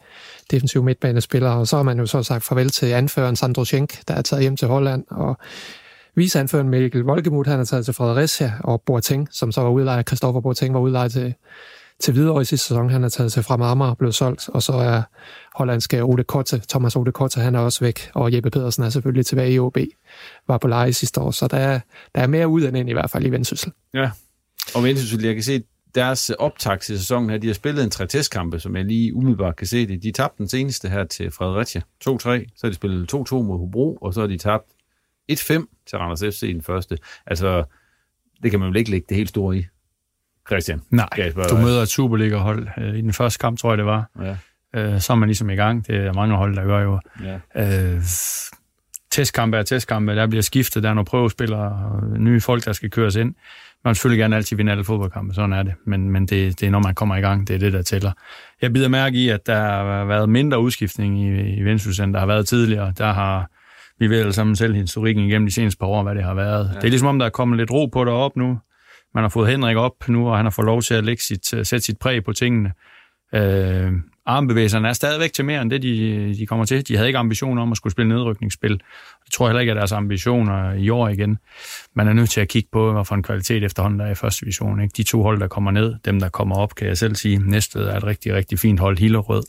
defensiv 0.52 0.84
midtbanespiller, 0.84 1.50
og 1.50 1.68
så 1.68 1.76
har 1.76 1.84
man 1.84 2.00
jo 2.00 2.06
så 2.06 2.24
sagt 2.24 2.44
farvel 2.44 2.70
til 2.70 2.86
anføreren 2.86 3.36
Sandro 3.36 3.66
Schenk, 3.66 4.08
der 4.08 4.14
er 4.14 4.22
taget 4.22 4.42
hjem 4.42 4.58
til 4.58 4.68
Holland, 4.68 5.04
og 5.10 5.38
viceanføreren 6.16 6.70
Mikkel 6.70 7.02
Volkemuth, 7.02 7.50
han 7.50 7.60
er 7.60 7.66
taget 7.66 7.86
til 7.86 7.94
Fredericia, 7.94 8.54
og 8.64 8.82
Boateng, 8.86 9.28
som 9.32 9.52
så 9.52 9.62
var 9.62 9.70
udlejet, 9.70 10.08
Christoffer 10.08 10.42
Boateng 10.42 10.74
var 10.74 10.80
udlejet 10.80 11.12
til, 11.12 11.34
til 12.00 12.16
videre 12.16 12.42
i 12.42 12.46
sidste 12.46 12.68
sæson. 12.68 12.90
Han 12.90 13.04
er 13.04 13.10
taget 13.10 13.32
til 13.32 13.44
fra 13.44 13.58
Marmar 13.58 13.90
og 13.90 13.98
blevet 13.98 14.16
solgt, 14.16 14.50
og 14.50 14.64
så 14.64 14.74
er 14.74 15.02
hollandske 15.56 16.04
Ole 16.04 16.24
Kotte, 16.24 16.62
Thomas 16.70 16.96
Ole 16.96 17.12
Kotte, 17.12 17.40
han 17.40 17.56
er 17.56 17.60
også 17.60 17.80
væk, 17.86 18.10
og 18.14 18.34
Jeppe 18.34 18.50
Pedersen 18.50 18.84
er 18.84 18.90
selvfølgelig 18.90 19.26
tilbage 19.26 19.52
i 19.52 19.60
OB, 19.60 19.78
var 20.48 20.58
på 20.58 20.68
leje 20.68 20.94
sidste 20.94 21.22
år, 21.22 21.32
så 21.32 21.48
der 21.48 21.58
er, 21.58 21.80
der 22.16 22.22
er 22.22 22.28
mere 22.28 22.48
ud 22.48 22.62
end 22.62 22.78
ind 22.78 22.90
i 22.90 22.94
hvert 22.94 23.10
fald 23.10 23.26
i 23.26 23.30
Vendsyssel. 23.30 23.72
Ja. 23.94 24.12
Og 24.76 24.84
Vendsyssel, 24.84 25.26
jeg 25.26 25.34
kan 25.34 25.44
se, 25.44 25.64
deres 25.96 26.30
optag 26.30 26.80
til 26.80 27.00
sæsonen 27.00 27.30
her, 27.30 27.38
de 27.38 27.48
har 27.48 27.54
spillet 27.54 27.84
en 27.84 27.90
trætestkampe, 27.90 28.60
som 28.60 28.76
jeg 28.76 28.86
lige 28.86 29.16
umiddelbart 29.16 29.56
kan 29.56 29.68
se 29.68 29.88
det. 29.88 30.04
De 30.04 30.12
tabte 30.12 30.38
den 30.38 30.48
seneste 30.48 30.90
her 30.90 31.04
til 31.04 31.32
Fredericia, 31.32 31.82
2-3. 31.82 31.86
Så 32.10 32.60
har 32.64 32.70
de 32.70 32.74
spillet 32.74 33.14
2-2 33.14 33.36
mod 33.36 33.60
Hobro, 33.60 33.98
og 34.02 34.14
så 34.14 34.20
har 34.20 34.28
de 34.28 34.38
tabt 34.38 34.66
1-5 35.32 35.36
til 35.88 35.98
Randers 35.98 36.36
FC 36.36 36.44
i 36.44 36.54
den 36.54 36.62
første. 36.62 36.98
Altså, 37.26 37.64
det 38.44 38.52
kan 38.52 38.60
man 38.60 38.70
vel 38.70 38.78
ikke 38.78 38.92
lægge 38.92 39.06
det 39.10 39.18
helt 39.18 39.30
store 39.30 39.58
i. 39.58 39.66
Christian, 40.48 40.82
Nej, 40.90 41.08
spørge 41.32 41.50
du 41.50 41.58
møder 41.58 41.82
et 41.82 41.90
Superliga-hold 41.90 42.68
øh, 42.78 42.96
i 42.96 43.02
den 43.02 43.14
første 43.14 43.40
kamp, 43.40 43.60
tror 43.60 43.72
jeg 43.72 43.78
det 43.78 43.86
var. 43.86 44.10
Ja. 44.22 44.36
Øh, 44.76 45.02
så 45.02 45.14
er 45.14 45.18
man 45.18 45.30
ligesom 45.30 45.50
i 45.50 45.56
gang. 45.56 45.88
Det 45.88 45.96
er 45.96 46.14
mange 46.14 46.36
hold, 46.36 46.56
der 46.56 46.66
gør 46.66 46.82
jo. 46.82 47.00
Ja. 47.56 47.94
Øh, 47.96 48.02
testkampe 49.12 49.58
er 49.58 49.64
testkampe, 49.64 50.16
der 50.16 50.28
bliver 50.28 50.42
skiftet, 50.42 50.84
der 50.84 50.90
er 50.90 50.94
nogle 50.94 51.06
prøvespillere, 51.06 52.02
nye 52.18 52.42
folk, 52.42 52.66
der 52.66 52.74
skal 52.74 52.90
køres 52.90 53.16
ind. 53.16 53.36
Man 53.84 53.90
vil 53.90 53.96
selvfølgelig 53.96 54.20
gerne 54.20 54.36
altid 54.36 54.58
vinde 54.58 54.72
alle 54.72 54.84
fodboldkampe, 54.84 55.34
sådan 55.34 55.54
er 55.54 55.64
det. 55.64 55.74
Men, 55.86 56.10
men 56.10 56.26
det, 56.26 56.60
det 56.60 56.68
er 56.68 56.72
når 56.72 56.80
man 56.80 56.96
kommer 56.96 57.16
i 57.16 57.22
gang, 57.22 57.48
det 57.48 57.56
er 57.56 57.60
det, 57.60 57.74
der 57.74 57.82
tæller. 57.82 58.12
Jeg 58.62 58.74
bider 58.74 58.88
mærke 58.88 59.18
i, 59.18 59.30
at 59.30 59.48
der 59.48 59.56
har 59.56 60.06
været 60.06 60.30
mindre 60.30 60.60
udskiftning 60.60 61.20
i, 61.20 61.56
i 61.56 61.64
Vendsyssel, 61.64 62.04
end 62.04 62.14
der 62.14 62.20
har 62.20 62.28
været 62.28 62.48
tidligere. 62.48 62.94
Der 62.98 63.14
har 63.14 63.50
vi 64.00 64.08
ved 64.08 64.20
alle 64.20 64.34
sammen 64.34 64.56
selv 64.56 64.76
historikken 64.76 65.26
igennem 65.26 65.48
de 65.48 65.54
seneste 65.54 65.80
par 65.80 65.88
år, 65.88 66.04
hvad 66.04 66.16
det 66.16 66.24
har 66.24 66.34
været. 66.34 66.70
Ja. 66.74 66.80
Det 66.80 66.84
er 66.84 66.90
ligesom 66.90 67.08
om, 67.08 67.20
der 67.20 67.26
er 67.26 67.30
kommet 67.30 67.58
lidt 67.58 67.72
ro 67.72 67.86
på 67.86 68.06
derop 68.06 68.36
nu. 68.36 68.60
Man 69.18 69.24
har 69.24 69.30
fået 69.30 69.50
Henrik 69.52 69.78
op 69.78 70.08
nu, 70.08 70.30
og 70.30 70.38
han 70.38 70.46
har 70.46 70.50
fået 70.50 70.66
lov 70.66 70.82
til 70.82 70.94
at 70.94 71.04
lægge 71.04 71.24
sit, 71.24 71.54
øh, 71.54 71.66
sætte 71.66 71.86
sit 71.86 71.98
præg 71.98 72.24
på 72.24 72.34
tingene. 72.34 72.72
Øh, 73.36 73.92
armbevægelserne 74.26 74.88
er 74.88 74.94
stadigvæk 74.94 75.34
til 75.34 75.46
mere 75.46 75.62
end 75.62 75.72
det, 75.72 75.82
de, 75.82 76.36
de 76.40 76.46
kommer 76.46 76.66
til. 76.66 76.88
De 76.88 76.96
havde 76.96 77.10
ikke 77.10 77.20
ambitioner 77.20 77.62
om 77.62 77.72
at 77.72 77.78
skulle 77.78 77.92
spille 77.92 78.10
nedrykningsspil. 78.10 78.72
Det 79.26 79.34
tror 79.34 79.46
jeg 79.46 79.50
heller 79.50 79.60
ikke 79.60 79.72
er 79.72 79.76
deres 79.76 79.92
ambitioner 79.92 80.74
i 80.74 80.90
år 80.90 81.08
igen. 81.08 81.38
Man 81.94 82.08
er 82.08 82.14
nødt 82.14 82.30
til 82.30 82.42
at 82.42 82.48
kigge 82.48 82.70
på, 82.72 82.94
hvad 82.94 83.06
for 83.06 83.16
en 83.16 83.24
kvalitet 83.24 83.64
efterhånden 83.64 84.00
der 84.00 84.06
er 84.06 84.12
i 84.12 84.16
første 84.16 84.46
division. 84.46 84.82
Ikke? 84.82 84.94
De 84.98 85.04
to 85.04 85.24
hold, 85.24 85.40
der 85.40 85.48
kommer 85.48 85.72
ned, 85.72 85.96
dem 86.06 86.20
der 86.20 86.30
kommer 86.30 86.56
op, 86.56 86.76
kan 86.76 86.88
jeg 86.88 86.98
selv 86.98 87.16
sige. 87.16 87.38
Næstved 87.38 87.88
er 87.88 87.98
et 87.98 88.04
rigtig, 88.04 88.34
rigtig 88.34 88.60
fint 88.60 88.80
hold. 88.80 88.98
Hillerød 88.98 89.44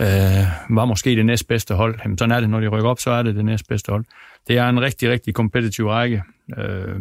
øh, 0.00 0.76
var 0.76 0.84
måske 0.84 1.16
det 1.16 1.26
næstbedste 1.26 1.74
hold. 1.74 1.98
Jamen, 2.04 2.18
sådan 2.18 2.36
er 2.36 2.40
det, 2.40 2.50
når 2.50 2.60
de 2.60 2.68
rykker 2.68 2.90
op, 2.90 3.00
så 3.00 3.10
er 3.10 3.22
det 3.22 3.34
det 3.34 3.44
næstbedste 3.44 3.92
hold. 3.92 4.04
Det 4.48 4.58
er 4.58 4.68
en 4.68 4.80
rigtig, 4.80 5.10
rigtig 5.10 5.34
kompetitiv 5.34 5.88
række, 5.88 6.22
øh, 6.58 7.00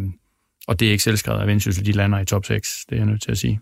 og 0.70 0.80
det 0.80 0.88
er 0.88 0.92
ikke 0.92 1.04
selvskrevet 1.04 1.42
at 1.42 1.48
Vendsyssel, 1.48 1.86
de 1.86 1.92
lander 1.92 2.20
i 2.20 2.26
top 2.26 2.46
6, 2.46 2.86
det 2.90 2.96
er 2.96 3.00
jeg 3.00 3.06
nødt 3.06 3.22
til 3.22 3.32
at 3.32 3.38
sige. 3.38 3.60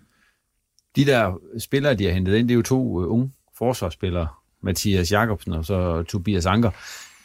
De 0.96 1.06
der 1.06 1.40
spillere, 1.60 1.94
de 1.94 2.06
har 2.06 2.12
hentet 2.12 2.36
ind, 2.36 2.48
det 2.48 2.54
er 2.54 2.56
jo 2.56 2.62
to 2.62 3.02
øh, 3.02 3.12
unge 3.12 3.32
forsvarsspillere, 3.58 4.28
Mathias 4.62 5.12
Jakobsen 5.12 5.54
og 5.54 5.66
så 5.66 6.04
Tobias 6.04 6.46
Anker. 6.46 6.72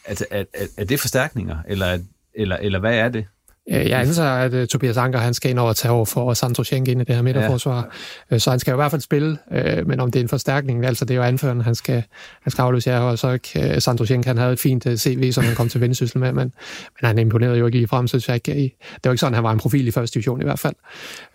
Altså, 0.05 0.25
er, 0.31 0.43
er, 0.53 0.67
er 0.77 0.85
det 0.85 0.99
forstærkninger, 0.99 1.57
eller, 1.67 1.99
eller, 2.33 2.57
eller 2.57 2.79
hvad 2.79 2.97
er 2.97 3.09
det? 3.09 3.25
Øh, 3.71 3.89
Jeg 3.89 3.99
antager, 3.99 4.29
at 4.29 4.53
uh, 4.53 4.65
Tobias 4.65 4.97
Anker 4.97 5.19
han 5.19 5.33
skal 5.33 5.51
ind 5.51 5.59
over 5.59 5.69
og 5.69 5.75
tage 5.75 5.91
over 5.91 6.05
for 6.05 6.33
Sandro 6.33 6.63
Schenk 6.63 6.87
ind 6.87 7.01
i 7.01 7.03
det 7.03 7.15
her 7.15 7.21
midterforsvar. 7.21 7.89
Ja. 8.31 8.39
Så 8.39 8.49
han 8.49 8.59
skal 8.59 8.71
jo 8.71 8.75
i 8.75 8.81
hvert 8.81 8.91
fald 8.91 9.01
spille, 9.01 9.37
øh, 9.51 9.87
men 9.87 9.99
om 9.99 10.11
det 10.11 10.19
er 10.19 10.23
en 10.23 10.29
forstærkning, 10.29 10.85
altså 10.85 11.05
det 11.05 11.13
er 11.13 11.15
jo 11.15 11.23
anføreren, 11.23 11.61
han 11.61 11.75
skal, 11.75 12.03
han 12.43 12.51
skal 12.51 12.61
afløse 12.61 12.89
jer, 12.89 12.99
og 12.99 13.19
så 13.19 13.31
ikke 13.31 13.73
uh, 13.75 13.81
Sandro 13.81 14.05
Schenk, 14.05 14.25
han 14.25 14.37
havde 14.37 14.53
et 14.53 14.59
fint 14.59 14.87
CV, 14.97 15.31
som 15.31 15.43
han 15.43 15.55
kom 15.55 15.69
til 15.69 15.81
Vendsyssel 15.81 16.19
med, 16.19 16.31
men, 16.31 16.53
men 17.01 17.07
han 17.07 17.19
imponerede 17.19 17.57
jo 17.57 17.65
ikke 17.65 17.77
lige 17.77 17.87
frem, 17.87 18.07
synes 18.07 18.27
jeg 18.29 18.35
ikke. 18.35 18.77
Det 18.93 19.01
var 19.03 19.11
ikke 19.11 19.19
sådan, 19.19 19.33
han 19.33 19.43
var 19.43 19.51
en 19.51 19.59
profil 19.59 19.87
i 19.87 19.91
første 19.91 20.13
division 20.13 20.41
i 20.41 20.43
hvert 20.43 20.59
fald. 20.59 20.75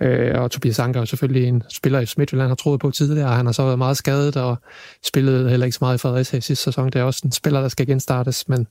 Øh, 0.01 0.41
og 0.43 0.51
Tobias 0.51 0.79
Anker 0.79 1.01
er 1.01 1.05
selvfølgelig 1.05 1.49
en 1.49 1.63
spiller, 1.69 2.01
i 2.01 2.07
Midtjylland 2.17 2.49
har 2.49 2.55
troet 2.55 2.81
på 2.81 2.91
tidligere, 2.91 3.29
han 3.37 3.47
har 3.47 3.53
så 3.53 3.65
været 3.65 3.79
meget 3.79 3.97
skadet 3.97 4.37
og 4.37 4.59
spillet 5.07 5.51
heller 5.51 5.67
ikke 5.67 5.75
så 5.75 5.79
meget 5.81 5.95
i 5.95 5.99
Fredericia 5.99 6.39
i 6.39 6.41
sidste 6.41 6.65
sæson. 6.65 6.87
Det 6.87 6.97
er 6.97 7.03
også 7.03 7.23
en 7.25 7.33
spiller, 7.33 7.61
der 7.61 7.69
skal 7.69 7.87
genstartes, 7.87 8.49
men, 8.49 8.67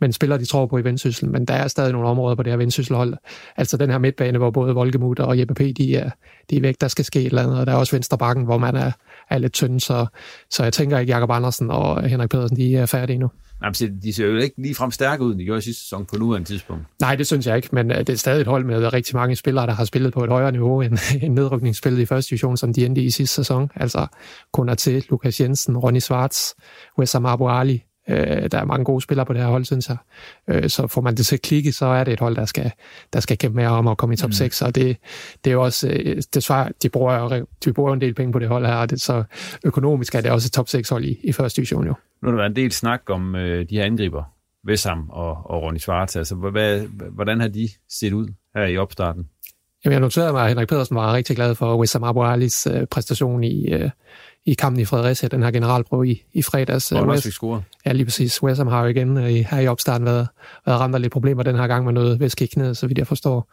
men 0.00 0.12
spiller, 0.12 0.36
de 0.36 0.44
tror 0.44 0.66
på 0.66 0.78
i 0.78 0.84
Vendsyssel. 0.84 1.28
Men 1.28 1.44
der 1.44 1.54
er 1.54 1.68
stadig 1.68 1.92
nogle 1.92 2.08
områder 2.08 2.34
på 2.34 2.42
det 2.42 2.52
her 2.52 2.56
Vendsysselhold. 3.00 3.16
Altså 3.56 3.76
den 3.76 3.90
her 3.90 3.98
midtbane, 3.98 4.38
hvor 4.38 4.50
både 4.50 4.74
Volkemut 4.74 5.18
og 5.18 5.38
Jeppe 5.38 5.54
P., 5.54 5.58
de 5.58 5.96
er, 5.96 6.10
de 6.50 6.56
er 6.56 6.60
væk, 6.60 6.80
der 6.80 6.88
skal 6.88 7.04
ske 7.04 7.20
et 7.20 7.26
eller 7.26 7.42
andet. 7.42 7.60
Og 7.60 7.66
der 7.66 7.72
er 7.72 7.76
også 7.76 7.96
venstre 7.96 8.18
bakken, 8.18 8.44
hvor 8.44 8.58
man 8.58 8.76
er, 8.76 8.92
er 9.30 9.38
lidt 9.38 9.52
tynd. 9.52 9.80
Så, 9.80 10.06
så 10.50 10.62
jeg 10.62 10.72
tænker 10.72 10.98
ikke, 10.98 11.12
Jakob 11.12 11.30
Andersen 11.30 11.70
og 11.70 12.02
Henrik 12.02 12.30
Pedersen, 12.30 12.56
de 12.56 12.76
er 12.76 12.86
færdige 12.86 13.18
nu. 13.18 13.30
Nej, 13.60 13.72
de 14.02 14.12
ser 14.12 14.26
jo 14.26 14.36
ikke 14.36 14.62
lige 14.62 14.74
frem 14.74 14.90
stærke 14.90 15.22
ud, 15.22 15.32
end 15.32 15.38
de 15.38 15.44
gjorde 15.44 15.58
i 15.58 15.62
sidste 15.62 15.82
sæson 15.82 16.06
på 16.06 16.16
nuværende 16.18 16.48
tidspunkt. 16.48 16.82
Nej, 17.00 17.16
det 17.16 17.26
synes 17.26 17.46
jeg 17.46 17.56
ikke, 17.56 17.68
men 17.72 17.90
øh, 17.90 17.98
det 17.98 18.08
er 18.08 18.16
stadig 18.16 18.40
et 18.40 18.46
hold 18.46 18.64
med 18.64 18.92
rigtig 18.92 19.16
mange 19.16 19.36
spillere, 19.36 19.66
der 19.66 19.72
har 19.72 19.84
spillet 19.84 20.12
på 20.12 20.24
et 20.24 20.30
højere 20.30 20.52
niveau 20.52 20.80
end, 20.80 20.98
end 21.24 21.34
nedrykningsspillet 21.34 22.00
i 22.00 22.06
første 22.06 22.30
division, 22.30 22.56
som 22.56 22.72
de 22.72 22.86
endte 22.86 23.02
i 23.02 23.10
sidste 23.10 23.34
sæson. 23.34 23.70
Altså 23.76 24.06
Konaté, 24.56 25.06
Lukas 25.10 25.40
Jensen, 25.40 25.78
Ronny 25.78 25.98
Schwartz, 25.98 26.52
Wessam 26.98 27.26
Abu 27.26 27.48
Ali. 27.48 27.82
Øh, 28.10 28.50
der 28.52 28.58
er 28.58 28.64
mange 28.64 28.84
gode 28.84 29.00
spillere 29.00 29.26
på 29.26 29.32
det 29.32 29.42
her 29.42 29.48
hold, 29.48 29.64
synes 29.64 29.88
jeg. 29.88 29.96
Øh, 30.48 30.68
så 30.68 30.86
får 30.86 31.00
man 31.00 31.14
det 31.14 31.26
til 31.26 31.36
at 31.36 31.42
klikke, 31.42 31.72
så 31.72 31.86
er 31.86 32.04
det 32.04 32.12
et 32.12 32.20
hold, 32.20 32.36
der 32.36 32.44
skal, 32.44 32.72
der 33.12 33.20
skal 33.20 33.38
kæmpe 33.38 33.56
mere 33.56 33.68
om 33.68 33.88
at 33.88 33.98
komme 33.98 34.12
i 34.12 34.16
top 34.16 34.28
mm. 34.28 34.32
6, 34.32 34.62
og 34.62 34.74
det, 34.74 34.96
det 35.44 35.50
er 35.50 35.54
jo 35.54 35.62
også, 35.62 35.88
øh, 35.88 36.22
det 36.34 36.42
svarer, 36.42 36.68
de 36.82 36.88
bruger, 36.88 37.44
de 37.64 37.72
bruger 37.72 37.92
en 37.92 38.00
del 38.00 38.14
penge 38.14 38.32
på 38.32 38.38
det 38.38 38.48
hold 38.48 38.66
her, 38.66 38.74
og 38.74 38.90
det, 38.90 39.00
så 39.00 39.24
økonomisk 39.64 40.14
er 40.14 40.20
det 40.20 40.30
også 40.30 40.46
et 40.46 40.52
top 40.52 40.68
6 40.68 40.88
hold 40.88 41.04
i, 41.04 41.18
i 41.24 41.32
første 41.32 41.56
division 41.56 41.86
jo. 41.86 41.94
Nu 42.22 42.28
har 42.28 42.30
der 42.30 42.36
været 42.36 42.50
en 42.50 42.56
del 42.56 42.72
snak 42.72 43.02
om 43.10 43.34
øh, 43.34 43.66
de 43.70 43.76
her 43.76 43.84
angriber, 43.84 44.22
Vessam 44.66 45.10
og, 45.10 45.30
og 45.30 45.62
Ronny 45.62 45.78
Schwartz. 45.78 46.16
Altså, 46.16 46.34
hvad, 46.34 46.80
hvordan 47.10 47.40
har 47.40 47.48
de 47.48 47.68
set 47.88 48.12
ud 48.12 48.28
her 48.54 48.64
i 48.64 48.76
opstarten? 48.76 49.28
Jamen, 49.84 49.92
jeg 49.92 50.00
noterede 50.00 50.32
mig, 50.32 50.42
at 50.42 50.48
Henrik 50.48 50.68
Pedersen 50.68 50.96
var 50.96 51.12
rigtig 51.12 51.36
glad 51.36 51.54
for 51.54 51.76
Wissam 51.76 52.04
Abu 52.04 52.22
Alis 52.22 52.66
øh, 52.66 52.86
præstation 52.86 53.44
i, 53.44 53.72
øh, 53.72 53.90
i 54.46 54.54
kampen 54.54 54.80
i 54.80 54.84
Fredericia, 54.84 55.28
den 55.28 55.42
her 55.42 55.50
generalprøve 55.50 56.08
i, 56.08 56.22
i 56.32 56.42
fredags. 56.42 56.92
Og 56.92 57.02
Øh, 57.02 57.08
også 57.08 57.20
Wes- 57.20 57.24
fik 57.24 57.32
scoret. 57.32 57.62
Ja, 57.86 57.92
lige 57.92 58.04
præcis. 58.04 58.42
West 58.42 58.58
Ham 58.58 58.66
har 58.66 58.80
jo 58.82 58.86
igen 58.86 59.16
øh, 59.16 59.30
i- 59.32 59.42
her 59.42 59.58
i 59.60 59.66
opstarten 59.66 60.06
været, 60.06 60.28
været 60.66 60.80
ramt 60.80 60.94
af 60.94 61.00
lidt 61.02 61.12
problemer 61.12 61.42
den 61.42 61.56
her 61.56 61.66
gang 61.66 61.84
med 61.84 61.92
noget 61.92 62.34
knæet, 62.52 62.76
så 62.76 62.86
vidt 62.86 62.98
jeg 62.98 63.06
forstår. 63.06 63.52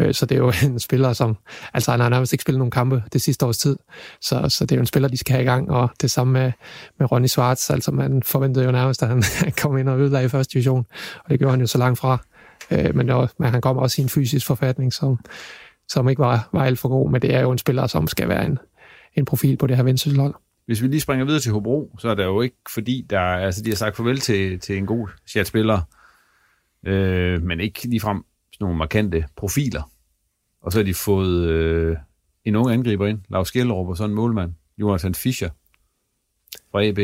Øh, 0.00 0.14
så 0.14 0.26
det 0.26 0.34
er 0.34 0.38
jo 0.38 0.52
en 0.72 0.78
spiller, 0.80 1.12
som... 1.12 1.36
Altså, 1.74 1.90
han 1.90 2.00
har 2.00 2.08
nærmest 2.08 2.32
ikke 2.32 2.42
spillet 2.42 2.58
nogen 2.58 2.70
kampe 2.70 3.02
det 3.12 3.22
sidste 3.22 3.46
års 3.46 3.58
tid. 3.58 3.76
Så, 4.20 4.48
så 4.48 4.64
det 4.66 4.72
er 4.72 4.76
jo 4.76 4.80
en 4.80 4.86
spiller, 4.86 5.08
de 5.08 5.16
skal 5.18 5.32
have 5.32 5.42
i 5.42 5.46
gang, 5.46 5.70
og 5.70 5.90
det 6.02 6.10
samme 6.10 6.32
med, 6.32 6.52
med 6.98 7.12
Ronny 7.12 7.26
Schwartz. 7.26 7.70
Altså, 7.70 7.90
man 7.90 8.22
forventede 8.22 8.64
jo 8.64 8.72
nærmest, 8.72 9.02
at 9.02 9.08
han 9.08 9.22
kom 9.62 9.78
ind 9.78 9.88
og 9.88 10.00
ødelagde 10.00 10.26
i 10.26 10.28
første 10.28 10.52
division, 10.52 10.86
og 11.24 11.30
det 11.30 11.38
gjorde 11.38 11.50
han 11.50 11.60
jo 11.60 11.66
så 11.66 11.78
langt 11.78 11.98
fra. 11.98 12.18
Øh, 12.70 12.94
men, 12.96 13.08
jo, 13.08 13.28
men 13.38 13.50
han 13.50 13.60
kom 13.60 13.76
også 13.76 14.00
i 14.00 14.02
en 14.02 14.08
fysisk 14.08 14.46
forfatning, 14.46 14.92
som, 14.92 15.18
som 15.88 16.08
ikke 16.08 16.20
var, 16.20 16.48
var 16.52 16.64
alt 16.64 16.78
for 16.78 16.88
god, 16.88 17.10
men 17.10 17.22
det 17.22 17.34
er 17.34 17.40
jo 17.40 17.50
en 17.50 17.58
spiller, 17.58 17.86
som 17.86 18.06
skal 18.08 18.28
være 18.28 18.44
en, 18.46 18.58
en 19.16 19.24
profil 19.24 19.56
på 19.56 19.66
det 19.66 19.76
her 19.76 19.82
vendsysselhold. 19.82 20.34
Hvis 20.66 20.82
vi 20.82 20.86
lige 20.86 21.00
springer 21.00 21.24
videre 21.24 21.40
til 21.40 21.52
Hobro, 21.52 21.96
så 21.98 22.08
er 22.08 22.14
det 22.14 22.24
jo 22.24 22.40
ikke 22.40 22.56
fordi, 22.74 23.06
der, 23.10 23.20
altså, 23.20 23.62
de 23.62 23.68
har 23.68 23.76
sagt 23.76 23.96
farvel 23.96 24.20
til, 24.20 24.60
til 24.60 24.78
en 24.78 24.86
god 24.86 25.08
chatspiller, 25.28 25.80
øh, 26.86 27.42
men 27.42 27.60
ikke 27.60 27.88
ligefrem 27.88 28.24
sådan 28.52 28.64
nogle 28.64 28.78
markante 28.78 29.24
profiler. 29.36 29.90
Og 30.62 30.72
så 30.72 30.78
har 30.78 30.84
de 30.84 30.94
fået 30.94 31.48
øh, 31.48 31.96
en 32.44 32.56
ung 32.56 32.70
angriber 32.70 33.06
ind, 33.06 33.20
Lars 33.28 33.48
Skjellerup 33.48 33.88
og 33.88 33.96
sådan 33.96 34.10
en 34.10 34.14
målmand, 34.14 34.52
Jonathan 34.78 35.14
Fischer 35.14 35.50
fra 36.70 36.84
AB. 36.84 36.98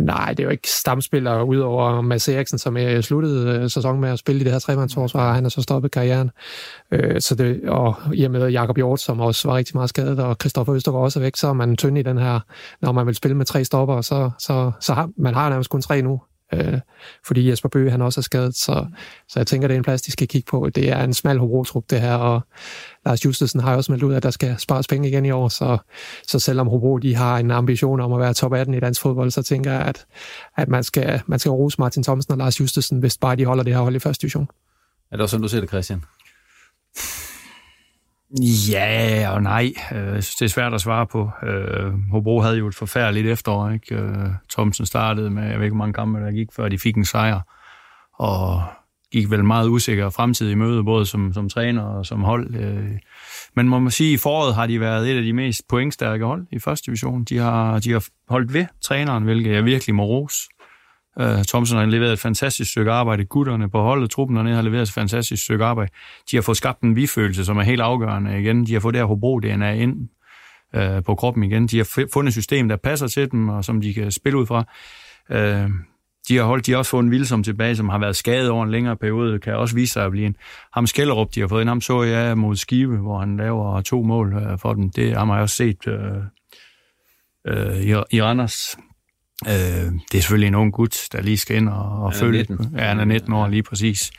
Nej, 0.00 0.28
det 0.28 0.40
er 0.40 0.44
jo 0.44 0.50
ikke 0.50 0.68
stamspillere, 0.68 1.44
udover 1.44 2.00
Mads 2.00 2.28
Eriksen, 2.28 2.58
som 2.58 2.76
er 2.76 3.00
sluttede 3.00 3.58
øh, 3.58 3.70
sæsonen 3.70 4.00
med 4.00 4.08
at 4.08 4.18
spille 4.18 4.40
i 4.40 4.44
det 4.44 4.52
her 4.52 4.58
tremandsforsvar. 4.58 5.34
Han 5.34 5.44
har 5.44 5.48
så 5.48 5.62
stoppet 5.62 5.90
karrieren. 5.90 6.30
Øh, 6.92 7.20
så 7.20 7.34
det, 7.34 7.60
og 7.68 7.94
i 8.14 8.24
og 8.24 8.30
med 8.30 8.48
Jakob 8.48 8.76
Hjort, 8.76 9.00
som 9.00 9.20
også 9.20 9.48
var 9.48 9.56
rigtig 9.56 9.76
meget 9.76 9.88
skadet, 9.88 10.18
og 10.18 10.38
Kristoffer 10.38 10.74
Østergaard 10.74 11.04
også 11.04 11.18
er 11.18 11.22
væk, 11.22 11.36
så 11.36 11.48
er 11.48 11.52
man 11.52 11.76
tynd 11.76 11.98
i 11.98 12.02
den 12.02 12.18
her, 12.18 12.40
når 12.82 12.92
man 12.92 13.06
vil 13.06 13.14
spille 13.14 13.36
med 13.36 13.46
tre 13.46 13.64
stopper, 13.64 14.00
så, 14.00 14.30
så, 14.38 14.72
så 14.80 14.94
har 14.94 15.10
man 15.16 15.34
har 15.34 15.48
nærmest 15.48 15.70
kun 15.70 15.82
tre 15.82 16.02
nu 16.02 16.20
øh, 16.54 16.80
fordi 17.26 17.50
Jesper 17.50 17.68
Bøge 17.68 17.90
han 17.90 18.02
også 18.02 18.20
er 18.20 18.22
skadet, 18.22 18.56
så, 18.56 18.86
så 19.28 19.38
jeg 19.38 19.46
tænker, 19.46 19.68
det 19.68 19.74
er 19.74 19.78
en 19.78 19.84
plads, 19.84 20.02
de 20.02 20.12
skal 20.12 20.28
kigge 20.28 20.50
på. 20.50 20.70
Det 20.74 20.90
er 20.90 21.04
en 21.04 21.14
smal 21.14 21.38
Hobro-trup, 21.38 21.84
det 21.90 22.00
her, 22.00 22.14
og 22.14 22.40
Lars 23.06 23.24
Justesen 23.24 23.60
har 23.60 23.76
også 23.76 23.92
meldt 23.92 24.04
ud, 24.04 24.14
at 24.14 24.22
der 24.22 24.30
skal 24.30 24.58
spares 24.58 24.86
penge 24.86 25.08
igen 25.08 25.26
i 25.26 25.30
år, 25.30 25.48
så, 25.48 25.78
så 26.26 26.38
selvom 26.38 26.68
Hobro 26.68 26.98
de 26.98 27.14
har 27.14 27.38
en 27.38 27.50
ambition 27.50 28.00
om 28.00 28.12
at 28.12 28.20
være 28.20 28.34
top 28.34 28.52
18 28.54 28.74
i 28.74 28.80
dansk 28.80 29.00
fodbold, 29.00 29.30
så 29.30 29.42
tænker 29.42 29.72
jeg, 29.72 29.82
at, 29.82 30.06
at 30.56 30.68
man, 30.68 30.84
skal, 30.84 31.20
man 31.26 31.38
skal 31.38 31.50
rose 31.50 31.76
Martin 31.78 32.02
Thomsen 32.02 32.32
og 32.32 32.38
Lars 32.38 32.60
Justesen, 32.60 32.98
hvis 32.98 33.18
bare 33.18 33.36
de 33.36 33.44
holder 33.44 33.62
det 33.62 33.74
her 33.74 33.80
hold 33.80 33.96
i 33.96 33.98
første 33.98 34.22
division. 34.22 34.48
Er 35.10 35.16
det 35.16 35.22
også 35.22 35.30
sådan, 35.30 35.42
du 35.42 35.48
ser 35.48 35.60
det, 35.60 35.68
Christian? 35.68 36.02
Ja 38.70 39.30
og 39.30 39.42
nej. 39.42 39.72
Øh, 39.92 40.14
jeg 40.14 40.24
synes, 40.24 40.36
det 40.36 40.44
er 40.44 40.48
svært 40.48 40.74
at 40.74 40.80
svare 40.80 41.06
på. 41.06 41.30
Øh, 41.42 41.92
Hobro 42.10 42.40
havde 42.40 42.56
jo 42.56 42.66
et 42.66 42.74
forfærdeligt 42.74 43.26
efterår. 43.26 43.70
Ikke? 43.70 43.94
Øh, 43.94 44.28
Thomsen 44.50 44.86
startede 44.86 45.30
med, 45.30 45.42
jeg 45.42 45.58
ved 45.58 45.64
ikke, 45.64 45.76
hvor 45.76 45.84
mange 45.84 45.94
kampe 45.94 46.20
der 46.20 46.32
gik, 46.32 46.48
før 46.56 46.68
de 46.68 46.78
fik 46.78 46.96
en 46.96 47.04
sejr. 47.04 47.40
Og 48.18 48.62
gik 49.12 49.30
vel 49.30 49.44
meget 49.44 49.68
usikker 49.68 50.10
fremtid 50.10 50.50
i 50.50 50.54
møde, 50.54 50.84
både 50.84 51.06
som, 51.06 51.32
som 51.32 51.48
træner 51.48 51.82
og 51.82 52.06
som 52.06 52.22
hold. 52.22 52.50
Men 53.56 53.68
må 53.68 53.78
man 53.78 53.90
sige, 53.90 54.10
at 54.10 54.14
i 54.14 54.16
foråret 54.16 54.54
har 54.54 54.66
de 54.66 54.80
været 54.80 55.10
et 55.10 55.16
af 55.16 55.22
de 55.22 55.32
mest 55.32 55.62
pointstærke 55.68 56.24
hold 56.24 56.46
i 56.52 56.58
første 56.58 56.86
division. 56.86 57.24
De 57.24 57.38
har, 57.38 57.78
de 57.78 57.92
har 57.92 58.06
holdt 58.28 58.52
ved 58.52 58.66
træneren, 58.84 59.24
hvilket 59.24 59.52
jeg 59.52 59.64
virkelig 59.64 59.94
må 59.94 60.04
rose. 60.04 60.36
Uh, 61.20 61.42
Thomsen 61.48 61.78
har 61.78 61.86
leveret 61.86 62.12
et 62.12 62.18
fantastisk 62.18 62.70
stykke 62.70 62.90
arbejde. 62.92 63.24
Gutterne 63.24 63.70
på 63.70 63.82
holdet, 63.82 64.10
truppen 64.10 64.36
dernede 64.36 64.54
har 64.54 64.62
leveret 64.62 64.82
et 64.82 64.92
fantastisk 64.92 65.44
stykke 65.44 65.64
arbejde. 65.64 65.90
De 66.30 66.36
har 66.36 66.42
fået 66.42 66.56
skabt 66.56 66.80
en 66.80 66.96
vi-følelse, 66.96 67.44
som 67.44 67.58
er 67.58 67.62
helt 67.62 67.80
afgørende 67.80 68.40
igen. 68.40 68.66
De 68.66 68.72
har 68.72 68.80
fået 68.80 68.94
det 68.94 69.00
her 69.00 69.06
Hobro-DNA 69.06 69.72
ind 69.72 70.08
uh, 70.76 71.04
på 71.04 71.14
kroppen 71.14 71.44
igen. 71.44 71.66
De 71.66 71.76
har 71.76 72.06
fundet 72.12 72.28
et 72.28 72.34
system, 72.34 72.68
der 72.68 72.76
passer 72.76 73.06
til 73.06 73.30
dem, 73.30 73.48
og 73.48 73.64
som 73.64 73.80
de 73.80 73.94
kan 73.94 74.12
spille 74.12 74.38
ud 74.38 74.46
fra. 74.46 74.64
Uh, 75.30 75.70
de 76.28 76.36
har, 76.36 76.44
holdt, 76.44 76.66
de 76.66 76.70
har 76.70 76.78
også 76.78 76.90
fået 76.90 77.02
en 77.02 77.10
Vilsom 77.10 77.42
tilbage, 77.42 77.76
som 77.76 77.88
har 77.88 77.98
været 77.98 78.16
skadet 78.16 78.50
over 78.50 78.64
en 78.64 78.70
længere 78.70 78.96
periode, 78.96 79.38
kan 79.38 79.56
også 79.56 79.74
vise 79.74 79.92
sig 79.92 80.04
at 80.04 80.10
blive 80.10 80.26
en. 80.26 80.36
Ham 80.72 80.86
Skellerup, 80.86 81.34
de 81.34 81.40
har 81.40 81.48
fået 81.48 81.62
en, 81.62 81.68
ham 81.68 81.80
så 81.80 82.02
jeg 82.02 82.38
mod 82.38 82.56
Skive, 82.56 82.96
hvor 82.96 83.18
han 83.18 83.36
laver 83.36 83.80
to 83.80 84.02
mål 84.02 84.34
for 84.58 84.74
dem. 84.74 84.90
Det 84.90 85.16
har 85.16 85.24
man 85.24 85.40
også 85.40 85.56
set 85.56 85.88
øh, 85.88 85.98
øh, 87.46 87.80
i, 87.80 88.16
i 88.16 88.22
Randers 88.22 88.76
Øh, 89.46 89.92
det 90.12 90.18
er 90.18 90.20
selvfølgelig 90.20 90.48
en 90.48 90.54
ung 90.54 90.72
gut, 90.72 91.08
der 91.12 91.22
lige 91.22 91.36
skal 91.36 91.56
ind 91.56 91.68
og, 91.68 92.02
og 92.04 92.14
følge. 92.14 92.38
19. 92.38 92.74
Ja, 92.78 92.84
han 92.84 93.00
er 93.00 93.04
19 93.04 93.32
år 93.32 93.48
lige 93.48 93.62
præcis. 93.62 94.10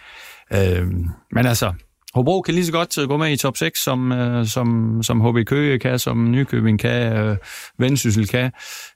Øh, 0.54 0.88
men 1.32 1.46
altså, 1.46 1.74
Hobro 2.14 2.42
kan 2.42 2.54
lige 2.54 2.66
så 2.66 2.72
godt 2.72 3.08
gå 3.08 3.18
med 3.18 3.32
i 3.32 3.38
top 3.38 3.58
6, 3.58 3.84
som, 3.84 4.12
øh, 4.12 4.46
som, 4.46 5.00
som 5.04 5.22
HB 5.22 5.46
Køge 5.46 5.80
kan, 5.80 6.00
som 6.00 6.32
Nykøbing 6.32 6.80
kan, 6.80 7.14
øh, 7.14 7.38
Vendsyssel 7.78 8.28
kan. 8.28 8.52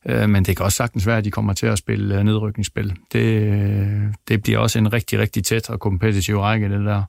Øh, 0.10 0.30
men 0.30 0.46
det 0.46 0.58
kan 0.58 0.64
også 0.66 0.76
sagtens 0.76 1.08
være, 1.08 1.18
at 1.18 1.26
de 1.26 1.32
kommer 1.32 1.54
til 1.54 1.68
at 1.68 1.78
spille 1.78 2.18
øh, 2.18 2.24
nedrykningsspil. 2.24 2.96
Det, 3.14 4.16
det 4.28 4.44
bliver 4.44 4.60
også 4.60 4.80
en 4.80 4.94
rigtig, 4.94 5.20
rigtig 5.20 5.44
tæt 5.44 5.70
og 5.70 5.80
kompetitiv 5.80 6.40
række, 6.40 6.70
det 6.70 6.86
der, 6.86 7.04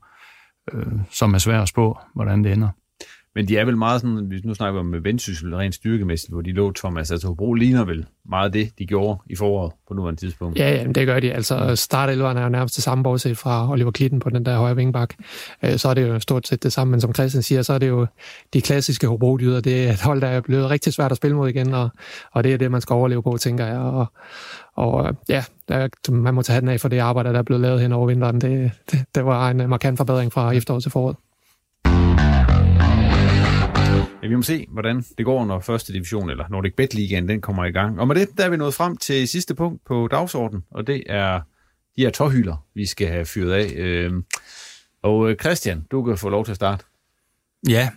øh, 0.72 0.92
som 1.10 1.34
er 1.34 1.38
svært 1.38 1.62
at 1.62 1.68
spå, 1.68 1.98
hvordan 2.14 2.44
det 2.44 2.52
ender. 2.52 2.68
Men 3.34 3.48
de 3.48 3.58
er 3.58 3.64
vel 3.64 3.76
meget 3.76 4.00
sådan, 4.00 4.26
hvis 4.26 4.44
nu 4.44 4.54
snakker 4.54 4.72
vi 4.72 4.78
om 4.78 5.04
vendsyssel 5.04 5.54
rent 5.54 5.74
styrkemæssigt, 5.74 6.32
hvor 6.32 6.40
de 6.40 6.52
lå 6.52 6.72
Thomas, 6.72 7.00
altså, 7.00 7.14
altså 7.14 7.28
Hobro 7.28 7.54
ligner 7.54 7.84
vel 7.84 8.06
meget 8.28 8.52
det, 8.52 8.78
de 8.78 8.86
gjorde 8.86 9.18
i 9.30 9.36
foråret 9.36 9.72
på 9.88 9.94
nuværende 9.94 10.20
tidspunkt. 10.20 10.58
Ja, 10.58 10.70
ja 10.70 10.84
det 10.84 11.06
gør 11.06 11.20
de. 11.20 11.32
Altså 11.32 11.76
startelveren 11.76 12.36
er 12.36 12.42
jo 12.42 12.48
nærmest 12.48 12.76
det 12.76 12.84
samme, 12.84 13.04
bortset 13.04 13.38
fra 13.38 13.70
Oliver 13.70 13.90
Klitten 13.90 14.20
på 14.20 14.30
den 14.30 14.46
der 14.46 14.56
højre 14.56 14.76
vingbak. 14.76 15.14
Øh, 15.62 15.78
så 15.78 15.88
er 15.88 15.94
det 15.94 16.08
jo 16.08 16.20
stort 16.20 16.46
set 16.46 16.62
det 16.62 16.72
samme, 16.72 16.90
men 16.90 17.00
som 17.00 17.14
Christian 17.14 17.42
siger, 17.42 17.62
så 17.62 17.72
er 17.72 17.78
det 17.78 17.88
jo 17.88 18.06
de 18.52 18.60
klassiske 18.60 19.06
Hobro-dyder. 19.06 19.60
Det 19.60 19.88
er 19.88 19.92
et 19.92 20.02
hold, 20.02 20.20
der 20.20 20.28
er 20.28 20.40
blevet 20.40 20.70
rigtig 20.70 20.92
svært 20.92 21.10
at 21.10 21.16
spille 21.16 21.36
mod 21.36 21.48
igen, 21.48 21.74
og, 21.74 21.90
og 22.32 22.44
det 22.44 22.52
er 22.54 22.58
det, 22.58 22.70
man 22.70 22.80
skal 22.80 22.94
overleve 22.94 23.22
på, 23.22 23.36
tænker 23.40 23.66
jeg. 23.66 23.78
Og, 23.78 24.06
og 24.74 25.16
ja, 25.28 25.44
der, 25.68 26.10
man 26.10 26.34
må 26.34 26.42
tage 26.42 26.60
den 26.60 26.68
af 26.68 26.80
for 26.80 26.88
det 26.88 26.98
arbejde, 26.98 27.32
der 27.32 27.38
er 27.38 27.42
blevet 27.42 27.60
lavet 27.60 27.80
hen 27.80 27.92
over 27.92 28.06
vinteren. 28.06 28.40
Det, 28.40 28.70
det, 28.90 29.04
det 29.14 29.24
var 29.24 29.50
en 29.50 29.68
markant 29.68 29.96
forbedring 29.96 30.32
fra 30.32 30.52
efteråret 30.52 30.82
til 30.82 30.92
foråret. 30.92 31.16
Ja, 34.22 34.28
vi 34.28 34.36
må 34.36 34.42
se, 34.42 34.66
hvordan 34.68 35.04
det 35.18 35.24
går, 35.24 35.44
når 35.44 35.60
første 35.60 35.92
division, 35.92 36.30
eller 36.30 36.44
Nordic 36.50 36.74
Bet 36.76 36.94
Ligaen, 36.94 37.28
den 37.28 37.40
kommer 37.40 37.64
i 37.64 37.70
gang. 37.70 38.00
Og 38.00 38.08
med 38.08 38.16
det, 38.16 38.28
der 38.38 38.44
er 38.44 38.48
vi 38.48 38.56
nået 38.56 38.74
frem 38.74 38.96
til 38.96 39.28
sidste 39.28 39.54
punkt 39.54 39.84
på 39.86 40.08
dagsordenen, 40.10 40.64
og 40.70 40.86
det 40.86 41.02
er 41.06 41.40
de 41.96 42.02
her 42.02 42.10
tårhylder, 42.10 42.64
vi 42.74 42.86
skal 42.86 43.08
have 43.08 43.24
fyret 43.24 43.52
af. 43.52 43.72
Øhm, 43.76 44.24
og 45.02 45.30
øh, 45.30 45.36
Christian, 45.36 45.86
du 45.90 46.04
kan 46.04 46.18
få 46.18 46.28
lov 46.28 46.44
til 46.44 46.52
at 46.52 46.56
starte. 46.56 46.84
Ja. 47.68 47.88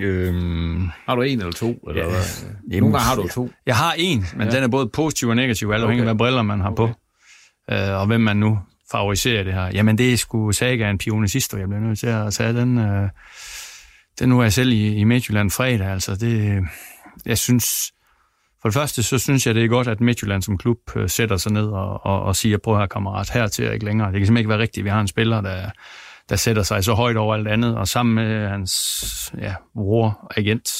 Øhm, 0.00 0.88
har 1.06 1.14
du 1.14 1.22
en 1.22 1.38
eller 1.38 1.52
to? 1.52 1.88
Eller 1.88 2.02
ja, 2.02 2.08
hvad? 2.08 2.80
Nogle 2.80 2.98
gange 2.98 2.98
har 2.98 3.16
du 3.16 3.28
to. 3.28 3.50
Jeg 3.66 3.76
har 3.76 3.94
en, 3.98 4.24
men 4.36 4.48
ja. 4.48 4.54
den 4.54 4.64
er 4.64 4.68
både 4.68 4.88
positiv 4.88 5.28
og 5.28 5.36
negativ, 5.36 5.70
alt 5.70 5.82
afhængig 5.82 6.02
okay. 6.02 6.10
af, 6.10 6.14
hvad 6.14 6.18
briller 6.18 6.42
man 6.42 6.60
har 6.60 6.70
okay. 6.70 6.92
på. 6.92 7.74
Øh, 7.74 8.00
og 8.00 8.06
hvem 8.06 8.20
man 8.20 8.36
nu 8.36 8.58
favoriserer 8.92 9.44
det 9.44 9.52
her. 9.52 9.70
Jamen, 9.74 9.98
det 9.98 10.12
er 10.12 10.16
sgu 10.16 10.52
Saga 10.52 10.90
en 10.90 10.98
pionicisto, 10.98 11.56
jeg 11.56 11.68
bliver 11.68 11.80
nødt 11.80 11.98
til 11.98 12.06
at 12.06 12.32
tage 12.32 12.52
den... 12.52 12.78
Øh, 12.78 13.08
det 14.20 14.28
nu 14.28 14.38
er 14.38 14.42
jeg 14.42 14.52
selv 14.52 14.72
i, 14.72 14.94
i 14.94 15.04
Midtjylland 15.04 15.50
fredag, 15.50 15.86
altså 15.86 16.16
det, 16.16 16.64
jeg 17.26 17.38
synes, 17.38 17.92
for 18.62 18.68
det 18.68 18.74
første, 18.74 19.02
så 19.02 19.18
synes 19.18 19.46
jeg, 19.46 19.54
det 19.54 19.64
er 19.64 19.68
godt, 19.68 19.88
at 19.88 20.00
Midtjylland 20.00 20.42
som 20.42 20.58
klub 20.58 20.78
øh, 20.96 21.08
sætter 21.08 21.36
sig 21.36 21.52
ned 21.52 21.66
og, 21.66 22.06
og, 22.06 22.22
og 22.22 22.36
siger, 22.36 22.58
prøv 22.58 22.78
her 22.78 22.86
kammerat, 22.86 23.30
her 23.30 23.46
til 23.46 23.72
ikke 23.72 23.84
længere. 23.84 24.12
Det 24.12 24.20
kan 24.20 24.26
simpelthen 24.26 24.36
ikke 24.36 24.48
være 24.48 24.58
rigtigt, 24.58 24.84
vi 24.84 24.90
har 24.90 25.00
en 25.00 25.08
spiller, 25.08 25.40
der, 25.40 25.70
der 26.28 26.36
sætter 26.36 26.62
sig 26.62 26.84
så 26.84 26.94
højt 26.94 27.16
over 27.16 27.34
alt 27.34 27.48
andet, 27.48 27.76
og 27.76 27.88
sammen 27.88 28.14
med 28.14 28.48
hans 28.48 28.74
ja, 29.38 29.54
bror, 29.74 30.32
agent, 30.36 30.70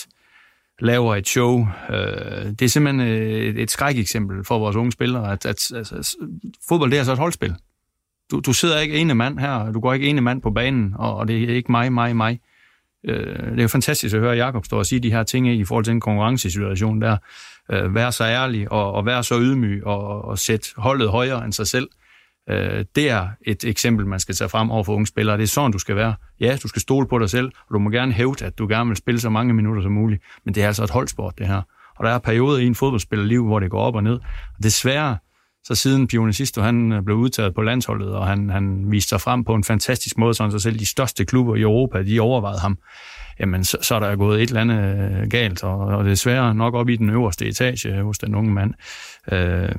laver 0.80 1.16
et 1.16 1.28
show. 1.28 1.66
Øh, 1.91 2.47
det 2.47 2.62
er 2.62 2.68
simpelthen 2.68 3.09
øh, 3.09 3.30
et, 3.30 3.59
et 3.59 3.70
skrækeksempel 3.70 4.45
for 4.45 4.59
vores 4.59 4.76
unge 4.76 4.93
spillere, 4.93 5.32
at, 5.32 5.47
at, 5.47 5.72
altså, 5.74 5.95
at, 5.95 6.01
at 6.01 6.14
fodbold 6.68 6.91
det 6.91 6.99
er 6.99 7.05
så 7.05 7.12
et 7.12 7.18
holdspil. 7.18 7.55
Du, 8.30 8.41
du 8.41 8.53
sidder 8.53 8.80
ikke 8.80 8.95
ene 8.95 9.14
mand 9.14 9.38
her, 9.38 9.72
du 9.72 9.80
går 9.80 9.93
ikke 9.93 10.09
ene 10.09 10.20
mand 10.20 10.43
på 10.43 10.51
banen, 10.51 10.95
og, 10.99 11.16
og 11.16 11.28
det 11.28 11.43
er 11.43 11.55
ikke 11.55 11.72
mig, 11.72 11.93
mig, 11.93 12.16
mig. 12.16 12.41
Øh, 13.05 13.51
det 13.51 13.59
er 13.59 13.62
jo 13.62 13.68
fantastisk 13.68 14.14
at 14.14 14.20
høre 14.20 14.36
Jakob 14.36 14.64
stå 14.64 14.78
og 14.78 14.86
sige 14.86 15.01
de 15.01 15.11
her 15.11 15.22
ting 15.22 15.48
i 15.48 15.64
forhold 15.64 15.84
til 15.84 15.92
en 15.92 16.01
konkurrencesituation 16.01 17.01
der. 17.01 17.16
Øh, 17.70 17.94
være 17.94 18.12
så 18.12 18.24
ærlig 18.24 18.72
og, 18.72 18.92
og 18.92 19.07
være 19.07 19.22
så 19.22 19.38
ydmyg 19.40 19.86
og, 19.86 20.24
og 20.24 20.38
sætte 20.38 20.68
holdet 20.76 21.09
højere 21.09 21.44
end 21.44 21.53
sig 21.53 21.66
selv. 21.66 21.88
Øh, 22.51 22.84
det 22.96 23.11
er 23.11 23.28
et 23.46 23.64
eksempel, 23.64 24.07
man 24.07 24.20
skal 24.20 24.34
tage 24.34 24.48
frem 24.48 24.70
over 24.70 24.84
for 24.84 24.94
unge 24.94 25.07
spillere. 25.07 25.36
Det 25.36 25.42
er 25.42 25.46
sådan, 25.46 25.72
du 25.72 25.78
skal 25.78 25.96
være. 25.96 26.14
Ja, 26.40 26.59
du 26.62 26.68
skal 26.68 26.82
stole 26.82 27.09
på 27.09 27.18
dig 27.18 27.30
selv, 27.30 27.46
og 27.46 27.74
du 27.74 27.78
må 27.78 27.90
gerne 27.90 28.12
hævde, 28.12 28.44
at 28.44 28.59
du 28.59 28.68
gerne 28.68 28.88
vil 28.88 28.96
spille 28.96 29.20
så 29.20 29.30
mange 29.30 29.55
minutter 29.55 29.82
som 29.82 29.92
muligt. 29.92 30.22
Men 30.44 30.55
det 30.55 30.62
er 30.62 30.66
altså 30.66 30.84
et 30.84 30.90
holdsport, 30.90 31.38
det 31.38 31.46
her. 31.46 31.62
Og 31.96 32.05
der 32.05 32.11
er 32.11 32.18
perioder 32.18 32.59
i 32.59 32.66
en 32.66 32.74
fodboldspillerliv, 32.74 33.46
hvor 33.46 33.61
det 33.61 33.70
går 33.70 33.80
op 33.80 33.94
og 33.94 34.03
ned. 34.03 34.14
Og 34.57 34.62
desværre, 34.62 35.18
så 35.70 35.82
siden 35.82 36.06
Pionicisto, 36.06 36.62
han 36.62 36.92
øh, 36.92 37.02
blev 37.02 37.16
udtaget 37.16 37.54
på 37.54 37.62
landsholdet, 37.62 38.08
og 38.08 38.26
han, 38.26 38.50
han 38.50 38.90
viste 38.90 39.08
sig 39.08 39.20
frem 39.20 39.44
på 39.44 39.54
en 39.54 39.64
fantastisk 39.64 40.18
måde, 40.18 40.34
sådan 40.34 40.52
så 40.52 40.58
selv 40.58 40.78
de 40.78 40.86
største 40.86 41.24
klubber 41.24 41.56
i 41.56 41.60
Europa, 41.60 42.02
de 42.02 42.20
overvejede 42.20 42.60
ham, 42.60 42.78
jamen 43.40 43.64
så, 43.64 43.78
så 43.80 43.94
er 43.94 44.00
der 44.00 44.16
gået 44.16 44.42
et 44.42 44.48
eller 44.48 44.60
andet 44.60 45.20
øh, 45.22 45.28
galt, 45.28 45.64
og, 45.64 45.78
og 45.78 46.04
desværre 46.04 46.54
nok 46.54 46.74
op 46.74 46.88
i 46.88 46.96
den 46.96 47.10
øverste 47.10 47.46
etage 47.46 47.88
øh, 47.88 48.04
hos 48.04 48.18
den 48.18 48.34
unge 48.34 48.52
mand. 48.52 48.74
Øh, 49.32 49.74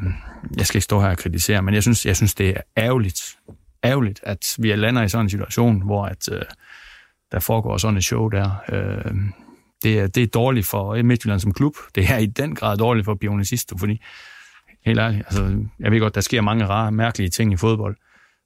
jeg 0.57 0.65
skal 0.65 0.77
ikke 0.77 0.83
stå 0.83 1.01
her 1.01 1.09
og 1.09 1.17
kritisere, 1.17 1.61
men 1.61 1.73
jeg 1.73 1.83
synes, 1.83 2.05
jeg 2.05 2.15
synes 2.15 2.35
det 2.35 2.49
er 2.49 2.61
ærgerligt, 2.77 3.37
ærgerligt, 3.83 4.19
at 4.23 4.55
vi 4.59 4.75
lander 4.75 5.03
i 5.03 5.09
sådan 5.09 5.25
en 5.25 5.29
situation, 5.29 5.81
hvor 5.85 6.05
at, 6.05 6.29
øh, 6.31 6.41
der 7.31 7.39
foregår 7.39 7.77
sådan 7.77 7.97
et 7.97 8.03
show 8.03 8.29
der. 8.29 8.63
Øh, 8.71 9.15
det, 9.83 9.99
er, 9.99 10.07
det 10.07 10.23
er 10.23 10.27
dårligt 10.27 10.67
for 10.67 11.03
Midtjylland 11.03 11.39
som 11.39 11.53
klub. 11.53 11.73
Det 11.95 12.09
er 12.09 12.17
i 12.17 12.25
den 12.25 12.55
grad 12.55 12.77
dårligt 12.77 13.05
for 13.05 13.15
Pionicisto, 13.15 13.77
fordi 13.77 14.01
Helt 14.85 14.99
ærligt. 14.99 15.23
Altså, 15.25 15.65
jeg 15.79 15.91
ved 15.91 15.99
godt, 15.99 16.15
der 16.15 16.21
sker 16.21 16.41
mange 16.41 16.65
rare, 16.65 16.91
mærkelige 16.91 17.29
ting 17.29 17.53
i 17.53 17.57
fodbold. 17.57 17.95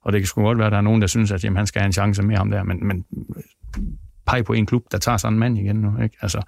Og 0.04 0.12
det 0.12 0.20
kan 0.20 0.26
sgu 0.26 0.42
godt 0.42 0.58
være, 0.58 0.66
at 0.66 0.72
der 0.72 0.78
er 0.78 0.82
nogen, 0.82 1.00
der 1.00 1.06
synes, 1.06 1.32
at 1.32 1.44
jamen, 1.44 1.56
han 1.56 1.66
skal 1.66 1.80
have 1.80 1.86
en 1.86 1.92
chance 1.92 2.22
med 2.22 2.36
ham 2.36 2.50
der. 2.50 2.62
Men, 2.62 2.86
men 2.86 3.04
pege 4.26 4.44
på 4.44 4.52
en 4.52 4.66
klub, 4.66 4.82
der 4.92 4.98
tager 4.98 5.16
sådan 5.16 5.32
en 5.32 5.38
mand 5.38 5.58
igen 5.58 5.76
nu. 5.76 6.02
Ikke? 6.02 6.16
Altså, 6.20 6.42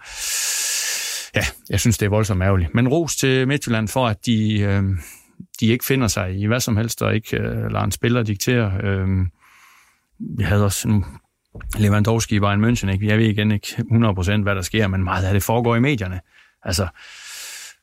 ja, 1.35 1.43
jeg 1.71 1.81
synes, 1.81 1.99
det 1.99 2.07
er 2.07 2.11
voldsomt 2.11 2.43
ærgerligt. 2.43 2.75
Men 2.75 2.89
ros 2.89 3.17
til 3.17 3.49
Midtjylland 3.49 3.89
for, 3.89 4.07
at 4.07 4.27
de, 4.27 4.61
øh, 4.61 4.83
de 5.61 5.67
ikke 5.67 5.85
finder 5.85 6.09
sig 6.09 6.35
i 6.35 6.47
hvad 6.47 6.61
som 6.61 6.77
helst, 6.77 7.03
og 7.03 7.15
ikke 7.15 7.37
øh, 7.37 7.71
lader 7.71 7.85
en 7.85 7.93
spiller 7.93 8.23
diktere. 8.23 8.81
Øh, 8.83 9.09
vi 10.39 10.43
havde 10.43 10.65
også 10.65 10.89
nu 10.89 11.05
Lewandowski 11.79 12.37
i 12.37 12.41
Bayern 12.41 12.65
München. 12.65 12.91
Ikke? 12.91 13.07
Jeg 13.07 13.19
ved 13.19 13.27
igen 13.27 13.53
ikke 13.53 13.67
100% 13.77 14.43
hvad 14.43 14.55
der 14.55 14.63
sker, 14.63 14.87
men 14.87 15.05
meget 15.05 15.25
af 15.25 15.33
det 15.33 15.43
foregår 15.43 15.77
i 15.77 15.81
medierne. 15.81 16.21
Altså, 16.63 16.89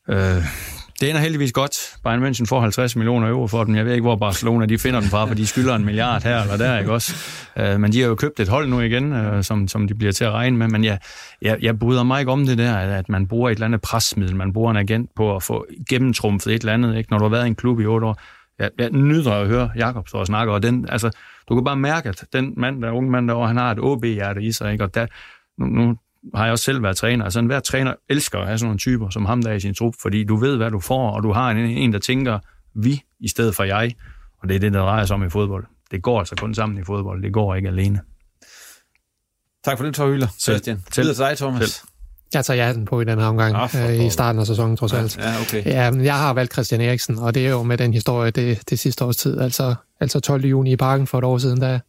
øh, 0.10 0.44
det 1.02 1.10
ender 1.10 1.22
heldigvis 1.22 1.52
godt. 1.52 1.98
Bayern 2.04 2.24
München 2.24 2.46
får 2.46 2.62
50 2.62 2.96
millioner 2.96 3.30
euro 3.30 3.48
for 3.48 3.64
dem. 3.64 3.76
Jeg 3.76 3.86
ved 3.86 3.94
ikke, 3.94 4.02
hvor 4.02 4.16
Barcelona 4.16 4.66
de 4.66 4.78
finder 4.78 5.00
den 5.00 5.10
fra, 5.10 5.26
for 5.26 5.34
de 5.34 5.48
skylder 5.48 5.76
en 5.76 5.86
milliard 5.86 6.24
her 6.24 6.42
eller 6.42 6.58
der, 6.58 6.80
ikke 6.80 6.92
også? 6.92 7.16
Øh, 7.58 7.80
men 7.80 7.92
de 7.92 8.02
har 8.02 8.08
jo 8.08 8.16
købt 8.16 8.40
et 8.40 8.48
hold 8.48 8.68
nu 8.68 8.80
igen, 8.80 9.14
øh, 9.14 9.44
som, 9.44 9.68
som 9.68 9.88
de 9.88 9.96
bliver 9.96 10.12
til 10.12 10.26
at 10.26 10.32
regne 10.32 10.58
med. 10.58 10.68
Men 10.68 10.84
jeg, 10.84 11.00
jeg, 11.42 11.58
jeg 11.62 11.80
bryder 11.80 12.04
mig 12.04 12.20
ikke 12.20 12.32
om 12.32 12.46
det 12.46 12.58
der, 12.58 12.76
at 12.78 13.10
man 13.10 13.28
bruger 13.28 13.50
et 13.50 13.54
eller 13.54 13.66
andet 13.66 13.82
presmiddel, 13.82 14.36
man 14.36 14.54
bruger 14.54 14.72
en 14.72 14.78
agent 14.78 15.10
på 15.16 15.36
at 15.36 15.44
få 15.44 15.66
gennemtrumfet 15.90 16.56
et 16.56 16.60
eller 16.60 16.74
andet, 16.74 16.98
ikke? 16.98 17.12
Når 17.12 17.18
du 17.18 17.24
har 17.24 17.30
været 17.30 17.46
i 17.46 17.48
en 17.48 17.56
klub 17.56 17.80
i 17.80 17.86
otte 17.86 18.08
år. 18.08 18.22
Jeg, 18.60 18.70
jeg 18.80 18.90
nyder 18.90 19.32
at 19.32 19.48
høre 19.48 19.70
Jakob 19.76 20.08
stå 20.08 20.18
og 20.18 20.26
snakke, 20.26 20.54
og 20.54 20.64
den, 20.64 20.90
altså, 20.90 21.12
du 21.50 21.56
kan 21.56 21.64
bare 21.64 21.78
mærke, 21.78 22.10
at 22.10 22.24
den 22.34 22.54
mand, 22.58 22.82
der 22.82 22.88
er 22.88 22.92
unge 22.92 23.12
mand 23.12 23.28
derovre, 23.28 23.48
han 23.48 23.58
har 23.58 23.72
et 23.72 23.80
OB-hjerte 23.80 24.44
i 24.44 24.52
sig, 24.52 24.72
ikke? 24.72 24.84
Og 24.84 24.96
der, 24.96 25.08
nu, 25.58 25.66
nu 25.66 25.96
har 26.34 26.44
jeg 26.44 26.52
også 26.52 26.66
selv 26.66 26.84
været 26.84 26.98
træner. 26.98 27.24
Altså 27.24 27.40
enhver 27.40 27.60
træner 27.60 27.94
elsker 28.10 28.40
at 28.40 28.46
have 28.46 28.58
sådan 28.58 28.68
nogle 28.68 28.80
typer 28.80 29.10
som 29.10 29.26
ham 29.26 29.42
der 29.42 29.54
i 29.54 29.60
sin 29.60 29.74
trup, 29.74 29.94
fordi 30.02 30.24
du 30.24 30.36
ved, 30.36 30.58
hvad 30.58 30.72
du 30.72 30.80
får, 30.80 31.12
og 31.12 31.24
du 31.24 31.32
har 31.32 31.52
en, 31.52 31.58
en 31.58 31.94
der 31.94 32.00
tænker 32.00 32.40
vi 32.76 33.02
i 33.20 33.28
stedet 33.28 33.56
for 33.56 33.64
jeg. 33.64 33.96
Og 34.42 34.50
det 34.50 34.56
er 34.56 34.60
det, 34.60 34.74
der 34.74 34.80
drejer 34.80 35.06
sig 35.06 35.14
om 35.14 35.24
i 35.24 35.30
fodbold. 35.30 35.66
Det 35.92 36.02
går 36.04 36.20
altså 36.20 36.36
kun 36.36 36.54
sammen 36.54 36.78
i 36.78 36.84
fodbold. 36.84 37.24
Det 37.24 37.34
går 37.34 37.56
ikke 37.56 37.68
alene. 37.68 38.02
Tak 39.66 39.78
for 39.78 39.86
det, 39.86 39.96
Tor 39.96 40.08
Hylder. 40.08 40.28
Selv. 40.38 40.64
Selv. 40.64 40.80
til 40.92 41.18
dig, 41.18 41.38
Thomas. 41.38 41.70
Selv. 41.70 41.90
Jeg 42.34 42.46
tager 42.46 42.56
hjerten 42.56 42.86
på 42.86 43.02
i 43.02 43.06
den 43.06 43.20
her 43.20 43.26
omgang, 43.26 43.56
ah, 43.56 44.00
øh, 44.00 44.06
i 44.06 44.10
starten 44.10 44.40
af 44.40 44.48
sæsonen 44.48 44.78
trods 44.78 44.94
alt. 44.94 45.18
Ja, 45.18 45.42
okay. 45.42 45.66
Ja, 45.66 45.92
men 45.92 46.06
jeg 46.06 46.18
har 46.18 46.34
valgt 46.34 46.54
Christian 46.54 46.82
Eriksen, 46.82 47.20
og 47.20 47.36
det 47.36 47.46
er 47.46 47.50
jo 47.50 47.64
med 47.64 47.78
den 47.78 47.94
historie, 47.94 48.32
det, 48.32 48.70
det 48.70 48.80
sidste 48.80 49.06
års 49.06 49.18
tid, 49.18 49.40
altså, 49.40 49.76
altså 50.00 50.20
12. 50.20 50.46
juni 50.46 50.72
i 50.72 50.76
parken 50.76 51.08
for 51.08 51.18
et 51.18 51.24
år 51.24 51.38
siden, 51.38 51.62
der, 51.62 51.80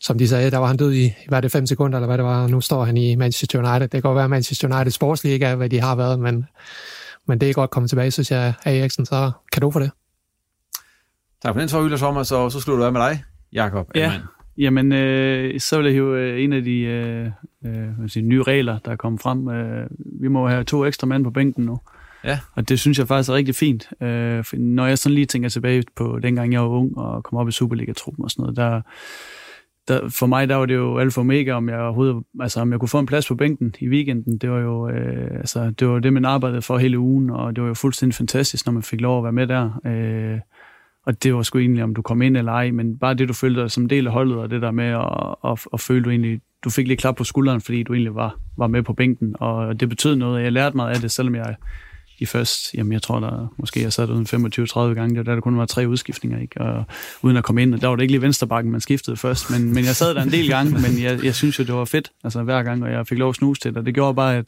som 0.00 0.18
de 0.18 0.28
sagde, 0.28 0.50
der 0.50 0.58
var 0.58 0.66
han 0.66 0.76
død 0.76 0.94
i, 0.94 1.14
hvad 1.28 1.42
det, 1.42 1.52
fem 1.52 1.66
sekunder, 1.66 1.98
eller 1.98 2.06
hvad 2.06 2.18
det 2.18 2.24
var, 2.24 2.46
nu 2.46 2.60
står 2.60 2.84
han 2.84 2.96
i 2.96 3.16
Manchester 3.16 3.58
United. 3.58 3.80
Det 3.80 3.90
kan 3.90 4.02
godt 4.02 4.16
være, 4.16 4.28
Manchester 4.28 4.74
United 4.74 4.90
sportsliga, 4.90 5.54
hvad 5.54 5.68
de 5.68 5.80
har 5.80 5.96
været, 5.96 6.20
men, 6.20 6.46
men 7.26 7.40
det 7.40 7.50
er 7.50 7.52
godt 7.52 7.70
kommet 7.70 7.90
tilbage, 7.90 8.10
synes 8.10 8.30
jeg, 8.30 8.54
Eriksen, 8.64 9.06
så 9.06 9.30
kan 9.52 9.62
du 9.62 9.70
for 9.70 9.80
det. 9.80 9.90
Tak 11.42 11.54
for 11.54 11.60
den, 11.60 11.68
Tor 11.68 11.82
Hylder 11.82 11.96
Sommer, 11.96 12.22
så, 12.22 12.50
så 12.50 12.60
slutter 12.60 12.80
du 12.80 12.86
af 12.86 12.92
med 12.92 13.00
dig, 13.00 13.24
Jakob. 13.52 13.90
Ja, 13.94 14.12
jamen, 14.58 14.92
øh, 14.92 15.60
så 15.60 15.76
vil 15.76 15.84
jeg 15.84 15.94
hive 15.94 16.20
øh, 16.20 16.44
en 16.44 16.52
af 16.52 16.62
de 16.62 16.80
øh, 16.80 17.30
øh, 17.66 18.08
sige, 18.08 18.22
nye 18.22 18.42
regler, 18.42 18.78
der 18.78 18.90
er 18.90 18.96
kommet 18.96 19.22
frem. 19.22 19.48
Øh, 19.48 19.86
vi 20.20 20.28
må 20.28 20.48
have 20.48 20.64
to 20.64 20.84
ekstra 20.84 21.06
mænd 21.06 21.24
på 21.24 21.30
bænken 21.30 21.64
nu. 21.64 21.80
Ja. 22.24 22.38
Og 22.54 22.68
det 22.68 22.80
synes 22.80 22.98
jeg 22.98 23.08
faktisk 23.08 23.30
er 23.30 23.34
rigtig 23.34 23.54
fint. 23.54 23.88
Øh, 24.02 24.44
for 24.44 24.56
når 24.56 24.86
jeg 24.86 24.98
sådan 24.98 25.14
lige 25.14 25.26
tænker 25.26 25.48
tilbage 25.48 25.82
på 25.96 26.18
dengang 26.22 26.52
jeg 26.52 26.60
var 26.60 26.68
ung 26.68 26.98
og 26.98 27.24
kom 27.24 27.38
op 27.38 27.48
i 27.48 27.52
Superliga-truppen 27.52 28.24
og 28.24 28.30
sådan 28.30 28.42
noget, 28.42 28.56
der, 28.56 28.80
der, 29.88 30.08
for 30.08 30.26
mig 30.26 30.48
der 30.48 30.54
var 30.56 30.66
det 30.66 30.74
jo 30.74 30.98
alfa 30.98 31.20
og 31.20 31.22
omega, 31.22 31.52
om 31.52 31.68
jeg 31.68 31.78
overhovedet, 31.80 32.22
altså 32.40 32.60
om 32.60 32.72
jeg 32.72 32.80
kunne 32.80 32.88
få 32.88 32.98
en 32.98 33.06
plads 33.06 33.28
på 33.28 33.34
bænken 33.34 33.74
i 33.80 33.88
weekenden. 33.88 34.38
Det 34.38 34.50
var 34.50 34.58
jo 34.58 34.88
øh, 34.88 35.30
altså, 35.30 35.70
det, 35.70 35.88
var 35.88 35.98
det, 35.98 36.12
man 36.12 36.24
arbejdede 36.24 36.62
for 36.62 36.78
hele 36.78 36.98
ugen, 36.98 37.30
og 37.30 37.56
det 37.56 37.62
var 37.62 37.68
jo 37.68 37.74
fuldstændig 37.74 38.14
fantastisk, 38.14 38.66
når 38.66 38.72
man 38.72 38.82
fik 38.82 39.00
lov 39.00 39.18
at 39.18 39.24
være 39.24 39.32
med 39.32 39.46
der. 39.46 39.80
Øh, 39.86 40.40
og 41.06 41.22
det 41.22 41.34
var 41.34 41.42
sgu 41.42 41.58
egentlig, 41.58 41.84
om 41.84 41.94
du 41.94 42.02
kom 42.02 42.22
ind 42.22 42.36
eller 42.36 42.52
ej, 42.52 42.70
men 42.70 42.98
bare 42.98 43.14
det, 43.14 43.28
du 43.28 43.34
følte 43.34 43.60
dig 43.60 43.70
som 43.70 43.88
del 43.88 44.06
af 44.06 44.12
holdet, 44.12 44.36
og 44.38 44.50
det 44.50 44.62
der 44.62 44.70
med 44.70 44.84
at, 44.84 45.50
at, 45.52 45.66
at 45.72 45.80
føle, 45.80 46.04
du 46.04 46.10
egentlig, 46.10 46.40
du 46.64 46.70
fik 46.70 46.86
lige 46.86 46.96
klap 46.96 47.16
på 47.16 47.24
skulderen, 47.24 47.60
fordi 47.60 47.82
du 47.82 47.92
egentlig 47.92 48.14
var, 48.14 48.38
var 48.56 48.66
med 48.66 48.82
på 48.82 48.92
bænken, 48.92 49.34
og 49.40 49.80
det 49.80 49.88
betød 49.88 50.16
noget. 50.16 50.42
Jeg 50.42 50.52
lærte 50.52 50.76
meget 50.76 50.94
af 50.94 51.00
det, 51.00 51.10
selvom 51.10 51.34
jeg 51.34 51.54
i 52.18 52.26
først, 52.26 52.74
jamen 52.74 52.92
jeg 52.92 53.02
tror, 53.02 53.20
der 53.20 53.54
måske 53.56 53.82
jeg 53.82 53.92
sad 53.92 54.10
uden 54.10 54.26
25-30 54.26 54.78
gange, 54.94 55.16
der, 55.16 55.22
der 55.22 55.40
kun 55.40 55.58
var 55.58 55.66
tre 55.66 55.88
udskiftninger, 55.88 56.40
ikke? 56.40 56.60
Og, 56.60 56.84
uden 57.22 57.36
at 57.36 57.44
komme 57.44 57.62
ind, 57.62 57.74
og 57.74 57.80
der 57.80 57.88
var 57.88 57.96
det 57.96 58.02
ikke 58.02 58.12
lige 58.12 58.22
venstrebakken, 58.22 58.72
man 58.72 58.80
skiftede 58.80 59.16
først, 59.16 59.50
men, 59.50 59.74
men 59.74 59.84
jeg 59.84 59.96
sad 59.96 60.14
der 60.14 60.22
en 60.22 60.30
del 60.30 60.48
gange, 60.48 60.72
men 60.72 61.02
jeg, 61.02 61.24
jeg 61.24 61.34
synes 61.34 61.58
jo, 61.58 61.64
det 61.64 61.74
var 61.74 61.84
fedt, 61.84 62.10
altså 62.24 62.42
hver 62.42 62.62
gang, 62.62 62.84
og 62.84 62.90
jeg 62.90 63.06
fik 63.06 63.18
lov 63.18 63.28
at 63.28 63.36
snuse 63.36 63.60
til 63.60 63.70
det, 63.70 63.78
og 63.78 63.86
det 63.86 63.94
gjorde 63.94 64.14
bare, 64.14 64.36
at 64.36 64.44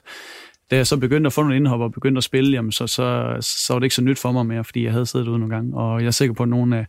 da 0.71 0.77
jeg 0.77 0.87
så 0.87 0.97
begyndte 0.97 1.27
at 1.27 1.33
få 1.33 1.43
nogle 1.43 1.57
indhop 1.57 1.81
og 1.81 1.93
begyndte 1.93 2.19
at 2.19 2.25
spille, 2.25 2.53
jamen 2.53 2.73
så, 2.73 2.87
så, 2.87 3.37
så 3.41 3.73
var 3.73 3.79
det 3.79 3.85
ikke 3.85 3.95
så 3.95 4.03
nyt 4.03 4.19
for 4.19 4.33
mig 4.33 4.47
mere, 4.47 4.65
fordi 4.65 4.85
jeg 4.85 4.93
havde 4.93 5.07
siddet 5.07 5.29
ude 5.29 5.39
nogle 5.39 5.55
gange. 5.55 5.77
Og 5.77 6.01
jeg 6.01 6.07
er 6.07 6.11
sikker 6.11 6.35
på, 6.35 6.43
at 6.43 6.49
nogle 6.49 6.79
af, 6.79 6.87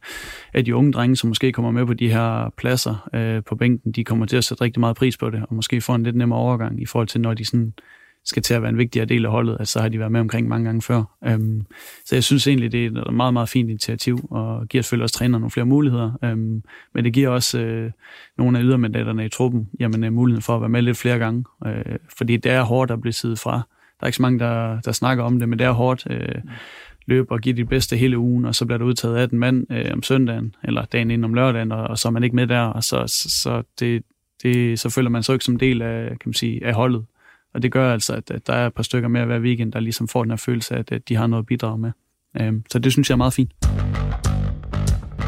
af 0.53 0.65
de 0.65 0.75
unge 0.75 0.91
drenge, 0.91 1.15
som 1.15 1.27
måske 1.27 1.51
kommer 1.51 1.71
med 1.71 1.85
på 1.85 1.93
de 1.93 2.11
her 2.11 2.53
pladser 2.57 3.09
øh, 3.13 3.43
på 3.43 3.55
bænken, 3.55 3.91
de 3.91 4.03
kommer 4.03 4.25
til 4.25 4.37
at 4.37 4.43
sætte 4.43 4.63
rigtig 4.63 4.79
meget 4.79 4.95
pris 4.95 5.17
på 5.17 5.29
det, 5.29 5.43
og 5.49 5.55
måske 5.55 5.81
få 5.81 5.95
en 5.95 6.03
lidt 6.03 6.15
nemmere 6.15 6.39
overgang 6.39 6.81
i 6.81 6.85
forhold 6.85 7.07
til, 7.07 7.21
når 7.21 7.33
de 7.33 7.45
sådan 7.45 7.73
skal 8.25 8.43
til 8.43 8.53
at 8.53 8.61
være 8.61 8.69
en 8.69 8.77
vigtigere 8.77 9.05
del 9.05 9.25
af 9.25 9.31
holdet, 9.31 9.57
altså 9.59 9.71
så 9.71 9.81
har 9.81 9.89
de 9.89 9.99
været 9.99 10.11
med 10.11 10.19
omkring 10.19 10.47
mange 10.47 10.65
gange 10.65 10.81
før. 10.81 11.03
Øhm, 11.25 11.65
så 12.05 12.15
jeg 12.15 12.23
synes 12.23 12.47
egentlig, 12.47 12.71
det 12.71 12.85
er 12.85 13.01
et 13.01 13.13
meget, 13.13 13.33
meget 13.33 13.49
fint 13.49 13.69
initiativ, 13.69 14.27
og 14.31 14.67
giver 14.67 14.81
selvfølgelig 14.81 15.03
også 15.03 15.15
træner 15.15 15.37
nogle 15.37 15.51
flere 15.51 15.65
muligheder, 15.65 16.11
Øhm, 16.23 16.63
men 16.93 17.05
det 17.05 17.13
giver 17.13 17.29
også 17.29 17.59
øh, 17.59 17.91
nogle 18.37 18.57
af 18.57 18.63
ydermandaterne 18.63 19.25
i 19.25 19.29
truppen, 19.29 19.69
jamen 19.79 20.03
øh, 20.03 20.13
muligheden 20.13 20.41
for 20.41 20.55
at 20.55 20.61
være 20.61 20.69
med 20.69 20.81
lidt 20.81 20.97
flere 20.97 21.17
gange, 21.17 21.45
Øh, 21.65 21.97
fordi 22.17 22.37
det 22.37 22.51
er 22.51 22.61
hårdt 22.61 22.91
at 22.91 23.01
blive 23.01 23.13
siddet 23.13 23.39
fra. 23.39 23.51
Der 23.99 24.05
er 24.05 24.07
ikke 24.07 24.15
så 24.15 24.21
mange, 24.21 24.39
der, 24.39 24.81
der 24.81 24.91
snakker 24.91 25.23
om 25.23 25.39
det, 25.39 25.49
men 25.49 25.59
det 25.59 25.65
er 25.65 25.71
hårdt. 25.71 26.07
Øh, 26.09 26.41
løbe 27.05 27.31
og 27.31 27.39
give 27.39 27.55
dit 27.55 27.69
bedste 27.69 27.97
hele 27.97 28.17
ugen, 28.17 28.45
og 28.45 28.55
så 28.55 28.65
bliver 28.65 28.77
der 28.77 28.85
udtaget 28.85 29.17
18 29.17 29.39
mand 29.39 29.71
øh, 29.71 29.85
om 29.93 30.03
søndagen, 30.03 30.55
eller 30.63 30.85
dagen 30.85 31.11
inden 31.11 31.25
om 31.25 31.33
lørdagen, 31.33 31.71
og, 31.71 31.83
og 31.83 31.97
så 31.97 32.07
er 32.07 32.11
man 32.11 32.23
ikke 32.23 32.35
med 32.35 32.47
der, 32.47 32.61
og 32.61 32.83
så, 32.83 33.03
så, 33.07 33.29
så, 33.41 33.63
det, 33.79 34.03
det, 34.43 34.79
så 34.79 34.89
føler 34.89 35.09
man 35.09 35.23
sig 35.23 35.33
ikke 35.33 35.45
som 35.45 35.59
del 35.59 35.81
af, 35.81 36.09
kan 36.09 36.19
man 36.25 36.33
sige, 36.33 36.65
af 36.65 36.73
holdet. 36.73 37.05
Og 37.53 37.61
det 37.61 37.71
gør 37.71 37.93
altså, 37.93 38.13
at, 38.13 38.31
at 38.31 38.47
der 38.47 38.53
er 38.53 38.67
et 38.67 38.73
par 38.73 38.83
stykker 38.83 39.09
mere 39.09 39.25
hver 39.25 39.39
weekend, 39.39 39.71
der 39.71 39.79
ligesom 39.79 40.07
får 40.07 40.23
den 40.23 40.31
her 40.31 40.37
følelse 40.37 40.75
af, 40.75 40.79
at, 40.79 40.91
at 40.91 41.09
de 41.09 41.15
har 41.15 41.27
noget 41.27 41.43
at 41.43 41.47
bidrage 41.47 41.77
med. 41.77 41.91
Øhm, 42.41 42.63
så 42.71 42.79
det 42.79 42.91
synes 42.91 43.09
jeg 43.09 43.15
er 43.15 43.17
meget 43.17 43.33
fint. 43.33 43.51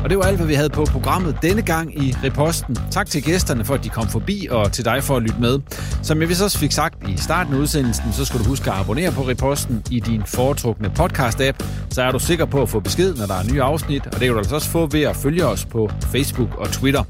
Og 0.03 0.09
det 0.09 0.17
var 0.17 0.23
alt, 0.23 0.37
hvad 0.37 0.47
vi 0.47 0.53
havde 0.53 0.69
på 0.69 0.85
programmet 0.85 1.37
denne 1.41 1.61
gang 1.61 2.03
i 2.03 2.15
Reposten. 2.23 2.77
Tak 2.91 3.07
til 3.07 3.23
gæsterne 3.23 3.65
for, 3.65 3.73
at 3.73 3.83
de 3.83 3.89
kom 3.89 4.07
forbi, 4.07 4.47
og 4.51 4.71
til 4.71 4.85
dig 4.85 5.03
for 5.03 5.17
at 5.17 5.21
lytte 5.21 5.41
med. 5.41 5.59
Som 6.01 6.21
jeg 6.21 6.29
vist 6.29 6.41
også 6.41 6.57
fik 6.57 6.71
sagt 6.71 7.09
i 7.09 7.17
starten 7.17 7.53
af 7.53 7.57
udsendelsen, 7.57 8.13
så 8.13 8.25
skal 8.25 8.39
du 8.39 8.45
huske 8.45 8.71
at 8.71 8.79
abonnere 8.79 9.11
på 9.11 9.21
Reposten 9.21 9.83
i 9.91 9.99
din 9.99 10.23
foretrukne 10.25 10.91
podcast-app, 10.99 11.65
så 11.89 12.01
er 12.01 12.11
du 12.11 12.19
sikker 12.19 12.45
på 12.45 12.61
at 12.61 12.69
få 12.69 12.79
besked, 12.79 13.15
når 13.15 13.25
der 13.25 13.33
er 13.33 13.43
nye 13.51 13.61
afsnit, 13.61 14.05
og 14.05 14.11
det 14.11 14.19
kan 14.19 14.29
du 14.29 14.37
altså 14.37 14.55
også 14.55 14.69
få 14.69 14.87
ved 14.91 15.01
at 15.01 15.15
følge 15.15 15.45
os 15.45 15.65
på 15.65 15.89
Facebook 16.11 16.55
og 16.57 16.69
Twitter. 16.69 17.03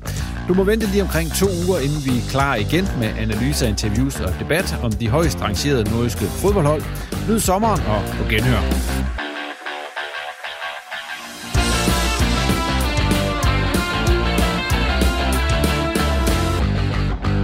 Du 0.47 0.53
må 0.53 0.63
vente 0.63 0.85
lige 0.85 1.03
omkring 1.03 1.31
to 1.31 1.45
uger, 1.67 1.79
inden 1.79 2.05
vi 2.05 2.17
er 2.17 2.29
klar 2.29 2.55
igen 2.55 2.87
med 2.99 3.07
analyser, 3.19 3.67
interviews 3.67 4.19
og 4.19 4.33
debat 4.39 4.79
om 4.83 4.91
de 4.91 5.07
højst 5.09 5.41
rangerede 5.41 5.83
nordiske 5.91 6.25
fodboldhold. 6.25 6.81
Nyd 7.29 7.39
sommeren 7.39 7.81
og 7.81 8.01
på 8.17 8.29
genhør. 8.29 9.22